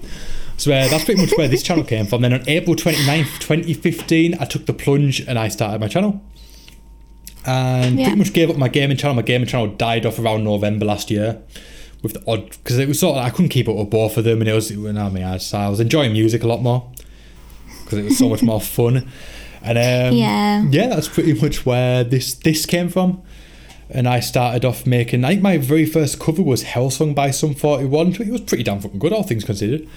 So 0.57 0.73
uh, 0.73 0.87
that's 0.87 1.05
pretty 1.05 1.21
much 1.21 1.37
where 1.37 1.47
this 1.47 1.61
channel 1.61 1.83
came 1.83 2.07
from. 2.07 2.23
Then 2.23 2.33
on 2.33 2.49
April 2.49 2.75
29th, 2.75 3.39
2015, 3.39 4.37
I 4.39 4.45
took 4.45 4.65
the 4.65 4.73
plunge 4.73 5.19
and 5.19 5.37
I 5.37 5.49
started 5.49 5.79
my 5.79 5.87
channel. 5.87 6.19
And 7.47 7.97
Yeah. 7.97 8.05
pretty 8.07 8.17
much 8.19 8.33
gave 8.33 8.49
up 8.49 8.57
my 8.57 8.67
gaming 8.67 8.97
channel. 8.97 9.15
My 9.15 9.21
gaming 9.21 9.47
channel 9.47 9.67
died 9.67 10.05
off 10.05 10.19
around 10.19 10.43
November 10.43 10.85
last 10.85 11.09
year 11.09 11.37
with 12.03 12.13
the 12.13 12.23
odd 12.31 12.49
because 12.51 12.77
it 12.77 12.87
was 12.87 12.99
sort 12.99 13.17
of 13.17 13.23
I 13.25 13.29
couldn't 13.29 13.49
keep 13.49 13.67
up 13.69 13.75
with 13.75 13.89
both 13.89 14.17
of 14.17 14.23
them, 14.25 14.41
and 14.41 14.49
it 14.49 14.53
was 14.53 14.69
you 14.69 14.91
know, 14.91 15.05
I 15.05 15.09
mean 15.09 15.23
I, 15.23 15.33
was- 15.33 15.53
I 15.53 15.67
was 15.69 15.79
enjoying 15.79 16.11
music 16.13 16.43
a 16.43 16.47
lot 16.47 16.61
more 16.61 16.89
because 17.83 17.99
it 17.99 18.03
was 18.03 18.17
so 18.17 18.29
much 18.29 18.43
more 18.43 18.61
fun. 18.77 19.07
And 19.63 19.77
um, 19.77 20.15
Yeah. 20.17 20.63
yeah, 20.69 20.87
that's 20.87 21.07
pretty 21.07 21.33
much 21.33 21.65
where 21.65 22.03
this 22.03 22.33
this 22.33 22.65
came 22.65 22.89
from. 22.89 23.21
And 23.89 24.05
I 24.05 24.19
started 24.19 24.65
off 24.65 24.85
making. 24.85 25.23
I 25.23 25.29
think 25.29 25.41
my 25.41 25.57
very 25.57 25.85
first 25.85 26.19
cover 26.19 26.41
was 26.41 26.65
Hellsong 26.65 27.15
by 27.15 27.31
Sum 27.31 27.53
41. 27.53 28.15
It 28.21 28.27
was 28.29 28.41
pretty 28.41 28.63
damn 28.65 28.81
fucking 28.81 28.99
good, 28.99 29.13
all 29.13 29.23
things 29.23 29.45
considered. 29.45 29.87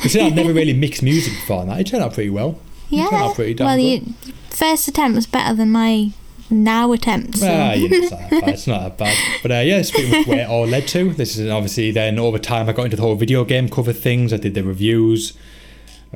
Considering 0.00 0.32
I've 0.32 0.36
never 0.36 0.52
really 0.52 0.72
mixed 0.84 1.04
music 1.04 1.32
before, 1.34 1.60
and 1.62 1.70
that 1.70 1.78
it 1.80 1.86
turned 1.86 2.02
out 2.02 2.14
pretty 2.14 2.30
well. 2.30 2.58
It 2.90 2.96
turned 2.98 3.12
yeah. 3.12 3.24
out 3.28 3.34
pretty 3.36 3.54
damn 3.54 3.66
well, 3.66 3.78
you, 3.78 4.02
first 4.50 4.88
attempt 4.88 5.14
was 5.14 5.26
better 5.26 5.54
than 5.54 5.70
my 5.70 6.10
now 6.50 6.92
attempt. 6.92 7.38
So. 7.38 7.46
Ah, 7.48 7.72
yeah, 7.74 7.88
it's 7.90 8.10
not 8.10 8.20
that 8.20 8.30
bad. 8.40 8.48
It's 8.48 8.66
not 8.66 8.80
that 8.82 8.98
bad. 8.98 9.16
But 9.42 9.50
uh, 9.50 9.54
yeah, 9.54 9.78
it's 9.78 9.90
pretty 9.90 10.10
much 10.10 10.26
where 10.26 10.40
it 10.40 10.48
all 10.48 10.66
led 10.66 10.86
to. 10.88 11.12
This 11.12 11.36
is 11.36 11.50
obviously 11.50 11.90
then 11.90 12.18
over 12.18 12.38
time 12.38 12.68
I 12.68 12.72
got 12.72 12.84
into 12.84 12.96
the 12.96 13.02
whole 13.02 13.14
video 13.16 13.44
game 13.44 13.68
cover 13.68 13.92
things. 13.92 14.32
I 14.32 14.36
did 14.38 14.54
the 14.54 14.62
reviews. 14.62 15.32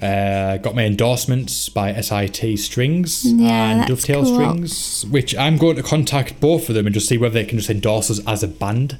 Uh, 0.01 0.57
got 0.59 0.75
my 0.75 0.85
endorsements 0.85 1.69
by 1.69 1.93
SIT 2.01 2.59
Strings 2.59 3.25
Yeah, 3.31 3.81
and 3.81 3.89
Dovetail 3.89 4.23
cool. 4.23 4.35
Strings, 4.35 5.05
which 5.07 5.37
I'm 5.37 5.59
going 5.59 5.77
to 5.77 5.83
contact 5.83 6.41
both 6.41 6.69
of 6.69 6.75
them 6.75 6.87
and 6.87 6.95
just 6.95 7.09
see 7.09 7.19
whether 7.19 7.35
they 7.35 7.45
can 7.45 7.59
just 7.59 7.69
endorse 7.69 8.11
us 8.11 8.21
as 8.27 8.43
a 8.43 8.49
band, 8.49 8.97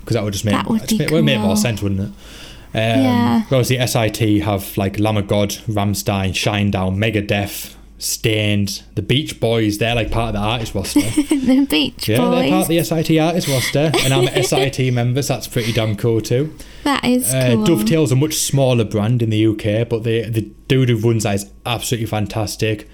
because 0.00 0.14
that 0.14 0.24
would 0.24 0.32
just 0.34 0.44
make 0.44 0.54
That 0.54 0.66
would 0.68 0.98
make, 0.98 1.10
would 1.10 1.24
make 1.24 1.40
more 1.40 1.56
sense, 1.56 1.80
wouldn't 1.80 2.00
it? 2.00 2.06
Um, 2.06 3.00
Yeah. 3.04 3.42
Obviously, 3.44 3.86
SIT 3.86 4.42
have 4.42 4.76
like 4.76 4.98
Lamb 4.98 5.16
of 5.16 5.28
God, 5.28 5.50
Rammstein, 5.68 6.30
Shinedown, 6.32 6.96
Megadeth, 6.96 7.74
Staind, 7.98 8.82
the 8.96 9.02
Beach 9.02 9.38
Boys. 9.40 9.78
They're 9.78 9.94
like 9.94 10.10
part 10.10 10.34
of 10.34 10.40
the 10.40 10.46
artist 10.46 10.74
roster. 10.74 11.00
the 11.00 11.66
Beach 11.70 12.08
yeah, 12.08 12.18
Boys. 12.18 12.30
they're 12.40 12.48
part 12.50 12.62
of 12.62 12.68
the 12.68 12.82
SIT 12.84 13.18
artist 13.18 13.48
roster, 13.48 13.90
and 14.04 14.12
I'm 14.12 14.26
an 14.28 14.42
SIT 14.44 14.92
member, 14.92 15.22
so 15.22 15.34
that's 15.34 15.46
pretty 15.48 15.72
damn 15.72 15.96
cool 15.96 16.20
too. 16.20 16.54
that 16.82 17.04
is 17.04 17.32
Uh, 17.32 17.52
cool. 17.54 17.64
Dovetail's 17.78 18.12
a 18.12 18.16
much 18.16 18.34
smaller 18.34 18.84
brand 18.84 19.22
in 19.22 19.30
the 19.30 19.46
UK, 19.46 19.88
but 19.88 20.02
the 20.04 20.28
the 20.28 20.42
dude 20.68 20.88
who 20.88 20.96
runs 20.96 21.22
that 21.22 21.36
is 21.36 21.50
absolutely 21.64 22.06
fantastic. 22.06 22.88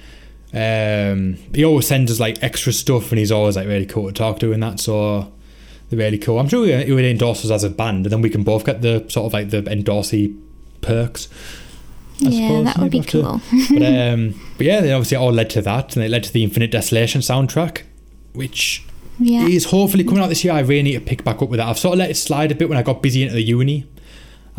Um, 0.52 1.36
he 1.54 1.64
always 1.64 1.86
sends 1.86 2.10
us 2.10 2.20
like 2.20 2.42
extra 2.42 2.72
stuff, 2.72 3.10
and 3.10 3.18
he's 3.18 3.32
always 3.32 3.56
like 3.56 3.66
really 3.68 3.86
cool 3.86 4.06
to 4.08 4.12
talk 4.12 4.38
to, 4.40 4.52
and 4.52 4.62
that. 4.62 4.80
So 4.80 5.32
they're 5.88 5.98
really 5.98 6.18
cool. 6.18 6.38
I'm 6.38 6.48
sure 6.48 6.66
he 6.66 6.84
he 6.84 6.92
would 6.92 7.04
endorse 7.04 7.44
us 7.44 7.50
as 7.50 7.64
a 7.64 7.70
band, 7.70 8.06
and 8.06 8.12
then 8.12 8.20
we 8.22 8.30
can 8.30 8.42
both 8.42 8.64
get 8.64 8.82
the 8.82 9.04
sort 9.08 9.26
of 9.26 9.32
like 9.32 9.50
the 9.50 9.62
endorsee 9.62 10.36
perks. 10.82 11.28
I 12.22 12.28
yeah, 12.28 12.48
suppose. 12.48 12.64
that 12.64 12.78
would 12.78 12.90
be 12.90 13.02
cool. 13.02 13.40
But 13.70 13.82
um, 14.12 14.40
but 14.56 14.66
yeah, 14.66 14.80
they 14.80 14.92
obviously 14.92 15.16
all 15.16 15.32
led 15.32 15.50
to 15.50 15.62
that, 15.62 15.96
and 15.96 16.04
it 16.04 16.10
led 16.10 16.24
to 16.24 16.32
the 16.32 16.42
Infinite 16.42 16.70
Desolation 16.70 17.20
soundtrack, 17.20 17.82
which 18.32 18.84
yeah. 19.18 19.46
is 19.46 19.66
hopefully 19.66 20.04
coming 20.04 20.22
out 20.22 20.28
this 20.28 20.44
year. 20.44 20.52
I 20.52 20.60
really 20.60 20.82
need 20.82 20.94
to 20.94 21.00
pick 21.00 21.24
back 21.24 21.42
up 21.42 21.48
with 21.48 21.58
that. 21.58 21.68
I've 21.68 21.78
sort 21.78 21.94
of 21.94 21.98
let 21.98 22.10
it 22.10 22.16
slide 22.16 22.52
a 22.52 22.54
bit 22.54 22.68
when 22.68 22.78
I 22.78 22.82
got 22.82 23.02
busy 23.02 23.22
into 23.22 23.34
the 23.34 23.42
uni. 23.42 23.86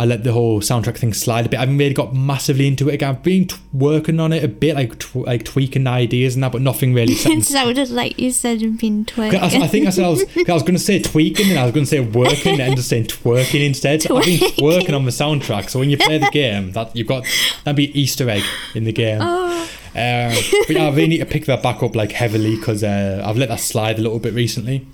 I 0.01 0.05
let 0.05 0.23
the 0.23 0.31
whole 0.31 0.61
soundtrack 0.61 0.97
thing 0.97 1.13
slide 1.13 1.45
a 1.45 1.49
bit. 1.49 1.57
I 1.57 1.59
haven't 1.59 1.77
really 1.77 1.93
got 1.93 2.15
massively 2.15 2.65
into 2.67 2.89
it 2.89 2.95
again. 2.95 3.09
I've 3.09 3.21
been 3.21 3.47
t- 3.47 3.55
working 3.71 4.19
on 4.19 4.33
it 4.33 4.43
a 4.43 4.47
bit, 4.47 4.73
like 4.73 4.97
tw- 4.97 5.17
like 5.27 5.45
tweaking 5.45 5.85
ideas 5.85 6.33
and 6.33 6.43
that, 6.43 6.51
but 6.51 6.61
nothing 6.61 6.95
really. 6.95 7.13
it 7.17 7.43
sounded 7.45 7.91
like 7.91 8.17
you 8.19 8.31
said 8.31 8.63
you've 8.63 8.79
been 8.79 9.05
twerking. 9.05 9.35
I, 9.39 9.63
I 9.63 9.67
think 9.67 9.85
I 9.85 9.91
said 9.91 10.05
I 10.05 10.09
was, 10.09 10.23
I 10.49 10.53
was 10.53 10.63
going 10.63 10.73
to 10.73 10.79
say 10.79 10.99
tweaking 10.99 11.51
and 11.51 11.59
I 11.59 11.65
was 11.65 11.71
going 11.71 11.85
to 11.85 11.89
say 11.89 11.99
working 11.99 12.59
and 12.59 12.75
just 12.75 12.89
saying 12.89 13.05
twerking 13.05 13.63
instead. 13.63 14.01
So 14.01 14.17
I've 14.17 14.25
been 14.25 14.39
Twerking. 14.39 14.63
working 14.63 14.95
on 14.95 15.05
the 15.05 15.11
soundtrack. 15.11 15.69
So 15.69 15.77
when 15.77 15.91
you 15.91 15.97
play 15.97 16.17
the 16.17 16.29
game, 16.33 16.71
that 16.71 16.95
you've 16.95 17.05
got 17.07 17.23
that'd 17.63 17.75
be 17.75 17.95
Easter 17.99 18.27
egg 18.27 18.43
in 18.73 18.85
the 18.85 18.91
game. 18.93 19.19
Oh. 19.21 19.61
Um, 19.93 20.33
but 20.65 20.69
yeah, 20.69 20.85
I 20.87 20.89
really 20.89 21.09
need 21.09 21.17
to 21.19 21.25
pick 21.27 21.45
that 21.45 21.61
back 21.61 21.83
up 21.83 21.95
like 21.95 22.11
heavily 22.13 22.55
because 22.55 22.83
uh, 22.83 23.21
I've 23.23 23.37
let 23.37 23.49
that 23.49 23.59
slide 23.59 23.99
a 23.99 24.01
little 24.01 24.17
bit 24.19 24.33
recently. 24.33 24.87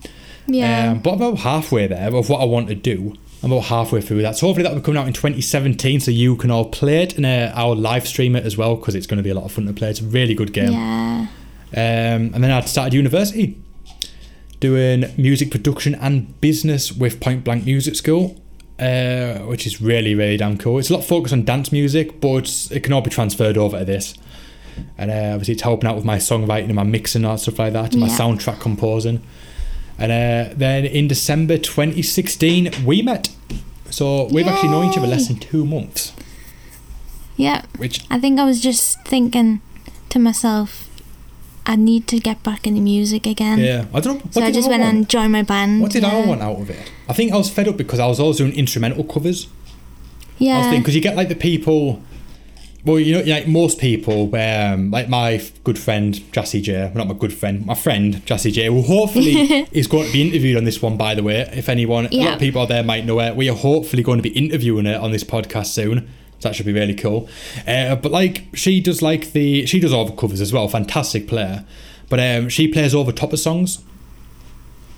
yeah. 0.47 0.91
Um, 0.91 0.99
but 0.99 1.11
I'm 1.13 1.21
about 1.21 1.37
halfway 1.39 1.87
there 1.87 2.13
of 2.13 2.27
what 2.29 2.41
I 2.41 2.45
want 2.45 2.67
to 2.67 2.75
do. 2.75 3.15
I'm 3.43 3.51
about 3.51 3.65
halfway 3.65 4.01
through 4.01 4.23
that. 4.23 4.35
So 4.35 4.47
hopefully 4.47 4.63
that 4.63 4.73
will 4.73 4.79
be 4.79 4.85
coming 4.85 4.99
out 4.99 5.07
in 5.07 5.13
2017 5.13 5.99
so 5.99 6.11
you 6.11 6.35
can 6.35 6.49
all 6.49 6.65
play 6.65 7.03
it 7.03 7.15
and 7.17 7.25
uh, 7.25 7.51
I'll 7.55 7.75
live 7.75 8.07
stream 8.07 8.35
it 8.35 8.45
as 8.45 8.57
well 8.57 8.75
because 8.75 8.95
it's 8.95 9.05
going 9.05 9.17
to 9.17 9.23
be 9.23 9.29
a 9.29 9.35
lot 9.35 9.45
of 9.45 9.51
fun 9.51 9.67
to 9.67 9.73
play. 9.73 9.89
It's 9.89 10.01
a 10.01 10.05
really 10.05 10.33
good 10.33 10.53
game. 10.53 10.71
yeah. 10.71 11.27
Um, 11.73 12.31
and 12.33 12.43
then 12.43 12.49
I 12.49 12.61
started 12.61 12.93
university 12.93 13.61
doing 14.59 15.05
music 15.17 15.51
production 15.51 15.95
and 15.95 16.39
business 16.41 16.91
with 16.91 17.19
Point 17.19 17.43
Blank 17.43 17.65
Music 17.65 17.95
School, 17.95 18.41
uh, 18.79 19.39
which 19.39 19.67
is 19.67 19.81
really, 19.81 20.15
really 20.15 20.37
damn 20.37 20.57
cool. 20.57 20.79
It's 20.79 20.89
a 20.89 20.93
lot 20.93 21.03
focused 21.03 21.33
on 21.33 21.43
dance 21.43 21.71
music, 21.71 22.19
but 22.19 22.67
it 22.71 22.81
can 22.83 22.93
all 22.93 23.01
be 23.01 23.09
transferred 23.09 23.57
over 23.57 23.79
to 23.79 23.85
this. 23.85 24.15
And 24.97 25.11
uh, 25.11 25.33
obviously, 25.33 25.55
it's 25.55 25.63
helping 25.63 25.89
out 25.89 25.95
with 25.95 26.05
my 26.05 26.17
songwriting 26.17 26.65
and 26.65 26.75
my 26.75 26.83
mixing 26.83 27.25
and 27.25 27.39
stuff 27.39 27.59
like 27.59 27.73
that, 27.73 27.93
and 27.93 28.01
my 28.01 28.07
soundtrack 28.07 28.59
composing. 28.59 29.23
And 29.99 30.11
uh, 30.11 30.53
then 30.55 30.85
in 30.85 31.07
December 31.07 31.57
2016, 31.57 32.85
we 32.85 33.01
met. 33.01 33.29
So 33.89 34.25
we've 34.31 34.47
actually 34.47 34.69
known 34.69 34.91
each 34.91 34.97
other 34.97 35.07
less 35.07 35.27
than 35.27 35.37
two 35.37 35.65
months, 35.65 36.13
Yeah. 37.37 37.63
which 37.77 38.01
I 38.11 38.19
think 38.19 38.39
I 38.39 38.43
was 38.45 38.61
just 38.61 39.01
thinking 39.05 39.61
to 40.09 40.19
myself, 40.19 40.87
I 41.65 41.75
need 41.75 42.07
to 42.07 42.19
get 42.19 42.43
back 42.43 42.67
into 42.67 42.81
music 42.81 43.25
again. 43.25 43.59
yeah, 43.59 43.85
I 43.93 43.99
don't 43.99 44.15
know. 44.17 44.21
What 44.23 44.33
So 44.33 44.41
I 44.41 44.51
just 44.51 44.69
went 44.69 44.83
want? 44.83 44.95
and 44.95 45.09
joined 45.09 45.31
my 45.31 45.41
band. 45.43 45.81
What 45.81 45.91
did 45.91 46.03
I 46.03 46.25
want 46.25 46.41
out 46.41 46.59
of 46.59 46.69
it? 46.69 46.91
I 47.09 47.13
think 47.13 47.31
I 47.33 47.37
was 47.37 47.49
fed 47.49 47.67
up 47.67 47.77
because 47.77 47.99
I 47.99 48.07
was 48.07 48.19
always 48.19 48.37
doing 48.37 48.53
instrumental 48.53 49.03
covers. 49.03 49.47
I 50.39 50.43
Yeah. 50.43 50.77
because 50.77 50.93
you 50.95 51.01
get 51.01 51.15
like 51.15 51.29
the 51.29 51.35
people. 51.35 52.01
Well, 52.87 52.99
you 52.99 53.15
know, 53.17 53.23
like 53.29 53.47
most 53.49 53.79
people, 53.79 54.33
um, 54.35 54.91
like 54.91 55.09
my 55.09 55.41
good 55.65 55.77
friend 55.77 56.19
Jassy 56.31 56.61
J, 56.61 56.83
well, 56.85 56.93
not 56.95 57.07
my 57.07 57.13
good 57.13 57.33
friend, 57.33 57.65
my 57.65 57.75
friend 57.75 58.25
Jassy 58.25 58.49
J, 58.49 58.67
who 58.67 58.81
hopefully 58.81 59.33
is 59.73 59.87
going 59.87 60.07
to 60.07 60.13
be 60.13 60.21
interviewed 60.21 60.55
on 60.57 60.63
this 60.63 60.81
one. 60.81 60.95
By 60.95 61.13
the 61.13 61.21
way, 61.21 61.41
if 61.53 61.67
anyone, 61.67 62.05
a 62.05 62.09
lot 62.09 62.13
Yeah. 62.13 62.33
of 62.35 62.39
people 62.39 62.61
out 62.61 62.69
there 62.69 62.83
might 62.83 63.05
know 63.05 63.19
it, 63.19 63.35
we 63.35 63.49
are 63.49 63.55
hopefully 63.57 64.03
going 64.03 64.19
to 64.19 64.23
be 64.23 64.29
interviewing 64.29 64.85
her 64.85 64.97
on 64.97 65.11
this 65.11 65.25
podcast 65.25 65.67
soon. 65.67 66.07
So 66.39 66.47
that 66.47 66.55
should 66.55 66.65
be 66.65 66.71
really 66.71 66.95
cool. 66.95 67.27
Uh, 67.67 67.95
but 67.97 68.11
like, 68.11 68.45
she 68.53 68.79
does 68.79 69.01
like 69.01 69.33
the 69.33 69.65
she 69.65 69.79
does 69.81 69.91
all 69.91 70.05
the 70.05 70.15
covers 70.15 70.39
as 70.39 70.53
well. 70.53 70.67
Fantastic 70.69 71.27
player, 71.27 71.65
but 72.09 72.19
um, 72.21 72.47
she 72.47 72.67
plays 72.69 72.95
over 72.95 73.11
top 73.11 73.33
of 73.33 73.39
songs 73.39 73.83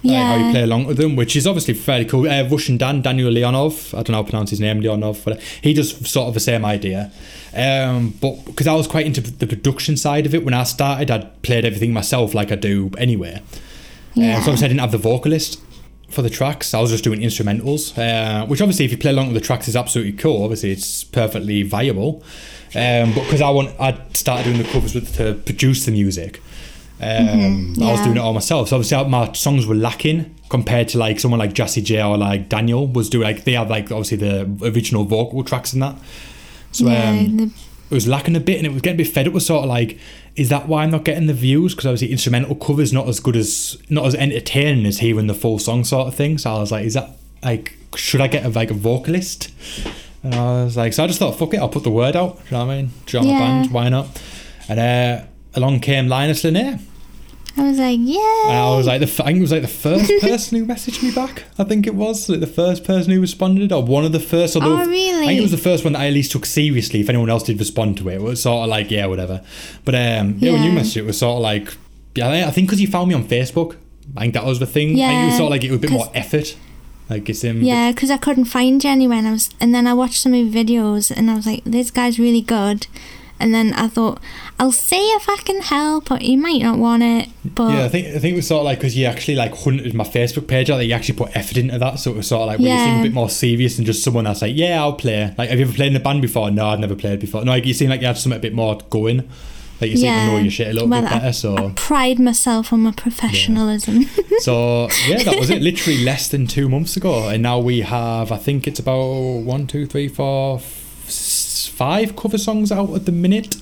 like 0.03 0.25
how 0.25 0.35
you 0.35 0.51
play 0.51 0.63
along 0.63 0.85
with 0.85 0.97
them, 0.97 1.15
which 1.15 1.35
is 1.35 1.45
obviously 1.45 1.73
fairly 1.73 2.05
cool. 2.05 2.29
Uh, 2.29 2.47
Russian 2.47 2.77
Dan, 2.77 3.01
Daniel 3.01 3.31
Leonov, 3.31 3.93
I 3.93 3.97
don't 3.97 4.09
know 4.09 4.17
how 4.17 4.23
to 4.23 4.29
pronounce 4.29 4.49
his 4.49 4.59
name, 4.59 4.81
Leonov, 4.81 5.23
but 5.25 5.41
he 5.41 5.73
does 5.73 6.09
sort 6.09 6.27
of 6.27 6.33
the 6.33 6.39
same 6.39 6.63
idea. 6.63 7.11
Um, 7.53 8.13
but 8.21 8.45
because 8.45 8.67
I 8.67 8.73
was 8.75 8.87
quite 8.87 9.05
into 9.05 9.21
the 9.21 9.47
production 9.47 9.97
side 9.97 10.25
of 10.25 10.33
it 10.33 10.45
when 10.45 10.53
I 10.53 10.63
started, 10.63 11.11
I'd 11.11 11.41
played 11.41 11.65
everything 11.65 11.91
myself 11.91 12.33
like 12.33 12.51
I 12.51 12.55
do 12.55 12.91
anyway. 12.97 13.41
yeah. 14.13 14.37
Um, 14.37 14.43
so 14.43 14.51
obviously 14.51 14.65
I 14.65 14.67
didn't 14.69 14.81
have 14.81 14.91
the 14.91 14.97
vocalist 14.97 15.61
for 16.09 16.21
the 16.21 16.29
tracks. 16.29 16.73
I 16.73 16.81
was 16.81 16.91
just 16.91 17.03
doing 17.03 17.19
instrumentals, 17.19 17.97
uh, 17.97 18.45
which 18.47 18.61
obviously 18.61 18.85
if 18.85 18.91
you 18.91 18.97
play 18.97 19.11
along 19.11 19.27
with 19.27 19.35
the 19.35 19.45
tracks 19.45 19.67
is 19.67 19.75
absolutely 19.75 20.13
cool. 20.13 20.43
Obviously 20.43 20.71
it's 20.71 21.03
perfectly 21.03 21.63
viable. 21.63 22.23
Um, 22.75 23.13
but 23.13 23.23
because 23.23 23.41
I 23.41 23.49
want, 23.49 23.79
I 23.79 23.99
started 24.13 24.43
doing 24.43 24.59
the 24.59 24.69
covers 24.69 24.93
with 24.93 25.15
to 25.17 25.35
produce 25.45 25.85
the 25.85 25.91
music. 25.91 26.41
Um, 27.01 27.75
I 27.81 27.91
was 27.91 28.01
doing 28.01 28.17
it 28.17 28.19
all 28.19 28.33
myself. 28.33 28.69
So 28.69 28.75
obviously 28.77 29.03
my 29.09 29.31
songs 29.33 29.65
were 29.65 29.75
lacking 29.75 30.35
compared 30.49 30.87
to 30.89 30.97
like 30.97 31.19
someone 31.19 31.39
like 31.39 31.53
Jassy 31.53 31.81
J 31.81 32.01
or 32.03 32.17
like 32.17 32.49
Daniel 32.49 32.87
was 32.87 33.09
doing. 33.09 33.23
Like 33.23 33.43
they 33.45 33.53
had 33.53 33.69
like 33.69 33.85
obviously 33.91 34.17
the 34.17 34.43
original 34.63 35.03
vocal 35.05 35.43
tracks 35.43 35.73
and 35.73 35.81
that. 35.81 35.95
So 36.71 36.85
yeah, 36.87 37.09
um, 37.09 37.37
the- 37.37 37.51
it 37.91 37.95
was 37.95 38.07
lacking 38.07 38.35
a 38.35 38.39
bit 38.39 38.57
and 38.57 38.67
it 38.67 38.71
was 38.71 38.83
getting 38.83 38.97
a 38.97 39.03
bit 39.03 39.11
fed 39.11 39.27
up 39.27 39.33
with 39.33 39.41
sort 39.41 39.63
of 39.63 39.69
like 39.69 39.97
is 40.35 40.49
that 40.49 40.67
why 40.67 40.83
I'm 40.83 40.91
not 40.91 41.03
getting 41.05 41.25
the 41.25 41.33
views 41.33 41.73
because 41.73 41.87
obviously 41.87 42.11
instrumental 42.11 42.53
covers 42.53 42.93
not 42.93 43.07
as 43.07 43.19
good 43.19 43.35
as 43.35 43.81
not 43.89 44.05
as 44.05 44.13
entertaining 44.13 44.85
as 44.85 44.99
hearing 44.99 45.25
the 45.25 45.33
full 45.33 45.57
song 45.57 45.83
sort 45.83 46.07
of 46.07 46.13
thing 46.13 46.37
so 46.37 46.51
I 46.53 46.59
was 46.59 46.71
like 46.71 46.85
is 46.85 46.93
that 46.93 47.09
like 47.43 47.73
should 47.95 48.21
I 48.21 48.27
get 48.27 48.45
a, 48.45 48.49
like 48.49 48.69
a 48.69 48.75
vocalist 48.75 49.49
and 50.21 50.35
I 50.35 50.65
was 50.65 50.77
like 50.77 50.93
so 50.93 51.03
I 51.03 51.07
just 51.07 51.17
thought 51.17 51.31
fuck 51.39 51.51
it 51.55 51.57
I'll 51.57 51.67
put 51.67 51.81
the 51.83 51.89
word 51.89 52.15
out 52.15 52.37
do 52.37 52.43
you 52.45 52.51
know 52.59 52.65
what 52.67 52.71
I 52.73 52.77
mean 52.83 52.91
join 53.07 53.25
my 53.25 53.31
Yeah. 53.31 53.39
band 53.39 53.71
why 53.71 53.89
not 53.89 54.21
and 54.69 54.79
uh, 54.79 55.25
along 55.55 55.79
came 55.79 56.07
Linus 56.07 56.43
Linnaeus 56.43 56.81
I 57.57 57.63
was 57.63 57.77
like, 57.79 57.99
yeah. 58.01 58.19
I 58.19 58.73
was 58.77 58.87
like, 58.87 59.01
the, 59.01 59.07
f- 59.07 59.19
I 59.19 59.25
think 59.25 59.39
it 59.39 59.41
was 59.41 59.51
like 59.51 59.63
the 59.63 59.67
first 59.67 60.09
person 60.21 60.57
who 60.59 60.65
messaged 60.65 61.03
me 61.03 61.11
back. 61.11 61.43
I 61.57 61.65
think 61.65 61.87
it 61.87 61.95
was 61.95 62.29
like 62.29 62.39
the 62.39 62.47
first 62.47 62.85
person 62.85 63.11
who 63.11 63.19
responded, 63.19 63.73
or 63.73 63.83
one 63.83 64.05
of 64.05 64.13
the 64.13 64.19
first. 64.19 64.55
Although 64.55 64.81
Oh, 64.81 64.85
really? 64.85 65.23
I 65.23 65.27
think 65.27 65.39
it 65.39 65.41
was 65.41 65.51
the 65.51 65.57
first 65.57 65.83
one 65.83 65.91
that 65.93 65.99
I 65.99 66.07
at 66.07 66.13
least 66.13 66.31
took 66.31 66.45
seriously. 66.45 67.01
If 67.01 67.09
anyone 67.09 67.29
else 67.29 67.43
did 67.43 67.59
respond 67.59 67.97
to 67.97 68.07
it, 68.09 68.13
it 68.15 68.21
was 68.21 68.41
sort 68.43 68.63
of 68.63 68.69
like, 68.69 68.89
yeah, 68.91 69.07
whatever. 69.07 69.43
But 69.83 69.95
um, 69.95 70.35
yeah, 70.37 70.53
when 70.53 70.63
you 70.63 70.71
Yeah. 70.71 70.79
messaged 70.79 70.97
it, 70.97 71.01
was 71.05 71.17
sort 71.17 71.35
of 71.37 71.41
like, 71.41 71.73
yeah, 72.15 72.47
I 72.47 72.51
think 72.51 72.67
because 72.67 72.79
you 72.79 72.87
found 72.87 73.09
me 73.09 73.15
on 73.15 73.27
Facebook. 73.27 73.75
I 74.15 74.21
think 74.21 74.35
that 74.35 74.45
was 74.45 74.59
the 74.59 74.65
thing. 74.67 74.91
I 74.91 75.07
think 75.07 75.23
it 75.23 75.25
was 75.25 75.35
sort 75.37 75.47
of 75.47 75.51
like 75.51 75.63
it 75.65 75.71
was 75.71 75.79
a 75.79 75.81
bit 75.81 75.91
more 75.91 76.09
effort. 76.13 76.55
Like 77.09 77.27
it's 77.29 77.41
him. 77.43 77.61
Yeah, 77.61 77.91
because 77.91 78.09
I 78.11 78.17
couldn't 78.17 78.45
find 78.45 78.81
you 78.81 78.89
anywhere, 78.89 79.17
and 79.17 79.27
I 79.27 79.31
was, 79.31 79.49
and 79.59 79.75
then 79.75 79.85
I 79.85 79.93
watched 79.95 80.21
some 80.21 80.33
of 80.33 80.39
your 80.39 80.53
videos, 80.63 81.11
and 81.11 81.29
I 81.29 81.35
was 81.35 81.45
like, 81.47 81.63
"This 81.65 81.91
guy's 81.91 82.19
really 82.19 82.41
good," 82.41 82.85
and 83.39 83.53
then 83.53 83.73
I 83.73 83.87
thought, 83.87 84.19
"I'll 84.59 84.71
see 84.71 84.97
if 85.11 85.27
I 85.29 85.37
can 85.37 85.61
help," 85.61 86.11
or 86.11 86.17
you 86.19 86.37
might 86.37 86.61
not 86.61 86.77
want 86.77 87.03
it, 87.03 87.29
but 87.43 87.71
Yeah, 87.71 87.85
I 87.85 87.89
think 87.89 88.07
I 88.07 88.19
think 88.19 88.33
it 88.33 88.35
was 88.35 88.47
sort 88.47 88.59
of 88.61 88.65
like 88.65 88.79
because 88.79 88.97
you 88.97 89.05
actually 89.05 89.35
like 89.35 89.55
hunted 89.55 89.93
my 89.93 90.03
Facebook 90.03 90.47
page 90.47 90.69
out, 90.69 90.77
that 90.77 90.85
you 90.85 90.93
actually 90.93 91.17
put 91.17 91.35
effort 91.35 91.57
into 91.57 91.77
that, 91.79 91.99
so 91.99 92.11
it 92.11 92.17
was 92.17 92.27
sort 92.27 92.41
of 92.43 92.47
like 92.47 92.59
where 92.59 92.77
you 92.77 92.83
seem 92.85 92.99
a 92.99 93.03
bit 93.03 93.13
more 93.13 93.29
serious 93.29 93.77
than 93.77 93.85
just 93.85 94.03
someone 94.03 94.25
that's 94.25 94.41
like, 94.41 94.55
yeah, 94.55 94.79
I'll 94.81 94.93
play. 94.93 95.33
Like, 95.37 95.49
have 95.49 95.59
you 95.59 95.65
ever 95.65 95.73
played 95.73 95.91
in 95.91 95.95
a 95.95 95.99
band 95.99 96.21
before? 96.21 96.51
No, 96.51 96.67
I've 96.67 96.79
never 96.79 96.95
played 96.95 97.19
before. 97.19 97.43
No, 97.45 97.51
like, 97.51 97.65
you 97.65 97.73
seem 97.73 97.89
like 97.89 98.01
you 98.01 98.07
had 98.07 98.17
something 98.17 98.37
a 98.37 98.41
bit 98.41 98.53
more 98.53 98.77
going. 98.89 99.27
Like 99.81 99.91
you 99.91 99.95
seem 99.97 100.11
to 100.11 100.25
know 100.27 100.37
your 100.39 100.51
shit 100.51 100.67
a 100.67 100.73
little 100.73 100.89
well, 100.89 101.01
bit 101.03 101.09
I- 101.09 101.13
better. 101.15 101.27
I 101.27 101.31
So, 101.31 101.71
pride 101.77 102.19
myself 102.19 102.73
on 102.73 102.81
my 102.81 102.91
professionalism. 102.91 104.03
so 104.39 104.89
yeah, 105.07 105.23
that 105.23 105.39
was 105.39 105.49
it. 105.49 105.61
Literally 105.61 106.03
less 106.03 106.27
than 106.27 106.47
two 106.47 106.67
months 106.67 106.97
ago, 106.97 107.29
and 107.29 107.41
now 107.41 107.59
we 107.59 107.79
have. 107.79 108.29
I 108.33 108.37
think 108.37 108.67
it's 108.67 108.79
about 108.81 108.99
one, 109.05 109.67
two, 109.67 109.85
three, 109.85 110.09
four, 110.09 110.57
f- 110.57 111.05
s- 111.07 111.13
five 111.68 112.16
cover 112.16 112.38
songs 112.38 112.72
out 112.72 112.93
at 112.93 113.05
the 113.05 113.12
minute. 113.12 113.55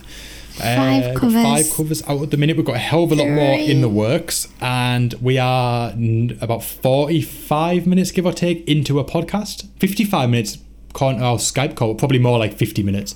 Five 0.52 1.04
Uh, 1.16 1.20
covers. 1.20 1.44
Five 1.44 1.70
covers 1.76 2.04
out 2.08 2.24
at 2.24 2.32
the 2.32 2.38
minute. 2.38 2.58
We've 2.58 2.66
got 2.66 2.76
a 2.78 2.80
hell 2.80 3.04
of 3.04 3.12
a 3.12 3.16
lot 3.16 3.30
more 3.30 3.60
in 3.60 3.82
the 3.82 3.90
works, 3.90 4.48
and 4.60 5.14
we 5.22 5.38
are 5.38 5.92
n- 5.92 6.36
about 6.42 6.64
forty-five 6.64 7.86
minutes, 7.86 8.12
give 8.12 8.26
or 8.26 8.34
take, 8.34 8.68
into 8.68 9.00
a 9.00 9.04
podcast. 9.04 9.68
Fifty-five 9.80 10.30
minutes. 10.30 10.58
Con- 10.94 11.22
our 11.22 11.38
Skype 11.38 11.76
call, 11.76 11.94
probably 11.94 12.18
more 12.18 12.40
like 12.40 12.54
fifty 12.56 12.82
minutes. 12.82 13.14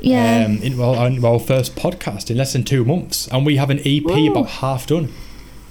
yeah, 0.00 0.44
Um, 0.46 0.58
in 0.62 0.76
well, 0.78 0.94
on 0.94 1.24
our 1.24 1.40
first 1.40 1.74
podcast 1.74 2.30
in 2.30 2.36
less 2.36 2.52
than 2.52 2.62
two 2.62 2.84
months, 2.84 3.26
and 3.28 3.44
we 3.44 3.56
have 3.56 3.70
an 3.70 3.80
EP 3.84 4.04
about 4.30 4.46
half 4.62 4.86
done. 4.86 5.08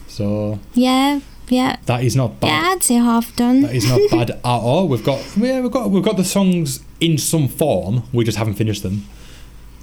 So 0.09 0.59
yeah, 0.73 1.21
yeah, 1.47 1.77
that 1.85 2.03
is 2.03 2.17
not 2.17 2.39
bad. 2.41 2.47
yeah. 2.49 2.69
I'd 2.71 2.83
say 2.83 2.95
half 2.95 3.33
done. 3.37 3.61
That 3.61 3.75
is 3.75 3.87
not 3.87 4.01
bad 4.11 4.31
at 4.31 4.39
all. 4.43 4.89
We've 4.89 5.03
got 5.05 5.21
yeah, 5.37 5.61
we've 5.61 5.71
got 5.71 5.89
we've 5.89 6.03
got 6.03 6.17
the 6.17 6.25
songs 6.25 6.81
in 7.01 7.17
some 7.17 7.47
form. 7.49 8.03
We 8.13 8.23
just 8.23 8.37
haven't 8.37 8.53
finished 8.53 8.83
them. 8.83 9.05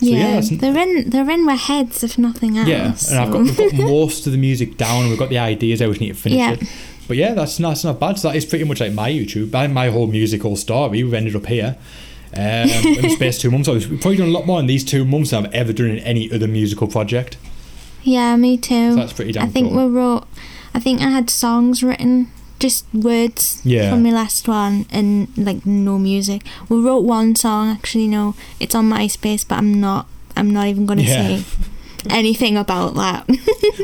So 0.01 0.07
yeah, 0.07 0.41
yeah, 0.41 0.57
they're 0.59 0.79
in 0.79 1.11
they're 1.11 1.29
in 1.29 1.45
my 1.45 1.57
heads 1.57 2.05
if 2.05 2.16
nothing 2.19 2.57
else. 2.57 2.69
Yeah, 2.69 2.95
and 3.11 3.19
I've 3.19 3.33
got 3.33 3.43
we've 3.43 3.57
got 3.57 3.75
most 3.75 4.27
of 4.27 4.33
the 4.33 4.39
music 4.39 4.77
down. 4.77 5.01
and 5.03 5.11
We've 5.11 5.19
got 5.19 5.29
the 5.29 5.39
ideas. 5.39 5.83
I 5.83 5.87
just 5.87 6.01
need 6.01 6.09
to 6.09 6.14
finish 6.14 6.39
Yeah. 6.39 6.53
it. 6.53 6.62
But 7.09 7.16
yeah, 7.16 7.35
that's 7.35 7.59
not, 7.59 7.71
that's 7.71 7.85
not 7.85 7.99
bad. 7.99 8.19
So 8.19 8.29
that 8.29 8.37
is 8.37 8.45
pretty 8.45 8.64
much 8.64 8.81
like 8.81 8.93
my 8.93 9.11
YouTube, 9.11 9.51
my, 9.53 9.66
my 9.66 9.89
whole 9.89 10.07
musical 10.07 10.55
story. 10.57 11.03
We've 11.03 11.12
ended 11.14 11.35
up 11.35 11.47
here. 11.47 11.77
Um, 12.35 12.41
in 12.43 13.03
the 13.03 13.09
space 13.09 13.39
two 13.39 13.51
months, 13.51 13.66
we've 13.69 13.89
probably 14.01 14.19
done 14.19 14.29
a 14.29 14.31
lot 14.31 14.47
more 14.47 14.61
in 14.61 14.66
these 14.66 14.85
two 14.85 15.05
months 15.07 15.31
than 15.31 15.47
I've 15.47 15.53
ever 15.55 15.73
done 15.73 15.87
in 15.87 15.99
any 16.01 16.31
other 16.31 16.47
musical 16.47 16.87
project. 16.87 17.37
Yeah, 18.05 18.37
me 18.37 18.57
too. 18.59 18.91
So 18.93 18.97
that's 18.97 19.14
pretty 19.14 19.33
damn 19.33 19.45
I 19.45 19.49
think 19.49 19.71
cool. 19.73 19.89
we 19.89 19.93
wrote. 19.97 20.27
I 20.75 20.81
think 20.81 21.01
I 21.01 21.09
had 21.11 21.29
songs 21.31 21.83
written, 21.83 22.31
just 22.59 22.85
words 22.93 23.61
Yeah. 23.65 23.91
from 23.91 24.03
my 24.03 24.11
last 24.11 24.49
one, 24.49 24.87
and 24.91 25.29
like 25.37 25.65
no 25.67 25.99
music. 25.99 26.43
We 26.69 26.79
wrote 26.81 27.05
one 27.05 27.37
song 27.37 27.69
actually. 27.71 28.09
No, 28.09 28.35
it's 28.61 28.75
on 28.75 28.89
MySpace, 28.91 29.47
but 29.47 29.59
I'm 29.59 29.81
not. 29.81 30.07
I'm 30.37 30.51
not 30.53 30.67
even 30.69 30.87
gonna 30.87 31.03
Yeah. 31.03 31.39
say 31.39 31.45
anything 32.11 32.57
about 32.57 32.95
that. 32.97 33.29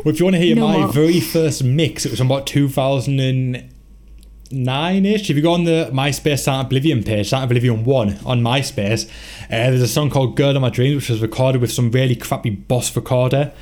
Well, 0.04 0.12
if 0.12 0.18
you 0.20 0.26
want 0.26 0.34
to 0.36 0.42
hear 0.42 0.54
No 0.56 0.68
my 0.68 0.78
more. 0.78 0.88
very 0.92 1.20
first 1.20 1.62
mix, 1.64 2.04
it 2.04 2.10
was 2.10 2.20
about 2.20 2.46
2009 2.46 5.06
ish. 5.06 5.30
If 5.30 5.36
you 5.36 5.42
go 5.42 5.52
on 5.52 5.64
the 5.64 5.88
MySpace 5.92 6.40
Saint 6.40 6.66
Oblivion 6.66 7.02
page, 7.02 7.28
Saint 7.30 7.44
Oblivion 7.44 7.84
1 7.84 8.18
on 8.26 8.42
MySpace, 8.42 9.06
uh, 9.06 9.08
there's 9.48 9.80
a 9.82 9.88
song 9.88 10.10
called 10.10 10.36
Girl 10.36 10.54
of 10.54 10.60
My 10.62 10.68
Dreams, 10.68 10.96
which 10.96 11.08
was 11.10 11.20
recorded 11.22 11.60
with 11.62 11.72
some 11.72 11.90
really 11.90 12.14
crappy 12.16 12.50
Boss 12.50 12.94
recorder 12.94 13.52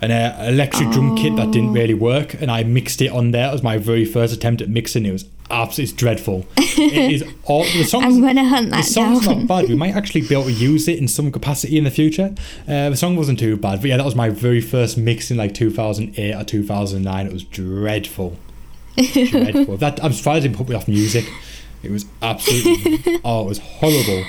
an 0.00 0.10
electric 0.48 0.90
drum 0.90 1.16
kit 1.16 1.36
that 1.36 1.50
didn't 1.50 1.72
really 1.72 1.94
work. 1.94 2.34
And 2.34 2.50
I 2.50 2.62
mixed 2.64 3.02
it 3.02 3.08
on 3.08 3.30
there. 3.32 3.48
It 3.48 3.52
was 3.52 3.62
my 3.62 3.76
very 3.78 4.04
first 4.04 4.32
attempt 4.34 4.62
at 4.62 4.68
mixing. 4.68 5.04
It 5.04 5.12
was 5.12 5.26
absolutely 5.50 5.96
dreadful. 5.96 6.46
it 6.56 7.12
is 7.12 7.24
all 7.44 7.64
the 7.64 7.82
songs. 7.84 8.04
I'm 8.16 8.20
gonna 8.22 8.48
hunt 8.48 8.70
that 8.70 8.78
The 8.78 8.82
song's 8.90 9.26
down. 9.26 9.38
not 9.40 9.48
bad. 9.48 9.68
We 9.68 9.74
might 9.74 9.94
actually 9.96 10.22
be 10.22 10.34
able 10.34 10.44
to 10.44 10.52
use 10.52 10.88
it 10.88 10.98
in 10.98 11.08
some 11.08 11.30
capacity 11.32 11.76
in 11.76 11.84
the 11.84 11.90
future. 11.90 12.34
Uh, 12.68 12.90
the 12.90 12.96
song 12.96 13.16
wasn't 13.16 13.38
too 13.38 13.56
bad, 13.56 13.80
but 13.80 13.88
yeah, 13.90 13.96
that 13.96 14.04
was 14.06 14.14
my 14.14 14.28
very 14.30 14.60
first 14.60 14.96
mix 14.96 15.30
in 15.30 15.36
like 15.36 15.52
2008 15.54 16.34
or 16.34 16.44
2009. 16.44 17.26
It 17.26 17.32
was 17.32 17.44
dreadful, 17.44 18.36
dreadful. 18.96 19.76
That 19.76 20.02
I'm 20.04 20.12
surprised 20.12 20.46
it 20.46 20.52
put 20.54 20.68
me 20.68 20.74
off 20.76 20.88
music. 20.88 21.28
It 21.82 21.90
was 21.90 22.04
absolutely 22.22 23.18
oh, 23.24 23.42
it 23.42 23.48
was 23.48 23.58
horrible. 23.58 24.24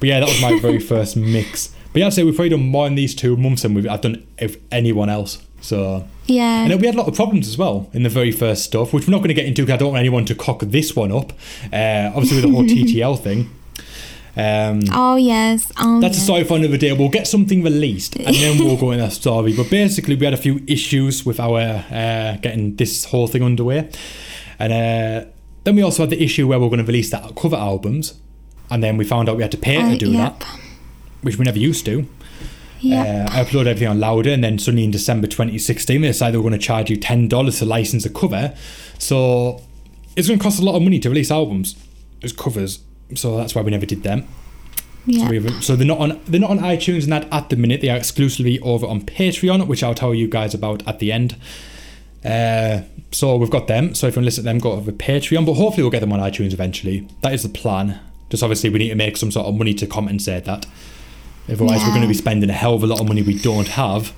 But 0.00 0.08
yeah, 0.08 0.20
that 0.20 0.28
was 0.28 0.40
my 0.42 0.58
very 0.60 0.78
first 0.80 1.16
mix. 1.16 1.74
But 1.98 2.02
yeah, 2.02 2.06
I'd 2.06 2.12
say 2.12 2.22
we've 2.22 2.36
probably 2.36 2.50
done 2.50 2.68
more 2.68 2.86
in 2.86 2.94
these 2.94 3.12
two 3.12 3.36
months 3.36 3.62
than 3.62 3.74
we've 3.74 3.88
I've 3.88 4.00
done 4.00 4.24
if 4.38 4.56
anyone 4.70 5.08
else. 5.08 5.42
So 5.60 6.06
yeah. 6.26 6.64
and 6.64 6.80
we 6.80 6.86
had 6.86 6.94
a 6.94 6.98
lot 6.98 7.08
of 7.08 7.16
problems 7.16 7.48
as 7.48 7.58
well 7.58 7.90
in 7.92 8.04
the 8.04 8.08
very 8.08 8.30
first 8.30 8.62
stuff, 8.62 8.92
which 8.92 9.08
we're 9.08 9.10
not 9.10 9.18
going 9.18 9.30
to 9.30 9.34
get 9.34 9.46
into 9.46 9.62
because 9.62 9.74
I 9.74 9.78
don't 9.78 9.88
want 9.88 9.98
anyone 9.98 10.24
to 10.26 10.36
cock 10.36 10.60
this 10.60 10.94
one 10.94 11.10
up. 11.10 11.32
Uh, 11.72 12.12
obviously, 12.14 12.36
with 12.36 12.44
the 12.44 12.50
whole 12.52 12.62
TTL 12.76 13.20
thing. 13.20 13.50
Um, 14.36 14.82
oh 14.92 15.16
yes. 15.16 15.72
Oh, 15.80 16.00
that's 16.00 16.14
a 16.14 16.18
yes. 16.18 16.24
story 16.24 16.44
for 16.44 16.56
another 16.56 16.76
day. 16.76 16.92
We'll 16.92 17.08
get 17.08 17.26
something 17.26 17.64
released 17.64 18.14
and 18.14 18.36
then 18.36 18.58
we'll 18.64 18.76
go 18.76 18.92
in 18.92 19.00
that 19.00 19.10
story. 19.12 19.52
But 19.56 19.68
basically, 19.68 20.14
we 20.14 20.24
had 20.24 20.34
a 20.34 20.36
few 20.36 20.62
issues 20.68 21.26
with 21.26 21.40
our 21.40 21.58
uh, 21.90 22.36
getting 22.40 22.76
this 22.76 23.06
whole 23.06 23.26
thing 23.26 23.42
underway. 23.42 23.90
And 24.60 24.72
uh, 24.72 25.28
then 25.64 25.74
we 25.74 25.82
also 25.82 26.04
had 26.04 26.10
the 26.10 26.22
issue 26.22 26.46
where 26.46 26.60
we're 26.60 26.68
going 26.68 26.78
to 26.78 26.84
release 26.84 27.10
that 27.10 27.34
cover 27.34 27.56
albums. 27.56 28.14
And 28.70 28.84
then 28.84 28.96
we 28.98 29.04
found 29.04 29.28
out 29.28 29.36
we 29.36 29.42
had 29.42 29.50
to 29.50 29.58
pay 29.58 29.78
Uh, 29.78 29.90
to 29.90 29.96
do 29.96 30.12
yep. 30.12 30.38
that, 30.38 30.60
which 31.22 31.38
we 31.38 31.44
never 31.44 31.58
used 31.58 31.84
to. 31.86 32.06
Yep. 32.80 33.06
Uh, 33.06 33.32
I 33.32 33.44
uploaded 33.44 33.66
everything 33.66 33.88
on 33.88 33.98
Loudr, 33.98 34.32
and 34.32 34.44
then 34.44 34.58
suddenly 34.58 34.84
in 34.84 34.90
December 34.90 35.26
2016, 35.26 36.00
they 36.00 36.08
decided 36.08 36.34
they 36.34 36.38
were 36.38 36.48
going 36.48 36.58
to 36.58 36.64
charge 36.64 36.90
you 36.90 36.96
$10 36.96 37.58
to 37.58 37.64
license 37.64 38.04
a 38.04 38.10
cover. 38.10 38.54
So 38.98 39.62
it's 40.16 40.28
going 40.28 40.38
to 40.38 40.42
cost 40.42 40.60
a 40.60 40.64
lot 40.64 40.76
of 40.76 40.82
money 40.82 40.98
to 41.00 41.08
release 41.08 41.30
albums 41.30 41.76
as 42.22 42.32
covers. 42.32 42.80
So 43.14 43.36
that's 43.36 43.54
why 43.54 43.62
we 43.62 43.70
never 43.70 43.86
did 43.86 44.02
them. 44.02 44.26
yeah. 45.06 45.28
So, 45.28 45.60
so 45.60 45.76
they're 45.76 45.86
not 45.86 45.98
on 45.98 46.20
they're 46.26 46.40
not 46.40 46.50
on 46.50 46.58
iTunes 46.58 47.04
and 47.04 47.12
that 47.12 47.32
at 47.32 47.48
the 47.48 47.56
minute. 47.56 47.80
They 47.80 47.88
are 47.88 47.96
exclusively 47.96 48.60
over 48.60 48.86
on 48.86 49.02
Patreon, 49.02 49.66
which 49.66 49.82
I'll 49.82 49.94
tell 49.94 50.14
you 50.14 50.28
guys 50.28 50.54
about 50.54 50.86
at 50.86 50.98
the 50.98 51.10
end. 51.12 51.36
Uh, 52.24 52.82
so 53.10 53.36
we've 53.36 53.50
got 53.50 53.68
them. 53.68 53.94
So 53.94 54.06
if 54.06 54.14
you 54.14 54.20
want 54.20 54.24
to 54.24 54.26
listen 54.26 54.44
to 54.44 54.50
them, 54.50 54.58
go 54.58 54.72
over 54.72 54.92
Patreon. 54.92 55.46
But 55.46 55.54
hopefully 55.54 55.82
we'll 55.82 55.90
get 55.90 56.00
them 56.00 56.12
on 56.12 56.20
iTunes 56.20 56.52
eventually. 56.52 57.08
That 57.22 57.32
is 57.32 57.42
the 57.42 57.48
plan. 57.48 58.00
Just 58.28 58.42
obviously 58.42 58.68
we 58.70 58.78
need 58.80 58.90
to 58.90 58.94
make 58.94 59.16
some 59.16 59.30
sort 59.30 59.46
of 59.46 59.54
money 59.54 59.72
to 59.74 59.86
compensate 59.86 60.44
that. 60.44 60.66
Otherwise 61.50 61.80
we're 61.82 61.88
going 61.90 62.02
to 62.02 62.08
be 62.08 62.14
spending 62.14 62.50
a 62.50 62.52
hell 62.52 62.74
of 62.74 62.82
a 62.82 62.86
lot 62.86 63.00
of 63.00 63.08
money 63.08 63.22
we 63.22 63.38
don't 63.38 63.68
have 63.68 64.12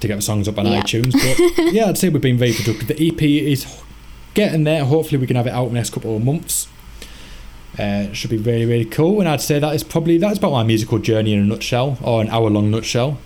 to 0.00 0.08
get 0.08 0.16
the 0.16 0.22
songs 0.22 0.48
up 0.48 0.58
on 0.58 0.66
Yeah. 0.66 0.82
iTunes. 0.82 1.12
But 1.12 1.64
yeah, 1.72 1.86
I'd 1.86 1.98
say 1.98 2.08
we've 2.08 2.20
been 2.22 2.38
very 2.38 2.52
productive. 2.52 2.88
The 2.88 3.08
EP 3.08 3.22
is 3.22 3.66
getting 4.34 4.64
there. 4.64 4.84
Hopefully 4.84 5.18
we 5.18 5.26
can 5.26 5.36
have 5.36 5.46
it 5.46 5.50
out 5.50 5.64
in 5.68 5.74
the 5.74 5.78
next 5.80 5.90
couple 5.90 6.16
of 6.16 6.24
months. 6.24 6.68
Uh, 7.78 8.08
it 8.10 8.14
should 8.16 8.30
be 8.30 8.36
really, 8.36 8.66
really 8.66 8.84
cool. 8.84 9.20
And 9.20 9.28
I'd 9.28 9.40
say 9.40 9.58
that 9.58 9.74
is 9.74 9.82
probably 9.84 10.18
that's 10.18 10.38
about 10.38 10.52
my 10.52 10.62
musical 10.62 10.98
journey 10.98 11.32
in 11.32 11.40
a 11.40 11.44
nutshell, 11.44 11.98
or 12.02 12.20
an 12.20 12.28
hour-long 12.28 12.70
nutshell. 12.70 13.18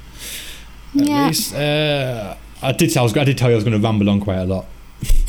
At 0.97 1.07
Yeah. 1.07 1.27
least, 1.27 1.55
uh, 1.55 2.35
I 2.63 2.73
did. 2.73 2.93
Say 2.93 3.01
I 3.01 3.03
was. 3.03 3.17
I 3.17 3.25
did 3.25 3.37
tell 3.39 3.49
you 3.49 3.55
I 3.55 3.57
was 3.57 3.65
going 3.65 3.81
to 3.81 3.85
ramble 3.85 4.09
on 4.11 4.21
quite 4.21 4.37
a 4.39 4.45
lot. 4.45 4.67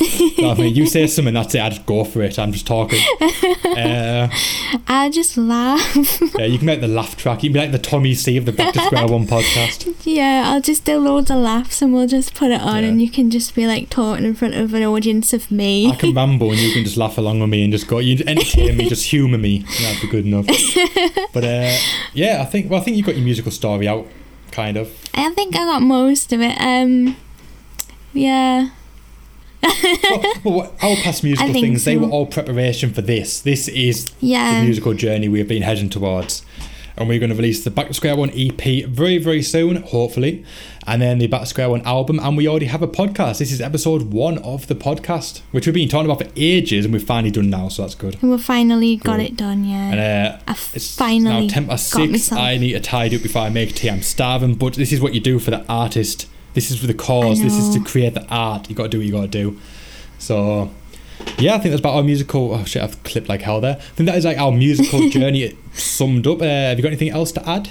I 0.38 0.54
mean, 0.54 0.74
you 0.74 0.86
say 0.86 1.06
something, 1.06 1.34
that's 1.34 1.54
it. 1.54 1.60
I 1.60 1.68
just 1.70 1.86
go 1.86 2.04
for 2.04 2.22
it. 2.22 2.38
I'm 2.38 2.52
just 2.52 2.66
talking. 2.66 3.00
Uh, 3.76 4.30
I 4.86 5.10
just 5.10 5.36
laugh. 5.36 5.96
yeah, 6.38 6.46
you 6.46 6.56
can 6.56 6.64
make 6.64 6.80
the 6.80 6.88
laugh 6.88 7.14
track. 7.14 7.42
You 7.42 7.50
can 7.50 7.54
be 7.54 7.60
like 7.60 7.72
the 7.72 7.78
Tommy 7.78 8.14
C 8.14 8.38
of 8.38 8.46
the 8.46 8.52
Back 8.52 8.72
to 8.72 8.80
Square 8.80 9.08
One 9.08 9.26
podcast. 9.26 9.94
yeah, 10.04 10.44
I'll 10.46 10.62
just 10.62 10.86
do 10.86 10.96
loads 10.98 11.30
of 11.30 11.38
laughs 11.38 11.82
and 11.82 11.92
we'll 11.92 12.06
just 12.06 12.34
put 12.34 12.50
it 12.50 12.60
on 12.62 12.82
Yeah. 12.82 12.88
and 12.88 13.02
you 13.02 13.10
can 13.10 13.30
just 13.30 13.54
be 13.54 13.66
like 13.66 13.90
talking 13.90 14.24
in 14.24 14.34
front 14.34 14.54
of 14.54 14.72
an 14.72 14.82
audience 14.82 15.34
of 15.34 15.50
me. 15.50 15.90
I 15.90 15.96
can 15.96 16.14
ramble 16.14 16.52
and 16.52 16.58
you 16.60 16.72
can 16.72 16.84
just 16.84 16.96
laugh 16.96 17.18
along 17.18 17.40
with 17.40 17.50
me 17.50 17.64
and 17.64 17.72
just 17.72 17.86
go. 17.86 17.98
You 17.98 18.16
entertain 18.26 18.78
me, 18.78 18.88
just 18.88 19.04
humour 19.10 19.36
me. 19.36 19.58
That'd 19.82 20.00
be 20.00 20.08
good 20.08 20.24
enough. 20.24 20.46
But 21.34 21.44
uh, 21.44 21.76
yeah, 22.14 22.38
I 22.40 22.46
think. 22.46 22.70
Well, 22.70 22.80
I 22.80 22.84
think 22.84 22.96
you've 22.96 23.04
got 23.04 23.16
your 23.16 23.24
musical 23.24 23.52
story 23.52 23.86
out, 23.86 24.06
kind 24.52 24.78
of. 24.78 24.88
I 25.12 25.28
think 25.34 25.54
I 25.54 25.64
got 25.66 25.82
most 25.82 26.32
of 26.32 26.40
it. 26.40 26.58
Um, 26.58 27.14
yeah. 28.14 28.70
Well, 30.44 30.72
our 30.82 30.96
past 30.96 31.24
musical 31.24 31.52
things, 31.52 31.84
they 31.84 31.96
were 31.96 32.08
all 32.08 32.26
preparation 32.26 32.92
for 32.92 33.02
this. 33.02 33.40
This 33.40 33.68
is 33.68 34.10
Yeah. 34.20 34.60
the 34.60 34.64
musical 34.66 34.94
journey 34.94 35.28
we 35.28 35.38
have 35.38 35.48
been 35.48 35.62
heading 35.62 35.88
towards. 35.90 36.42
And 36.98 37.08
we're 37.10 37.18
going 37.18 37.28
to 37.28 37.36
release 37.36 37.62
the 37.62 37.70
Back 37.70 37.88
to 37.88 37.92
Square 37.94 38.16
One 38.16 38.30
EP 38.34 38.86
very, 38.86 39.18
very 39.18 39.42
soon, 39.42 39.82
hopefully. 39.82 40.46
And 40.86 41.02
then 41.02 41.18
the 41.18 41.26
Back 41.26 41.40
to 41.42 41.46
Square 41.46 41.68
One 41.68 41.82
album. 41.82 42.18
And 42.18 42.38
we 42.38 42.48
already 42.48 42.66
have 42.66 42.80
a 42.80 42.88
podcast. 42.88 43.36
This 43.38 43.52
is 43.52 43.60
episode 43.60 44.14
one 44.14 44.38
of 44.38 44.66
the 44.68 44.74
podcast, 44.74 45.42
which 45.50 45.66
we've 45.66 45.74
been 45.74 45.90
talking 45.90 46.10
about 46.10 46.22
for 46.24 46.32
ages 46.36 46.86
and 46.86 46.94
we've 46.94 47.02
finally 47.04 47.30
done 47.30 47.50
now, 47.50 47.68
so 47.68 47.82
that's 47.82 47.94
good. 47.94 48.16
And 48.22 48.30
we 48.30 48.38
finally 48.38 48.96
got 48.96 49.20
it 49.20 49.36
done, 49.36 49.64
yeah. 49.66 49.90
And 49.92 50.00
uh, 50.00 50.38
I 50.48 50.52
it's 50.72 50.96
finally 50.96 51.48
now 51.48 51.52
10 51.52 51.66
past 51.66 51.92
got 51.92 52.00
6. 52.00 52.12
myself. 52.12 52.40
I 52.40 52.56
need 52.56 52.72
to 52.72 52.80
tidy 52.80 53.16
up 53.16 53.22
before 53.22 53.42
I 53.42 53.50
make 53.50 53.74
tea. 53.74 53.90
I'm 53.90 54.00
starving, 54.00 54.54
but 54.54 54.72
this 54.72 54.90
is 54.90 54.98
what 54.98 55.12
you 55.12 55.20
do 55.20 55.38
for 55.38 55.50
the 55.50 55.66
artist. 55.68 56.26
This 56.56 56.70
is 56.70 56.80
for 56.80 56.86
the 56.86 56.94
cause. 56.94 57.42
This 57.42 57.52
is 57.52 57.74
to 57.74 57.84
create 57.84 58.14
the 58.14 58.26
art. 58.30 58.70
You 58.70 58.74
got 58.74 58.84
to 58.84 58.88
do 58.88 58.96
what 58.96 59.04
you 59.04 59.12
got 59.12 59.20
to 59.20 59.28
do. 59.28 59.60
So, 60.18 60.70
yeah, 61.36 61.54
I 61.54 61.58
think 61.58 61.72
that's 61.72 61.80
about 61.80 61.96
our 61.96 62.02
musical. 62.02 62.54
Oh 62.54 62.64
shit, 62.64 62.82
I've 62.82 63.02
clipped 63.02 63.28
like 63.28 63.42
hell 63.42 63.60
there. 63.60 63.76
I 63.76 63.80
think 63.80 64.08
that 64.08 64.16
is 64.16 64.24
like 64.24 64.38
our 64.38 64.50
musical 64.50 65.06
journey 65.10 65.54
summed 65.74 66.26
up. 66.26 66.40
Uh, 66.40 66.44
have 66.44 66.78
you 66.78 66.82
got 66.82 66.88
anything 66.88 67.10
else 67.10 67.30
to 67.32 67.46
add? 67.46 67.68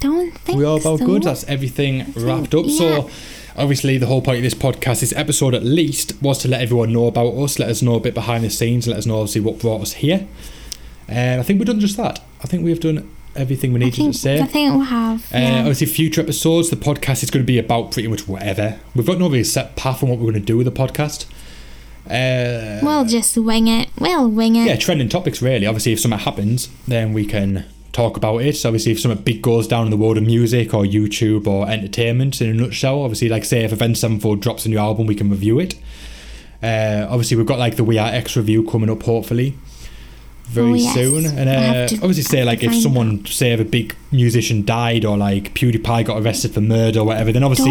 Don't 0.00 0.30
think 0.40 0.58
we 0.58 0.64
all 0.66 0.76
about 0.76 0.98
so. 0.98 1.06
good. 1.06 1.22
That's 1.22 1.44
everything 1.44 2.12
wrapped 2.18 2.54
up. 2.54 2.66
So, 2.66 3.08
obviously, 3.56 3.96
the 3.96 4.08
whole 4.08 4.20
point 4.20 4.36
of 4.36 4.42
this 4.42 4.52
podcast, 4.52 5.00
this 5.00 5.14
episode 5.14 5.54
at 5.54 5.62
least, 5.62 6.20
was 6.20 6.36
to 6.40 6.48
let 6.48 6.60
everyone 6.60 6.92
know 6.92 7.06
about 7.06 7.32
us, 7.32 7.58
let 7.58 7.70
us 7.70 7.80
know 7.80 7.94
a 7.94 8.00
bit 8.00 8.12
behind 8.12 8.44
the 8.44 8.50
scenes, 8.50 8.86
let 8.86 8.98
us 8.98 9.06
know 9.06 9.20
obviously 9.20 9.40
what 9.40 9.58
brought 9.58 9.80
us 9.80 9.94
here. 9.94 10.28
And 11.08 11.40
I 11.40 11.44
think 11.44 11.60
we've 11.60 11.66
done 11.66 11.80
just 11.80 11.96
that. 11.96 12.20
I 12.42 12.46
think 12.46 12.62
we've 12.62 12.78
done 12.78 13.10
everything 13.36 13.72
we 13.72 13.80
needed 13.80 13.96
think, 13.96 14.12
to 14.12 14.18
say. 14.18 14.40
I 14.40 14.46
think 14.46 14.72
we'll 14.72 14.84
have. 14.84 15.24
Uh, 15.34 15.38
yeah. 15.38 15.58
Obviously, 15.60 15.86
future 15.86 16.20
episodes, 16.20 16.70
the 16.70 16.76
podcast 16.76 17.22
is 17.22 17.30
going 17.30 17.44
to 17.44 17.46
be 17.46 17.58
about 17.58 17.92
pretty 17.92 18.08
much 18.08 18.28
whatever. 18.28 18.78
We've 18.94 19.06
got 19.06 19.18
no 19.18 19.28
really 19.28 19.44
set 19.44 19.76
path 19.76 20.02
on 20.02 20.08
what 20.08 20.18
we're 20.18 20.30
going 20.30 20.40
to 20.42 20.46
do 20.46 20.56
with 20.56 20.66
the 20.66 20.72
podcast. 20.72 21.26
Uh, 22.06 22.80
we'll 22.82 23.04
just 23.04 23.36
wing 23.36 23.68
it. 23.68 23.88
We'll 23.98 24.28
wing 24.28 24.56
it. 24.56 24.66
yeah, 24.66 24.76
trending 24.76 25.08
topics 25.08 25.40
really. 25.40 25.66
Obviously, 25.66 25.92
if 25.92 26.00
something 26.00 26.18
happens, 26.18 26.68
then 26.88 27.12
we 27.12 27.24
can 27.24 27.64
talk 27.92 28.16
about 28.16 28.38
it. 28.38 28.56
So 28.56 28.68
obviously, 28.68 28.92
if 28.92 29.00
something 29.00 29.22
big 29.22 29.40
goes 29.40 29.68
down 29.68 29.84
in 29.84 29.90
the 29.90 29.96
world 29.96 30.18
of 30.18 30.24
music 30.24 30.74
or 30.74 30.84
YouTube 30.84 31.46
or 31.46 31.68
entertainment 31.68 32.40
in 32.40 32.50
a 32.50 32.54
nutshell, 32.54 33.02
obviously, 33.02 33.28
like 33.28 33.44
say 33.44 33.64
if 33.64 33.72
Avenged 33.72 34.00
Sevenfold 34.00 34.40
drops 34.40 34.66
a 34.66 34.68
new 34.68 34.78
album, 34.78 35.06
we 35.06 35.14
can 35.14 35.30
review 35.30 35.60
it. 35.60 35.76
Uh, 36.62 37.06
obviously, 37.08 37.36
we've 37.36 37.46
got 37.46 37.58
like 37.58 37.76
the 37.76 37.84
We 37.84 37.98
Are 37.98 38.08
X 38.08 38.36
review 38.36 38.64
coming 38.64 38.90
up, 38.90 39.02
hopefully 39.02 39.56
very 40.44 40.70
Oh, 40.70 40.74
yes. 40.74 40.94
soon. 40.94 41.24
And 41.26 41.48
uh, 41.48 41.88
obviously, 41.96 42.22
say 42.24 42.44
like 42.44 42.62
if 42.62 42.74
someone 42.74 43.24
say 43.26 43.52
if 43.52 43.60
a 43.60 43.64
big 43.64 43.94
musician 44.10 44.64
died 44.64 45.04
or 45.04 45.16
like 45.16 45.54
PewDiePie 45.54 46.04
got 46.04 46.22
arrested 46.22 46.52
for 46.52 46.60
murder 46.60 47.00
or 47.00 47.04
whatever, 47.06 47.32
then 47.32 47.42
obviously. 47.42 47.70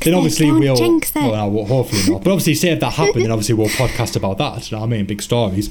Then 0.00 0.14
obviously 0.14 0.46
Don't 0.46 0.60
we'll. 0.60 0.76
Well, 1.14 1.50
no, 1.50 1.64
hopefully 1.64 2.02
not. 2.12 2.24
But 2.24 2.30
obviously, 2.32 2.54
say 2.54 2.70
if 2.70 2.80
that 2.80 2.92
happened, 2.94 3.24
then 3.24 3.30
obviously 3.30 3.54
we'll 3.54 3.68
podcast 3.82 4.16
about 4.16 4.38
that. 4.38 4.70
You 4.70 4.76
know 4.76 4.80
what 4.82 4.86
I 4.88 4.90
mean? 4.90 5.06
Big 5.06 5.22
stories. 5.22 5.68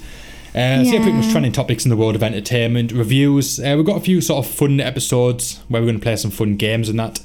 Uh, 0.53 0.83
So 0.83 0.91
yeah, 0.91 1.01
pretty 1.01 1.13
much 1.13 1.29
trending 1.31 1.51
topics 1.53 1.85
in 1.85 1.89
the 1.89 1.97
world 1.97 2.15
of 2.15 2.23
entertainment, 2.23 2.91
reviews. 2.91 3.59
Uh, 3.59 3.73
we've 3.77 3.85
got 3.85 3.97
a 3.97 4.01
few 4.01 4.19
sort 4.21 4.45
of 4.45 4.51
fun 4.51 4.79
episodes 4.81 5.59
where 5.69 5.81
we're 5.81 5.87
going 5.87 5.99
to 5.99 6.03
play 6.03 6.15
some 6.17 6.29
fun 6.31 6.55
games 6.57 6.89
and 6.89 6.99
that 6.99 7.19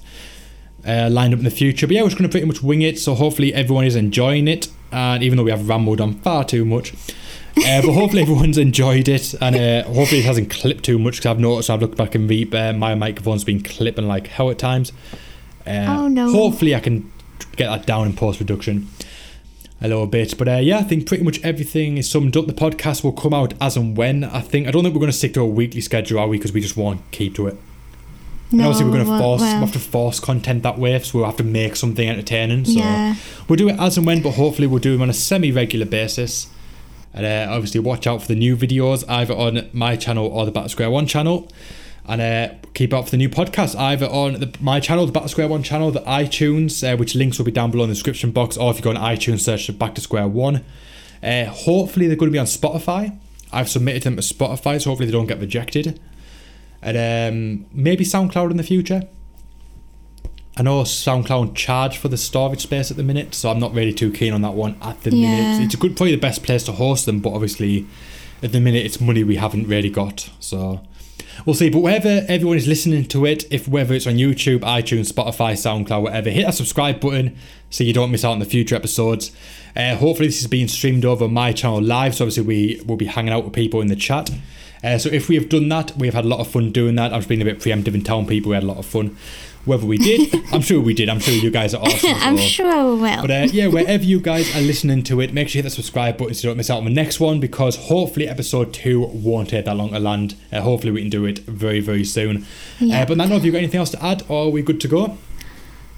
uh, 0.86 1.08
lined 1.10 1.32
up 1.34 1.38
in 1.38 1.44
the 1.44 1.50
future. 1.50 1.86
But 1.88 1.94
yeah, 1.96 2.02
we're 2.02 2.08
just 2.08 2.18
going 2.18 2.28
to 2.28 2.32
pretty 2.32 2.46
much 2.46 2.62
wing 2.62 2.82
it. 2.82 2.98
So 3.00 3.14
hopefully 3.16 3.52
everyone 3.52 3.84
is 3.84 3.96
enjoying 3.96 4.46
it. 4.48 4.68
And 4.92 5.22
even 5.24 5.36
though 5.36 5.42
we 5.44 5.50
have 5.50 5.68
rambled 5.68 6.00
on 6.00 6.14
far 6.20 6.44
too 6.44 6.64
much, 6.64 6.92
uh, 7.58 7.82
but 7.82 7.92
hopefully 7.92 8.22
everyone's 8.22 8.58
enjoyed 8.58 9.08
it, 9.08 9.34
and 9.40 9.56
uh, 9.56 9.82
hopefully 9.84 10.20
it 10.20 10.26
hasn't 10.26 10.50
clipped 10.50 10.84
too 10.84 10.98
much. 10.98 11.16
Because 11.16 11.26
I've 11.26 11.40
noticed 11.40 11.70
I've 11.70 11.80
looked 11.80 11.96
back 11.96 12.14
and 12.14 12.28
read 12.28 12.54
uh, 12.54 12.72
my 12.72 12.94
microphone's 12.94 13.44
been 13.44 13.62
clipping 13.62 14.06
like 14.06 14.26
hell 14.28 14.50
at 14.50 14.58
times. 14.58 14.92
Uh, 15.66 15.84
Oh, 15.88 16.08
no. 16.08 16.30
Hopefully 16.30 16.74
I 16.74 16.80
can 16.80 17.10
get 17.56 17.66
that 17.68 17.86
down 17.86 18.06
in 18.06 18.12
post 18.14 18.38
production. 18.38 18.88
a 19.80 19.88
little 19.88 20.06
bit. 20.06 20.36
But 20.38 20.48
uh, 20.48 20.52
yeah, 20.56 20.78
I 20.78 20.82
think 20.84 21.06
pretty 21.06 21.22
much 21.24 21.42
everything 21.44 21.98
is 21.98 22.08
summed 22.10 22.36
up. 22.36 22.46
The 22.46 22.52
podcast 22.54 23.04
will 23.04 23.12
come 23.12 23.34
out 23.34 23.52
as 23.60 23.76
and 23.76 23.96
when. 23.96 24.24
I 24.24 24.40
think 24.40 24.66
I 24.68 24.70
don't 24.70 24.82
think 24.82 24.94
we're 24.94 25.00
going 25.00 25.12
to 25.12 25.16
stick 25.18 25.34
to 25.34 25.40
a 25.42 25.46
weekly 25.46 25.80
schedule, 25.82 26.18
are 26.18 26.28
we? 26.28 26.38
Because 26.38 26.52
we 26.52 26.60
just 26.60 26.76
won't 26.76 27.00
keep 27.10 27.34
to 27.36 27.46
it. 27.48 27.56
And 28.52 28.60
No, 28.60 28.68
obviously, 28.68 28.84
we're 28.86 28.92
going 28.92 29.06
to 29.06 29.18
force 29.18 29.40
well, 29.42 29.50
we'll 29.56 29.66
have 29.66 29.72
to 29.72 29.78
force 29.80 30.20
content 30.20 30.62
that 30.62 30.78
way, 30.78 30.98
so 31.00 31.18
we'll 31.18 31.26
have 31.26 31.36
to 31.38 31.42
make 31.44 31.74
something 31.76 32.08
entertaining. 32.08 32.64
So 32.64 32.78
Yeah. 32.78 33.16
we'll 33.48 33.56
do 33.56 33.68
it 33.68 33.78
as 33.78 33.98
and 33.98 34.06
when, 34.06 34.22
but 34.22 34.34
hopefully 34.34 34.66
we'll 34.68 34.78
do 34.78 34.92
them 34.92 35.02
on 35.02 35.10
a 35.10 35.14
semi-regular 35.14 35.86
basis. 35.86 36.46
And 37.16 37.24
uh, 37.24 37.50
obviously, 37.50 37.80
watch 37.80 38.06
out 38.06 38.20
for 38.20 38.28
the 38.28 38.36
new 38.36 38.56
videos 38.56 39.02
either 39.08 39.34
on 39.34 39.70
my 39.72 39.96
channel 39.96 40.26
or 40.26 40.44
the 40.44 40.52
Back 40.52 40.64
to 40.64 40.68
Square 40.68 40.90
One 40.90 41.06
channel. 41.06 41.50
And 42.08 42.20
uh, 42.20 42.54
keep 42.74 42.92
up 42.92 43.06
for 43.06 43.10
the 43.10 43.16
new 43.16 43.30
podcast 43.30 43.74
either 43.74 44.06
on 44.06 44.34
the, 44.34 44.54
my 44.60 44.78
channel, 44.80 45.06
the 45.06 45.12
Back 45.12 45.24
to 45.24 45.28
Square 45.30 45.48
One 45.48 45.62
channel, 45.62 45.90
the 45.90 46.02
iTunes, 46.02 46.86
uh, 46.86 46.96
which 46.96 47.14
links 47.14 47.38
will 47.38 47.46
be 47.46 47.50
down 47.50 47.70
below 47.70 47.84
in 47.84 47.88
the 47.88 47.94
description 47.94 48.30
box, 48.32 48.56
or 48.58 48.70
if 48.70 48.76
you 48.76 48.82
go 48.82 48.90
on 48.90 48.96
iTunes, 48.96 49.40
search 49.40 49.76
Back 49.78 49.94
to 49.94 50.00
Square 50.02 50.28
One. 50.28 50.62
Uh, 51.22 51.46
hopefully, 51.46 52.06
they're 52.06 52.16
going 52.16 52.30
to 52.30 52.34
be 52.34 52.38
on 52.38 52.46
Spotify. 52.46 53.18
I've 53.50 53.70
submitted 53.70 54.02
them 54.02 54.16
to 54.16 54.22
Spotify, 54.22 54.80
so 54.80 54.90
hopefully 54.90 55.06
they 55.06 55.12
don't 55.12 55.26
get 55.26 55.40
rejected. 55.40 55.98
And 56.82 57.64
um, 57.64 57.66
maybe 57.72 58.04
SoundCloud 58.04 58.50
in 58.50 58.58
the 58.58 58.62
future. 58.62 59.08
I 60.58 60.62
know 60.62 60.82
SoundCloud 60.82 61.54
charge 61.54 61.98
for 61.98 62.08
the 62.08 62.16
storage 62.16 62.62
space 62.62 62.90
at 62.90 62.96
the 62.96 63.02
minute, 63.02 63.34
so 63.34 63.50
I'm 63.50 63.58
not 63.60 63.74
really 63.74 63.92
too 63.92 64.10
keen 64.10 64.32
on 64.32 64.40
that 64.42 64.54
one 64.54 64.76
at 64.80 65.02
the 65.02 65.14
Yeah. 65.14 65.28
minute. 65.28 65.64
It's 65.64 65.74
a 65.74 65.76
good, 65.76 65.96
probably 65.96 66.12
the 66.12 66.20
best 66.20 66.42
place 66.42 66.62
to 66.64 66.72
host 66.72 67.04
them, 67.04 67.20
but 67.20 67.34
obviously 67.34 67.84
at 68.42 68.52
the 68.52 68.60
minute 68.60 68.86
it's 68.86 69.00
money 69.00 69.22
we 69.22 69.36
haven't 69.36 69.68
really 69.68 69.90
got. 69.90 70.30
So 70.40 70.80
we'll 71.44 71.54
see. 71.54 71.68
But 71.68 71.80
wherever 71.80 72.24
everyone 72.26 72.56
is 72.56 72.66
listening 72.66 73.04
to 73.06 73.26
it, 73.26 73.44
if 73.50 73.68
whether 73.68 73.92
it's 73.94 74.06
on 74.06 74.14
YouTube, 74.14 74.60
iTunes, 74.60 75.12
Spotify, 75.12 75.52
SoundCloud, 75.52 76.02
whatever, 76.02 76.30
hit 76.30 76.46
that 76.46 76.54
subscribe 76.54 77.00
button 77.00 77.36
so 77.68 77.84
you 77.84 77.92
don't 77.92 78.10
miss 78.10 78.24
out 78.24 78.32
on 78.32 78.38
the 78.38 78.46
future 78.46 78.74
episodes. 78.76 79.32
Uh, 79.76 79.94
hopefully 79.96 80.28
this 80.28 80.40
is 80.40 80.46
being 80.46 80.68
streamed 80.68 81.04
over 81.04 81.28
my 81.28 81.52
channel 81.52 81.82
live, 81.82 82.14
so 82.14 82.24
obviously 82.24 82.44
we 82.44 82.80
will 82.86 82.96
be 82.96 83.04
hanging 83.04 83.32
out 83.32 83.44
with 83.44 83.52
people 83.52 83.82
in 83.82 83.88
the 83.88 83.96
chat. 83.96 84.30
Uh, 84.82 84.96
so 84.96 85.10
if 85.10 85.28
we 85.28 85.34
have 85.34 85.50
done 85.50 85.68
that, 85.68 85.94
we 85.98 86.06
have 86.06 86.14
had 86.14 86.24
a 86.24 86.28
lot 86.28 86.38
of 86.40 86.46
fun 86.48 86.70
doing 86.70 86.94
that. 86.94 87.10
Just 87.10 87.28
being 87.28 87.42
a 87.42 87.44
bit 87.44 87.58
preemptive 87.58 87.92
in 87.94 88.02
telling 88.02 88.26
people 88.26 88.50
we 88.50 88.54
had 88.54 88.62
a 88.62 88.66
lot 88.66 88.78
of 88.78 88.86
fun. 88.86 89.16
Whether 89.66 89.84
we 89.84 89.98
did, 89.98 90.32
I'm 90.52 90.60
sure 90.62 90.80
we 90.80 90.94
did. 90.94 91.08
I'm 91.08 91.18
sure 91.18 91.34
you 91.34 91.50
guys 91.50 91.74
are 91.74 91.82
awesome. 91.82 92.14
I'm 92.14 92.36
sure 92.36 92.94
we 92.94 93.00
will. 93.02 93.20
But 93.20 93.30
uh, 93.30 93.48
yeah, 93.50 93.66
wherever 93.66 94.04
you 94.04 94.20
guys 94.20 94.54
are 94.56 94.60
listening 94.60 95.02
to 95.04 95.20
it, 95.20 95.32
make 95.34 95.48
sure 95.48 95.58
you 95.58 95.62
hit 95.64 95.70
that 95.70 95.74
subscribe 95.74 96.16
button 96.16 96.34
so 96.34 96.46
you 96.46 96.50
don't 96.50 96.56
miss 96.56 96.70
out 96.70 96.78
on 96.78 96.84
the 96.84 96.90
next 96.90 97.18
one 97.18 97.40
because 97.40 97.76
hopefully 97.76 98.28
episode 98.28 98.72
two 98.72 99.00
won't 99.00 99.48
take 99.50 99.64
that 99.64 99.76
long 99.76 99.90
to 99.90 99.98
land. 99.98 100.36
Uh, 100.52 100.60
hopefully 100.60 100.92
we 100.92 101.00
can 101.00 101.10
do 101.10 101.24
it 101.24 101.40
very, 101.40 101.80
very 101.80 102.04
soon. 102.04 102.46
Yeah. 102.78 103.02
Uh, 103.02 103.06
but 103.06 103.16
Nano, 103.16 103.34
have 103.34 103.44
you 103.44 103.50
got 103.50 103.58
anything 103.58 103.80
else 103.80 103.90
to 103.90 104.02
add 104.04 104.22
or 104.28 104.46
are 104.46 104.50
we 104.50 104.62
good 104.62 104.80
to 104.82 104.88
go? 104.88 105.18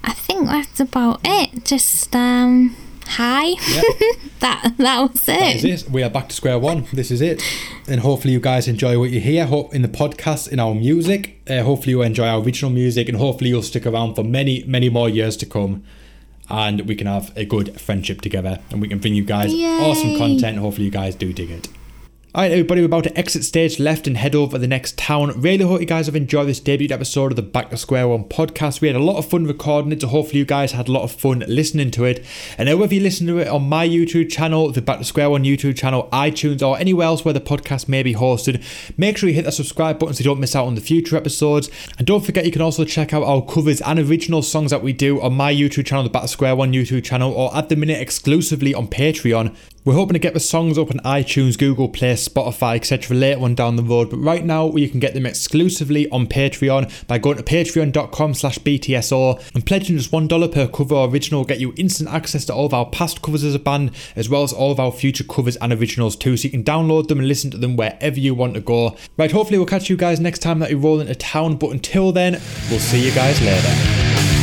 I 0.03 0.13
think 0.13 0.47
that's 0.47 0.79
about 0.79 1.21
it. 1.23 1.63
Just 1.63 2.15
um, 2.15 2.75
hi. 3.09 3.47
Yeah. 3.47 3.81
that 4.39 4.73
that 4.77 5.01
was 5.01 5.27
it. 5.27 5.39
That 5.39 5.55
is 5.63 5.83
it. 5.83 5.89
We 5.89 6.03
are 6.03 6.09
back 6.09 6.29
to 6.29 6.35
square 6.35 6.59
one. 6.59 6.87
This 6.93 7.11
is 7.11 7.21
it. 7.21 7.43
And 7.87 8.01
hopefully 8.01 8.33
you 8.33 8.39
guys 8.39 8.67
enjoy 8.67 8.99
what 8.99 9.09
you 9.09 9.19
hear. 9.19 9.45
Hope 9.45 9.73
in 9.73 9.81
the 9.81 9.87
podcast, 9.87 10.49
in 10.49 10.59
our 10.59 10.75
music. 10.75 11.41
Uh, 11.49 11.63
hopefully 11.63 11.91
you 11.91 12.01
enjoy 12.01 12.27
our 12.27 12.41
original 12.41 12.71
music, 12.71 13.09
and 13.09 13.17
hopefully 13.17 13.49
you'll 13.49 13.63
stick 13.63 13.85
around 13.85 14.15
for 14.15 14.23
many, 14.23 14.63
many 14.63 14.89
more 14.89 15.09
years 15.09 15.35
to 15.37 15.45
come. 15.45 15.83
And 16.49 16.81
we 16.87 16.95
can 16.95 17.07
have 17.07 17.35
a 17.35 17.45
good 17.45 17.79
friendship 17.79 18.21
together, 18.21 18.59
and 18.71 18.81
we 18.81 18.87
can 18.87 18.99
bring 18.99 19.15
you 19.15 19.23
guys 19.23 19.53
awesome 19.53 20.17
content. 20.17 20.57
Hopefully 20.57 20.85
you 20.85 20.91
guys 20.91 21.15
do 21.15 21.31
dig 21.33 21.51
it. 21.51 21.67
Alright, 22.35 22.51
everybody, 22.51 22.81
we're 22.81 22.85
about 22.85 23.05
to 23.05 23.17
exit 23.17 23.43
stage 23.43 23.79
left 23.79 24.05
and 24.05 24.15
head 24.15 24.35
over 24.35 24.51
to 24.51 24.59
the 24.59 24.67
next 24.67 24.99
town. 24.99 25.31
Really 25.41 25.65
hope 25.65 25.79
you 25.79 25.87
guys 25.87 26.05
have 26.05 26.15
enjoyed 26.15 26.47
this 26.47 26.59
debut 26.59 26.87
episode 26.91 27.31
of 27.31 27.37
the 27.37 27.41
Back 27.41 27.71
to 27.71 27.77
Square 27.77 28.09
One 28.09 28.25
podcast. 28.25 28.81
We 28.81 28.87
had 28.87 28.95
a 28.95 29.03
lot 29.03 29.17
of 29.17 29.27
fun 29.27 29.45
recording 29.45 29.91
it, 29.91 30.01
so 30.01 30.09
hopefully 30.09 30.37
you 30.37 30.45
guys 30.45 30.73
had 30.73 30.87
a 30.87 30.91
lot 30.91 31.01
of 31.01 31.11
fun 31.11 31.43
listening 31.47 31.89
to 31.89 32.05
it. 32.05 32.23
And 32.59 32.69
now 32.69 32.77
whether 32.77 32.93
you 32.93 33.01
listen 33.01 33.25
to 33.25 33.39
it 33.39 33.47
on 33.47 33.67
my 33.67 33.87
YouTube 33.87 34.29
channel, 34.29 34.71
the 34.71 34.79
Back 34.79 34.99
to 34.99 35.05
Square 35.05 35.31
One 35.31 35.43
YouTube 35.43 35.75
channel, 35.75 36.07
iTunes, 36.13 36.61
or 36.61 36.77
anywhere 36.77 37.07
else 37.07 37.25
where 37.25 37.33
the 37.33 37.41
podcast 37.41 37.89
may 37.89 38.03
be 38.03 38.13
hosted, 38.13 38.63
make 38.95 39.17
sure 39.17 39.27
you 39.27 39.33
hit 39.33 39.45
that 39.45 39.53
subscribe 39.53 39.97
button 39.97 40.13
so 40.13 40.19
you 40.19 40.25
don't 40.25 40.39
miss 40.39 40.55
out 40.55 40.67
on 40.67 40.75
the 40.75 40.81
future 40.81 41.17
episodes. 41.17 41.71
And 41.97 42.05
don't 42.05 42.23
forget 42.23 42.45
you 42.45 42.51
can 42.51 42.61
also 42.61 42.85
check 42.85 43.11
out 43.11 43.23
our 43.23 43.43
covers 43.43 43.81
and 43.81 43.97
original 43.97 44.43
songs 44.43 44.69
that 44.69 44.83
we 44.83 44.93
do 44.93 45.19
on 45.19 45.33
my 45.33 45.51
YouTube 45.51 45.87
channel, 45.87 46.03
the 46.03 46.11
Back 46.11 46.21
to 46.21 46.27
Square 46.27 46.57
One 46.57 46.73
YouTube 46.73 47.03
channel, 47.03 47.33
or 47.33 47.57
at 47.57 47.69
the 47.69 47.75
minute 47.75 47.99
exclusively 47.99 48.75
on 48.75 48.87
Patreon. 48.87 49.55
We're 49.85 49.95
hoping 49.95 50.13
to 50.13 50.19
get 50.19 50.35
the 50.35 50.39
songs 50.39 50.77
up 50.77 50.91
on 50.91 50.99
iTunes, 50.99 51.57
Google 51.57 51.89
Play, 51.89 52.15
Spotify, 52.27 52.75
etc. 52.75 53.15
later 53.15 53.41
on 53.41 53.55
down 53.55 53.75
the 53.75 53.83
road. 53.83 54.09
But 54.09 54.17
right 54.17 54.43
now, 54.43 54.75
you 54.75 54.89
can 54.89 54.99
get 54.99 55.13
them 55.13 55.25
exclusively 55.25 56.09
on 56.09 56.27
Patreon 56.27 57.07
by 57.07 57.17
going 57.17 57.37
to 57.37 57.43
patreon.com 57.43 58.33
slash 58.33 58.59
BTSO 58.59 59.53
and 59.53 59.65
pledging 59.65 59.97
just 59.97 60.11
$1 60.11 60.51
per 60.51 60.67
cover 60.67 60.95
or 60.95 61.09
original 61.09 61.41
will 61.41 61.45
get 61.45 61.59
you 61.59 61.73
instant 61.77 62.09
access 62.09 62.45
to 62.45 62.53
all 62.53 62.65
of 62.65 62.73
our 62.73 62.89
past 62.89 63.21
covers 63.21 63.43
as 63.43 63.55
a 63.55 63.59
band, 63.59 63.91
as 64.15 64.29
well 64.29 64.43
as 64.43 64.53
all 64.53 64.71
of 64.71 64.79
our 64.79 64.91
future 64.91 65.23
covers 65.23 65.55
and 65.57 65.73
originals 65.73 66.15
too. 66.15 66.37
So 66.37 66.45
you 66.45 66.51
can 66.51 66.63
download 66.63 67.07
them 67.07 67.19
and 67.19 67.27
listen 67.27 67.51
to 67.51 67.57
them 67.57 67.75
wherever 67.75 68.19
you 68.19 68.33
want 68.35 68.53
to 68.55 68.61
go. 68.61 68.97
Right, 69.17 69.31
hopefully 69.31 69.57
we'll 69.57 69.67
catch 69.67 69.89
you 69.89 69.97
guys 69.97 70.19
next 70.19 70.39
time 70.39 70.59
that 70.59 70.69
we 70.69 70.75
roll 70.75 70.99
into 70.99 71.15
town. 71.15 71.57
But 71.57 71.71
until 71.71 72.11
then, 72.11 72.33
we'll 72.69 72.79
see 72.79 73.05
you 73.05 73.11
guys 73.13 73.41
later. 73.41 74.38